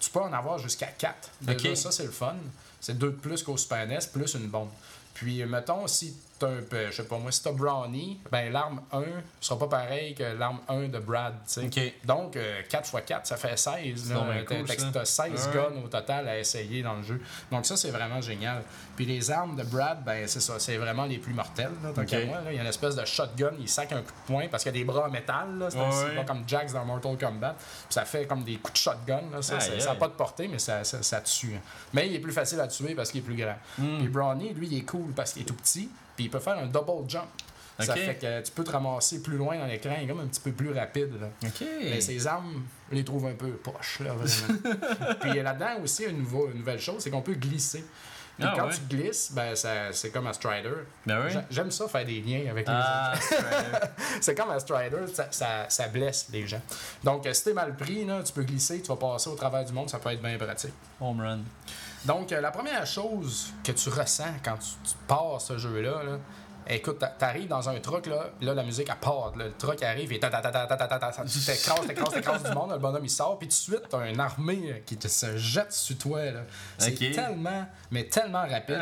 tu 0.00 0.10
peux 0.10 0.20
en 0.20 0.32
avoir 0.32 0.58
jusqu'à 0.58 0.86
4. 0.88 1.14
Déjà, 1.42 1.70
Ok. 1.70 1.76
ça, 1.76 1.92
c'est 1.92 2.04
le 2.04 2.10
fun. 2.10 2.36
C'est 2.80 2.98
deux 2.98 3.10
de 3.10 3.16
plus 3.16 3.42
qu'au 3.42 3.56
Super 3.56 3.86
NES, 3.86 3.98
plus 4.12 4.34
une 4.34 4.48
bombe. 4.48 4.70
Puis, 5.14 5.44
mettons, 5.44 5.86
si 5.86 6.16
je 6.46 6.90
sais 6.92 7.04
pas 7.04 7.18
moi, 7.18 7.30
si 7.32 7.42
t'as 7.42 7.52
Brownie, 7.52 8.20
ben 8.30 8.52
l'arme 8.52 8.80
1 8.92 9.02
sera 9.40 9.58
pas 9.58 9.66
pareil 9.68 10.14
que 10.14 10.22
l'arme 10.22 10.60
1 10.68 10.88
de 10.88 10.98
Brad, 10.98 11.34
tu 11.46 11.52
sais. 11.52 11.64
Ok. 11.66 11.92
Donc, 12.06 12.36
euh, 12.36 12.62
4 12.68 12.88
x 12.94 13.04
4, 13.06 13.26
ça 13.26 13.36
fait 13.36 13.56
16. 13.58 14.04
C'est 14.06 14.14
là. 14.14 14.20
donc 14.20 14.30
bien 14.32 14.44
T'as- 14.48 14.56
cool, 14.56 14.66
t'as- 14.66 14.78
ça. 14.78 14.90
T'as 14.92 15.04
16 15.04 15.46
Ouais. 15.48 15.54
guns 15.54 15.82
au 15.84 15.88
total 15.88 16.28
à 16.28 16.38
essayer 16.38 16.82
dans 16.82 16.94
le 16.94 17.02
jeu. 17.02 17.20
Donc, 17.50 17.66
ça, 17.66 17.76
c'est 17.76 17.90
vraiment 17.90 18.20
génial. 18.20 18.62
Puis, 18.96 19.04
les 19.06 19.30
armes 19.30 19.56
de 19.56 19.62
Brad, 19.64 20.02
ben, 20.04 20.26
c'est 20.28 20.40
ça, 20.40 20.58
c'est 20.58 20.76
vraiment 20.76 21.04
les 21.04 21.18
plus 21.18 21.32
mortelles, 21.34 21.70
là, 21.82 21.92
moi. 21.94 22.04
Il 22.50 22.54
y 22.56 22.58
a 22.58 22.62
une 22.62 22.66
espèce 22.66 22.94
de 22.96 23.04
shotgun, 23.04 23.52
il 23.58 23.68
sac 23.68 23.92
un 23.92 24.02
coup 24.02 24.12
de 24.12 24.26
poing 24.32 24.48
parce 24.50 24.62
qu'il 24.62 24.72
y 24.74 24.76
a 24.76 24.78
des 24.78 24.84
bras 24.84 25.06
en 25.06 25.10
métal. 25.10 25.66
C'est 25.70 25.78
Ouais, 25.78 26.14
pas 26.16 26.24
comme 26.24 26.44
Jax 26.46 26.72
dans 26.72 26.84
Mortal 26.84 27.16
Kombat. 27.18 27.54
Puis, 27.58 27.66
ça 27.90 28.04
fait 28.04 28.26
comme 28.26 28.44
des 28.44 28.56
coups 28.56 28.72
de 28.74 28.78
shotgun, 28.78 29.22
là. 29.32 29.42
Ça, 29.42 29.58
n'a 29.58 29.94
pas 29.94 30.08
de 30.08 30.12
portée, 30.14 30.48
mais 30.48 30.58
ça, 30.58 30.84
ça, 30.84 31.02
ça 31.02 31.20
tue. 31.20 31.54
hein. 31.54 31.60
Mais 31.92 32.06
il 32.08 32.14
est 32.14 32.18
plus 32.20 32.32
facile 32.32 32.60
à 32.60 32.68
tuer 32.68 32.94
parce 32.94 33.10
qu'il 33.10 33.20
est 33.20 33.24
plus 33.24 33.36
grand. 33.36 33.56
Hmm. 33.78 33.98
Puis, 33.98 34.08
Brownie, 34.08 34.52
lui, 34.54 34.66
il 34.68 34.78
est 34.78 34.82
cool 34.84 35.12
parce 35.12 35.32
qu'il 35.32 35.42
est 35.42 35.46
tout 35.46 35.54
petit. 35.54 35.88
Puis, 36.20 36.26
il 36.26 36.30
peut 36.30 36.38
faire 36.38 36.58
un 36.58 36.66
double 36.66 37.08
jump. 37.08 37.24
Ça 37.78 37.94
fait 37.94 38.16
que 38.16 38.42
tu 38.42 38.52
peux 38.52 38.62
te 38.62 38.72
ramasser 38.72 39.22
plus 39.22 39.38
loin 39.38 39.56
dans 39.56 39.64
l'écran, 39.64 39.94
il 39.96 40.04
est 40.04 40.06
comme 40.06 40.20
un 40.20 40.26
petit 40.26 40.40
peu 40.40 40.52
plus 40.52 40.70
rapide. 40.70 41.18
Là. 41.18 41.50
Mais 41.82 42.00
ses 42.02 42.26
armes, 42.26 42.62
je 42.90 42.96
les 42.96 43.04
trouve 43.04 43.24
un 43.24 43.32
peu 43.32 43.52
poches, 43.52 44.00
là, 44.00 44.12
vraiment. 44.12 44.60
Puis 45.20 45.42
là-dedans 45.42 45.82
aussi, 45.82 46.04
une, 46.04 46.18
nouvelle 46.18 46.78
chose, 46.78 46.96
c'est 46.98 47.08
qu'on 47.10 47.22
peut 47.22 47.32
glisser. 47.32 47.82
Ah 48.42 48.54
quand 48.56 48.66
ouais? 48.68 48.74
tu 48.74 48.96
glisses, 48.96 49.32
ben, 49.32 49.54
ça- 49.54 49.92
c'est 49.92 50.10
comme 50.10 50.26
à 50.26 50.32
Strider. 50.32 50.70
Ben 51.06 51.22
oui. 51.26 51.32
J'aime 51.50 51.70
ça 51.70 51.88
faire 51.88 52.04
des 52.06 52.20
liens 52.20 52.50
avec 52.50 52.66
les 52.66 52.74
Ah, 52.74 53.12
autres. 53.14 53.88
c'est 54.20 54.34
comme 54.34 54.50
à 54.50 54.58
Strider, 54.58 55.06
ça, 55.12 55.28
ça, 55.30 55.66
ça 55.68 55.88
blesse 55.88 56.28
les 56.32 56.46
gens. 56.46 56.60
Donc, 57.04 57.26
euh, 57.26 57.32
si 57.34 57.44
t'es 57.44 57.52
mal 57.52 57.76
pris, 57.76 58.04
là, 58.04 58.22
tu 58.22 58.32
peux 58.32 58.42
glisser, 58.42 58.80
tu 58.80 58.88
vas 58.88 58.96
passer 58.96 59.28
au 59.28 59.34
travers 59.34 59.64
du 59.64 59.72
monde, 59.72 59.90
ça 59.90 59.98
peut 59.98 60.10
être 60.10 60.22
bien 60.22 60.38
pratique. 60.38 60.72
home 61.00 61.20
run. 61.20 61.40
Donc, 62.04 62.32
euh, 62.32 62.40
la 62.40 62.50
première 62.50 62.86
chose 62.86 63.52
que 63.62 63.72
tu 63.72 63.88
ressens 63.88 64.34
quand 64.44 64.56
tu, 64.56 64.90
tu 64.90 64.96
pars 65.06 65.40
ce 65.40 65.58
jeu-là, 65.58 66.02
là, 66.02 66.18
Écoute, 66.72 67.02
t'arrives 67.18 67.48
dans 67.48 67.68
un 67.68 67.80
truc, 67.80 68.06
là, 68.06 68.30
là, 68.40 68.54
la 68.54 68.62
musique, 68.62 68.88
elle 68.88 68.96
part. 68.96 69.32
Là, 69.36 69.46
le 69.46 69.52
truc 69.52 69.82
arrive 69.82 70.12
et 70.12 70.20
t'écrases, 70.20 71.86
t'écrases, 71.86 72.14
t'écrases 72.14 72.42
du 72.44 72.52
monde. 72.52 72.70
Le 72.70 72.78
bonhomme, 72.78 73.04
il 73.04 73.10
sort. 73.10 73.38
Puis 73.38 73.48
tout 73.48 73.54
de 73.54 73.76
suite, 73.76 73.88
t'as 73.88 74.08
une 74.08 74.20
armée 74.20 74.60
euh, 74.66 74.78
qui 74.86 74.96
te, 74.96 75.08
se 75.08 75.36
jette 75.36 75.72
sur 75.72 75.98
toi. 75.98 76.20
C'est 76.78 76.94
okay. 76.94 77.10
tellement, 77.10 77.66
mais 77.90 78.04
tellement 78.04 78.46
rapide. 78.46 78.80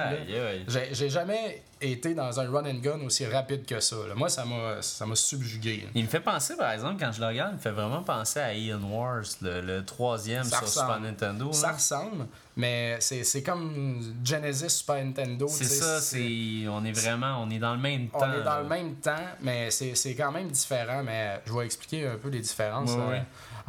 J'ai 0.66 1.08
jamais 1.08 1.62
été 1.80 2.14
dans 2.14 2.40
un 2.40 2.50
run 2.50 2.64
and 2.66 2.78
gun 2.82 3.00
aussi 3.04 3.26
rapide 3.26 3.64
que 3.66 3.80
ça. 3.80 3.96
là. 4.08 4.14
Moi, 4.14 4.28
ça 4.28 4.44
m'a 4.44 4.80
ça 4.82 5.06
m'a 5.06 5.14
subjugué. 5.14 5.82
là. 5.84 5.90
Il 5.94 6.04
me 6.04 6.08
fait 6.08 6.20
penser, 6.20 6.56
par 6.56 6.72
exemple, 6.72 6.96
quand 6.98 7.12
je 7.12 7.20
le 7.20 7.26
regarde, 7.26 7.50
il 7.52 7.56
me 7.56 7.60
fait 7.60 7.70
vraiment 7.70 8.02
penser 8.02 8.40
à 8.40 8.54
Ian 8.54 8.80
Wars, 8.82 9.22
le, 9.42 9.60
le 9.60 9.84
troisième 9.84 10.44
Ça 10.44 10.58
sur 10.58 10.68
Super. 10.68 11.00
Nintendo. 11.00 11.52
Ça 11.52 11.68
là. 11.68 11.72
ressemble, 11.74 12.26
mais 12.56 12.96
c'est 13.00 13.24
c'est 13.24 13.42
comme 13.42 14.00
Genesis 14.24 14.70
Super 14.70 15.04
Nintendo. 15.04 15.46
C'est 15.48 15.64
ça, 15.64 16.00
c'est 16.00 16.64
on 16.68 16.84
est 16.84 16.92
vraiment, 16.92 17.42
on 17.42 17.50
est 17.50 17.58
dans 17.58 17.74
le 17.74 17.80
même 17.80 18.08
temps. 18.08 18.18
On 18.22 18.40
est 18.40 18.44
dans 18.44 18.58
le 18.60 18.68
même 18.68 18.94
temps, 18.96 19.26
mais 19.40 19.70
c'est 19.70 19.94
c'est 19.94 20.14
quand 20.14 20.32
même 20.32 20.48
différent. 20.48 21.02
Mais 21.04 21.40
je 21.46 21.52
vais 21.52 21.64
expliquer 21.64 22.06
un 22.08 22.16
peu 22.16 22.28
les 22.28 22.40
différences 22.40 22.90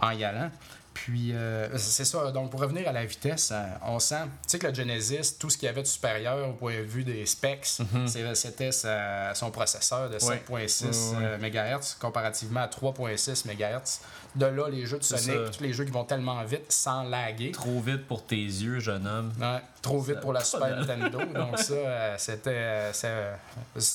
en 0.01 0.12
y 0.12 0.24
allant. 0.24 0.49
Puis, 1.05 1.31
euh, 1.33 1.69
c'est 1.77 2.03
ça. 2.05 2.31
Donc, 2.31 2.51
pour 2.51 2.59
revenir 2.59 2.87
à 2.87 2.91
la 2.91 3.05
vitesse, 3.05 3.51
euh, 3.53 3.63
on 3.85 3.99
sent, 3.99 4.23
tu 4.43 4.49
sais 4.49 4.59
que 4.59 4.67
le 4.67 4.73
Genesis, 4.73 5.37
tout 5.39 5.49
ce 5.49 5.57
qu'il 5.57 5.65
y 5.67 5.69
avait 5.69 5.81
de 5.81 5.87
supérieur 5.87 6.49
au 6.49 6.53
point 6.53 6.75
de 6.77 6.81
vue 6.83 7.03
des 7.03 7.25
specs, 7.25 7.65
c'est- 8.07 8.35
c'était 8.35 8.71
son 8.71 9.51
processeur 9.51 10.09
de 10.09 10.15
Mhm. 10.17 10.23
Ouais. 10.27 10.35
7.6 10.67 11.13
Ouais, 11.13 11.17
ouais. 11.19 11.25
euh, 11.25 11.37
MHz 11.37 11.95
comparativement 11.99 12.61
à 12.61 12.67
3.6 12.67 13.45
MHz. 13.45 13.99
De 14.36 14.45
là, 14.45 14.69
les 14.69 14.86
jeux 14.86 14.99
de 14.99 15.03
Sonic, 15.03 15.51
tous 15.51 15.63
les 15.63 15.73
jeux 15.73 15.86
qui 15.86 15.91
vont 15.91 16.03
tellement 16.03 16.43
vite 16.43 16.71
sans 16.71 17.03
laguer. 17.03 17.51
Trop 17.51 17.80
vite 17.82 18.05
pour 18.07 18.23
tes 18.25 18.36
yeux, 18.36 18.80
jeune 18.80 19.07
homme. 19.07 19.34
Ouais, 19.41 19.61
trop 19.82 19.99
vite 19.99 20.19
pour 20.19 20.34
la 20.34 20.43
Super. 20.43 20.77
Nintendo. 20.77 21.19
Donc 21.34 21.57
ça, 21.57 21.73
euh, 21.73 22.15
c'était... 22.17 22.51
euh, 22.53 22.91
euh, 23.05 23.36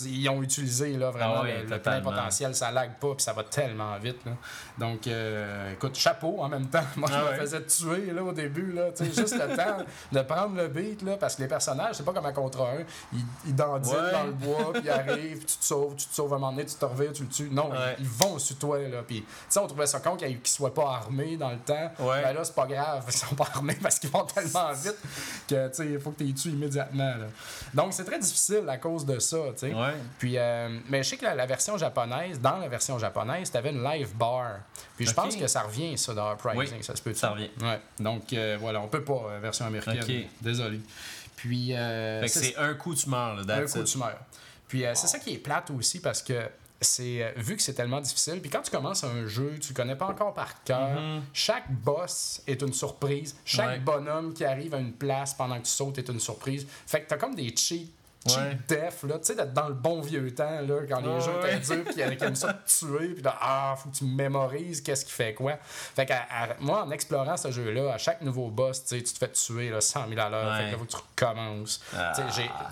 ils 0.06 0.28
ont 0.28 0.42
utilisé 0.42 0.94
là, 0.96 1.10
vraiment 1.10 1.42
Ah 1.42 1.46
le, 1.46 1.68
le 1.68 1.78
plein 1.78 2.00
potentiel. 2.00 2.54
Ça 2.54 2.70
lag 2.72 2.90
pas 3.00 3.14
puis 3.14 3.22
ça 3.22 3.32
va 3.32 3.44
tellement 3.44 3.96
vite. 3.98 4.18
là. 4.26 4.32
Donc, 4.78 5.06
euh, 5.06 5.72
écoute, 5.72 5.94
chapeau 5.96 6.36
en 6.40 6.48
même 6.48 6.66
temps. 6.66 6.82
Moi, 6.96 7.08
je 7.12 7.14
Ah 7.16 7.30
me 7.32 7.36
faisais 7.38 7.62
tuer 7.64 8.12
là, 8.12 8.22
au 8.24 8.32
début. 8.32 8.72
Là, 8.72 8.86
juste 9.00 9.34
le 9.38 9.56
temps 9.56 9.84
de 10.10 10.20
prendre 10.22 10.56
le 10.56 10.66
beat. 10.68 11.02
Là, 11.02 11.16
parce 11.16 11.36
que 11.36 11.42
les 11.42 11.48
personnages, 11.48 11.94
c'est 11.94 12.04
pas 12.04 12.12
comme 12.12 12.26
un 12.26 12.32
contre 12.32 12.62
un. 12.62 12.78
Ils, 13.12 13.20
ils 13.46 13.54
dandinent 13.54 13.94
Ouais. 13.94 14.12
dans 14.12 14.24
le 14.24 14.32
bois, 14.32 14.72
puis 14.72 14.82
ils 14.84 14.90
arrivent, 14.90 15.38
puis 15.38 15.46
tu 15.46 15.58
te 15.58 15.64
sauves, 15.64 15.94
tu 15.94 16.06
te 16.06 16.14
sauves 16.14 16.32
à 16.32 16.36
un 16.36 16.38
moment 16.40 16.50
donné, 16.52 16.64
tu 16.66 16.74
te 16.74 16.84
revires, 16.84 17.12
tu 17.12 17.22
le 17.22 17.28
tues. 17.28 17.48
Non, 17.52 17.70
Ouais. 17.70 17.94
ils, 17.98 18.04
ils 18.04 18.08
vont 18.10 18.38
sur 18.38 18.56
toi. 18.58 18.78
Là, 18.80 19.02
puis, 19.06 19.24
on 19.56 19.66
trouvait 19.68 19.86
ça 19.86 20.00
con 20.00 20.16
qu'ils 20.28 20.46
soient 20.48 20.74
pas 20.74 20.88
armés 20.96 21.36
dans 21.36 21.50
le 21.50 21.58
temps. 21.58 21.90
Ouais. 22.00 22.22
Ben 22.22 22.32
là, 22.32 22.44
c'est 22.44 22.54
pas 22.54 22.66
grave, 22.66 23.04
ils 23.08 23.12
sont 23.12 23.34
pas 23.34 23.48
armés 23.54 23.76
parce 23.82 23.98
qu'ils 23.98 24.10
vont 24.10 24.24
tellement 24.24 24.72
vite 24.74 24.96
que 25.48 25.68
tu 25.68 25.74
sais, 25.74 25.86
il 25.92 26.00
faut 26.00 26.10
que 26.10 26.18
tu 26.18 26.24
les 26.24 26.32
tues 26.34 26.48
immédiatement. 26.50 27.14
là. 27.16 27.26
Donc 27.72 27.92
c'est 27.92 28.04
très 28.04 28.18
difficile 28.18 28.64
à 28.68 28.76
cause 28.78 29.04
de 29.04 29.18
ça, 29.18 29.36
tu 29.52 29.68
sais. 29.68 29.74
Ouais. 29.74 29.94
Puis, 30.18 30.38
euh, 30.38 30.78
mais 30.88 31.02
je 31.02 31.10
sais 31.10 31.16
que 31.16 31.24
la, 31.24 31.34
la 31.34 31.46
version 31.46 31.76
japonaise, 31.78 32.40
dans 32.40 32.58
la 32.58 32.68
version 32.68 32.98
japonaise, 32.98 33.50
tu 33.50 33.56
avais 33.56 33.70
une 33.70 33.82
live 33.84 34.14
bar. 34.16 34.58
Puis 34.96 35.06
je 35.06 35.12
pense 35.12 35.36
que 35.36 35.46
ça 35.46 35.62
revient, 35.62 35.96
ça, 35.98 36.14
dans 36.14 36.32
Uprising. 36.34 36.76
Oui, 36.78 36.82
ça 36.84 36.94
se 36.96 37.02
peut 37.02 37.14
ça 37.14 37.30
revient. 37.30 37.50
Ouais. 37.60 37.80
Donc 37.98 38.32
euh, 38.32 38.56
voilà, 38.60 38.80
on 38.80 38.88
peut 38.88 39.04
pas, 39.04 39.22
euh, 39.30 39.38
version 39.40 39.66
américaine. 39.66 40.00
Ok. 40.02 40.30
Désolé. 40.40 40.80
Puis. 41.36 41.74
euh, 41.74 42.26
c'est- 42.28 42.56
un 42.56 42.74
coup, 42.74 42.94
tu 42.94 43.08
meurs, 43.08 43.34
là. 43.36 43.56
un 43.56 43.66
coup, 43.66 43.82
tu 43.82 43.98
meurs. 43.98 44.18
Puis 44.68 44.84
c'est 44.94 45.06
ça 45.06 45.18
qui 45.18 45.34
est 45.34 45.38
plate 45.38 45.70
aussi 45.70 46.00
parce 46.00 46.22
que 46.22 46.48
c'est 46.80 47.22
euh, 47.22 47.32
vu 47.36 47.56
que 47.56 47.62
c'est 47.62 47.74
tellement 47.74 48.00
difficile. 48.00 48.40
Puis 48.40 48.50
quand 48.50 48.62
tu 48.62 48.70
commences 48.70 49.04
un 49.04 49.26
jeu, 49.26 49.54
tu 49.60 49.70
le 49.70 49.74
connais 49.74 49.96
pas 49.96 50.06
encore 50.06 50.34
par 50.34 50.62
cœur. 50.64 50.98
Chaque 51.32 51.70
boss 51.70 52.42
est 52.46 52.60
une 52.62 52.72
surprise. 52.72 53.36
Chaque 53.44 53.66
Mhm. 53.66 53.72
Ouais. 53.72 53.78
bonhomme 53.80 54.34
qui 54.34 54.44
arrive 54.44 54.74
à 54.74 54.78
une 54.78 54.92
place 54.92 55.34
pendant 55.34 55.56
que 55.58 55.64
tu 55.64 55.70
sautes 55.70 55.98
est 55.98 56.08
une 56.08 56.20
surprise. 56.20 56.66
Fait 56.86 57.02
que 57.02 57.08
t'as 57.08 57.16
comme 57.16 57.34
des 57.34 57.54
cheats. 57.56 57.86
Ouais. 58.26 58.56
def, 58.68 59.02
là, 59.02 59.18
tu 59.18 59.26
sais, 59.26 59.34
d'être 59.34 59.52
dans 59.52 59.68
le 59.68 59.74
bon 59.74 60.00
vieux 60.00 60.34
temps, 60.34 60.60
là, 60.62 60.76
quand 60.88 61.00
les 61.00 61.20
jeux 61.20 61.32
étaient 61.44 61.58
durs, 61.58 61.84
puis 61.84 62.16
qui 62.16 62.24
aiment 62.24 62.34
ça 62.34 62.54
te 62.54 62.68
tuer, 62.68 63.08
puis 63.08 63.22
là, 63.22 63.36
ah, 63.40 63.74
faut 63.76 63.90
que 63.90 63.96
tu 63.96 64.04
mémorises 64.04 64.80
qu'est-ce 64.80 65.04
qui 65.04 65.12
fait 65.12 65.34
quoi. 65.34 65.58
Fait 65.60 66.06
que, 66.06 66.12
moi, 66.60 66.84
en 66.84 66.90
explorant 66.90 67.36
ce 67.36 67.50
jeu-là, 67.50 67.92
à 67.92 67.98
chaque 67.98 68.22
nouveau 68.22 68.48
boss, 68.48 68.82
tu 68.84 68.96
sais, 68.96 69.02
tu 69.02 69.12
te 69.12 69.18
fais 69.18 69.30
tuer, 69.30 69.68
là, 69.68 69.80
100 69.80 70.08
000 70.08 70.20
à 70.20 70.30
l'heure, 70.30 70.56
fait 70.56 70.66
que 70.66 70.70
là, 70.72 70.78
faut 70.78 70.84
que 70.84 70.90
tu 70.90 70.96
recommences. 70.96 71.82
Ah. 71.94 72.12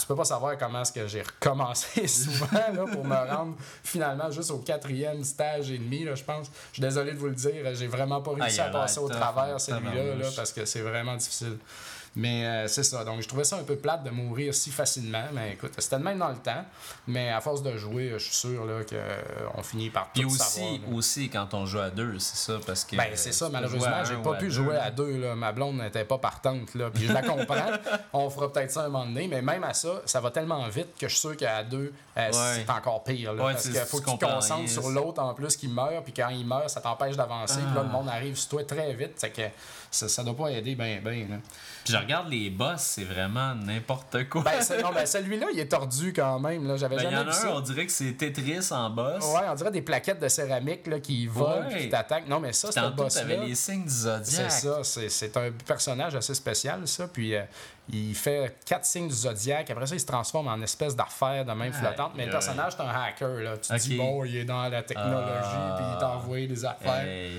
Tu 0.01 0.07
peux 0.07 0.17
pas 0.17 0.25
savoir 0.25 0.57
comment 0.57 0.83
est-ce 0.83 0.93
que 0.93 1.07
j'ai 1.07 1.23
recommencé 1.23 2.07
souvent 2.09 2.47
là, 2.53 2.85
pour 2.91 3.05
me 3.05 3.15
rendre 3.15 3.55
finalement 3.85 4.31
juste 4.31 4.51
au 4.51 4.59
quatrième 4.59 5.23
stage 5.23 5.71
et 5.71 5.79
demi, 5.79 6.05
là, 6.05 6.15
je 6.15 6.25
pense. 6.25 6.47
Je 6.71 6.75
suis 6.75 6.83
désolé 6.83 7.13
de 7.13 7.19
vous 7.19 7.27
le 7.29 7.35
dire, 7.35 7.75
j'ai 7.75 7.87
vraiment 7.89 8.23
pas 8.23 8.33
Ah, 8.39 8.45
réussi 8.45 8.57
il 8.57 8.61
a 8.61 8.67
à 8.67 8.71
passer 8.71 9.01
au 9.01 9.09
travers 9.09 9.55
hein, 9.55 9.59
celui-là 9.59 10.15
là, 10.17 10.27
parce 10.35 10.53
que 10.53 10.65
c'est 10.65 10.81
vraiment 10.81 11.17
difficile. 11.17 11.59
Mais 12.15 12.45
euh, 12.45 12.69
c'est 12.69 12.83
ça, 12.83 13.05
donc 13.05 13.23
je 13.23 13.29
trouvais 13.29 13.45
ça 13.45 13.57
un 13.57 13.63
peu 13.63 13.77
plate 13.77 14.05
de 14.05 14.11
mourir 14.11 14.55
si 14.55 14.71
facilement, 14.71 15.25
mais 15.33 15.53
écoute, 15.55 15.73
c'était 15.79 15.97
de 15.99 16.03
même 16.05 16.19
dans 16.19 16.29
le 16.29 16.37
temps, 16.37 16.65
mais 17.07 17.31
à 17.31 17.41
force 17.41 17.63
de 17.63 17.75
jouer, 17.79 18.11
je 18.13 18.19
suis 18.19 18.35
sûr 18.35 18.67
là, 18.67 18.81
qu'on 19.55 19.63
finit 19.63 19.89
par 19.89 20.05
tout 20.05 20.11
Puis 20.21 20.25
aussi, 20.27 20.39
savoir. 20.39 20.73
là. 20.73 20.79
aussi, 20.97 21.31
quand 21.31 21.55
on 21.55 21.65
joue 21.65 21.79
à 21.79 21.89
deux, 21.91 22.19
c'est 22.19 22.37
ça, 22.37 22.59
parce 22.67 22.85
que. 22.85 22.97
Ben, 22.97 23.09
c'est 23.15 23.33
ça, 23.33 23.49
malheureusement, 23.49 24.05
j'ai 24.05 24.17
pas 24.17 24.35
pu 24.35 24.51
jouer 24.51 24.77
à 24.77 24.91
deux. 24.91 25.17
Là. 25.19 25.35
Ma 25.35 25.53
blonde 25.53 25.79
n'était 25.79 26.05
pas 26.05 26.19
partante. 26.19 26.75
Là. 26.75 26.91
Puis 26.93 27.07
je 27.07 27.13
la 27.13 27.23
comprends. 27.23 27.71
On 28.13 28.29
fera 28.29 28.53
peut-être 28.53 28.71
ça 28.71 28.83
un 28.83 28.89
moment 28.89 29.07
donné, 29.07 29.27
mais 29.29 29.41
même 29.41 29.65
à 29.65 29.73
ça, 29.73 30.03
ça 30.05 30.21
va 30.21 30.31
tellement 30.31 30.69
vite 30.69 30.89
que 30.99 31.09
je 31.09 31.13
suis 31.13 31.21
sûr 31.21 31.37
qu'à 31.37 31.63
deux, 31.65 31.93
euh, 32.19 32.29
c'est 32.33 32.69
encore 32.71 33.03
pire. 33.05 33.33
Là, 33.33 33.43
Ouais, 33.47 33.53
parce 33.53 33.65
qu'il 33.69 33.75
faut 33.77 34.01
que 34.01 34.11
tu 34.11 34.19
te 34.19 34.25
concentres 34.27 34.69
sur 34.69 34.89
l'autre 34.91 35.23
en 35.23 35.33
plus 35.33 35.57
qui 35.57 35.69
meurt, 35.69 36.05
puis 36.05 36.13
quand 36.13 36.29
il 36.29 36.47
meurt, 36.47 36.69
ça 36.69 36.81
t'empêche 36.83 37.17
d'avancer. 37.17 37.57
Puis 37.61 37.75
là, 37.75 37.81
Ah. 37.81 37.83
le 37.85 37.89
monde 37.91 38.09
arrive 38.09 38.37
sur 38.37 38.51
toi 38.51 38.65
très 38.65 38.93
vite. 38.93 39.13
C'est 39.17 39.31
que 39.31 39.43
ça, 39.93 40.09
ça 40.09 40.25
doit 40.25 40.37
pas 40.37 40.49
aider 40.51 40.75
bien, 40.75 41.01
bien. 41.05 41.27
Là. 41.29 41.37
Puis 41.85 41.93
je 41.93 41.97
regarde 41.99 42.29
les 42.31 42.51
boss, 42.51 42.81
c'est 42.81 43.05
vraiment 43.05 43.55
n'importe 43.55 44.29
quoi. 44.29 44.43
Ben, 44.43 44.83
non, 44.83 44.91
ben, 44.93 45.05
celui-là, 45.07 45.47
il 45.53 45.59
est 45.61 45.69
tordu 45.69 46.13
quand 46.13 46.39
même. 46.41 46.67
Là. 46.67 46.77
J'avais 46.77 46.97
Ben, 46.97 47.03
il 47.03 47.09
y 47.09 47.11
jamais 47.11 47.25
en 47.25 47.27
a 47.27 47.31
un, 47.31 47.33
ça. 47.33 47.51
on 47.55 47.61
dirait 47.61 47.87
que 47.87 47.93
c'est 47.93 48.13
Tetris 48.13 48.73
en 48.73 48.91
boss. 48.91 49.25
Ouais, 49.35 49.43
on 49.51 49.55
dirait 49.55 49.71
des 49.71 49.83
plaquettes 49.83 50.19
de 50.21 50.29
céramique 50.29 50.87
là, 50.87 50.99
qui 51.01 51.27
volent 51.27 51.67
Ouais. 51.69 51.75
et 51.75 51.83
qui 51.83 51.89
t'attaquent. 51.89 52.27
Non, 52.29 52.41
mais 52.41 52.53
ça, 52.53 52.73
c'est 52.73 52.81
Tantôt, 52.81 53.03
boss 53.05 53.15
t'avais 53.15 53.37
les 53.39 53.55
signes 53.55 53.85
du 53.85 53.91
C'est 53.91 54.51
ça, 54.51 54.79
c'est, 54.83 55.09
c'est 55.09 55.37
un 55.37 55.51
personnage 55.67 56.15
assez 56.17 56.35
spécial, 56.35 56.87
ça. 56.89 57.09
Puis 57.09 57.35
euh, 57.35 57.43
il 57.93 58.15
fait 58.15 58.57
quatre 58.65 58.87
signes 58.87 59.09
du 59.09 59.15
zodiaque. 59.15 59.69
Après 59.71 59.87
ça, 59.87 59.95
il 59.95 60.01
se 60.01 60.07
transforme 60.07 60.49
en 60.49 60.61
espèce 60.63 60.97
d'affaire 60.97 61.45
de 61.45 61.53
même 61.53 61.73
flottante. 61.73 62.13
Mais 62.17 62.25
le 62.27 62.31
personnage, 62.33 62.73
c'est 62.77 62.83
un 62.83 62.89
hacker. 62.89 63.29
Là. 63.41 63.57
Tu 63.59 63.69
te 63.69 63.77
dis, 63.77 63.97
bon, 63.97 64.25
il 64.25 64.37
est 64.37 64.45
dans 64.45 64.69
la 64.69 64.83
technologie, 64.83 65.49
Ah. 65.53 65.75
puis 65.77 65.87
il 65.93 65.99
t'envoie 65.99 66.47
des 66.47 66.65
affaires. 66.65 67.05
Hey. 67.07 67.33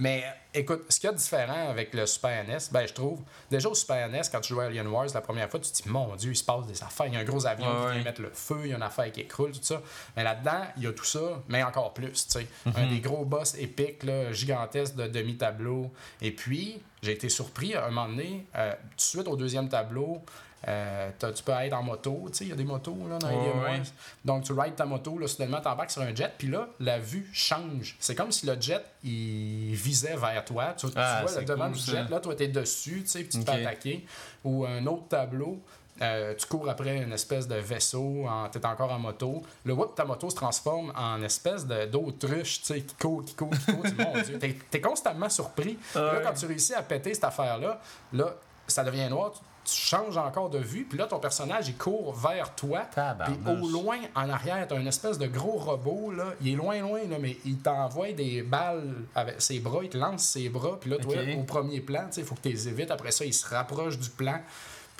Mais 0.00 0.24
écoute, 0.54 0.84
ce 0.88 0.98
qu'il 0.98 1.08
y 1.08 1.10
a 1.10 1.12
de 1.12 1.18
différent 1.18 1.68
avec 1.68 1.92
le 1.92 2.06
Super 2.06 2.42
NES, 2.48 2.56
ben, 2.72 2.86
je 2.88 2.94
trouve, 2.94 3.20
déjà 3.50 3.68
au 3.68 3.74
Super 3.74 4.08
NES, 4.08 4.22
quand 4.32 4.40
tu 4.40 4.54
jouais 4.54 4.64
à 4.64 4.66
Alien 4.68 4.88
Wars 4.88 5.06
la 5.12 5.20
première 5.20 5.50
fois, 5.50 5.60
tu 5.60 5.70
te 5.70 5.82
dis, 5.82 5.88
mon 5.88 6.16
Dieu, 6.16 6.32
il 6.32 6.36
se 6.36 6.42
passe 6.42 6.66
des 6.66 6.82
affaires. 6.82 7.06
Il 7.06 7.12
y 7.12 7.16
a 7.16 7.20
un 7.20 7.24
gros 7.24 7.46
avion 7.46 7.66
Ouais, 7.66 7.86
qui 7.88 7.92
vient 7.96 8.04
mettre 8.04 8.22
le 8.22 8.30
feu, 8.32 8.60
il 8.64 8.70
y 8.70 8.72
a 8.72 8.76
une 8.76 8.82
affaire 8.82 9.12
qui 9.12 9.20
écroule, 9.20 9.52
tout 9.52 9.58
ça. 9.62 9.82
Mais 10.16 10.24
là-dedans, 10.24 10.62
il 10.78 10.84
y 10.84 10.86
a 10.86 10.92
tout 10.92 11.04
ça, 11.04 11.42
mais 11.48 11.62
encore 11.62 11.92
plus, 11.92 12.12
tu 12.12 12.30
sais. 12.30 12.46
Mhm. 12.64 12.72
Un 12.76 12.86
des 12.88 13.00
gros 13.00 13.26
boss 13.26 13.54
épiques, 13.58 14.02
là, 14.02 14.32
gigantesques 14.32 14.94
de 14.94 15.06
demi-tableau. 15.06 15.90
Et 16.22 16.30
puis, 16.30 16.80
j'ai 17.02 17.12
été 17.12 17.28
surpris 17.28 17.74
à 17.74 17.84
un 17.84 17.90
moment 17.90 18.08
donné, 18.08 18.46
euh, 18.56 18.72
tout 18.72 18.96
de 18.96 19.00
suite 19.00 19.28
au 19.28 19.36
deuxième 19.36 19.68
tableau, 19.68 20.22
euh, 20.68 21.10
tu 21.18 21.42
peux 21.42 21.52
être 21.52 21.72
en 21.72 21.82
moto, 21.82 22.24
tu 22.30 22.36
sais, 22.38 22.44
il 22.44 22.50
y 22.50 22.52
a 22.52 22.56
des 22.56 22.64
motos 22.64 22.96
là, 23.08 23.18
dans 23.18 23.28
Ouais, 23.28 23.34
Alien 23.34 23.58
ouais. 23.62 23.78
Wars. 23.78 23.86
Donc, 24.24 24.44
tu 24.44 24.52
rides 24.52 24.76
ta 24.76 24.84
moto, 24.84 25.18
là, 25.18 25.26
soudainement, 25.26 25.60
t'embarques 25.60 25.90
sur 25.90 26.02
un 26.02 26.14
jet, 26.14 26.32
puis 26.36 26.48
là, 26.48 26.68
la 26.80 26.98
vue 26.98 27.28
change. 27.32 27.96
C'est 27.98 28.14
comme 28.14 28.30
si 28.32 28.44
le 28.46 28.60
jet, 28.60 28.84
il 29.02 29.74
visait 29.74 30.16
vers 30.16 30.44
toi. 30.44 30.74
Tu, 30.76 30.86
tu 30.86 30.92
Ah, 30.96 31.22
vois 31.26 31.40
le 31.40 31.46
devant 31.46 31.64
cool, 31.66 31.72
du 31.74 31.80
ça. 31.80 31.92
jet, 31.92 32.10
là, 32.10 32.20
toi, 32.20 32.34
t'es 32.34 32.48
dessus, 32.48 33.02
tu 33.02 33.08
sais, 33.08 33.20
puis 33.20 33.28
tu 33.38 33.44
te 33.44 33.50
Ok. 33.50 33.56
fais 33.56 33.64
attaquer. 33.66 34.06
Ou 34.44 34.64
un 34.66 34.84
autre 34.86 35.08
tableau, 35.08 35.58
euh, 36.02 36.34
tu 36.34 36.46
cours 36.46 36.68
après 36.68 36.96
une 36.98 37.12
espèce 37.12 37.46
de 37.48 37.56
vaisseau, 37.56 38.26
en- 38.28 38.48
t'es 38.48 38.64
encore 38.64 38.90
en 38.92 38.98
moto. 38.98 39.42
Le 39.64 39.72
whoop, 39.74 39.94
ta 39.94 40.04
moto 40.04 40.30
se 40.30 40.36
transforme 40.36 40.92
en 40.96 41.22
espèce 41.22 41.66
de- 41.66 41.86
d'autruche, 41.86 42.60
tu 42.60 42.66
sais, 42.66 42.80
qui 42.82 42.94
court, 42.96 43.24
qui 43.24 43.34
court, 43.34 43.50
qui 43.50 43.72
court. 43.74 43.84
Tu 43.84 43.94
mon 43.94 44.12
Dieu, 44.22 44.38
t'es, 44.38 44.56
t'es 44.70 44.80
constamment 44.80 45.28
surpris. 45.28 45.78
Là, 45.94 46.14
Ouais. 46.14 46.22
quand 46.22 46.32
tu 46.34 46.46
réussis 46.46 46.74
à 46.74 46.82
péter 46.82 47.12
cette 47.14 47.24
affaire-là, 47.24 47.80
là, 48.12 48.34
ça 48.66 48.84
devient 48.84 49.08
noir, 49.10 49.32
tu, 49.70 49.80
changes 49.80 50.16
encore 50.16 50.50
de 50.50 50.58
vue, 50.58 50.84
puis 50.84 50.98
là, 50.98 51.06
ton 51.06 51.18
personnage, 51.18 51.68
il 51.68 51.76
court 51.76 52.14
vers 52.14 52.54
toi. 52.54 52.82
Puis 53.24 53.34
au 53.46 53.68
loin, 53.68 53.98
en 54.14 54.28
arrière, 54.28 54.66
t'as 54.68 54.78
une 54.78 54.86
espèce 54.86 55.18
de 55.18 55.26
gros 55.26 55.58
robot, 55.58 56.12
là. 56.12 56.34
Il 56.40 56.52
est 56.52 56.56
loin, 56.56 56.80
loin, 56.80 57.00
là, 57.08 57.16
mais 57.20 57.36
il 57.44 57.58
t'envoie 57.58 58.12
des 58.12 58.42
balles 58.42 58.94
avec 59.14 59.40
ses 59.40 59.58
bras, 59.60 59.80
il 59.82 59.88
te 59.88 59.98
lance 59.98 60.22
ses 60.22 60.48
bras, 60.48 60.78
puis 60.80 60.90
là, 60.90 60.98
toi, 60.98 61.14
Ok. 61.14 61.38
au 61.38 61.42
premier 61.42 61.80
plan, 61.80 62.06
tu 62.06 62.14
sais, 62.14 62.20
il 62.20 62.26
faut 62.26 62.34
que 62.34 62.42
tu 62.42 62.48
les 62.50 62.68
évites. 62.68 62.90
Après 62.90 63.10
ça, 63.10 63.24
il 63.24 63.34
se 63.34 63.46
rapproche 63.48 63.98
du 63.98 64.10
plan. 64.10 64.40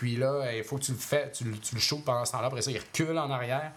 Puis 0.01 0.17
là, 0.17 0.51
il 0.57 0.65
faut 0.65 0.79
que 0.79 0.85
tu 0.85 0.93
le 0.93 0.97
fais, 0.99 1.31
tu, 1.31 1.45
le- 1.45 1.59
tu 1.59 1.75
le 1.75 1.81
shootes 1.81 2.07
pendant 2.07 2.25
ce 2.25 2.33
temps-là. 2.33 2.47
Après 2.47 2.63
ça, 2.63 2.71
il 2.71 2.79
recule 2.79 3.19
en 3.19 3.31
arrière. 3.31 3.71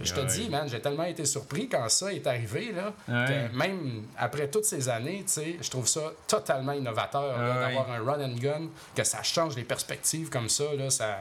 Je 0.00 0.14
te 0.14 0.20
aïe. 0.20 0.26
dis, 0.26 0.48
man, 0.48 0.66
j'ai 0.66 0.80
tellement 0.80 1.02
été 1.04 1.26
surpris 1.26 1.68
quand 1.68 1.86
ça 1.90 2.14
est 2.14 2.26
arrivé, 2.26 2.72
là, 2.72 2.94
que 3.06 3.54
même 3.54 4.04
après 4.16 4.48
toutes 4.48 4.64
ces 4.64 4.88
années, 4.88 5.22
tu 5.26 5.32
sais, 5.34 5.56
je 5.60 5.68
trouve 5.68 5.86
ça 5.86 6.00
totalement 6.26 6.72
innovateur 6.72 7.36
d'avoir 7.38 7.90
un 7.90 8.02
run 8.02 8.24
and 8.24 8.36
gun, 8.38 8.62
que 8.94 9.04
ça 9.04 9.22
change 9.22 9.54
les 9.54 9.64
perspectives 9.64 10.30
comme 10.30 10.48
ça, 10.48 10.64
là, 10.78 10.88
ça... 10.88 11.18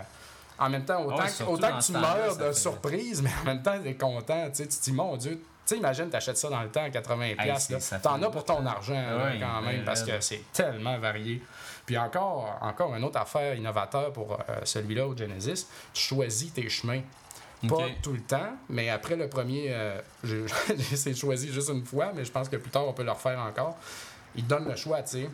En 0.58 0.70
même 0.70 0.86
temps, 0.86 1.04
autant, 1.04 1.18
Ouais, 1.18 1.30
que, 1.38 1.44
autant 1.44 1.78
que 1.78 1.84
tu 1.84 1.92
meurs 1.92 2.38
de 2.38 2.54
surprise, 2.54 3.22
mais 3.24 3.32
en 3.42 3.46
même 3.46 3.62
temps, 3.62 3.78
t'es 3.84 3.96
content, 3.96 4.46
tu 4.52 4.64
sais, 4.64 4.68
tu 4.70 4.78
te 4.78 4.84
dis, 4.86 4.94
mon 4.94 5.18
Dieu, 5.18 5.38
sais, 5.66 5.78
imagine, 5.78 6.10
t'achètes 6.10 6.38
ça 6.38 6.50
dans 6.50 6.62
le 6.62 6.70
temps 6.70 6.84
à 6.84 6.90
80$, 6.90 7.22
Hey, 7.24 7.36
piastres, 7.36 7.68
c'est- 7.68 7.74
là. 7.74 7.80
ça 7.80 7.98
fait 7.98 8.04
t'en 8.04 8.22
as 8.22 8.30
pour 8.30 8.44
ton 8.46 8.66
argent, 8.66 8.94
là, 8.94 9.32
quand 9.40 9.62
même, 9.62 9.84
parce 9.84 10.04
que 10.04 10.20
c'est 10.20 10.42
tellement 10.54 10.98
varié. 11.00 11.42
Puis 11.86 11.98
encore, 11.98 12.58
encore 12.62 12.96
une 12.96 13.04
autre 13.04 13.20
affaire 13.20 13.54
innovateur 13.56 14.12
pour 14.12 14.34
euh, 14.34 14.38
celui-là 14.64 15.08
au 15.08 15.16
Genesis, 15.16 15.68
tu 15.94 16.02
choisis 16.02 16.52
tes 16.54 16.68
chemins. 16.70 17.02
Pas 17.68 17.88
tout 18.04 18.12
le 18.14 18.22
temps, 18.22 18.54
mais 18.70 18.90
après 18.90 19.16
le 19.16 19.28
premier, 19.28 19.68
euh, 19.70 20.00
j'ai 20.24 21.16
choisi 21.16 21.52
juste 21.52 21.70
une 21.70 21.86
fois, 21.86 22.12
mais 22.14 22.24
je 22.26 22.32
pense 22.32 22.48
que 22.50 22.58
plus 22.58 22.70
tard, 22.70 22.88
on 22.88 22.94
peut 22.94 23.04
le 23.04 23.12
refaire 23.12 23.40
encore. 23.40 23.76
Il 24.36 24.44
te 24.44 24.50
donne 24.50 24.68
le 24.68 24.76
choix, 24.76 25.02
tu 25.02 25.22
sais. 25.22 25.30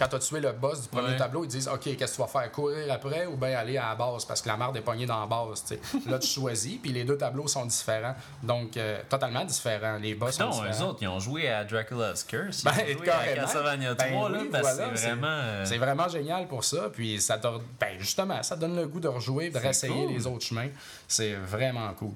Quand 0.00 0.08
tu 0.08 0.16
as 0.16 0.18
tué 0.18 0.40
le 0.40 0.52
boss 0.52 0.82
du 0.82 0.88
premier 0.88 1.10
Ouais. 1.10 1.16
tableau, 1.16 1.44
ils 1.44 1.48
disent 1.48 1.68
OK, 1.68 1.80
qu'est-ce 1.96 1.96
que 2.12 2.16
tu 2.16 2.22
vas 2.22 2.26
faire 2.26 2.50
Courir 2.50 2.90
après 2.92 3.26
ou 3.26 3.36
bien 3.36 3.56
aller 3.56 3.76
à 3.76 3.90
la 3.90 3.94
base? 3.94 4.24
Parce 4.24 4.40
que 4.42 4.48
la 4.48 4.56
marde 4.56 4.76
est 4.76 4.80
pognée 4.80 5.04
dans 5.06 5.20
la 5.20 5.26
base. 5.26 5.62
tu 5.68 5.74
sais. 5.74 5.80
Là, 6.10 6.18
tu 6.18 6.26
choisis, 6.26 6.78
puis 6.82 6.90
les 6.92 7.04
deux 7.04 7.18
tableaux 7.18 7.46
sont 7.46 7.66
différents. 7.66 8.14
Donc, 8.42 8.76
euh, 8.76 8.98
totalement 9.08 9.44
différents. 9.44 9.98
Les 9.98 10.14
boss 10.14 10.36
sont 10.36 10.44
Non, 10.44 10.64
eux 10.64 10.68
différents. 10.70 10.88
autres, 10.90 10.98
ils 11.02 11.08
ont 11.08 11.20
joué 11.20 11.48
à 11.50 11.64
Dracula's 11.64 12.24
Curse. 12.24 12.62
Ils 12.62 12.64
Ben, 12.64 12.70
ont 12.72 12.98
joué 12.98 13.08
à 13.10 13.12
carrément. 13.12 13.40
Castlevania 13.42 13.94
3, 13.94 14.08
Ben 14.08 14.28
là, 14.32 14.38
oui, 14.42 14.48
voilà, 14.50 14.72
c'est 14.96 15.06
vraiment. 15.10 15.26
euh, 15.28 15.64
C'est 15.66 15.78
vraiment 15.78 16.08
génial 16.08 16.48
pour 16.48 16.64
ça. 16.64 16.88
Puis 16.92 17.20
ça 17.20 17.36
te, 17.38 17.46
ben 17.78 17.98
justement, 17.98 18.42
ça 18.42 18.56
donne 18.56 18.74
le 18.76 18.86
goût 18.86 19.00
de 19.00 19.08
rejouer, 19.08 19.50
de 19.50 19.58
réessayer 19.58 19.92
cool. 19.92 20.12
les 20.14 20.26
autres 20.26 20.44
chemins. 20.46 20.68
C'est 21.06 21.34
vraiment 21.34 21.92
cool. 21.94 22.14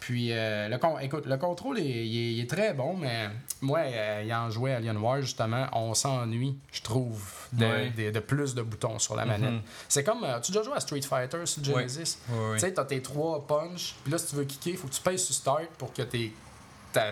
Puis, 0.00 0.28
euh, 0.30 0.68
le, 0.68 0.78
con- 0.78 0.98
écoute, 0.98 1.26
le 1.26 1.36
contrôle, 1.36 1.78
est, 1.80 1.82
il 1.84 2.16
est, 2.18 2.32
il 2.34 2.40
est 2.40 2.48
très 2.50 2.74
bon, 2.74 2.96
mais 2.96 3.28
moi, 3.60 3.80
euh, 3.80 4.22
ayant 4.22 4.48
joué 4.50 4.72
à 4.72 4.76
Alien 4.76 4.96
War, 4.98 5.20
justement, 5.20 5.66
on 5.72 5.94
s'ennuie, 5.94 6.56
je 6.70 6.82
trouve, 6.82 7.24
de, 7.52 7.64
Ouais. 7.66 7.90
de- 7.96 8.10
de 8.10 8.20
plus 8.20 8.54
de 8.54 8.62
boutons 8.62 8.98
sur 8.98 9.16
la 9.16 9.24
manette. 9.24 9.50
Mhm. 9.50 9.62
C'est 9.88 10.04
comme, 10.04 10.22
euh, 10.22 10.38
tu 10.40 10.50
as 10.50 10.54
déjà 10.54 10.62
joué 10.62 10.76
à 10.76 10.80
Street 10.80 11.02
Fighter 11.02 11.44
sur 11.46 11.64
Genesis? 11.64 12.18
Ouais, 12.28 12.38
ouais. 12.50 12.54
Tu 12.54 12.60
sais, 12.60 12.72
t'as 12.74 12.84
tes 12.84 13.02
trois 13.02 13.44
punches, 13.46 13.96
puis 14.04 14.12
là, 14.12 14.18
si 14.18 14.26
tu 14.28 14.36
veux 14.36 14.44
kicker, 14.44 14.70
il 14.72 14.76
faut 14.76 14.86
que 14.86 14.94
tu 14.94 15.00
pèses 15.02 15.24
sur 15.24 15.34
Start 15.34 15.66
pour 15.78 15.92
que 15.92 16.02
tes, 16.02 16.32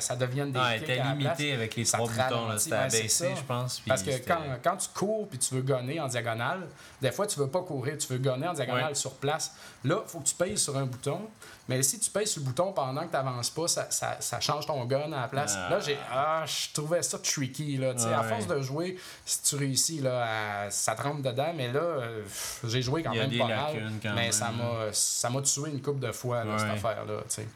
ça 0.00 0.16
devienne 0.16 0.50
des 0.50 0.58
Ouais, 0.58 0.78
kicks 0.78 0.86
t'es 0.86 0.96
la 0.96 1.12
limité 1.14 1.52
avec 1.52 1.76
les 1.76 1.84
Ça 1.84 1.98
trois 1.98 2.08
boutons. 2.10 2.48
là. 2.48 2.58
C'était 2.58 2.74
abaissé, 2.76 3.28
je 3.36 3.42
pense. 3.42 3.80
Parce 3.86 4.02
que 4.02 4.12
quand, 4.26 4.38
quand 4.62 4.76
tu 4.78 4.88
cours 4.94 5.28
puis 5.28 5.38
tu 5.38 5.54
veux 5.54 5.60
gonner 5.60 6.00
en 6.00 6.08
diagonale, 6.08 6.68
des 7.02 7.10
fois 7.12 7.26
tu 7.26 7.38
veux 7.38 7.48
pas 7.48 7.60
courir, 7.60 7.98
tu 7.98 8.06
veux 8.10 8.18
gonner 8.18 8.48
en 8.48 8.54
diagonale 8.54 8.88
Ouais. 8.88 8.94
sur 8.94 9.12
place. 9.16 9.54
Là, 9.84 10.00
il 10.06 10.10
faut 10.10 10.20
que 10.20 10.26
tu 10.28 10.34
pèses 10.36 10.62
sur 10.62 10.74
un 10.78 10.86
bouton. 10.86 11.20
Mais 11.68 11.82
si 11.82 11.98
tu 11.98 12.10
pèses 12.10 12.30
sur 12.32 12.40
le 12.42 12.46
bouton 12.46 12.72
pendant 12.72 13.00
que 13.02 13.06
tu 13.06 13.12
n'avances 13.12 13.48
pas, 13.50 13.66
ça, 13.68 13.86
ça, 13.90 14.16
ça 14.20 14.38
change 14.40 14.66
ton 14.66 14.84
gun 14.84 15.10
à 15.12 15.22
la 15.22 15.28
place. 15.28 15.54
Ah. 15.56 15.70
Là, 15.70 15.80
j'ai 15.80 15.96
ah, 16.12 16.44
je 16.46 16.72
trouvais 16.74 17.02
ça 17.02 17.18
tricky. 17.18 17.76
Là, 17.78 17.90
À 17.96 18.20
Ouais. 18.22 18.28
force 18.28 18.46
de 18.46 18.60
jouer, 18.60 18.98
si 19.24 19.42
tu 19.42 19.56
réussis, 19.56 20.00
là, 20.00 20.64
à- 20.66 20.70
ça 20.70 20.94
te 20.94 21.02
rentre 21.02 21.22
dedans. 21.22 21.52
Mais 21.56 21.72
là, 21.72 21.80
euh, 21.80 22.22
j'ai 22.64 22.82
joué 22.82 23.02
quand 23.02 23.14
même 23.14 23.30
pas 23.38 23.46
mal. 23.46 23.92
quand 24.02 24.14
mais 24.14 24.22
même, 24.24 24.32
ça 24.32 24.50
m'a 24.50 24.92
ça 24.92 25.30
m'a 25.30 25.40
tué 25.40 25.70
une 25.70 25.80
couple 25.80 26.00
de 26.00 26.12
fois, 26.12 26.44
là, 26.44 26.58
cette 26.58 26.68
Ouais. 26.68 26.74
affaire-là. 26.74 27.20
tu 27.28 27.34
sais. 27.36 27.48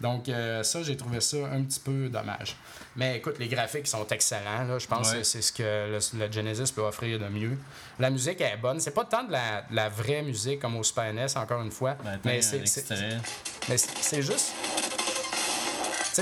Donc, 0.00 0.28
euh, 0.28 0.62
ça, 0.62 0.82
j'ai 0.82 0.96
trouvé 0.96 1.20
ça 1.20 1.38
un 1.52 1.62
petit 1.62 1.80
peu 1.80 2.08
dommage. 2.08 2.54
Mais 2.96 3.18
écoute, 3.18 3.36
les 3.38 3.48
graphiques 3.48 3.86
sont 3.86 4.06
excellents. 4.08 4.64
Là. 4.64 4.78
Je 4.78 4.86
pense 4.86 5.10
Ouais. 5.12 5.18
que 5.18 5.22
c'est 5.22 5.42
ce 5.42 5.52
que 5.52 5.62
le, 5.62 5.98
le 6.26 6.32
Genesis 6.32 6.72
peut 6.72 6.80
offrir 6.82 7.18
de 7.18 7.26
mieux. 7.28 7.56
La 7.98 8.08
musique 8.10 8.40
est 8.40 8.56
bonne. 8.56 8.80
C'est 8.80 8.90
pas 8.92 9.04
tant 9.04 9.24
de 9.24 9.32
la, 9.32 9.62
de 9.70 9.76
la 9.76 9.88
vraie 9.88 10.22
musique 10.22 10.60
comme 10.60 10.76
au 10.76 10.82
Super 10.82 11.12
NES, 11.12 11.26
encore 11.36 11.60
une 11.62 11.70
fois. 11.70 11.96
Ben, 12.02 12.18
mais 12.24 12.40
c'est 12.40 14.22
juste. 14.22 14.52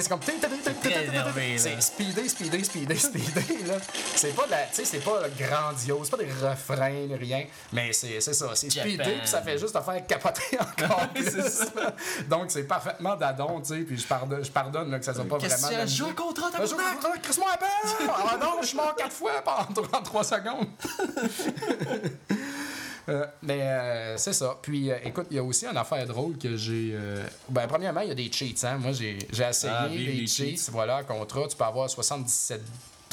C'est 0.00 0.08
comme. 0.08 0.20
C'est 1.56 1.80
speedé, 1.80 2.28
speedé, 2.28 2.64
speedé, 2.64 2.94
speedé. 2.96 3.64
là. 3.66 3.74
C'est 4.16 4.34
pas 4.34 4.46
de 4.46 4.50
la. 4.50 4.62
Tu 4.64 4.74
sais, 4.74 4.84
c'est 4.84 4.98
pas 5.04 5.20
grandiose, 5.38 6.00
c'est 6.10 6.10
pas 6.16 6.22
des 6.22 6.30
refrains, 6.32 7.16
rien. 7.18 7.44
Mais 7.72 7.92
c'est 7.92 8.20
ça. 8.20 8.32
C'est 8.54 8.70
speedé, 8.70 9.04
puis 9.04 9.26
ça 9.28 9.40
fait 9.42 9.56
juste 9.58 9.74
te 9.74 9.80
faire 9.80 10.04
capoter 10.06 10.42
encore 10.60 11.08
plus. 11.10 12.24
Donc, 12.28 12.50
c'est 12.50 12.64
parfaitement 12.64 13.14
d'adon, 13.16 13.60
tu 13.60 13.68
sais. 13.74 13.80
Puis 13.82 13.98
je 13.98 14.06
pardonne, 14.06 14.44
je 14.44 14.50
pardonne 14.50 14.90
là, 14.90 14.98
que 14.98 15.04
ça 15.04 15.14
soit 15.14 15.24
pas 15.28 15.38
vraiment. 15.38 15.68
as? 15.82 15.86
Joue 15.86 16.06
le 16.08 16.14
contrat, 16.14 16.50
Ben, 16.50 16.64
je- 16.66 16.70
tabarnak! 16.70 16.98
je- 17.16 17.20
Chris-moi 17.28 17.48
un 17.52 17.56
peu! 17.56 17.66
Ah 18.10 18.36
non, 18.40 18.56
je 18.62 18.66
suis 18.66 18.76
mort 18.76 18.94
quatre 18.96 19.12
fois 19.12 19.42
pendant 19.44 20.02
3 20.02 20.24
secondes. 20.24 20.66
Euh, 23.08 23.26
mais 23.42 23.60
euh, 23.62 24.16
c'est 24.16 24.32
ça. 24.32 24.56
Puis 24.62 24.90
euh, 24.90 24.96
écoute, 25.04 25.26
il 25.30 25.36
y 25.36 25.38
a 25.38 25.42
aussi 25.44 25.66
une 25.66 25.76
affaire 25.76 26.06
drôle 26.06 26.38
que 26.38 26.56
j'ai. 26.56 26.92
euh, 26.94 27.22
Ben, 27.50 27.66
premièrement, 27.66 28.00
il 28.00 28.08
y 28.08 28.12
a 28.12 28.14
des 28.14 28.30
cheats. 28.32 28.66
Hein? 28.66 28.78
Moi, 28.78 28.92
j'ai 28.92 29.18
j'ai 29.30 29.44
essayé 29.44 29.72
Ah, 29.76 29.88
les 29.88 30.26
cheats. 30.26 30.56
cheats. 30.56 30.70
Voilà, 30.72 31.02
contrat. 31.02 31.46
Tu 31.48 31.56
peux 31.56 31.64
avoir 31.64 31.90
77. 31.90 32.60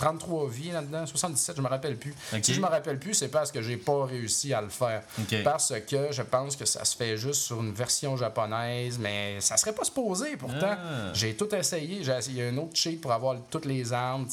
33 0.02 0.50
vies 0.50 0.72
là-dedans, 0.72 1.06
77, 1.06 1.58
je 1.58 1.62
me 1.62 1.68
rappelle 1.68 1.96
plus. 1.96 2.14
Si 2.42 2.56
je 2.56 2.60
me 2.60 2.66
rappelle 2.66 2.98
plus, 2.98 3.14
c'est 3.14 3.28
parce 3.28 3.52
que 3.52 3.62
j'ai 3.62 3.78
pas 3.78 4.06
réussi 4.06 4.52
à 4.54 4.62
le 4.62 4.70
faire. 4.70 5.04
Parce 5.44 5.74
que 5.88 6.12
je 6.12 6.22
pense 6.24 6.56
que 6.56 6.66
ça 6.66 6.84
se 6.84 6.96
fait 6.98 7.18
juste 7.18 7.42
sur 7.44 7.62
une 7.62 7.72
version 7.72 8.18
japonaise, 8.18 8.98
mais 9.00 9.40
ça 9.42 9.58
serait 9.58 9.74
pas 9.74 9.84
supposé 9.84 10.38
pourtant. 10.38 10.58
Ah. 10.76 11.12
J'ai 11.14 11.36
tout 11.36 11.54
essayé. 11.54 12.04
J'ai 12.04 12.14
essayé 12.18 12.48
un 12.48 12.58
autre 12.58 12.76
cheat 12.76 13.00
pour 13.00 13.12
avoir 13.12 13.36
toutes 13.50 13.66
les 13.66 13.94
armes. 13.94 14.28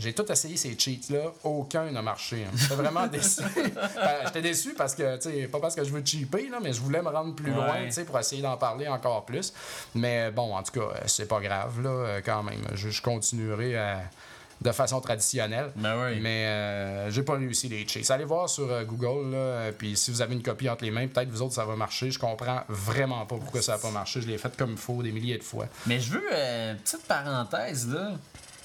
J'ai 0.00 0.12
tout 0.12 0.30
essayé 0.30 0.56
ces 0.58 0.76
cheats-là. 0.78 1.32
Aucun 1.44 1.90
n'a 1.90 2.02
marché. 2.02 2.44
hein. 2.46 2.50
J'étais 2.54 2.74
vraiment 2.74 3.06
déçu. 3.16 3.40
Ben, 3.56 4.16
J'étais 4.26 4.42
déçu 4.42 4.74
parce 4.74 4.94
que, 4.94 5.16
tu 5.16 5.30
sais, 5.30 5.48
pas 5.48 5.60
parce 5.60 5.74
que 5.74 5.82
je 5.84 5.90
veux 5.90 6.02
cheaper, 6.04 6.48
là, 6.50 6.58
mais 6.62 6.72
je 6.74 6.80
voulais 6.80 7.00
me 7.02 7.08
rendre 7.08 7.34
plus 7.34 7.50
Ouais. 7.50 7.56
loin, 7.56 7.84
tu 7.86 7.92
sais, 7.92 8.04
pour 8.04 8.18
essayer 8.18 8.42
d'en 8.42 8.56
parler 8.58 8.86
encore 8.88 9.24
plus. 9.24 9.52
Mais 9.94 10.30
bon, 10.30 10.54
en 10.54 10.62
tout 10.62 10.72
cas, 10.72 10.80
euh, 10.94 10.98
c'est 11.06 11.26
pas 11.28 11.40
grave, 11.40 11.80
là, 11.80 11.88
euh, 11.90 12.20
quand 12.24 12.42
même. 12.42 12.60
Je, 12.74 12.90
je 12.90 13.00
continuerai 13.00 13.76
à- 13.78 14.02
de 14.60 14.72
façon 14.72 15.00
traditionnelle. 15.00 15.70
Ben 15.76 15.96
oui. 16.02 16.20
Mais 16.20 16.46
euh, 16.46 17.10
j'ai 17.10 17.22
pas 17.22 17.34
réussi 17.34 17.68
les 17.68 17.86
cheats. 17.86 18.12
Allez 18.12 18.24
voir 18.24 18.48
sur 18.48 18.70
euh, 18.70 18.84
Google, 18.84 19.32
là, 19.32 19.38
euh, 19.38 19.72
puis 19.72 19.96
si 19.96 20.10
vous 20.10 20.22
avez 20.22 20.34
une 20.34 20.42
copie 20.42 20.68
entre 20.68 20.84
les 20.84 20.90
mains, 20.90 21.06
peut-être 21.06 21.28
vous 21.28 21.42
autres 21.42 21.54
ça 21.54 21.64
va 21.64 21.76
marcher. 21.76 22.10
Je 22.10 22.18
comprends 22.18 22.62
vraiment 22.68 23.26
pas 23.26 23.36
pourquoi 23.36 23.62
ça 23.62 23.74
a 23.74 23.78
pas 23.78 23.90
marché. 23.90 24.20
Je 24.20 24.26
l'ai 24.26 24.38
fait 24.38 24.56
comme 24.56 24.72
il 24.72 24.76
faut 24.76 25.02
des 25.02 25.12
milliers 25.12 25.38
de 25.38 25.42
fois. 25.42 25.66
Mais 25.86 26.00
je 26.00 26.12
veux, 26.12 26.28
euh, 26.32 26.74
petite 26.74 27.02
parenthèse, 27.06 27.88
là. 27.88 28.12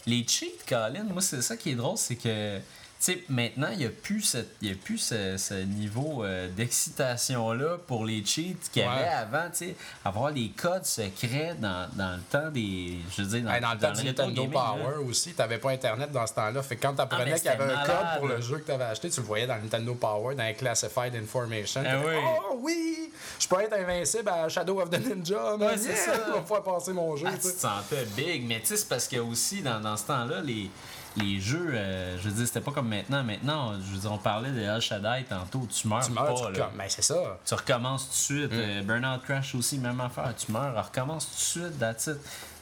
Les 0.08 0.26
cheats, 0.28 0.48
Colin, 0.68 1.04
moi, 1.04 1.22
c'est 1.22 1.42
ça 1.42 1.56
qui 1.56 1.72
est 1.72 1.76
drôle, 1.76 1.98
c'est 1.98 2.16
que, 2.16 2.58
sais, 3.06 3.24
maintenant, 3.30 3.68
il 3.72 3.80
n'y 3.80 3.86
a 3.86 3.89
plus, 3.89 4.22
cette- 4.22 4.56
y 4.62 4.72
a 4.72 4.76
plus 4.76 4.97
ce, 4.97 5.36
ce 5.38 5.54
niveau 5.54 6.24
euh, 6.24 6.47
d'excitation-là 6.56 7.78
pour 7.88 8.06
les 8.06 8.24
cheats 8.26 8.56
qu'il 8.72 8.84
y 8.84 8.86
avait 8.86 9.02
Ouais. 9.02 9.08
avant, 9.08 9.49
tu 9.52 9.58
sais. 9.68 9.76
Avoir 10.06 10.32
les 10.32 10.49
codes 10.49 10.86
secrets 10.86 11.56
dans, 11.60 11.88
dans 11.93 12.16
le 12.16 12.22
temps 12.22 12.49
des. 12.52 12.97
Je 13.16 13.22
veux 13.24 13.28
dire, 13.39 13.43
dans, 13.47 13.54
Hey, 13.54 13.62
dans 13.62 13.74
le 13.74 13.80
temps 13.80 13.91
du 13.91 14.04
Nintendo 14.06 14.43
là. 14.43 14.49
Power 14.52 14.95
aussi, 15.10 15.34
t'avais 15.34 15.58
pas 15.58 15.72
Internet 15.72 16.12
dans 16.12 16.28
ce 16.28 16.34
temps-là. 16.34 16.62
Fait 16.62 16.76
que 16.76 16.82
quand 16.82 16.93
t'apprenais 16.93 17.24
Ah, 17.24 17.34
mais 17.34 17.39
qu'il 17.39 17.45
y 17.45 17.49
avait 17.49 17.74
un 17.74 17.84
code 17.86 18.18
pour 18.20 18.28
le 18.28 18.41
jeu 18.41 18.58
que 18.58 18.68
t'avais 18.68 18.84
acheté, 18.86 19.10
tu 19.10 19.20
le 19.22 19.26
voyais 19.26 19.47
dans 19.47 19.56
le 19.56 19.62
Nintendo 19.62 19.95
Power, 19.95 20.36
dans 20.36 20.43
les 20.43 20.54
Classified 20.54 21.16
Information. 21.16 21.84
Ah 21.86 21.97
oui. 22.06 22.14
Oh 22.49 22.58
oui! 22.62 23.12
Je 23.39 23.47
peux 23.47 23.60
être 23.62 23.74
invincible 23.74 24.30
à 24.30 24.47
Shadow 24.49 24.80
of 24.82 24.89
the 24.89 24.99
Ninja, 24.99 25.56
mais 25.60 25.78
c'est 25.78 25.95
ça. 25.95 26.12
va 26.32 26.41
pouvoir 26.41 26.64
passer 26.64 26.93
mon 26.93 27.16
jeu. 27.16 27.26
Ah, 27.28 27.32
tu 27.34 27.47
tu 27.47 27.54
te 27.54 27.60
sentais 27.60 28.06
big, 28.16 28.47
mais 28.47 28.60
tu 28.60 28.68
sais, 28.68 28.78
c'est 28.78 28.88
parce 28.88 29.08
que 29.08 29.18
aussi, 29.18 29.62
dans, 29.62 29.80
dans 29.80 29.97
ce 29.97 30.04
temps-là, 30.06 30.41
les, 30.41 30.70
les 31.18 31.39
jeux, 31.39 31.72
euh, 31.74 32.18
je 32.18 32.30
veux 32.30 32.36
dire, 32.36 32.47
c'était 32.47 32.62
pas 32.62 32.72
comme 32.72 32.88
maintenant. 32.88 33.24
Maintenant, 33.24 33.74
je 33.74 33.93
veux 33.93 33.99
dire, 33.99 34.12
on 34.12 34.18
parlait 34.18 34.51
de 34.51 34.59
El 34.59 34.82
Shaddai 34.82 35.26
tantôt, 35.28 35.68
tu 35.70 35.88
meurs, 35.88 36.05
Tu 36.05 36.12
meurs, 36.12 36.41
pas, 36.41 36.51
tu 36.51 36.59
là. 36.59 36.72
Ben, 36.78 36.86
c'est 36.88 37.01
ça. 37.01 37.38
Tu 37.45 37.53
recommences 37.53 38.05
tout 38.05 38.12
de 38.12 38.39
suite. 38.39 38.51
Mm. 38.51 38.59
Euh, 38.59 38.82
Burnout 38.84 39.22
Crash 39.24 39.55
aussi, 39.55 39.78
même 39.78 39.99
affaire. 39.99 40.34
Tu 40.36 40.51
meurs, 40.51 40.86
recommence 40.86 41.26
tout 41.26 41.59
de 41.59 41.66
suite, 41.66 41.80
that's 41.80 42.07
it. 42.07 42.18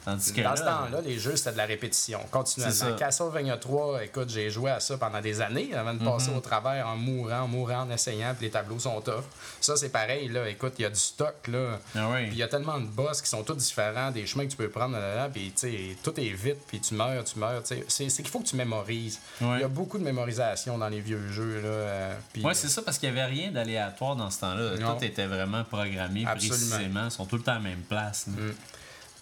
Tandis 0.09 0.33
que 0.33 0.41
Dans 0.41 0.49
là, 0.51 0.55
ce 0.55 0.63
temps-là, 0.63 1.01
les 1.05 1.19
jeux, 1.19 1.35
c'était 1.35 1.51
de 1.53 1.57
la 1.57 1.65
répétition, 1.65 2.19
continuellement. 2.31 2.95
Castlevania 2.97 3.57
3, 3.57 4.03
écoute, 4.03 4.29
j'ai 4.29 4.49
joué 4.49 4.71
à 4.71 4.79
ça 4.79 4.97
pendant 4.97 5.21
des 5.21 5.41
années 5.41 5.73
avant 5.75 5.93
de 5.93 6.03
passer 6.03 6.31
au 6.35 6.39
travers 6.39 6.87
en 6.87 6.95
mourant, 6.97 7.41
en 7.41 7.47
mourant, 7.47 7.81
en 7.81 7.91
essayant, 7.91 8.33
puis 8.35 8.45
les 8.47 8.51
tableaux 8.51 8.79
sont 8.79 8.99
tough. 9.01 9.23
Ça, 9.61 9.75
c'est 9.75 9.89
pareil, 9.89 10.27
là. 10.29 10.47
Écoute, 10.49 10.73
il 10.79 10.83
y 10.83 10.85
a 10.85 10.89
du 10.89 10.99
stock, 10.99 11.35
là. 11.47 11.79
Ah 11.95 12.07
oui. 12.11 12.23
Puis 12.27 12.33
il 12.33 12.37
y 12.39 12.43
a 12.43 12.47
tellement 12.47 12.79
de 12.79 12.85
boss 12.87 13.21
qui 13.21 13.29
sont 13.29 13.43
tous 13.43 13.55
différents, 13.55 14.11
des 14.11 14.25
chemins 14.25 14.45
que 14.45 14.51
tu 14.51 14.57
peux 14.57 14.69
prendre 14.69 14.97
là-dedans, 14.97 15.29
puis 15.33 15.51
tu 15.51 15.69
sais, 15.69 15.95
tout 16.03 16.19
est 16.19 16.29
vite, 16.33 16.57
puis 16.67 16.79
tu 16.79 16.93
meurs, 16.95 17.23
tu 17.23 17.37
meurs. 17.39 17.61
C'est 17.63 18.07
qu'il 18.07 18.27
faut 18.27 18.39
que 18.39 18.47
tu 18.47 18.55
mémorises. 18.55 19.19
Il 19.41 19.59
y 19.59 19.63
a 19.63 19.67
beaucoup 19.67 19.97
de 19.97 20.03
mémorisation 20.03 20.77
dans 20.77 20.89
les 20.89 21.01
vieux 21.01 21.27
jeux, 21.31 21.61
là. 21.61 21.67
euh, 21.67 22.15
puis- 22.33 22.43
Ouais, 22.43 22.53
c'est 22.53 22.67
ça, 22.69 22.81
parce 22.81 22.97
qu'il 22.97 23.11
n'y 23.11 23.19
avait 23.19 23.29
rien 23.29 23.51
d'aléatoire 23.51 24.15
dans 24.15 24.29
ce 24.29 24.39
temps-là. 24.41 24.77
Tout 24.77 25.03
était 25.03 25.25
vraiment 25.27 25.63
programmé 25.63 26.25
Absolument. 26.25 26.57
précisément. 26.57 27.05
Ils 27.05 27.11
sont 27.11 27.25
tout 27.25 27.37
le 27.37 27.43
temps 27.43 27.51
à 27.53 27.55
la 27.55 27.61
même 27.61 27.81
place. 27.81 28.25
là. 28.27 28.43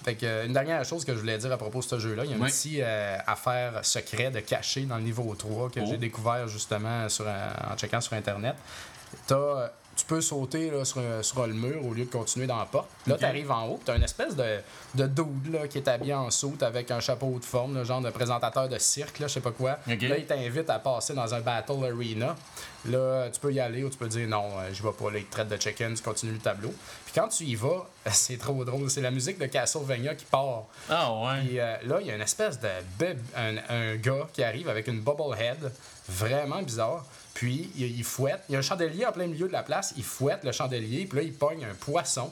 Fait 0.08 0.16
que, 0.16 0.26
euh, 0.26 0.46
une 0.46 0.54
dernière 0.54 0.86
chose 0.86 1.04
que 1.04 1.14
je 1.14 1.20
voulais 1.20 1.38
dire 1.38 1.52
à 1.52 1.58
propos 1.58 1.80
de 1.80 1.84
ce 1.84 2.00
jeu-là, 2.00 2.24
il 2.24 2.30
y 2.30 2.34
a 2.34 2.38
une 2.38 2.42
Oui. 2.42 2.48
petite 2.50 2.80
euh, 2.80 3.18
affaire 3.28 3.84
secret 3.84 4.32
de 4.32 4.40
caché 4.40 4.84
dans 4.84 4.96
le 4.96 5.02
niveau 5.04 5.36
3 5.36 5.70
que 5.70 5.82
Oh. 5.82 5.86
j'ai 5.86 5.98
découvert 5.98 6.48
justement 6.48 7.10
sur, 7.10 7.28
un- 7.28 7.74
en 7.74 7.76
checkant 7.76 8.00
sur 8.00 8.14
Internet. 8.14 8.56
T'as- 9.28 9.70
tu 9.98 10.06
peux 10.06 10.22
sauter 10.22 10.70
là, 10.72 10.86
sur, 10.86 11.00
un- 11.00 11.22
sur 11.24 11.46
le 11.46 11.54
mur 11.54 11.86
au 11.86 11.94
lieu 11.94 12.06
de 12.06 12.10
continuer 12.12 12.48
dans 12.48 12.58
la 12.58 12.66
porte. 12.66 12.88
Là, 13.08 13.16
tu 13.18 13.26
arrives 13.26 13.52
en 13.52 13.66
haut, 13.68 13.80
tu 13.84 13.92
as 13.92 13.96
une 13.96 14.04
espèce 14.04 14.36
de, 14.36 14.60
de 14.96 15.08
dude 15.08 15.52
là, 15.52 15.68
qui 15.68 15.80
est 15.80 15.88
habillé 15.90 16.14
en 16.14 16.30
soute 16.32 16.64
avec 16.64 16.92
un 16.92 17.00
chapeau 17.00 17.38
de 17.40 17.44
forme, 17.46 17.76
le 17.76 17.84
genre 17.84 18.02
de 18.02 18.10
présentateur 18.10 18.70
de 18.70 18.78
cirque, 18.78 19.18
je 19.20 19.28
sais 19.28 19.42
pas 19.42 19.52
quoi. 19.52 19.78
Là, 20.08 20.18
il 20.18 20.26
t'invite 20.26 20.70
à 20.70 20.80
passer 20.80 21.14
dans 21.14 21.34
un 21.34 21.42
Battle 21.42 21.84
Arena. 21.84 22.36
Là, 22.86 23.30
tu 23.30 23.40
peux 23.40 23.52
y 23.52 23.60
aller 23.60 23.84
ou 23.84 23.90
tu 23.90 23.98
peux 23.98 24.08
dire 24.08 24.28
non, 24.30 24.46
euh, 24.60 24.70
je 24.72 24.82
vais 24.82 24.92
pas. 24.94 25.12
Là, 25.12 25.18
il 25.18 25.26
te 25.26 25.32
traite 25.32 25.50
de 25.50 25.58
check-in, 25.58 25.94
tu 25.94 26.02
continues 26.04 26.34
le 26.34 26.40
tableau. 26.40 26.74
Puis 27.06 27.14
quand 27.14 27.28
tu 27.28 27.44
y 27.44 27.56
vas, 27.56 27.86
c'est 28.12 28.38
trop 28.38 28.64
drôle. 28.64 28.90
C'est 28.90 29.02
la 29.02 29.12
musique 29.12 29.38
de 29.40 29.46
Castlevania 29.48 30.16
qui 30.16 30.26
part. 30.26 30.64
Ah 30.90 31.12
ouais. 31.12 31.42
Puis 31.46 31.60
euh, 31.60 31.76
là, 31.84 31.98
il 32.02 32.08
y 32.08 32.12
a 32.12 32.16
une 32.16 32.22
espèce 32.22 32.60
de 32.60 32.68
un, 33.36 33.56
un 33.70 33.96
gars 33.96 34.28
qui 34.32 34.44
arrive 34.44 34.70
avec 34.70 34.88
une 34.88 35.02
bobblehead, 35.02 35.72
vraiment 36.08 36.62
bizarre. 36.62 37.04
Puis 37.38 37.70
il, 37.78 38.04
fouette. 38.04 38.42
Il 38.50 38.54
y 38.54 38.56
a 38.56 38.60
un 38.60 38.64
chandelier 38.64 39.06
en 39.06 39.12
plein 39.12 39.28
milieu 39.28 39.48
de 39.48 39.54
la 39.54 39.62
place. 39.62 39.94
Il 39.96 40.04
fouette 40.04 40.44
le 40.44 40.52
chandelier. 40.52 41.06
Puis 41.06 41.20
là, 41.20 41.24
il 41.24 41.34
pogne 41.34 41.66
un 41.66 41.76
poisson. 41.76 42.32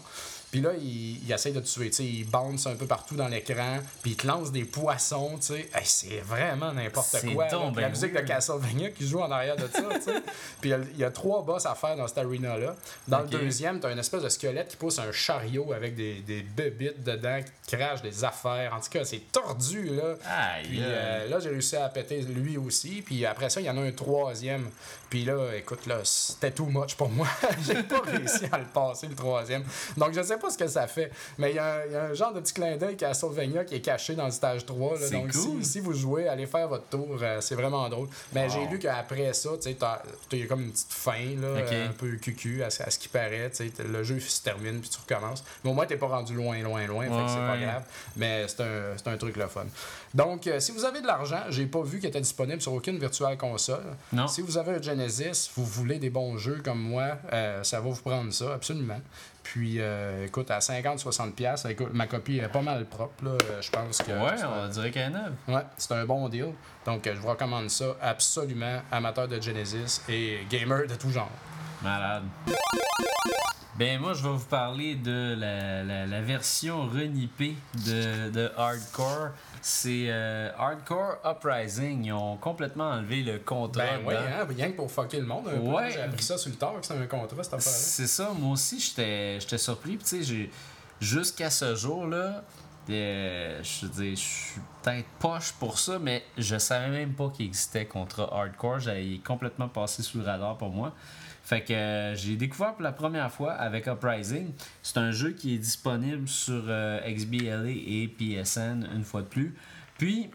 Puis 0.56 0.62
là, 0.64 0.70
il, 0.80 1.22
il 1.26 1.32
essaie 1.34 1.52
de 1.52 1.60
te 1.60 1.68
tuer. 1.68 1.90
tu 1.90 1.98
sais, 1.98 2.06
il 2.06 2.24
bounce 2.24 2.66
un 2.66 2.76
peu 2.78 2.86
partout 2.86 3.16
dans 3.18 3.28
l'écran. 3.28 3.80
Puis 4.02 4.12
il 4.12 4.16
te 4.16 4.26
lance 4.26 4.54
des 4.54 4.64
poissons. 4.64 5.32
tu 5.36 5.48
sais. 5.48 5.70
Hey, 5.74 5.84
c'est 5.84 6.22
vraiment 6.22 6.72
n'importe 6.72 7.12
quoi. 7.34 7.44
là. 7.48 7.50
Puis 7.74 7.82
la 7.82 7.82
ben 7.82 7.90
musique 7.90 8.14
de. 8.14 8.20
Castlevania 8.20 8.90
qui 8.92 9.06
joue 9.06 9.20
en 9.20 9.30
arrière 9.30 9.58
de 9.58 9.68
ça. 9.68 9.82
Puis 10.62 10.70
il 10.70 10.70
y 10.70 10.74
a- 10.74 10.80
il 10.94 10.98
y, 10.98 11.04
a 11.04 11.12
trois 11.12 11.42
boss 11.42 11.66
à 11.66 11.76
faire 11.76 11.98
dans 11.98 12.08
cette 12.08 12.20
arena-là. 12.20 12.74
Dans 13.06 13.20
le 13.20 13.28
deuxième, 13.28 13.82
tu 13.82 13.88
as 13.88 13.92
une 13.92 14.00
espèce 14.00 14.24
de 14.24 14.30
squelette 14.30 14.70
qui 14.70 14.78
pousse 14.78 14.98
un 14.98 15.12
chariot 15.12 15.74
avec 15.74 15.94
des, 15.94 16.22
des 16.22 16.42
bébites 16.42 17.04
dedans 17.04 17.42
qui 17.68 17.76
crachent 17.76 18.02
des 18.02 18.24
affaires. 18.24 18.74
En 18.74 18.80
tout 18.80 18.90
cas, 18.92 19.04
c'est 19.04 19.30
tordu. 19.34 19.90
là. 19.90 20.16
Aïe, 20.26 20.68
Puis 20.68 20.80
euh, 20.82 21.28
là, 21.28 21.40
j'ai 21.42 21.50
réussi 21.50 21.76
à 21.76 21.90
péter 21.90 22.22
lui 22.22 22.56
aussi. 22.58 23.02
Puis 23.02 23.26
après 23.26 23.50
ça, 23.50 23.60
il 23.60 23.66
y 23.66 23.70
en 23.70 23.78
a 23.78 23.82
un 23.82 23.92
troisième. 23.92 24.70
Puis 25.10 25.24
là, 25.26 25.54
écoute, 25.56 25.86
là, 25.86 26.00
c'était 26.04 26.52
too 26.52 26.66
much 26.66 26.96
pour 26.96 27.10
moi. 27.10 27.28
j'ai 27.68 27.84
pas 27.84 28.00
réussi 28.02 28.46
à 28.52 28.58
le 28.58 28.66
passer, 28.66 29.08
le 29.08 29.16
troisième. 29.16 29.64
Donc, 29.98 30.14
je 30.14 30.22
sais 30.22 30.38
pas 30.38 30.45
ce 30.50 30.58
que 30.58 30.68
ça 30.68 30.88
fait. 30.88 31.12
Mais 31.38 31.52
il 31.52 31.56
y, 31.56 31.60
a 31.60 31.76
un- 31.76 31.86
il 31.86 31.92
y 31.92 31.96
a 31.96 32.04
un 32.06 32.14
genre 32.14 32.34
de 32.34 32.40
petit 32.40 32.54
clin 32.54 32.78
d'œil 32.78 32.96
Castlevania 32.98 33.64
qui 33.66 33.76
est 33.76 33.82
caché 33.82 34.16
dans 34.16 34.26
le 34.26 34.32
stage 34.32 34.66
3. 34.66 34.94
là. 34.94 35.00
C'est 35.02 35.12
Donc, 35.16 35.32
cool. 35.32 35.64
si, 35.64 35.72
si 35.72 35.80
vous 35.80 35.94
jouez, 35.94 36.28
allez 36.28 36.46
faire 36.48 36.68
votre 36.68 36.86
tour. 36.86 37.18
euh, 37.22 37.42
c'est 37.42 37.56
vraiment 37.56 37.88
drôle. 37.90 38.08
Mais 38.34 38.46
Wow. 38.46 38.50
j'ai 38.52 38.68
lu 38.68 38.80
qu'après 38.80 39.34
ça, 39.34 39.50
tu 39.62 39.70
il 40.32 40.40
y 40.40 40.44
a 40.44 40.48
comme 40.48 40.62
une 40.64 40.72
petite 40.72 40.92
fin, 40.94 41.36
là, 41.42 41.62
Ok. 41.64 41.74
un 41.74 41.92
peu 41.94 42.16
cucu 42.18 42.64
à, 42.64 42.70
ce- 42.70 42.84
à 42.84 42.90
ce 42.90 43.00
qui 43.00 43.08
paraît. 43.08 43.52
Le 43.88 44.04
jeu 44.04 44.20
se 44.20 44.42
termine, 44.42 44.80
puis 44.80 44.90
tu 44.90 44.98
recommences. 45.00 45.44
Mais 45.64 45.70
au 45.70 45.74
moins, 45.74 45.86
t'es 45.86 45.98
pas 45.98 46.08
rendu 46.08 46.34
loin, 46.36 46.58
loin, 46.62 46.86
loin. 46.88 47.04
fait 47.06 47.10
que 47.10 47.30
c'est 47.30 47.36
pas 47.36 47.54
Ouais. 47.54 47.62
grave. 47.64 47.84
Mais 48.16 48.48
c'est 48.48 48.62
un, 48.62 48.98
c'est 48.98 49.08
un 49.08 49.18
truc 49.18 49.36
le 49.38 49.48
fun. 49.48 49.66
Donc, 50.14 50.48
euh, 50.48 50.60
si 50.60 50.72
vous 50.72 50.86
avez 50.86 51.02
de 51.02 51.08
l'argent, 51.08 51.42
j'ai 51.50 51.66
pas 51.66 51.82
vu 51.82 52.00
qu'il 52.00 52.10
était 52.10 52.22
disponible 52.22 52.62
sur 52.62 52.74
aucune 52.74 52.98
virtuelle 52.98 53.38
console. 53.38 53.84
Non. 54.14 54.28
Si 54.28 54.42
vous 54.42 54.58
avez 54.58 54.74
un 54.76 54.82
Genesis, 54.82 55.50
vous 55.56 55.66
voulez 55.66 56.00
des 56.00 56.10
bons 56.10 56.38
jeux 56.38 56.62
comme 56.64 56.80
moi, 56.80 57.18
euh, 57.34 57.64
ça 57.64 57.80
va 57.80 57.90
vous 57.90 58.02
prendre 58.02 58.32
ça, 58.34 58.54
absolument. 58.54 59.00
Puis, 59.46 59.76
euh, 59.80 60.26
écoute, 60.26 60.50
à 60.50 60.58
50-60$, 60.58 61.70
écoute, 61.70 61.90
ma 61.94 62.08
copie 62.08 62.40
est 62.40 62.48
pas 62.48 62.64
mal 62.64 62.84
propre, 62.86 63.24
là. 63.24 63.32
Euh, 63.32 63.62
Je 63.62 63.70
pense 63.70 64.00
que. 64.00 64.12
Ouais, 64.12 64.44
on 64.44 64.68
dirait 64.70 64.90
qu'elle 64.90 65.04
est 65.04 65.10
neuve. 65.12 65.34
Ouais, 65.48 65.62
c'est 65.78 65.92
un 65.94 66.04
bon 66.04 66.28
deal. 66.30 66.48
Donc, 66.84 67.06
euh, 67.06 67.14
je 67.16 67.20
vous 67.20 67.28
recommande 67.30 67.70
ça 67.70 67.96
absolument, 68.02 68.82
amateur 68.92 69.28
de 69.28 69.40
Genesis 69.40 70.02
et 70.10 70.40
gamer 70.50 70.88
de 70.88 70.96
tout 70.96 71.12
genre. 71.12 71.30
Malade. 71.84 72.24
Ben 73.78 74.00
moi 74.00 74.14
je 74.14 74.24
vais 74.24 74.30
vous 74.30 74.46
parler 74.46 74.96
de 74.96 75.36
la, 75.38 75.84
la, 75.84 76.06
la 76.08 76.22
version 76.22 76.88
renippée 76.88 77.56
de, 77.86 78.30
de 78.30 78.50
Hardcore. 78.58 79.32
C'est 79.68 80.10
euh, 80.10 80.52
Hardcore 80.60 81.18
Uprising. 81.26 82.06
Ils 82.06 82.14
ont 82.14 82.38
complètement 82.38 82.92
enlevé 82.92 83.24
le 83.24 83.40
contrat. 83.40 83.84
Ben 83.84 84.02
oui, 84.06 84.14
hein, 84.14 84.46
rien 84.48 84.70
que 84.70 84.76
pour 84.76 84.92
fucker 84.92 85.20
le 85.20 85.26
monde. 85.26 85.48
un. 85.48 85.58
Ouais. 85.58 85.90
J'ai 85.90 86.02
appris 86.02 86.22
ça 86.22 86.38
sur 86.38 86.52
le 86.52 86.56
tard 86.56 86.80
que 86.80 86.86
c'était 86.86 87.00
un 87.00 87.08
contrat, 87.08 87.44
cette 87.44 87.56
affaire-là. 87.56 87.78
C'est 87.80 88.06
ça, 88.06 88.32
moi 88.38 88.52
aussi 88.52 88.80
j'étais 88.80 89.58
surpris. 89.58 89.98
Puis 89.98 90.06
tu 90.06 90.24
sais, 90.24 90.50
jusqu'à 91.02 91.50
ce 91.50 91.74
jour-là, 91.74 92.44
euh, 92.92 93.64
je 93.64 93.88
veux 93.88 94.12
je 94.12 94.16
suis 94.16 94.62
peut-être 94.84 95.08
poche 95.18 95.52
pour 95.54 95.80
ça, 95.80 95.98
mais 95.98 96.24
je 96.38 96.60
savais 96.60 96.90
même 96.90 97.16
pas 97.16 97.32
qu'il 97.32 97.48
existait 97.48 97.88
contrat 97.88 98.30
Hardcore. 98.32 98.82
J'avais 98.82 99.20
complètement 99.26 99.68
passé 99.68 100.04
sous 100.04 100.20
le 100.20 100.26
radar 100.26 100.60
pour 100.60 100.70
moi. 100.70 100.94
Fait 101.46 101.62
que 101.62 101.74
euh, 101.74 102.16
j'ai 102.16 102.38
découvert 102.38 102.74
pour 102.74 102.82
la 102.82 102.92
première 102.92 103.32
fois 103.32 103.54
avec 103.54 103.86
Uprising. 103.86 104.52
C'est 104.82 104.98
un 104.98 105.12
jeu 105.12 105.32
qui 105.32 105.54
est 105.54 105.60
disponible 105.60 106.28
sur 106.28 106.64
euh, 106.68 107.00
XBLA 107.08 107.70
et 107.70 108.08
PSN 108.08 108.90
une 108.96 109.04
fois 109.04 109.22
de 109.22 109.28
plus. 109.28 109.54
Puis, 110.00 110.32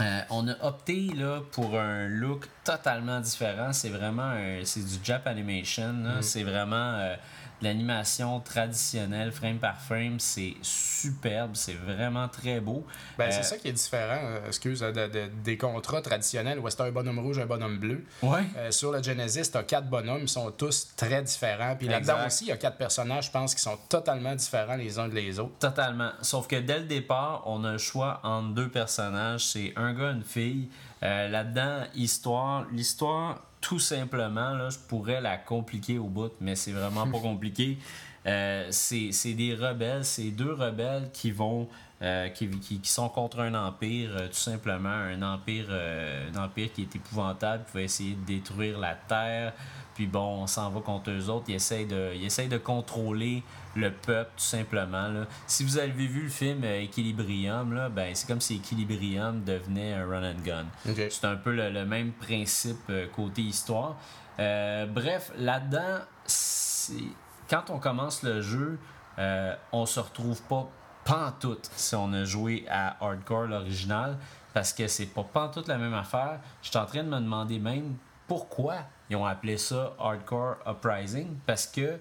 euh, 0.00 0.20
on 0.30 0.48
a 0.48 0.56
opté 0.66 1.12
là, 1.14 1.42
pour 1.52 1.78
un 1.78 2.08
look 2.08 2.48
totalement 2.66 3.20
différent. 3.20 3.72
C'est 3.72 3.88
vraiment 3.90 4.32
c'est 4.64 4.84
du 4.84 4.96
Jap 5.02 5.26
Animation. 5.26 5.94
là. 6.04 6.22
C'est 6.22 6.42
vraiment 6.42 6.94
euh, 6.98 7.14
de 7.62 7.64
l'animation 7.64 8.40
traditionnelle, 8.40 9.32
frame 9.32 9.56
par 9.58 9.80
frame. 9.80 10.20
C'est 10.20 10.54
superbe, 10.62 11.52
c'est 11.54 11.72
vraiment 11.74 12.28
très 12.28 12.60
beau. 12.60 12.84
Ben, 13.16 13.26
Euh, 13.26 13.30
c'est 13.30 13.42
ça 13.44 13.56
qui 13.56 13.68
est 13.68 13.72
différent, 13.72 14.18
euh, 14.22 14.46
excuse, 14.48 14.80
de- 14.80 14.90
de- 14.92 15.30
des 15.44 15.56
contrats 15.56 16.02
traditionnels 16.02 16.58
où 16.58 16.68
c'est 16.68 16.80
un 16.82 16.90
bonhomme 16.90 17.18
rouge, 17.18 17.38
un 17.38 17.46
bonhomme 17.46 17.78
bleu. 17.78 18.04
Ouais. 18.22 18.44
Euh, 18.58 18.70
sur 18.70 18.92
le 18.92 19.02
Genesis, 19.02 19.50
tu 19.50 19.56
as 19.56 19.62
quatre 19.62 19.88
bonhommes, 19.88 20.22
ils 20.22 20.28
sont 20.28 20.50
tous 20.50 20.88
très 20.96 21.22
différents. 21.22 21.76
Puis 21.76 21.88
là-dedans 21.88 22.26
aussi, 22.26 22.44
il 22.44 22.48
y 22.48 22.52
a 22.52 22.56
quatre 22.58 22.76
personnages, 22.76 23.26
je 23.26 23.30
pense, 23.30 23.54
qui 23.54 23.62
sont 23.62 23.78
totalement 23.88 24.34
différents 24.34 24.76
les 24.76 24.98
uns 24.98 25.08
des 25.08 25.38
autres. 25.38 25.56
Totalement. 25.58 26.10
Sauf 26.22 26.46
que 26.48 26.56
dès 26.56 26.78
le 26.80 26.84
départ, 26.86 27.42
on 27.46 27.64
a 27.64 27.72
le 27.72 27.78
choix 27.78 28.20
entre 28.22 28.54
deux 28.54 28.68
personnages. 28.68 29.44
C'est 29.46 29.72
un 29.76 29.94
gars, 29.94 30.10
une 30.10 30.24
fille. 30.24 30.68
Euh, 31.02 31.28
Là-dedans, 31.28 31.84
histoire. 31.94 32.66
L'histoire, 32.72 33.42
tout 33.60 33.78
simplement, 33.78 34.50
là, 34.54 34.70
je 34.70 34.78
pourrais 34.88 35.20
la 35.20 35.36
compliquer 35.36 35.98
au 35.98 36.04
bout, 36.08 36.32
mais 36.40 36.56
c'est 36.56 36.72
vraiment 36.72 37.06
pas 37.06 37.18
compliqué. 37.30 37.78
Euh, 38.26 38.66
c'est 38.70 39.12
c'est 39.12 39.34
des 39.34 39.54
rebelles, 39.54 40.04
c'est 40.04 40.30
deux 40.30 40.52
rebelles 40.52 41.10
qui 41.12 41.30
vont. 41.30 41.68
euh, 42.02 42.28
qui, 42.28 42.50
qui, 42.60 42.78
qui 42.80 42.90
sont 42.90 43.08
contre 43.08 43.40
un 43.40 43.54
empire, 43.54 44.10
euh, 44.16 44.26
tout 44.28 44.34
simplement, 44.34 44.90
un 44.90 45.22
empire, 45.22 45.64
euh, 45.70 46.28
un 46.30 46.44
empire 46.44 46.70
qui 46.74 46.82
est 46.82 46.94
épouvantable, 46.94 47.64
qui 47.70 47.72
va 47.78 47.82
essayer 47.82 48.14
de 48.14 48.24
détruire 48.26 48.78
la 48.78 48.94
terre. 48.94 49.54
Puis 49.96 50.06
bon, 50.06 50.42
on 50.42 50.46
s'en 50.46 50.70
va 50.70 50.80
contre 50.80 51.10
eux 51.10 51.28
autres. 51.30 51.46
Ils 51.48 51.54
essayent 51.56 51.86
de, 51.86 52.12
ils 52.14 52.24
essayent 52.24 52.48
de 52.48 52.58
contrôler 52.58 53.42
le 53.74 53.90
peuple, 53.90 54.30
tout 54.36 54.44
simplement. 54.44 55.08
Là. 55.08 55.26
Si 55.46 55.64
vous 55.64 55.78
avez 55.78 55.90
vu 55.90 56.22
le 56.22 56.28
film 56.28 56.62
euh, 56.64 56.82
Equilibrium, 56.82 57.72
là, 57.74 57.88
ben, 57.88 58.14
c'est 58.14 58.26
comme 58.28 58.40
si 58.40 58.56
Equilibrium 58.56 59.42
devenait 59.42 59.94
un 59.94 60.06
run 60.06 60.22
and 60.22 60.42
gun. 60.44 60.66
C'est 60.84 61.24
un 61.24 61.36
peu 61.36 61.52
le, 61.52 61.70
le 61.70 61.84
même 61.84 62.12
principe 62.12 62.90
euh, 62.90 63.06
côté 63.08 63.42
histoire. 63.42 63.96
Euh, 64.38 64.86
bref, 64.86 65.32
là-dedans, 65.38 66.00
quand 67.48 67.70
on 67.70 67.78
commence 67.78 68.22
le 68.22 68.42
jeu, 68.42 68.78
euh, 69.18 69.54
on 69.72 69.86
se 69.86 70.00
retrouve 70.00 70.42
pas 70.42 70.68
pantoute 71.04 71.70
si 71.76 71.94
on 71.94 72.12
a 72.12 72.24
joué 72.24 72.66
à 72.68 73.02
Hardcore 73.02 73.46
l'original 73.46 74.18
parce 74.52 74.72
que 74.72 74.88
c'est 74.88 75.06
pas 75.06 75.22
pantoute 75.22 75.68
la 75.68 75.78
même 75.78 75.94
affaire. 75.94 76.40
Je 76.62 76.68
suis 76.68 76.78
en 76.78 76.86
train 76.86 77.04
de 77.04 77.08
me 77.08 77.20
demander 77.20 77.58
même 77.58 77.96
pourquoi 78.26 78.78
ils 79.10 79.16
ont 79.16 79.26
appelé 79.26 79.56
ça 79.56 79.94
Hardcore 79.98 80.56
Uprising 80.66 81.36
parce 81.46 81.66
que 81.66 81.98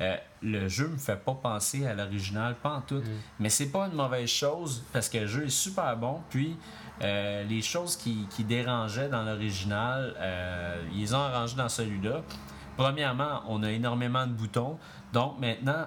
euh, 0.00 0.16
le 0.42 0.68
jeu 0.68 0.88
me 0.88 0.96
fait 0.96 1.16
pas 1.16 1.34
penser 1.34 1.86
à 1.86 1.94
l'original 1.94 2.54
pantoute. 2.54 3.04
Mais 3.40 3.48
c'est 3.48 3.70
pas 3.70 3.86
une 3.86 3.94
mauvaise 3.94 4.28
chose 4.28 4.84
parce 4.92 5.08
que 5.08 5.18
le 5.18 5.26
jeu 5.26 5.46
est 5.46 5.50
super 5.50 5.96
bon. 5.96 6.20
Puis 6.30 6.56
euh, 7.02 7.42
les 7.44 7.62
choses 7.62 7.96
qui, 7.96 8.26
qui 8.30 8.44
dérangeaient 8.44 9.08
dans 9.08 9.24
l'original, 9.24 10.14
euh, 10.18 10.82
ils 10.94 11.14
ont 11.14 11.20
arrangées 11.20 11.56
dans 11.56 11.68
celui-là. 11.68 12.22
Premièrement, 12.76 13.42
on 13.48 13.62
a 13.64 13.72
énormément 13.72 14.26
de 14.26 14.32
boutons. 14.32 14.78
Donc 15.12 15.40
maintenant, 15.40 15.86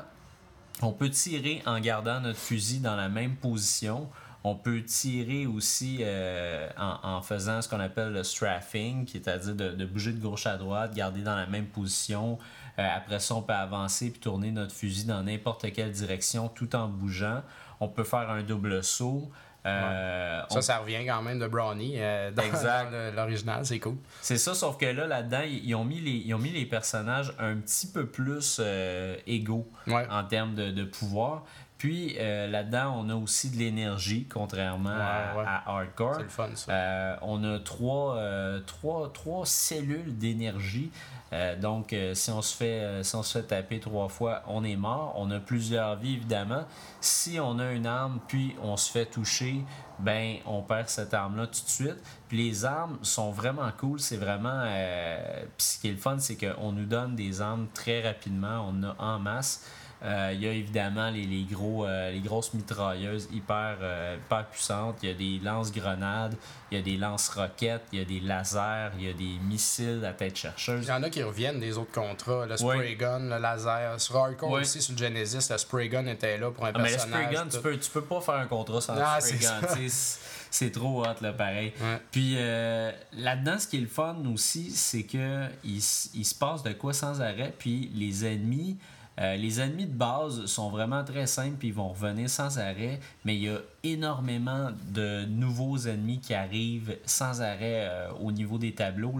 on 0.81 0.91
peut 0.91 1.09
tirer 1.09 1.61
en 1.65 1.79
gardant 1.79 2.19
notre 2.19 2.39
fusil 2.39 2.79
dans 2.79 2.95
la 2.95 3.07
même 3.07 3.35
position. 3.35 4.09
On 4.43 4.55
peut 4.55 4.81
tirer 4.83 5.45
aussi 5.45 5.99
euh, 6.01 6.67
en, 6.77 6.97
en 7.17 7.21
faisant 7.21 7.61
ce 7.61 7.69
qu'on 7.69 7.79
appelle 7.79 8.11
le 8.11 8.23
strafing, 8.23 9.05
qui 9.05 9.17
est 9.17 9.27
à 9.27 9.37
dire 9.37 9.53
de, 9.55 9.69
de 9.69 9.85
bouger 9.85 10.13
de 10.13 10.19
gauche 10.19 10.47
à 10.47 10.57
droite, 10.57 10.93
garder 10.95 11.21
dans 11.21 11.35
la 11.35 11.45
même 11.45 11.67
position. 11.67 12.39
Euh, 12.79 12.87
après 12.95 13.19
ça, 13.19 13.35
on 13.35 13.41
peut 13.43 13.53
avancer 13.53 14.09
puis 14.09 14.19
tourner 14.19 14.51
notre 14.51 14.73
fusil 14.73 15.05
dans 15.05 15.21
n'importe 15.21 15.71
quelle 15.73 15.91
direction 15.91 16.47
tout 16.47 16.75
en 16.75 16.87
bougeant. 16.87 17.43
On 17.79 17.87
peut 17.87 18.03
faire 18.03 18.29
un 18.31 18.41
double 18.41 18.83
saut. 18.83 19.29
Euh, 19.63 20.41
Ça, 20.49 20.61
ça 20.63 20.77
revient 20.79 21.05
quand 21.05 21.21
même 21.21 21.37
de 21.37 21.47
Brownie 21.47 21.93
euh, 21.97 22.31
dans, 22.31 22.41
l'original, 23.15 23.63
c'est 23.63 23.77
cool. 23.79 23.95
C'est 24.19 24.37
ça, 24.39 24.55
sauf 24.55 24.75
que 24.77 24.87
là, 24.87 25.05
là-dedans, 25.05 25.41
ils 25.45 25.63
ils 25.65 25.75
ont, 25.75 25.85
mis 25.85 25.99
les, 25.99 26.11
ils 26.13 26.33
ont 26.33 26.39
mis 26.39 26.49
les 26.49 26.65
personnages 26.65 27.31
un 27.37 27.57
petit 27.57 27.85
peu 27.85 28.07
plus 28.07 28.57
euh, 28.59 29.15
égaux 29.27 29.67
Ouais. 29.85 30.07
en 30.09 30.23
termes 30.23 30.55
de, 30.55 30.71
de 30.71 30.83
pouvoir. 30.83 31.43
Puis 31.81 32.15
euh, 32.19 32.45
là-dedans, 32.45 32.93
on 32.95 33.09
a 33.09 33.15
aussi 33.15 33.49
de 33.49 33.57
l'énergie, 33.57 34.27
contrairement 34.31 34.91
à, 34.91 35.33
Ouais, 35.33 35.39
ouais. 35.39 35.47
à 35.47 35.63
Hardcore. 35.65 36.13
C'est 36.13 36.21
le 36.21 36.29
fun, 36.29 36.49
ça. 36.53 36.71
Euh, 36.71 37.15
on 37.23 37.43
a 37.43 37.57
trois, 37.57 38.17
euh, 38.17 38.59
trois, 38.59 39.11
trois 39.11 39.47
cellules 39.47 40.15
d'énergie. 40.15 40.91
Donc, 41.59 41.95
si, 42.13 42.29
on 42.29 42.41
se 42.43 42.55
fait, 42.55 43.03
si 43.03 43.15
on 43.15 43.23
se 43.23 43.39
fait 43.39 43.47
taper 43.47 43.79
trois 43.79 44.09
fois, 44.09 44.43
on 44.47 44.63
est 44.65 44.75
mort. 44.75 45.13
On 45.15 45.31
a 45.31 45.39
plusieurs 45.39 45.95
vies, 45.95 46.15
évidemment. 46.15 46.65
Si 46.99 47.39
on 47.39 47.57
a 47.57 47.71
une 47.71 47.87
arme, 47.87 48.19
puis 48.27 48.53
on 48.61 48.75
se 48.75 48.91
fait 48.91 49.05
toucher, 49.05 49.63
ben, 49.97 50.35
on 50.45 50.61
perd 50.61 50.89
cette 50.89 51.13
arme-là 51.13 51.47
tout 51.47 51.63
de 51.63 51.69
suite. 51.69 52.03
Puis 52.27 52.37
les 52.37 52.65
armes 52.65 52.99
sont 53.01 53.31
vraiment 53.31 53.71
cool. 53.77 53.99
C'est 54.01 54.17
vraiment. 54.17 54.65
puis 55.57 55.65
ce 55.65 55.79
qui 55.79 55.87
est 55.87 55.93
le 55.93 55.97
fun, 55.97 56.19
c'est 56.19 56.35
qu'on 56.35 56.73
nous 56.73 56.85
donne 56.85 57.15
des 57.15 57.41
armes 57.41 57.67
très 57.73 58.05
rapidement. 58.05 58.67
On 58.69 58.83
en 58.83 58.89
a 58.89 58.95
en 58.99 59.17
masse. 59.17 59.65
Euh, 60.03 60.31
Il 60.33 60.41
y 60.41 60.47
a 60.47 60.51
évidemment 60.51 61.09
les, 61.11 61.25
les 61.25 61.43
gros, 61.43 61.85
euh, 61.85 62.09
les 62.11 62.19
grosses 62.21 62.53
mitrailleuses 62.55 63.27
hyper, 63.31 63.77
euh, 63.81 64.17
hyper 64.17 64.47
puissantes. 64.47 64.97
Il 65.03 65.09
y 65.09 65.11
a 65.11 65.15
des 65.15 65.39
lance-grenades, 65.45 66.35
il 66.71 66.77
y 66.77 66.81
a 66.81 66.83
des 66.83 66.97
lance-roquettes, 66.97 67.83
il 67.93 67.99
y 67.99 68.01
a 68.01 68.05
des 68.05 68.19
lasers, 68.19 68.91
il 68.97 69.05
y 69.05 69.09
a 69.09 69.13
des 69.13 69.37
missiles 69.47 70.03
à 70.03 70.13
tête 70.13 70.33
Il 70.33 70.41
chercheuse. 70.41 70.87
y 70.87 70.91
en 70.91 71.03
a 71.03 71.09
qui 71.11 71.21
reviennent 71.21 71.59
des 71.59 71.77
autres 71.77 71.91
contrats, 71.91 72.45
le 72.47 72.57
spray 72.57 72.95
gun, 72.95 73.19
le 73.19 73.37
laser. 73.39 74.01
Sur 74.01 74.17
Hardcore 74.17 74.49
aussi, 74.51 74.81
sur 74.81 74.93
le 74.93 74.97
Genesis, 74.97 75.47
le 75.51 75.57
spray 75.59 75.87
gun 75.87 76.07
était 76.07 76.37
là 76.39 76.49
pour 76.49 76.65
un 76.65 76.71
Ah, 76.73 76.79
mais 76.79 76.89
le 76.89 76.95
personnage. 76.95 77.23
spray 77.25 77.35
gun, 77.35 77.47
tu 77.49 77.59
peux, 77.59 77.77
tu 77.77 77.91
peux 77.91 78.01
pas 78.03 78.21
faire 78.21 78.35
un 78.35 78.47
contrat 78.47 78.81
sans 78.81 78.95
Ah, 78.97 79.17
le 79.17 79.21
spray 79.21 79.37
c'est 79.37 79.45
gun. 79.45 79.87
C'est 80.53 80.71
trop 80.71 81.05
hot, 81.05 81.15
là, 81.21 81.31
pareil. 81.31 81.71
Ouais. 81.79 82.01
Puis 82.11 82.33
euh, 82.37 82.91
là-dedans, 83.13 83.57
ce 83.57 83.67
qui 83.67 83.77
est 83.77 83.81
le 83.81 83.87
fun 83.87 84.17
aussi, 84.33 84.71
c'est 84.71 85.03
que 85.03 85.45
il, 85.63 85.77
il 85.77 86.25
se 86.25 86.35
passe 86.35 86.61
de 86.63 86.73
quoi 86.73 86.91
sans 86.93 87.21
arrêt. 87.21 87.53
Puis 87.57 87.89
les 87.95 88.25
ennemis, 88.25 88.77
Euh, 89.21 89.35
les 89.35 89.61
ennemis 89.61 89.85
de 89.85 89.93
base 89.93 90.45
sont 90.45 90.69
vraiment 90.69 91.03
très 91.03 91.27
simples 91.27 91.57
puis 91.59 91.67
ils 91.67 91.73
vont 91.73 91.89
revenir 91.89 92.29
sans 92.29 92.57
arrêt, 92.57 92.99
mais 93.23 93.35
il 93.35 93.43
y 93.43 93.49
a 93.49 93.59
énormément 93.83 94.71
de 94.89 95.25
nouveaux 95.25 95.77
ennemis 95.77 96.19
qui 96.19 96.33
arrivent 96.33 96.97
sans 97.05 97.41
arrêt 97.41 97.87
euh, 97.87 98.11
au 98.19 98.31
niveau 98.31 98.57
des 98.57 98.73
tableaux. 98.73 99.13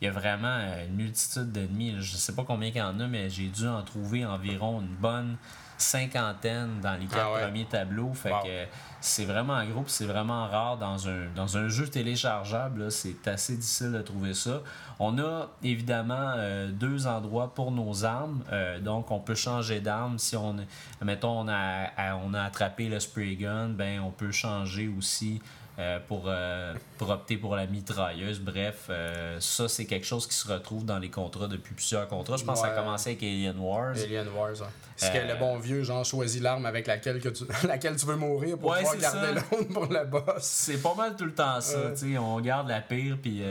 Il 0.00 0.06
y 0.06 0.08
a 0.08 0.10
vraiment 0.10 0.58
une 0.88 0.96
multitude 0.96 1.52
d'ennemis. 1.52 1.96
Je 1.98 2.16
sais 2.16 2.34
pas 2.34 2.44
combien 2.44 2.68
il 2.68 2.76
y 2.76 2.82
en 2.82 2.98
a, 2.98 3.06
mais 3.06 3.28
j'ai 3.28 3.48
dû 3.48 3.66
en 3.66 3.82
trouver 3.82 4.24
environ 4.24 4.80
une 4.80 4.94
bonne 4.96 5.36
cinquantaine 5.82 6.80
dans 6.80 6.94
les 6.94 7.06
quatre 7.06 7.26
Ah 7.26 7.32
ouais. 7.34 7.42
premiers 7.42 7.64
tableaux. 7.66 8.12
Fait 8.14 8.30
Wow. 8.30 8.42
que 8.42 8.64
c'est 9.00 9.24
vraiment 9.24 9.62
gros, 9.64 9.82
puis 9.82 9.92
c'est 9.92 10.06
vraiment 10.06 10.46
rare 10.46 10.78
dans 10.78 11.08
un, 11.08 11.26
dans 11.34 11.56
un 11.56 11.68
jeu 11.68 11.88
téléchargeable. 11.88 12.90
C'est 12.90 13.26
assez 13.28 13.56
difficile 13.56 13.92
de 13.92 14.02
trouver 14.02 14.34
ça. 14.34 14.60
On 14.98 15.18
a 15.18 15.48
évidemment 15.62 16.32
euh, 16.36 16.70
deux 16.70 17.06
endroits 17.06 17.52
pour 17.54 17.72
nos 17.72 18.04
armes. 18.04 18.42
Euh, 18.52 18.78
donc, 18.80 19.10
on 19.10 19.18
peut 19.18 19.34
changer 19.34 19.80
d'arme. 19.80 20.18
Si 20.18 20.36
on, 20.36 20.56
mettons, 21.02 21.40
on 21.40 21.48
a, 21.48 21.88
à- 21.96 22.16
on 22.16 22.32
a 22.34 22.42
attrapé 22.42 22.88
le 22.88 23.00
spray 23.00 23.34
gun, 23.36 23.68
ben, 23.70 24.00
on 24.00 24.10
peut 24.10 24.30
changer 24.32 24.88
aussi 24.96 25.40
euh, 25.82 25.98
pour, 26.06 26.24
euh, 26.26 26.74
pour 26.96 27.10
opter 27.10 27.36
pour 27.36 27.56
la 27.56 27.66
mitrailleuse. 27.66 28.40
Bref, 28.40 28.86
euh, 28.88 29.36
ça, 29.40 29.66
c'est 29.68 29.84
quelque 29.84 30.06
chose 30.06 30.26
qui 30.28 30.34
se 30.34 30.46
retrouve 30.50 30.84
dans 30.84 30.98
les 30.98 31.10
contrats 31.10 31.48
depuis 31.48 31.74
plusieurs 31.74 32.06
contrats. 32.08 32.36
Je 32.36 32.44
pense 32.44 32.60
que 32.60 32.66
ça 32.68 32.72
a 32.72 32.76
Ouais. 32.76 32.82
commencé 32.84 33.10
avec 33.10 33.22
Alien 33.24 33.58
Wars. 33.58 33.94
Alien 33.96 34.28
Wars, 34.28 34.50
ouais. 34.52 34.66
C'est 34.96 35.12
que 35.12 35.26
le 35.26 35.36
bon 35.38 35.58
vieux, 35.58 35.82
genre, 35.82 36.04
choisis 36.04 36.40
l'arme 36.40 36.64
avec 36.66 36.86
laquelle, 36.86 37.20
que 37.20 37.30
tu... 37.30 37.44
laquelle 37.66 37.96
tu 37.96 38.06
veux 38.06 38.14
mourir 38.16 38.56
pour 38.58 38.70
Ouais, 38.70 38.78
pouvoir 38.78 38.96
garder 38.98 39.32
l'autre 39.34 39.68
pour 39.72 39.86
le 39.86 40.04
boss. 40.04 40.24
C'est 40.42 40.80
pas 40.80 40.94
mal 40.94 41.16
tout 41.16 41.24
le 41.24 41.34
temps 41.34 41.60
ça, 41.60 41.76
Ouais. 41.78 41.94
tu 41.94 42.12
sais, 42.12 42.18
on 42.18 42.40
garde 42.40 42.68
la 42.68 42.80
pire 42.80 43.18
puis 43.20 43.42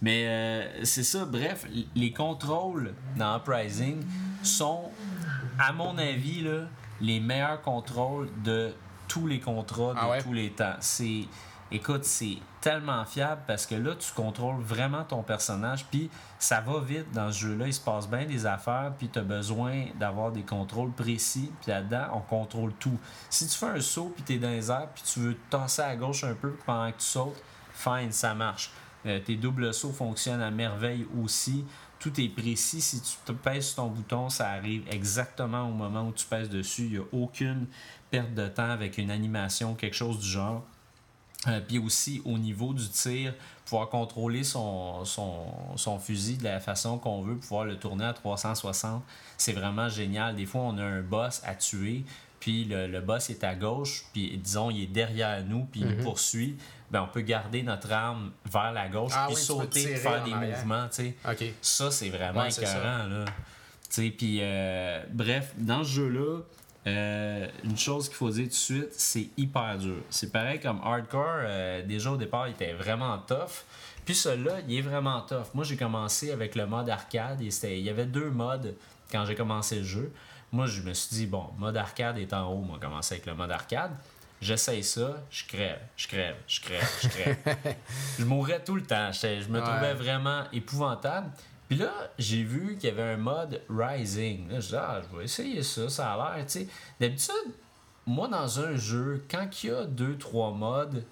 mais 0.00 0.66
c'est 0.84 1.02
ça, 1.04 1.24
bref, 1.24 1.66
les 1.94 2.12
contrôles 2.12 2.94
dans 3.16 3.36
Uprising 3.36 4.02
sont 4.42 4.90
à 5.58 5.72
mon 5.72 5.98
avis 5.98 6.40
là, 6.42 6.62
les 7.00 7.20
meilleurs 7.20 7.60
contrôles 7.60 8.28
de 8.42 8.72
tous 9.08 9.26
les 9.26 9.40
contrats 9.40 9.92
de 9.94 9.98
Ah 10.00 10.10
ouais? 10.10 10.22
tous 10.22 10.32
les 10.32 10.50
temps. 10.50 10.74
C'est 10.80 11.24
écoute, 11.72 12.04
c'est 12.04 12.38
tellement 12.60 13.04
fiable 13.04 13.40
parce 13.46 13.66
que 13.66 13.74
là 13.74 13.94
tu 13.94 14.12
contrôles 14.12 14.60
vraiment 14.60 15.04
ton 15.04 15.22
personnage 15.22 15.86
puis 15.86 16.10
ça 16.38 16.60
va 16.60 16.80
vite 16.80 17.10
dans 17.12 17.32
ce 17.32 17.38
jeu-là, 17.46 17.66
il 17.66 17.74
se 17.74 17.80
passe 17.80 18.08
bien 18.08 18.26
des 18.26 18.46
affaires 18.46 18.92
puis 18.98 19.08
tu 19.08 19.18
as 19.18 19.22
besoin 19.22 19.86
d'avoir 19.98 20.32
des 20.32 20.42
contrôles 20.42 20.92
précis 20.92 21.50
puis 21.62 21.70
là-dedans 21.70 22.08
on 22.14 22.20
contrôle 22.20 22.72
tout. 22.74 22.98
Si 23.30 23.46
tu 23.46 23.56
fais 23.56 23.66
un 23.66 23.80
saut 23.80 24.12
puis 24.14 24.24
tu 24.24 24.34
es 24.34 24.38
dans 24.38 24.50
les 24.50 24.70
airs 24.70 24.88
puis 24.94 25.02
tu 25.04 25.20
veux 25.20 25.36
te 25.48 25.80
à 25.80 25.96
gauche 25.96 26.24
un 26.24 26.34
peu 26.34 26.52
pendant 26.66 26.90
que 26.90 26.98
tu 26.98 27.06
sautes, 27.06 27.42
fine, 27.72 28.12
ça 28.12 28.34
marche. 28.34 28.70
Euh, 29.06 29.18
tes 29.18 29.36
doubles 29.36 29.72
sauts 29.72 29.92
fonctionnent 29.92 30.42
à 30.42 30.50
merveille 30.50 31.06
aussi. 31.22 31.64
Tout 31.98 32.18
est 32.20 32.28
précis. 32.28 32.80
Si 32.80 33.00
tu 33.00 33.12
te 33.24 33.32
pèses 33.32 33.68
sur 33.68 33.76
ton 33.76 33.86
bouton, 33.88 34.28
ça 34.28 34.50
arrive 34.50 34.84
exactement 34.90 35.68
au 35.68 35.72
moment 35.72 36.08
où 36.08 36.12
tu 36.12 36.26
pèses 36.26 36.48
dessus. 36.48 36.84
Il 36.84 36.90
n'y 36.92 36.98
a 36.98 37.04
aucune 37.12 37.66
perte 38.10 38.34
de 38.34 38.48
temps 38.48 38.70
avec 38.70 38.98
une 38.98 39.10
animation, 39.10 39.74
quelque 39.74 39.96
chose 39.96 40.18
du 40.18 40.26
genre. 40.26 40.64
Euh, 41.48 41.60
puis 41.66 41.78
aussi 41.78 42.20
au 42.26 42.36
niveau 42.36 42.74
du 42.74 42.86
tir, 42.90 43.32
pouvoir 43.64 43.88
contrôler 43.88 44.44
son, 44.44 45.04
son, 45.06 45.46
son 45.76 45.98
fusil 45.98 46.36
de 46.36 46.44
la 46.44 46.60
façon 46.60 46.98
qu'on 46.98 47.22
veut, 47.22 47.36
pouvoir 47.36 47.64
le 47.64 47.76
tourner 47.78 48.04
à 48.04 48.12
360, 48.12 49.02
c'est 49.38 49.52
vraiment 49.54 49.88
génial. 49.88 50.36
Des 50.36 50.44
fois, 50.44 50.60
on 50.62 50.76
a 50.76 50.82
un 50.84 51.00
boss 51.00 51.40
à 51.46 51.54
tuer, 51.54 52.04
puis 52.40 52.66
le, 52.66 52.86
le 52.88 53.00
boss 53.00 53.30
est 53.30 53.42
à 53.42 53.54
gauche, 53.54 54.04
puis 54.12 54.36
disons, 54.36 54.68
il 54.70 54.82
est 54.82 54.86
derrière 54.86 55.42
nous, 55.44 55.64
puis 55.64 55.80
il 55.80 55.86
nous 55.86 56.02
poursuit. 56.02 56.56
Ben, 56.90 57.02
on 57.02 57.06
peut 57.06 57.20
garder 57.22 57.62
notre 57.62 57.90
arme 57.90 58.32
vers 58.52 58.72
la 58.72 58.88
gauche, 58.88 59.12
Ah 59.14 59.26
puis 59.28 59.36
oui, 59.36 59.40
sauter, 59.42 59.94
faire 59.96 60.24
des 60.24 60.32
arrière. 60.34 60.58
mouvements, 60.58 60.88
tu 60.88 60.96
sais. 61.04 61.14
Ok. 61.26 61.44
Ça, 61.62 61.90
c'est 61.90 62.10
vraiment 62.10 62.40
Ouais, 62.42 62.50
écœurant, 62.50 63.06
là. 63.06 63.24
Tu 63.24 63.30
sais, 63.88 64.10
puis 64.10 64.38
euh, 64.42 65.02
bref, 65.10 65.54
dans 65.56 65.82
ce 65.84 65.88
jeu-là, 65.90 66.40
euh, 66.86 67.46
une 67.64 67.76
chose 67.76 68.08
qu'il 68.08 68.16
faut 68.16 68.30
dire 68.30 68.44
tout 68.44 68.48
de 68.50 68.54
suite, 68.54 68.92
c'est 68.92 69.28
hyper 69.36 69.76
dur. 69.78 69.96
C'est 70.08 70.32
pareil 70.32 70.60
comme 70.60 70.80
Hardcore, 70.82 71.24
euh, 71.42 71.82
déjà 71.86 72.10
au 72.12 72.16
départ, 72.16 72.48
il 72.48 72.52
était 72.52 72.72
vraiment 72.72 73.18
tough. 73.18 73.64
Puis 74.04 74.14
celui-là, 74.14 74.60
il 74.66 74.78
est 74.78 74.82
vraiment 74.82 75.20
tough. 75.20 75.46
Moi, 75.54 75.64
j'ai 75.64 75.76
commencé 75.76 76.30
avec 76.32 76.54
le 76.54 76.66
mode 76.66 76.88
arcade. 76.88 77.40
Et 77.42 77.50
c'était- 77.50 77.78
il 77.78 77.84
y 77.84 77.90
avait 77.90 78.06
deux 78.06 78.30
modes 78.30 78.74
quand 79.12 79.24
j'ai 79.26 79.34
commencé 79.34 79.76
le 79.76 79.84
jeu. 79.84 80.12
Moi, 80.52 80.66
je 80.66 80.80
me 80.82 80.94
suis 80.94 81.14
dit, 81.14 81.26
bon, 81.26 81.44
mode 81.58 81.76
arcade 81.76 82.18
est 82.18 82.32
en 82.32 82.50
haut. 82.50 82.62
Moi, 82.62 82.78
commencer 82.80 83.14
avec 83.16 83.26
le 83.26 83.34
mode 83.34 83.50
arcade. 83.50 83.92
J'essaye 84.40 84.82
ça, 84.82 85.18
je 85.30 85.44
crève, 85.46 85.78
je 85.98 86.08
crève, 86.08 86.34
je 86.48 86.60
crève, 86.60 86.90
je 87.02 87.08
crève. 87.08 87.36
je 88.18 88.24
mourrais 88.24 88.64
tout 88.64 88.74
le 88.74 88.82
temps. 88.82 89.12
Je 89.12 89.46
me 89.48 89.60
Ouais. 89.60 89.66
trouvais 89.66 89.92
vraiment 89.92 90.44
épouvantable. 90.50 91.30
Puis 91.70 91.78
là, 91.78 91.92
j'ai 92.18 92.42
vu 92.42 92.76
qu'il 92.76 92.90
y 92.90 92.92
avait 92.92 93.12
un 93.12 93.16
mode 93.16 93.62
Rising. 93.70 94.48
Là, 94.50 94.58
je 94.58 94.70
dis, 94.70 94.74
ah, 94.74 95.00
je 95.00 95.16
vais 95.16 95.22
essayer 95.22 95.62
ça, 95.62 95.88
ça 95.88 96.14
a 96.14 96.16
l'air, 96.36 96.44
tu 96.44 96.52
sais. 96.52 96.66
D'habitude, 96.98 97.54
moi, 98.06 98.26
dans 98.26 98.58
un 98.58 98.74
jeu, 98.74 99.24
quand 99.30 99.46
il 99.62 99.70
y 99.70 99.72
a 99.72 99.84
deux, 99.84 100.18
trois 100.18 100.50
modes, 100.50 101.04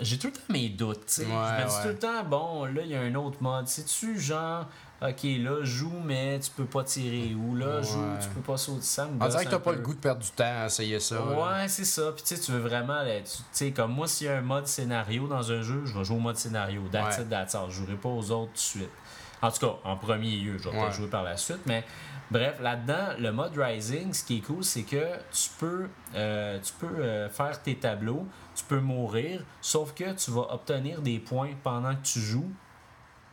j'ai 0.00 0.18
tout 0.18 0.26
le 0.26 0.32
temps 0.32 0.40
mes 0.48 0.68
doutes, 0.68 1.06
tu 1.06 1.22
sais. 1.22 1.26
Ouais, 1.26 1.28
je 1.30 1.62
me 1.62 1.68
dis 1.68 1.76
ouais. 1.76 1.82
tout 1.82 1.88
le 1.90 1.98
temps, 1.98 2.24
bon, 2.24 2.64
là, 2.64 2.82
il 2.82 2.88
y 2.88 2.96
a 2.96 3.02
un 3.02 3.14
autre 3.14 3.40
mode. 3.40 3.68
C'est-tu 3.68 4.18
genre, 4.18 4.66
ok, 5.00 5.22
là, 5.22 5.62
joue, 5.62 6.00
mais 6.04 6.40
tu 6.40 6.50
peux 6.50 6.64
pas 6.64 6.82
tirer. 6.82 7.36
Ou 7.36 7.54
là, 7.54 7.80
joue, 7.80 8.02
tu 8.20 8.28
peux 8.30 8.40
pas 8.40 8.56
sauter. 8.56 8.82
Ça 8.82 9.06
me 9.06 9.22
On 9.22 9.28
dirait 9.28 9.44
que 9.44 9.50
t'as 9.50 9.60
pas 9.60 9.70
peu. 9.70 9.76
le 9.76 9.82
goût 9.84 9.94
de 9.94 10.00
perdre 10.00 10.22
du 10.22 10.30
temps 10.32 10.62
à 10.62 10.66
essayer 10.66 10.98
ça. 10.98 11.22
Ouais, 11.24 11.68
c'est 11.68 11.84
ça. 11.84 12.10
Puis 12.10 12.24
tu 12.24 12.34
sais, 12.34 12.42
tu 12.42 12.50
veux 12.50 12.58
vraiment. 12.58 13.00
là, 13.04 13.20
Tu 13.20 13.30
sais, 13.52 13.70
comme 13.70 13.92
moi, 13.92 14.08
s'il 14.08 14.26
y 14.26 14.30
a 14.30 14.38
un 14.38 14.40
mode 14.40 14.66
scénario 14.66 15.28
dans 15.28 15.52
un 15.52 15.62
jeu, 15.62 15.82
je 15.84 15.96
vais 15.96 16.02
jouer 16.04 16.16
au 16.16 16.20
mode 16.20 16.36
scénario. 16.36 16.82
That's 16.90 17.18
it, 17.18 17.28
that's 17.30 17.54
all. 17.54 17.70
Je 17.70 17.76
jouerai 17.76 17.94
pas 17.94 18.08
aux 18.08 18.28
autres 18.32 18.50
tout 18.50 18.54
de 18.54 18.58
suite. 18.58 18.90
En 19.42 19.50
tout 19.50 19.66
cas, 19.66 19.76
en 19.84 19.96
premier 19.96 20.36
lieu, 20.36 20.58
je 20.58 20.68
vais 20.68 20.76
pas 20.76 20.90
jouer 20.90 21.08
par 21.08 21.22
la 21.22 21.36
suite. 21.36 21.60
Mais 21.66 21.84
bref, 22.30 22.58
là-dedans, 22.60 23.14
le 23.18 23.30
mode 23.32 23.56
Rising, 23.56 24.12
ce 24.12 24.24
qui 24.24 24.38
est 24.38 24.40
cool, 24.40 24.64
c'est 24.64 24.82
que 24.82 25.16
tu 25.32 25.50
peux, 25.58 25.88
euh, 26.14 26.58
tu 26.60 26.72
peux 26.74 26.86
euh, 26.86 27.28
faire 27.28 27.62
tes 27.62 27.76
tableaux, 27.76 28.26
tu 28.54 28.64
peux 28.64 28.80
mourir, 28.80 29.44
sauf 29.60 29.94
que 29.94 30.12
tu 30.12 30.30
vas 30.30 30.52
obtenir 30.52 31.00
des 31.02 31.18
points 31.18 31.50
pendant 31.62 31.94
que 31.94 32.02
tu 32.02 32.20
joues. 32.20 32.50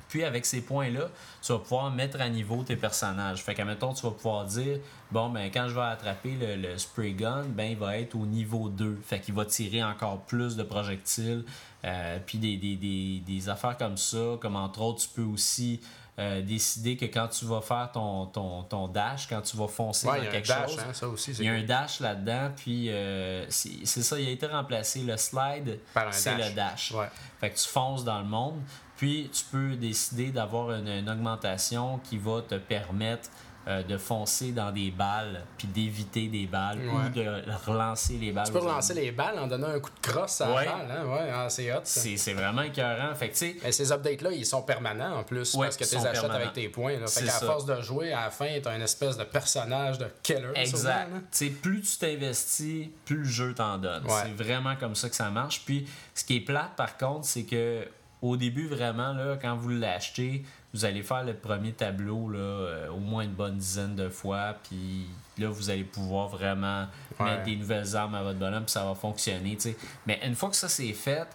Puis 0.10 0.24
avec 0.24 0.46
ces 0.46 0.62
points-là, 0.62 1.10
tu 1.42 1.52
vas 1.52 1.60
pouvoir 1.60 1.92
mettre 1.92 2.22
à 2.22 2.30
niveau 2.30 2.64
tes 2.64 2.76
personnages. 2.76 3.44
Fait 3.44 3.54
qu'à 3.54 3.66
mettons, 3.66 3.94
tu 3.94 4.04
vas 4.04 4.12
pouvoir 4.12 4.46
dire 4.46 4.80
bon 5.12 5.30
ben 5.30 5.50
quand 5.52 5.68
je 5.68 5.76
vais 5.76 5.82
attraper 5.82 6.36
le, 6.40 6.56
le 6.56 6.78
spray 6.78 7.14
gun, 7.14 7.44
ben 7.50 7.72
il 7.72 7.78
va 7.78 7.98
être 7.98 8.16
au 8.16 8.26
niveau 8.26 8.70
2. 8.70 9.00
Fait 9.06 9.20
qu'il 9.20 9.34
va 9.34 9.46
tirer 9.46 9.84
encore 9.84 10.22
plus 10.22 10.56
de 10.56 10.64
projectiles. 10.64 11.44
Euh, 11.84 12.18
puis 12.26 12.40
des, 12.40 12.58
des, 12.58 12.76
des, 12.76 13.22
des 13.26 13.50
affaires 13.50 13.78
comme 13.78 13.98
ça, 13.98 14.38
comme 14.42 14.56
entre 14.56 14.82
autres, 14.82 15.02
tu 15.04 15.10
peux 15.10 15.22
aussi 15.22 15.80
euh, 16.18 16.42
décider 16.42 16.98
que 16.98 17.06
quand 17.06 17.28
tu 17.28 17.46
vas 17.46 17.62
faire 17.62 17.92
ton, 17.92 18.26
ton, 18.26 18.64
ton 18.64 18.88
dash, 18.88 19.28
quand 19.28 19.42
tu 19.42 19.56
vas 19.58 19.68
foncer 19.68 20.08
Ouais, 20.08 20.26
dans 20.26 20.32
quelque 20.32 20.48
dash, 20.48 20.72
chose, 20.72 20.80
hein, 20.80 20.94
ça 20.94 21.08
aussi. 21.08 21.32
il 21.34 21.46
y 21.46 21.48
a 21.50 21.54
un 21.54 21.64
dash 21.64 22.00
là-dedans, 22.00 22.52
puis 22.56 22.90
euh, 22.90 23.46
c'est 23.50 23.86
ça, 23.86 24.20
il 24.20 24.28
a 24.28 24.32
été 24.32 24.48
remplacé. 24.48 25.02
Le 25.02 25.16
slide, 25.18 25.78
c'est 26.12 26.38
le 26.38 26.56
dash. 26.56 26.92
Ouais. 26.92 27.08
Fait 27.40 27.52
que 27.52 27.58
tu 27.60 27.68
fonces 27.68 28.04
dans 28.04 28.20
le 28.20 28.26
monde, 28.26 28.60
puis 28.98 29.30
tu 29.34 29.44
peux 29.52 29.76
décider 29.76 30.32
d'avoir 30.32 30.72
une, 30.72 30.88
une 30.88 31.10
augmentation 31.10 32.00
qui 32.04 32.18
va 32.18 32.42
te 32.42 32.56
permettre 32.56 33.30
euh, 33.68 33.82
de 33.82 33.98
foncer 33.98 34.52
dans 34.52 34.72
des 34.72 34.92
balles, 34.92 35.42
puis 35.58 35.68
d'éviter 35.68 36.28
des 36.28 36.46
balles, 36.46 36.78
Ouais. 36.78 36.94
ou 36.94 37.10
de 37.10 37.42
relancer 37.66 38.14
les 38.20 38.32
balles. 38.32 38.46
Tu 38.46 38.52
peux 38.52 38.60
relancer 38.60 38.94
les 38.94 39.12
balles 39.12 39.40
en 39.40 39.48
donnant 39.48 39.70
un 39.70 39.80
coup 39.80 39.90
de 39.90 40.08
crosse 40.08 40.40
à 40.42 40.52
Ouais. 40.54 40.66
la 40.66 40.72
balle. 40.72 40.92
Hein? 40.92 41.06
Ouais, 41.08 41.32
ah, 41.34 41.50
c'est 41.50 41.74
hot. 41.74 41.80
C'est 41.84 42.34
vraiment 42.34 42.62
écœurant. 42.62 43.16
Fait 43.16 43.30
que 43.30 43.34
tu 43.34 43.40
sais, 43.40 43.56
Mais 43.64 43.72
ces 43.72 43.92
updates-là, 43.92 44.34
ils 44.34 44.46
sont 44.46 44.62
permanents 44.62 45.18
en 45.18 45.24
plus 45.24 45.56
parce 45.56 45.78
que 45.78 45.84
tu 45.84 45.96
les 45.96 46.02
achètes 46.06 46.12
permanents. 46.22 46.36
avec 46.44 46.54
tes 46.54 46.70
points. 46.70 47.00
Là. 47.00 47.08
Fait 47.08 47.26
qu'à 47.26 47.32
force 47.32 47.66
de 47.66 47.82
jouer, 47.82 48.14
à 48.14 48.26
la 48.26 48.30
fin, 48.30 48.48
t'as 48.62 48.76
une 48.76 48.84
espèce 48.84 49.18
de 49.18 49.24
personnage 49.24 49.98
de 49.98 50.10
killer. 50.22 50.52
Exact. 50.54 51.12
là. 51.12 51.20
Tu 51.22 51.26
sais, 51.32 51.50
plus 51.50 51.82
tu 51.82 51.98
t'investis, 51.98 52.90
plus 53.04 53.18
le 53.18 53.24
jeu 53.24 53.56
t'en 53.56 53.80
donne. 53.80 54.04
C'est 54.08 54.44
vraiment 54.44 54.76
comme 54.76 54.94
ça 54.94 55.10
que 55.10 55.16
ça 55.16 55.32
marche. 55.32 55.64
Puis, 55.66 55.88
ce 56.14 56.24
qui 56.24 56.36
est 56.36 56.42
plate, 56.42 56.76
par 56.78 56.98
contre, 56.98 57.26
c'est 57.26 57.46
que 57.46 57.84
au 58.30 58.38
début, 58.38 58.68
vraiment, 58.68 59.14
là, 59.14 59.38
quand 59.42 59.56
vous 59.56 59.70
l'achetez, 59.70 60.44
vous 60.74 60.86
allez 60.86 61.04
faire 61.04 61.24
le 61.24 61.34
premier 61.34 61.72
tableau 61.72 62.30
là, 62.30 62.40
euh, 62.40 62.90
au 62.90 62.98
moins 63.00 63.24
une 63.24 63.34
bonne 63.34 63.58
dizaine 63.58 63.96
de 63.96 64.10
fois. 64.10 64.56
Puis 64.68 65.06
là, 65.38 65.50
vous 65.50 65.70
allez 65.70 65.84
pouvoir 65.84 66.28
vraiment 66.30 66.88
Ouais. 67.20 67.26
mettre 67.32 67.44
des 67.44 67.56
nouvelles 67.56 67.96
armes 67.96 68.16
à 68.16 68.24
votre 68.24 68.40
bonhomme, 68.40 68.64
puis 68.66 68.72
ça 68.74 68.84
va 68.86 68.94
fonctionner. 68.96 69.58
Mais 70.06 70.20
une 70.26 70.36
fois 70.36 70.50
que 70.50 70.56
ça 70.56 70.68
c'est 70.68 70.92
fait, 70.94 71.28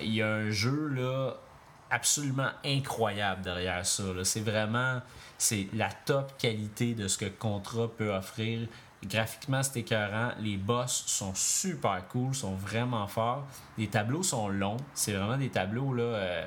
il 0.00 0.14
y 0.14 0.22
a 0.22 0.28
un 0.28 0.50
jeu 0.50 0.88
là, 0.88 1.34
absolument 1.90 2.50
incroyable 2.64 3.42
derrière 3.42 3.84
ça. 3.86 4.02
C'est 4.24 4.40
vraiment 4.40 5.00
c'est 5.36 5.68
la 5.74 5.88
top 6.04 6.36
qualité 6.38 6.94
de 6.94 7.08
ce 7.08 7.16
que 7.18 7.26
Contra 7.26 7.88
peut 7.88 8.12
offrir. 8.12 8.66
Graphiquement, 9.04 9.62
c'est 9.62 9.80
écœurant. 9.80 10.32
Les 10.40 10.56
boss 10.56 11.04
sont 11.06 11.34
super 11.34 12.06
cool, 12.08 12.34
sont 12.34 12.54
vraiment 12.54 13.06
forts. 13.06 13.46
Les 13.76 13.86
tableaux 13.86 14.22
sont 14.22 14.48
longs. 14.48 14.76
C'est 14.94 15.12
vraiment 15.12 15.36
des 15.36 15.50
tableaux 15.50 15.94
là. 15.94 16.02
euh, 16.02 16.46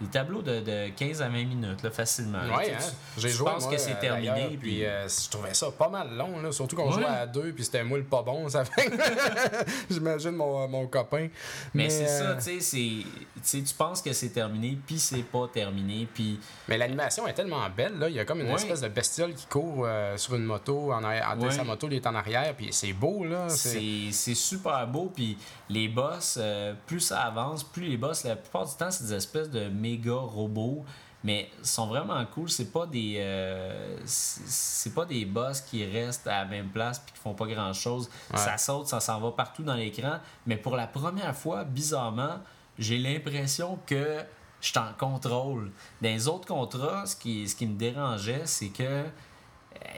des 0.00 0.06
tableaux 0.08 0.42
de, 0.42 0.60
de 0.60 0.88
15 0.90 1.22
à 1.22 1.28
20 1.28 1.32
minutes, 1.44 1.82
là, 1.82 1.90
facilement. 1.90 2.38
Ouais, 2.56 2.72
hein? 2.72 2.78
J'ai 3.16 3.28
joué. 3.30 3.50
penses 3.50 3.64
moi, 3.64 3.72
que 3.72 3.78
c'est 3.78 3.92
euh, 3.92 4.00
terminé. 4.00 4.46
Puis, 4.48 4.56
Puis 4.58 4.84
euh, 4.84 5.08
je 5.08 5.30
trouvais 5.30 5.54
ça 5.54 5.70
pas 5.70 5.88
mal 5.88 6.14
long, 6.14 6.40
là, 6.42 6.52
surtout 6.52 6.76
qu'on 6.76 6.86
Ouais. 6.88 6.92
jouait 6.92 7.04
à 7.06 7.26
deux, 7.26 7.52
puis 7.52 7.64
c'était 7.64 7.82
moi 7.82 7.96
le 7.98 8.04
pas 8.04 8.22
bon, 8.22 8.48
ça 8.48 8.64
fait. 8.64 8.90
J'imagine 9.90 10.32
mon, 10.32 10.68
mon 10.68 10.86
copain. 10.86 11.28
mais 11.74 11.88
c'est 11.90 12.04
euh, 12.06 12.18
ça, 12.30 12.34
tu 12.36 12.42
sais, 12.42 12.60
c'est- 12.60 12.76
tu 12.76 13.40
sais, 13.42 13.62
tu 13.62 13.74
penses 13.74 14.02
que 14.02 14.12
c'est 14.12 14.28
terminé, 14.30 14.78
puis 14.86 14.98
c'est 14.98 15.22
pas 15.22 15.48
terminé. 15.52 16.06
Puis 16.12 16.38
Mais 16.68 16.76
l'animation 16.78 17.26
est 17.26 17.34
tellement 17.34 17.68
belle, 17.74 17.98
là. 17.98 18.08
Il 18.08 18.14
y 18.14 18.20
a 18.20 18.24
comme 18.24 18.40
une 18.40 18.48
Ouais. 18.48 18.54
espèce 18.54 18.80
de 18.80 18.88
bestiole 18.88 19.34
qui 19.34 19.46
court 19.46 19.84
euh, 19.86 20.16
sur 20.16 20.34
une 20.34 20.44
moto, 20.44 20.92
en 20.92 21.02
arrière, 21.04 21.36
sa 21.50 21.64
moto, 21.64 21.86
il 21.90 21.94
est 21.96 22.06
en 22.06 22.14
arrière, 22.14 22.54
puis 22.54 22.68
c'est 22.70 22.92
beau, 22.92 23.24
là. 23.24 23.48
C'est... 23.48 24.10
super 24.34 24.86
beau. 24.86 25.10
Puis 25.14 25.38
les 25.68 25.88
boss, 25.88 26.36
euh, 26.40 26.74
plus 26.86 27.00
ça 27.00 27.20
avance, 27.22 27.64
plus 27.64 27.82
les 27.88 27.96
boss, 27.96 28.24
la 28.24 28.36
plupart 28.36 28.66
du 28.66 28.74
temps, 28.74 28.90
c'est 28.90 29.04
des 29.04 29.14
espèces 29.14 29.50
de 29.50 29.68
méga 29.86 30.14
robots. 30.14 30.84
Mais 31.24 31.50
sont 31.62 31.88
vraiment 31.88 32.24
cool. 32.26 32.48
C'est 32.48 32.70
pas 32.70 32.86
des. 32.86 33.16
euh, 33.18 33.96
c'est 34.04 34.94
pas 34.94 35.04
des 35.04 35.24
boss 35.24 35.60
qui 35.60 35.84
restent 35.84 36.28
à 36.28 36.38
la 36.40 36.44
même 36.44 36.68
place 36.68 37.00
puis 37.00 37.12
qui 37.14 37.20
font 37.20 37.34
pas 37.34 37.46
grand 37.46 37.72
chose. 37.72 38.08
Ouais. 38.32 38.38
Ça 38.38 38.56
saute, 38.58 38.86
ça 38.86 39.00
s'en 39.00 39.18
va 39.20 39.32
partout 39.32 39.64
dans 39.64 39.74
l'écran. 39.74 40.18
Mais 40.46 40.56
pour 40.56 40.76
la 40.76 40.86
première 40.86 41.34
fois, 41.34 41.64
bizarrement, 41.64 42.38
j'ai 42.78 42.98
l'impression 42.98 43.78
que 43.86 44.22
je 44.60 44.68
suis 44.68 44.78
en 44.78 44.92
contrôle. 44.98 45.70
Dans 46.00 46.08
les 46.08 46.28
autres 46.28 46.46
contrats, 46.46 47.06
ce 47.06 47.16
qui, 47.16 47.48
ce 47.48 47.56
qui 47.56 47.66
me 47.66 47.76
dérangeait, 47.76 48.42
c'est 48.44 48.68
que 48.68 49.04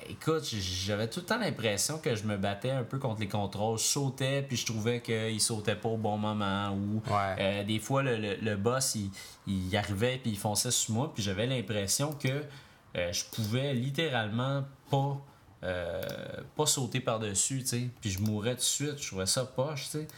Écoute, 0.08 0.44
j- 0.44 0.60
j'avais 0.60 1.08
tout 1.08 1.20
le 1.20 1.26
temps 1.26 1.38
l'impression 1.38 1.98
que 1.98 2.14
je 2.14 2.24
me 2.24 2.36
battais 2.36 2.70
un 2.70 2.82
peu 2.84 2.98
contre 2.98 3.20
les 3.20 3.28
contrôles. 3.28 3.78
Je 3.78 3.84
sautais, 3.84 4.42
puis 4.42 4.56
je 4.56 4.66
trouvais 4.66 5.00
qu'ils 5.00 5.40
sautaient 5.40 5.76
pas 5.76 5.88
au 5.88 5.96
bon 5.96 6.16
moment. 6.18 6.70
Ou 6.72 7.02
Ouais. 7.12 7.36
euh, 7.38 7.64
des 7.64 7.78
fois, 7.78 8.02
le, 8.02 8.16
le- 8.16 8.36
le 8.36 8.56
boss, 8.56 8.94
il, 8.96 9.10
il 9.46 9.76
arrivait, 9.76 10.18
puis 10.22 10.30
il 10.32 10.38
fonçait 10.38 10.70
sur 10.70 10.94
moi, 10.94 11.12
puis 11.14 11.22
j'avais 11.22 11.46
l'impression 11.46 12.12
que 12.12 12.42
euh, 12.96 13.12
je 13.12 13.24
pouvais 13.26 13.74
littéralement 13.74 14.64
pas, 14.90 15.16
euh, 15.64 16.02
pas 16.56 16.66
sauter 16.66 17.00
par-dessus, 17.00 17.60
tu 17.60 17.66
sais. 17.66 17.90
Puis 18.00 18.10
je 18.10 18.20
mourrais 18.20 18.52
tout 18.54 18.60
de 18.60 18.62
suite. 18.62 18.98
Je 19.02 19.06
trouvais 19.08 19.26
ça 19.26 19.44
poche, 19.44 19.84
tu 19.84 19.90
sais. 19.90 20.08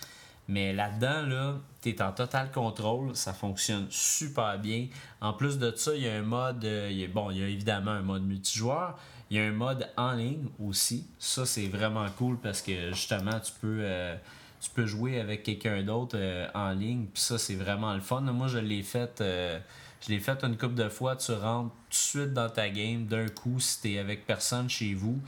Mais 0.49 0.73
là-dedans, 0.73 1.23
là, 1.27 1.55
t'es 1.81 2.03
en 2.03 2.11
total 2.13 2.51
contrôle, 2.51 3.15
ça 3.15 3.33
fonctionne 3.33 3.87
super 3.89 4.59
bien. 4.59 4.89
En 5.21 5.33
plus 5.33 5.59
de 5.59 5.73
ça, 5.77 5.95
il 5.95 6.03
y 6.03 6.09
a 6.09 6.15
un 6.15 6.23
mode, 6.23 6.65
euh, 6.65 6.89
il 6.91 6.99
y 6.99 7.05
a- 7.05 7.09
bon, 7.09 7.31
il 7.31 7.39
y 7.39 7.43
a 7.45 7.47
évidemment 7.49 7.93
un 7.93 8.03
mode 8.03 8.25
multijoueur, 8.25 8.99
il 9.31 9.37
y 9.37 9.41
a 9.41 9.45
un 9.45 9.53
mode 9.53 9.89
en 9.97 10.13
ligne 10.13 10.49
aussi. 10.59 11.07
Ça, 11.19 11.47
c'est 11.47 11.69
vraiment 11.69 12.07
cool 12.19 12.37
parce 12.39 12.61
que 12.61 12.91
justement, 12.91 13.39
tu 13.39 13.53
peux, 13.61 13.79
euh, 13.81 14.17
tu 14.61 14.71
peux 14.71 14.87
jouer 14.87 15.21
avec 15.21 15.45
quelqu'un 15.45 15.83
d'autre 15.83 16.17
euh, 16.19 16.49
en 16.53 16.73
ligne. 16.73 17.07
Puis 17.15 17.23
ça, 17.23 17.39
c'est 17.39 17.55
vraiment 17.55 17.95
le 17.95 18.01
fun. 18.01 18.23
Moi, 18.23 18.49
je 18.49 18.59
l'ai 18.59 18.83
fait, 18.83 19.21
euh, 19.21 19.61
je 20.01 20.09
l'ai 20.09 20.19
fait 20.19 20.43
une 20.43 20.57
couple 20.59 20.75
de 20.75 20.89
fois. 20.89 21.15
Tu 21.15 21.31
rentres 21.33 21.71
tout 21.71 21.91
de 21.91 21.95
suite 21.95 22.33
dans 22.33 22.51
ta 22.51 22.69
game 22.71 23.07
d'un 23.07 23.29
coup 23.29 23.61
si 23.61 23.81
t'es 23.81 23.99
avec 23.99 24.27
personne 24.27 24.69
chez 24.69 24.95
vous. 24.95 25.21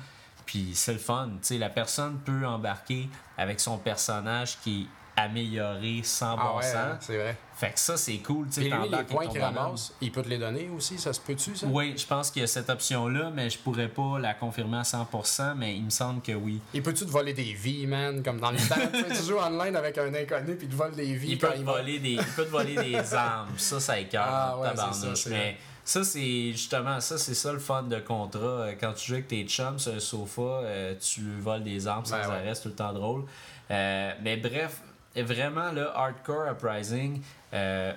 Puis 0.46 0.72
c'est 0.74 0.94
le 0.94 0.98
fun. 0.98 1.30
Sais, 1.40 1.58
la 1.58 1.70
personne 1.70 2.18
peut 2.24 2.44
embarquer 2.44 3.08
avec 3.38 3.60
son 3.60 3.78
personnage 3.78 4.58
qui 4.64 4.88
amélioré 5.22 6.00
sans 6.04 6.36
Ah 6.38 6.50
bon 6.52 6.56
ouais, 6.58 6.62
sens. 6.64 6.74
hein, 6.76 6.98
c'est 7.00 7.16
vrai. 7.18 7.36
Fait 7.54 7.70
que 7.72 7.78
ça, 7.78 7.96
c'est 7.96 8.16
cool. 8.18 8.46
Tu 8.48 8.54
sais, 8.54 8.66
Et 8.66 8.70
lui, 8.70 8.88
les 8.90 9.04
points 9.04 9.26
qu'il 9.28 9.40
ramasse, 9.40 9.92
il 10.00 10.10
peut 10.10 10.22
te 10.22 10.28
les 10.28 10.38
donner 10.38 10.68
aussi, 10.76 10.98
ça 10.98 11.12
se 11.12 11.20
peut-tu, 11.20 11.54
ça? 11.54 11.66
Oui, 11.68 11.94
je 11.96 12.04
pense 12.06 12.30
qu'il 12.30 12.40
y 12.40 12.44
a 12.44 12.48
cette 12.48 12.68
option-là, 12.68 13.30
mais 13.32 13.50
je 13.50 13.58
pourrais 13.58 13.88
pas 13.88 14.18
la 14.18 14.34
confirmer 14.34 14.78
à 14.78 14.82
100%, 14.82 15.54
mais 15.56 15.76
il 15.76 15.84
me 15.84 15.90
semble 15.90 16.22
que 16.22 16.32
oui. 16.32 16.60
Il 16.74 16.82
peut-tu 16.82 17.04
te 17.06 17.10
voler 17.10 17.34
des 17.34 17.52
vies, 17.52 17.86
man, 17.86 18.22
comme 18.22 18.40
dans 18.40 18.50
le 18.50 18.56
temps? 18.58 18.74
tu 18.92 19.00
sais, 19.14 19.20
tu 19.22 19.28
joues 19.28 19.38
online 19.38 19.76
avec 19.76 19.96
un 19.98 20.12
inconnu, 20.12 20.56
puis 20.56 20.66
il 20.66 20.70
te 20.70 20.74
vole 20.74 20.94
des 20.94 21.14
vies 21.14 21.32
Il 21.32 21.38
peut, 21.38 21.50
il 21.56 21.64
voler 21.64 21.98
des, 22.00 22.10
il 22.12 22.24
peut 22.34 22.44
te 22.44 22.50
voler 22.50 22.74
des 22.74 23.14
armes. 23.14 23.50
Ça, 23.56 23.78
ça 23.78 23.98
écœure. 24.00 24.24
Ah 24.26 24.58
ouais, 24.58 24.68
tabarnouche. 24.70 25.14
ça, 25.22 25.30
mais 25.30 25.56
ça, 25.84 26.02
c'est 26.04 26.52
justement, 26.52 26.98
ça, 27.00 27.18
c'est 27.18 27.34
ça 27.34 27.52
le 27.52 27.58
fun 27.60 27.82
de 27.84 27.98
contrat. 28.00 28.40
Euh, 28.40 28.72
Quand 28.80 28.92
tu 28.94 29.06
joues 29.06 29.14
avec 29.14 29.28
tes 29.28 29.44
chums 29.44 29.78
sur 29.78 29.92
un 29.94 30.00
sofa, 30.00 30.40
euh, 30.42 30.94
tu 31.00 31.20
voles 31.38 31.62
des 31.62 31.86
armes 31.86 32.04
sans 32.06 32.16
Ben 32.18 32.28
ouais. 32.28 32.54
c'est 32.54 32.62
tout 32.62 32.68
le 32.68 32.74
temps 32.74 32.92
drôle. 32.92 33.24
Euh, 33.70 34.12
mais 34.22 34.36
bref, 34.36 34.80
vraiment, 35.16 35.72
le 35.72 35.89
Hardcore 35.89 36.51
Uprising, 36.52 37.20
euh, 37.52 37.93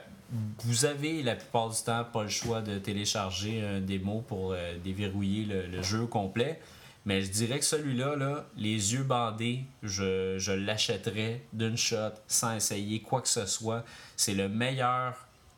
vous 0.63 0.85
avez 0.85 1.23
la 1.23 1.35
plupart 1.35 1.69
du 1.69 1.81
temps 1.81 2.03
pas 2.03 2.23
le 2.23 2.29
choix 2.29 2.61
de 2.61 2.77
télécharger 2.79 3.65
un 3.65 3.79
démo 3.79 4.21
pour 4.27 4.51
euh, 4.51 4.77
déverrouiller 4.83 5.45
le, 5.45 5.67
le 5.67 5.81
jeu 5.81 6.05
complet. 6.07 6.59
Mais 7.05 7.21
je 7.21 7.31
dirais 7.31 7.59
que 7.59 7.65
celui-là, 7.65 8.15
là, 8.15 8.45
les 8.57 8.93
yeux 8.93 9.03
bandés, 9.03 9.63
je, 9.83 10.39
je 10.39 10.51
l'achèterais 10.51 11.43
d'une 11.53 11.77
shot 11.77 12.13
sans 12.27 12.55
essayer 12.55 13.01
quoi 13.01 13.21
que 13.21 13.27
ce 13.27 13.45
soit. 13.45 13.85
C'est 14.17 14.33
le 14.33 14.49
meilleur 14.49 15.13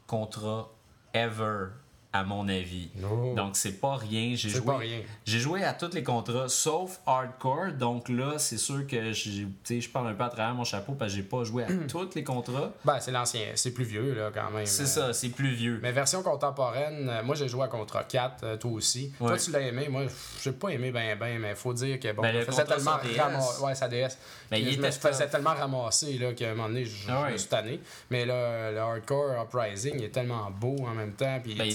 contrat 0.06 0.70
ever, 1.14 1.68
à 2.14 2.24
mon 2.24 2.48
avis. 2.48 2.90
Donc, 3.36 3.56
c'est 3.56 3.80
pas 3.80 3.96
rien. 3.96 4.34
J'ai 4.36 4.50
joué, 4.50 4.62
pas 4.62 4.78
rien. 4.78 5.02
j'ai 5.26 5.40
joué 5.40 5.64
à 5.64 5.74
tous 5.74 5.94
les 5.94 6.04
contrats 6.04 6.48
sauf 6.50 7.00
hardcore. 7.06 7.74
Donc 7.78 8.10
là, 8.10 8.36
c'est 8.38 8.58
sûr 8.58 8.88
que 8.88 9.12
j'ai- 9.12 9.42
tu 9.44 9.48
sais, 9.64 9.82
je 9.82 9.90
parle 9.90 10.08
un 10.08 10.14
peu 10.14 10.24
à 10.24 10.30
travers 10.30 10.54
mon 10.56 10.64
chapeau 10.64 10.94
parce 10.94 11.12
que 11.12 11.18
j'ai 11.18 11.24
pas 11.24 11.44
joué 11.44 11.64
à 11.64 11.68
tous 11.88 12.10
les 12.16 12.24
contrats. 12.24 12.72
Ben, 12.86 13.00
c'est 13.00 13.12
l'ancien, 13.12 13.42
c'est 13.56 13.72
plus 13.72 13.84
vieux, 13.84 14.14
là, 14.16 14.32
quand 14.34 14.50
même. 14.52 14.66
C'est 14.66 14.84
Euh, 14.84 14.86
ça, 14.86 15.14
c'est 15.14 15.30
plus 15.30 15.52
vieux. 15.54 15.80
Mais 15.84 15.92
version 15.92 16.24
contemporaine, 16.24 17.08
euh, 17.10 17.24
moi 17.24 17.36
j'ai 17.36 17.48
joué 17.48 17.64
à 17.64 17.68
Contra 17.68 18.04
4, 18.04 18.44
euh, 18.44 18.58
toi 18.58 18.72
aussi. 18.72 19.12
Toi 19.18 19.38
tu 19.38 19.52
l'as 19.52 19.62
aimé, 19.62 19.88
moi 19.90 20.04
j'ai 20.42 20.52
pas 20.54 20.70
aimé 20.70 20.92
ben 20.92 21.18
ben, 21.20 21.40
mais 21.40 21.56
faut 21.56 21.74
dire 21.74 22.00
que 22.00 22.12
bon, 22.14 22.22
Ben, 22.22 22.34
je 22.40 22.46
faisais 22.46 22.64
tellement 22.66 22.98
ramasser. 23.18 23.62
Ouais, 23.64 23.76
sa 23.76 23.88
DS. 23.90 24.18
Ben, 24.50 24.58
il 24.58 24.72
je 24.74 24.80
me 24.82 24.90
faisais 24.92 25.28
tellement 25.28 25.54
ramasser 25.54 26.18
là, 26.18 26.34
qu'à 26.34 26.52
un 26.52 26.56
moment 26.56 26.70
donné, 26.70 26.86
je, 26.86 27.10
Ah 27.10 27.24
ouais. 27.24 27.34
me 27.34 27.38
suis 27.38 27.50
tanné. 27.50 27.80
Mais 28.10 28.26
là, 28.26 28.72
le 28.72 28.78
Hardcore 28.80 29.44
Uprising 29.44 29.96
il 29.98 30.06
est 30.06 30.10
tellement 30.10 30.50
beau 30.52 30.76
en 30.88 30.94
même 30.94 31.14
temps. 31.14 31.40
Puis, 31.44 31.56
Ben, 31.56 31.66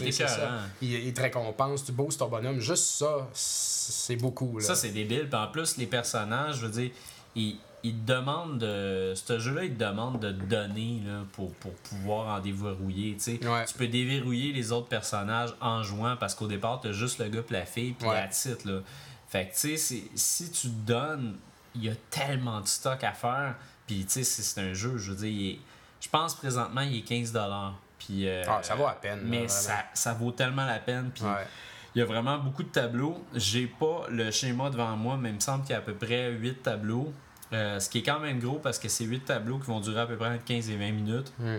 il 0.83 1.07
ça. 1.07 1.13
te 1.13 1.21
récompense, 1.21 1.85
tu 1.85 1.93
boostes 1.93 2.19
ton 2.19 2.29
bonhomme. 2.29 2.61
Juste 2.61 2.85
ça, 2.85 3.29
c'est 3.33 4.17
beaucoup. 4.17 4.59
Là. 4.59 4.65
Ça, 4.65 4.75
c'est 4.75 4.91
débile. 4.91 5.29
Puis 5.29 5.39
en 5.39 5.49
plus, 5.49 5.77
les 5.77 5.87
personnages, 5.87 6.57
je 6.57 6.67
veux 6.67 6.73
dire, 6.73 6.91
ils, 7.35 7.59
ils 7.83 7.95
te 7.95 8.13
demandent 8.13 8.59
de. 8.59 9.13
Ce 9.17 9.39
jeu-là, 9.39 9.65
il 9.65 9.75
te 9.75 9.83
demande 9.85 10.21
de 10.21 10.31
donner 10.33 11.01
là, 11.07 11.23
pour, 11.33 11.53
pour 11.55 11.73
pouvoir 11.75 12.37
en 12.37 12.41
déverrouiller. 12.41 13.15
tu 13.17 13.39
sais. 13.39 13.47
Ouais. 13.47 13.65
Tu 13.65 13.75
peux 13.75 13.89
déverrouiller 13.89 14.53
les 14.53 14.71
autres 14.73 14.89
personnages 14.89 15.55
en 15.61 15.83
jouant 15.83 16.17
parce 16.17 16.35
qu'au 16.35 16.47
départ, 16.47 16.81
tu 16.81 16.89
as 16.89 16.93
juste 16.93 17.19
le 17.19 17.29
gars 17.29 17.41
et 17.49 17.53
la 17.53 17.67
fille, 17.67 17.93
puis 17.93 18.07
Ouais. 18.09 18.15
la 18.15 18.29
titre. 18.29 18.69
Là. 18.71 18.81
Fait 19.29 19.47
que, 19.49 19.55
tu 19.59 19.77
sais, 19.79 20.03
si 20.15 20.51
tu 20.51 20.69
donnes, 20.69 21.37
il 21.75 21.85
y 21.85 21.89
a 21.89 21.95
tellement 22.11 22.61
de 22.61 22.69
stock 22.69 23.03
à 23.03 23.13
faire. 23.13 23.57
Puis, 23.87 24.05
tu 24.05 24.11
sais, 24.13 24.25
c'est 24.25 24.43
c'est 24.43 24.61
un 24.61 24.75
jeu, 24.75 24.97
je 24.99 25.11
veux 25.13 25.17
dire, 25.17 25.29
il 25.29 25.51
est- 25.53 25.59
je 26.01 26.09
pense 26.09 26.35
présentement, 26.35 26.83
il 26.83 26.99
est 26.99 27.01
15$. 27.09 27.73
Puis, 28.07 28.29
euh, 28.29 28.43
Ah, 28.49 28.61
ça 28.63 28.75
vaut 28.75 28.87
la 28.87 28.93
peine, 28.93 29.21
Mais 29.25 29.49
ça, 29.49 29.85
ça 29.95 30.13
vaut 30.15 30.33
tellement 30.33 30.65
la 30.67 30.79
peine. 30.79 31.11
Puis, 31.15 31.25
Ouais. 31.25 31.47
il 31.95 31.99
y 32.01 32.03
a 32.03 32.05
vraiment 32.05 32.39
beaucoup 32.39 32.63
de 32.63 32.69
tableaux. 32.69 33.25
J'ai 33.35 33.67
pas 33.67 34.07
le 34.09 34.31
schéma 34.31 34.71
devant 34.71 34.97
moi, 34.97 35.17
mais 35.17 35.29
il 35.31 35.37
me 35.37 35.41
semble 35.41 35.63
qu'il 35.65 35.73
y 35.73 35.77
a 35.77 35.79
à 35.79 35.83
peu 35.83 35.95
près 35.95 36.31
8 36.31 36.63
tableaux. 36.63 37.13
Euh, 37.53 37.79
ce 37.81 37.91
qui 37.91 37.99
est 37.99 38.03
quand 38.03 38.19
même 38.19 38.39
gros 38.39 38.59
parce 38.59 38.79
que 38.79 38.89
c'est 38.89 39.05
8 39.05 39.27
tableaux 39.27 39.59
qui 39.59 39.67
vont 39.67 39.81
durer 39.81 40.01
à 40.01 40.07
peu 40.07 40.17
près 40.17 40.29
entre 40.35 40.45
15 40.45 40.71
et 40.71 40.77
20 40.77 40.93
minutes. 40.93 41.33
Hmm. 41.39 41.59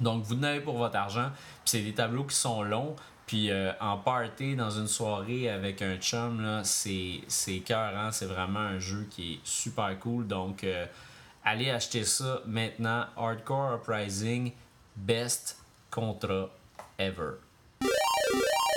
Donc 0.00 0.22
vous 0.24 0.34
en 0.34 0.42
avez 0.42 0.60
pour 0.60 0.76
votre 0.76 0.96
argent. 0.96 1.30
Puis 1.30 1.64
c'est 1.64 1.80
des 1.80 1.94
tableaux 1.94 2.24
qui 2.24 2.36
sont 2.36 2.62
longs. 2.62 2.94
Puis 3.26 3.50
euh, 3.50 3.72
en 3.80 3.96
party, 3.96 4.54
dans 4.56 4.70
une 4.70 4.86
soirée 4.88 5.48
avec 5.48 5.80
un 5.82 5.96
chum, 5.96 6.42
là, 6.42 6.62
c'est 6.64 7.20
c'est 7.28 7.54
écœurant. 7.56 8.12
C'est 8.12 8.26
vraiment 8.26 8.60
un 8.60 8.78
jeu 8.78 9.06
qui 9.08 9.34
est 9.34 9.40
super 9.44 9.98
cool. 9.98 10.26
Donc 10.26 10.62
euh, 10.64 10.84
allez 11.44 11.70
acheter 11.70 12.04
ça 12.04 12.42
maintenant. 12.46 13.06
Hardcore 13.16 13.76
Uprising, 13.76 14.52
best 14.96 15.56
contrat 15.90 16.50
ever. 16.98 17.38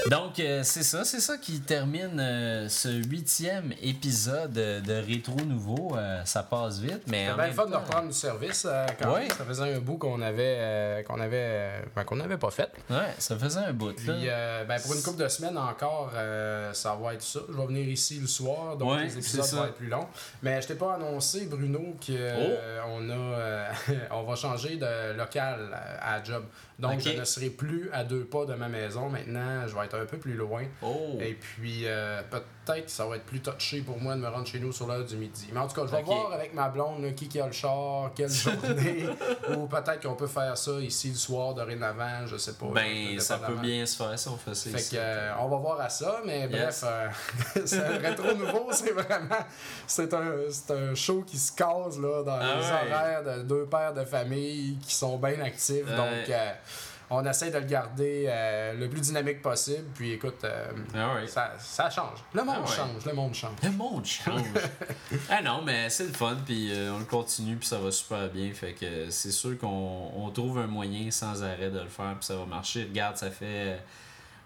Donc, 0.09 0.39
euh, 0.39 0.61
c'est 0.63 0.83
ça, 0.83 1.05
c'est 1.05 1.19
ça 1.19 1.37
qui 1.37 1.61
termine 1.61 2.19
euh, 2.19 2.67
ce 2.67 2.89
huitième 2.89 3.73
épisode 3.81 4.51
de 4.51 4.93
Rétro 4.93 5.37
Nouveau. 5.45 5.95
Euh, 5.95 6.21
ça 6.25 6.43
passe 6.43 6.79
vite, 6.79 7.03
mais. 7.07 7.25
C'est 7.27 7.31
en 7.31 7.35
bien 7.35 7.47
le 7.47 7.53
fun 7.53 7.65
de 7.65 7.71
temps- 7.71 7.79
reprendre 7.79 8.07
du 8.07 8.13
service. 8.13 8.67
quand 8.99 9.15
même. 9.15 9.29
Ça 9.29 9.45
faisait 9.45 9.73
un 9.75 9.79
bout 9.79 9.97
qu'on 9.97 10.21
avait, 10.21 11.03
qu'on 11.07 11.19
avait, 11.19 11.83
ben, 11.95 12.03
qu'on 12.03 12.17
n'avait 12.17 12.37
pas 12.37 12.51
fait. 12.51 12.69
Ouais, 12.89 13.13
ça 13.17 13.37
faisait 13.37 13.61
un 13.61 13.73
bout. 13.73 13.93
Puis, 13.93 14.07
ben, 14.07 14.79
pour 14.81 14.93
une 14.93 15.01
couple 15.01 15.23
de 15.23 15.27
semaines 15.27 15.57
encore, 15.57 16.11
ça 16.73 16.95
va 17.01 17.13
être 17.13 17.21
ça. 17.23 17.39
Je 17.49 17.57
vais 17.57 17.67
venir 17.67 17.87
ici 17.87 18.19
le 18.19 18.27
soir, 18.27 18.75
donc 18.77 18.91
Ouais, 18.93 19.05
les 19.05 19.17
épisodes 19.17 19.45
vont 19.45 19.65
être 19.65 19.75
plus 19.75 19.87
longs. 19.87 20.07
Mais 20.41 20.61
je 20.61 20.67
t'ai 20.67 20.75
pas 20.75 20.95
annoncé, 20.95 21.45
Bruno, 21.45 21.95
qu'on 22.05 22.87
on 22.87 23.09
a, 23.09 23.67
on 24.11 24.23
va 24.23 24.35
changer 24.35 24.75
de 24.75 25.13
local 25.17 25.77
à, 26.01 26.23
job. 26.23 26.43
Donc, 26.79 26.99
je 26.99 27.09
ne 27.09 27.23
serai 27.23 27.49
plus 27.49 27.89
à 27.93 28.03
deux 28.03 28.25
pas 28.25 28.45
de 28.45 28.53
ma 28.55 28.67
maison. 28.67 29.09
Maintenant, 29.09 29.67
je 29.67 29.75
vais 29.75 29.85
être 29.85 29.92
un 29.93 30.05
peu 30.05 30.17
plus 30.17 30.33
loin. 30.33 30.63
Oh! 30.81 31.17
Et 31.19 31.33
puis, 31.33 31.83
euh, 31.85 32.21
peut-être 32.29 32.85
que 32.85 32.91
ça 32.91 33.05
va 33.05 33.17
être 33.17 33.25
plus 33.25 33.41
touché 33.41 33.81
pour 33.81 33.99
moi 33.99 34.15
de 34.15 34.19
me 34.21 34.27
rendre 34.27 34.47
chez 34.47 34.59
nous 34.59 34.71
sur 34.71 34.87
l'heure 34.87 35.03
du 35.05 35.15
midi. 35.17 35.49
Mais 35.53 35.59
en 35.59 35.67
tout 35.67 35.75
cas, 35.79 35.85
je 35.87 35.95
vais 35.95 36.01
voir 36.03 36.31
avec 36.33 36.53
ma 36.53 36.69
blonde 36.69 37.03
là, 37.03 37.11
qui, 37.11 37.27
qui 37.27 37.39
a 37.39 37.45
le 37.45 37.51
char, 37.51 38.11
quelle 38.15 38.29
journée. 38.31 39.05
ou 39.57 39.67
peut-être 39.67 40.01
qu'on 40.01 40.15
peut 40.15 40.27
faire 40.27 40.57
ça 40.57 40.71
ici 40.79 41.09
le 41.09 41.15
soir, 41.15 41.53
dorénavant, 41.53 42.25
je 42.25 42.37
sais 42.37 42.53
pas. 42.53 42.67
ben, 42.73 43.19
ça 43.19 43.37
peut 43.37 43.55
bien 43.55 43.85
se 43.85 43.97
faire 43.97 44.17
si 44.17 44.27
on 44.29 44.37
fait 44.37 44.55
ça 44.55 44.69
Fait 44.69 44.77
ici. 44.77 44.91
que, 44.95 44.97
euh, 44.99 45.31
on 45.39 45.47
va 45.49 45.57
voir 45.57 45.79
à 45.81 45.89
ça, 45.89 46.21
mais 46.25 46.47
bref, 46.47 46.83
euh, 46.85 47.07
c'est 47.65 47.79
un 47.83 47.97
rétro 47.97 48.33
nouveau, 48.33 48.69
c'est 48.71 48.91
vraiment. 48.93 49.43
C'est 49.87 50.13
un, 50.13 50.33
un 50.69 50.95
show 50.95 51.21
qui 51.25 51.37
se 51.37 51.51
case 51.51 51.99
là, 51.99 52.23
dans 52.23 52.39
Ah 52.39 52.55
les 52.55 52.65
ouais. 52.65 52.91
horaires 52.95 53.23
de 53.23 53.43
deux 53.43 53.65
pères 53.65 53.93
de 53.93 54.05
famille 54.05 54.77
qui 54.77 54.95
sont 54.95 55.17
bien 55.17 55.39
actifs. 55.41 55.85
Ouais. 55.87 55.95
Donc, 55.95 56.29
on 57.15 57.25
essaie 57.25 57.51
de 57.51 57.57
le 57.57 57.65
garder 57.65 58.25
euh, 58.27 58.73
le 58.73 58.89
plus 58.89 59.01
dynamique 59.01 59.41
possible. 59.41 59.83
Puis 59.95 60.11
écoute, 60.13 60.43
euh, 60.43 60.67
Ah 60.95 61.15
ouais. 61.15 61.27
ça, 61.27 61.53
ça 61.59 61.89
change. 61.89 62.19
Le 62.33 62.43
monde 62.43 62.55
Ah 62.57 62.61
ouais. 62.61 62.75
change, 62.75 63.05
le 63.05 63.13
monde 63.13 63.33
change. 63.33 63.55
Le 63.63 63.71
monde 63.71 64.05
change. 64.05 64.43
ah 65.29 65.41
non, 65.41 65.61
mais 65.65 65.89
c'est 65.89 66.07
le 66.07 66.13
fun, 66.13 66.37
puis 66.45 66.71
euh, 66.73 66.91
on 66.93 66.99
le 66.99 67.05
continue, 67.05 67.55
puis 67.55 67.67
ça 67.67 67.77
va 67.79 67.91
super 67.91 68.29
bien. 68.29 68.51
Fait 68.53 68.73
que 68.73 69.09
c'est 69.09 69.31
sûr 69.31 69.57
qu'on 69.57 70.11
on 70.15 70.29
trouve 70.31 70.57
un 70.59 70.67
moyen 70.67 71.09
sans 71.11 71.43
arrêt 71.43 71.69
de 71.69 71.79
le 71.79 71.89
faire, 71.89 72.15
puis 72.19 72.25
ça 72.25 72.35
va 72.35 72.45
marcher. 72.45 72.83
Regarde, 72.83 73.17
ça 73.17 73.29
fait. 73.31 73.79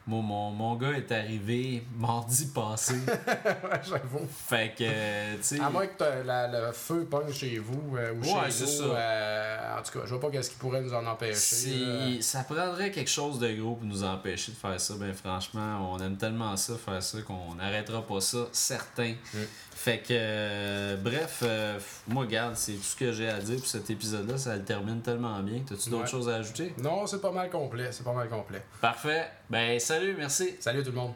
Moi, 0.08 0.22
mon, 0.22 0.52
mon 0.52 0.76
gars 0.76 0.92
est 0.94 1.12
arrivé 1.12 1.84
mardi 1.98 2.46
passé. 2.48 2.96
Ouais, 3.08 3.82
J'avoue. 3.84 4.26
fait 4.48 4.74
que, 4.78 5.36
tu 5.36 5.44
sais. 5.44 5.60
À 5.60 5.70
moins 5.70 5.86
que 5.88 6.04
la- 6.26 6.48
le 6.48 6.72
feu 6.72 7.06
pogne 7.10 7.32
chez 7.34 7.58
vous 7.60 7.98
euh, 7.98 8.14
ou 8.14 8.22
Ouais, 8.22 8.46
chez 8.46 8.66
ça. 8.66 8.84
euh, 8.84 9.78
en 9.80 9.82
tout 9.84 10.00
cas, 10.00 10.06
je 10.06 10.10
vois 10.12 10.20
pas 10.22 10.30
qu'est-ce 10.30 10.52
qui 10.52 10.56
pourrait 10.56 10.82
nous 10.82 10.94
en 10.94 11.06
empêcher. 11.06 11.36
Si 11.36 12.22
ça 12.22 12.44
prendrait 12.44 12.92
quelque 12.92 13.10
chose 13.10 13.40
de 13.40 13.54
gros 13.54 13.76
pour 13.76 13.86
nous 13.86 14.04
empêcher 14.04 14.52
de 14.54 14.58
faire 14.58 14.80
ça, 14.80 14.94
ben 14.98 15.14
franchement, 15.14 15.92
on 15.94 16.00
aime 16.00 16.16
tellement 16.18 16.56
ça, 16.56 16.74
faire 16.78 17.04
ça, 17.04 17.22
qu'on 17.22 17.56
n'arrêtera 17.56 18.02
pas 18.06 18.22
ça, 18.22 18.48
certain. 18.52 19.14
Mm. 19.34 19.38
Fait 19.78 20.00
que, 20.00 20.06
euh, 20.10 20.98
bref, 20.98 21.42
euh, 21.44 21.80
moi, 22.08 22.24
regarde, 22.24 22.56
c'est 22.56 22.74
tout 22.74 22.82
ce 22.84 22.96
que 22.96 23.12
j'ai 23.12 23.30
à 23.30 23.38
dire 23.40 23.58
pour 23.58 23.68
cet 23.68 23.90
épisode-là. 23.92 24.36
Ça 24.38 24.56
le 24.56 24.64
termine 24.64 25.02
tellement 25.02 25.40
bien. 25.42 25.62
T'as-tu 25.68 25.92
d'autres 25.92 26.06
Ouais. 26.06 26.10
choses 26.10 26.28
à 26.30 26.36
ajouter? 26.38 26.74
Non, 26.80 27.06
c'est 27.06 27.22
pas 27.22 27.32
mal 27.32 27.50
complet. 27.52 27.90
C'est 27.92 28.04
pas 28.04 28.14
mal 28.14 28.28
complet. 28.28 28.64
Parfait. 28.82 29.28
Ben, 29.50 29.80
salut, 29.80 30.16
merci. 30.18 30.56
Salut 30.60 30.82
tout 30.84 30.90
le 30.90 30.96
monde. 30.98 31.14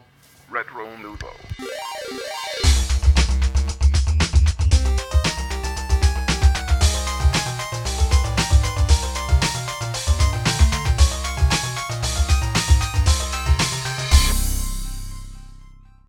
Retro 0.48 0.96
Nouveau. 1.02 1.26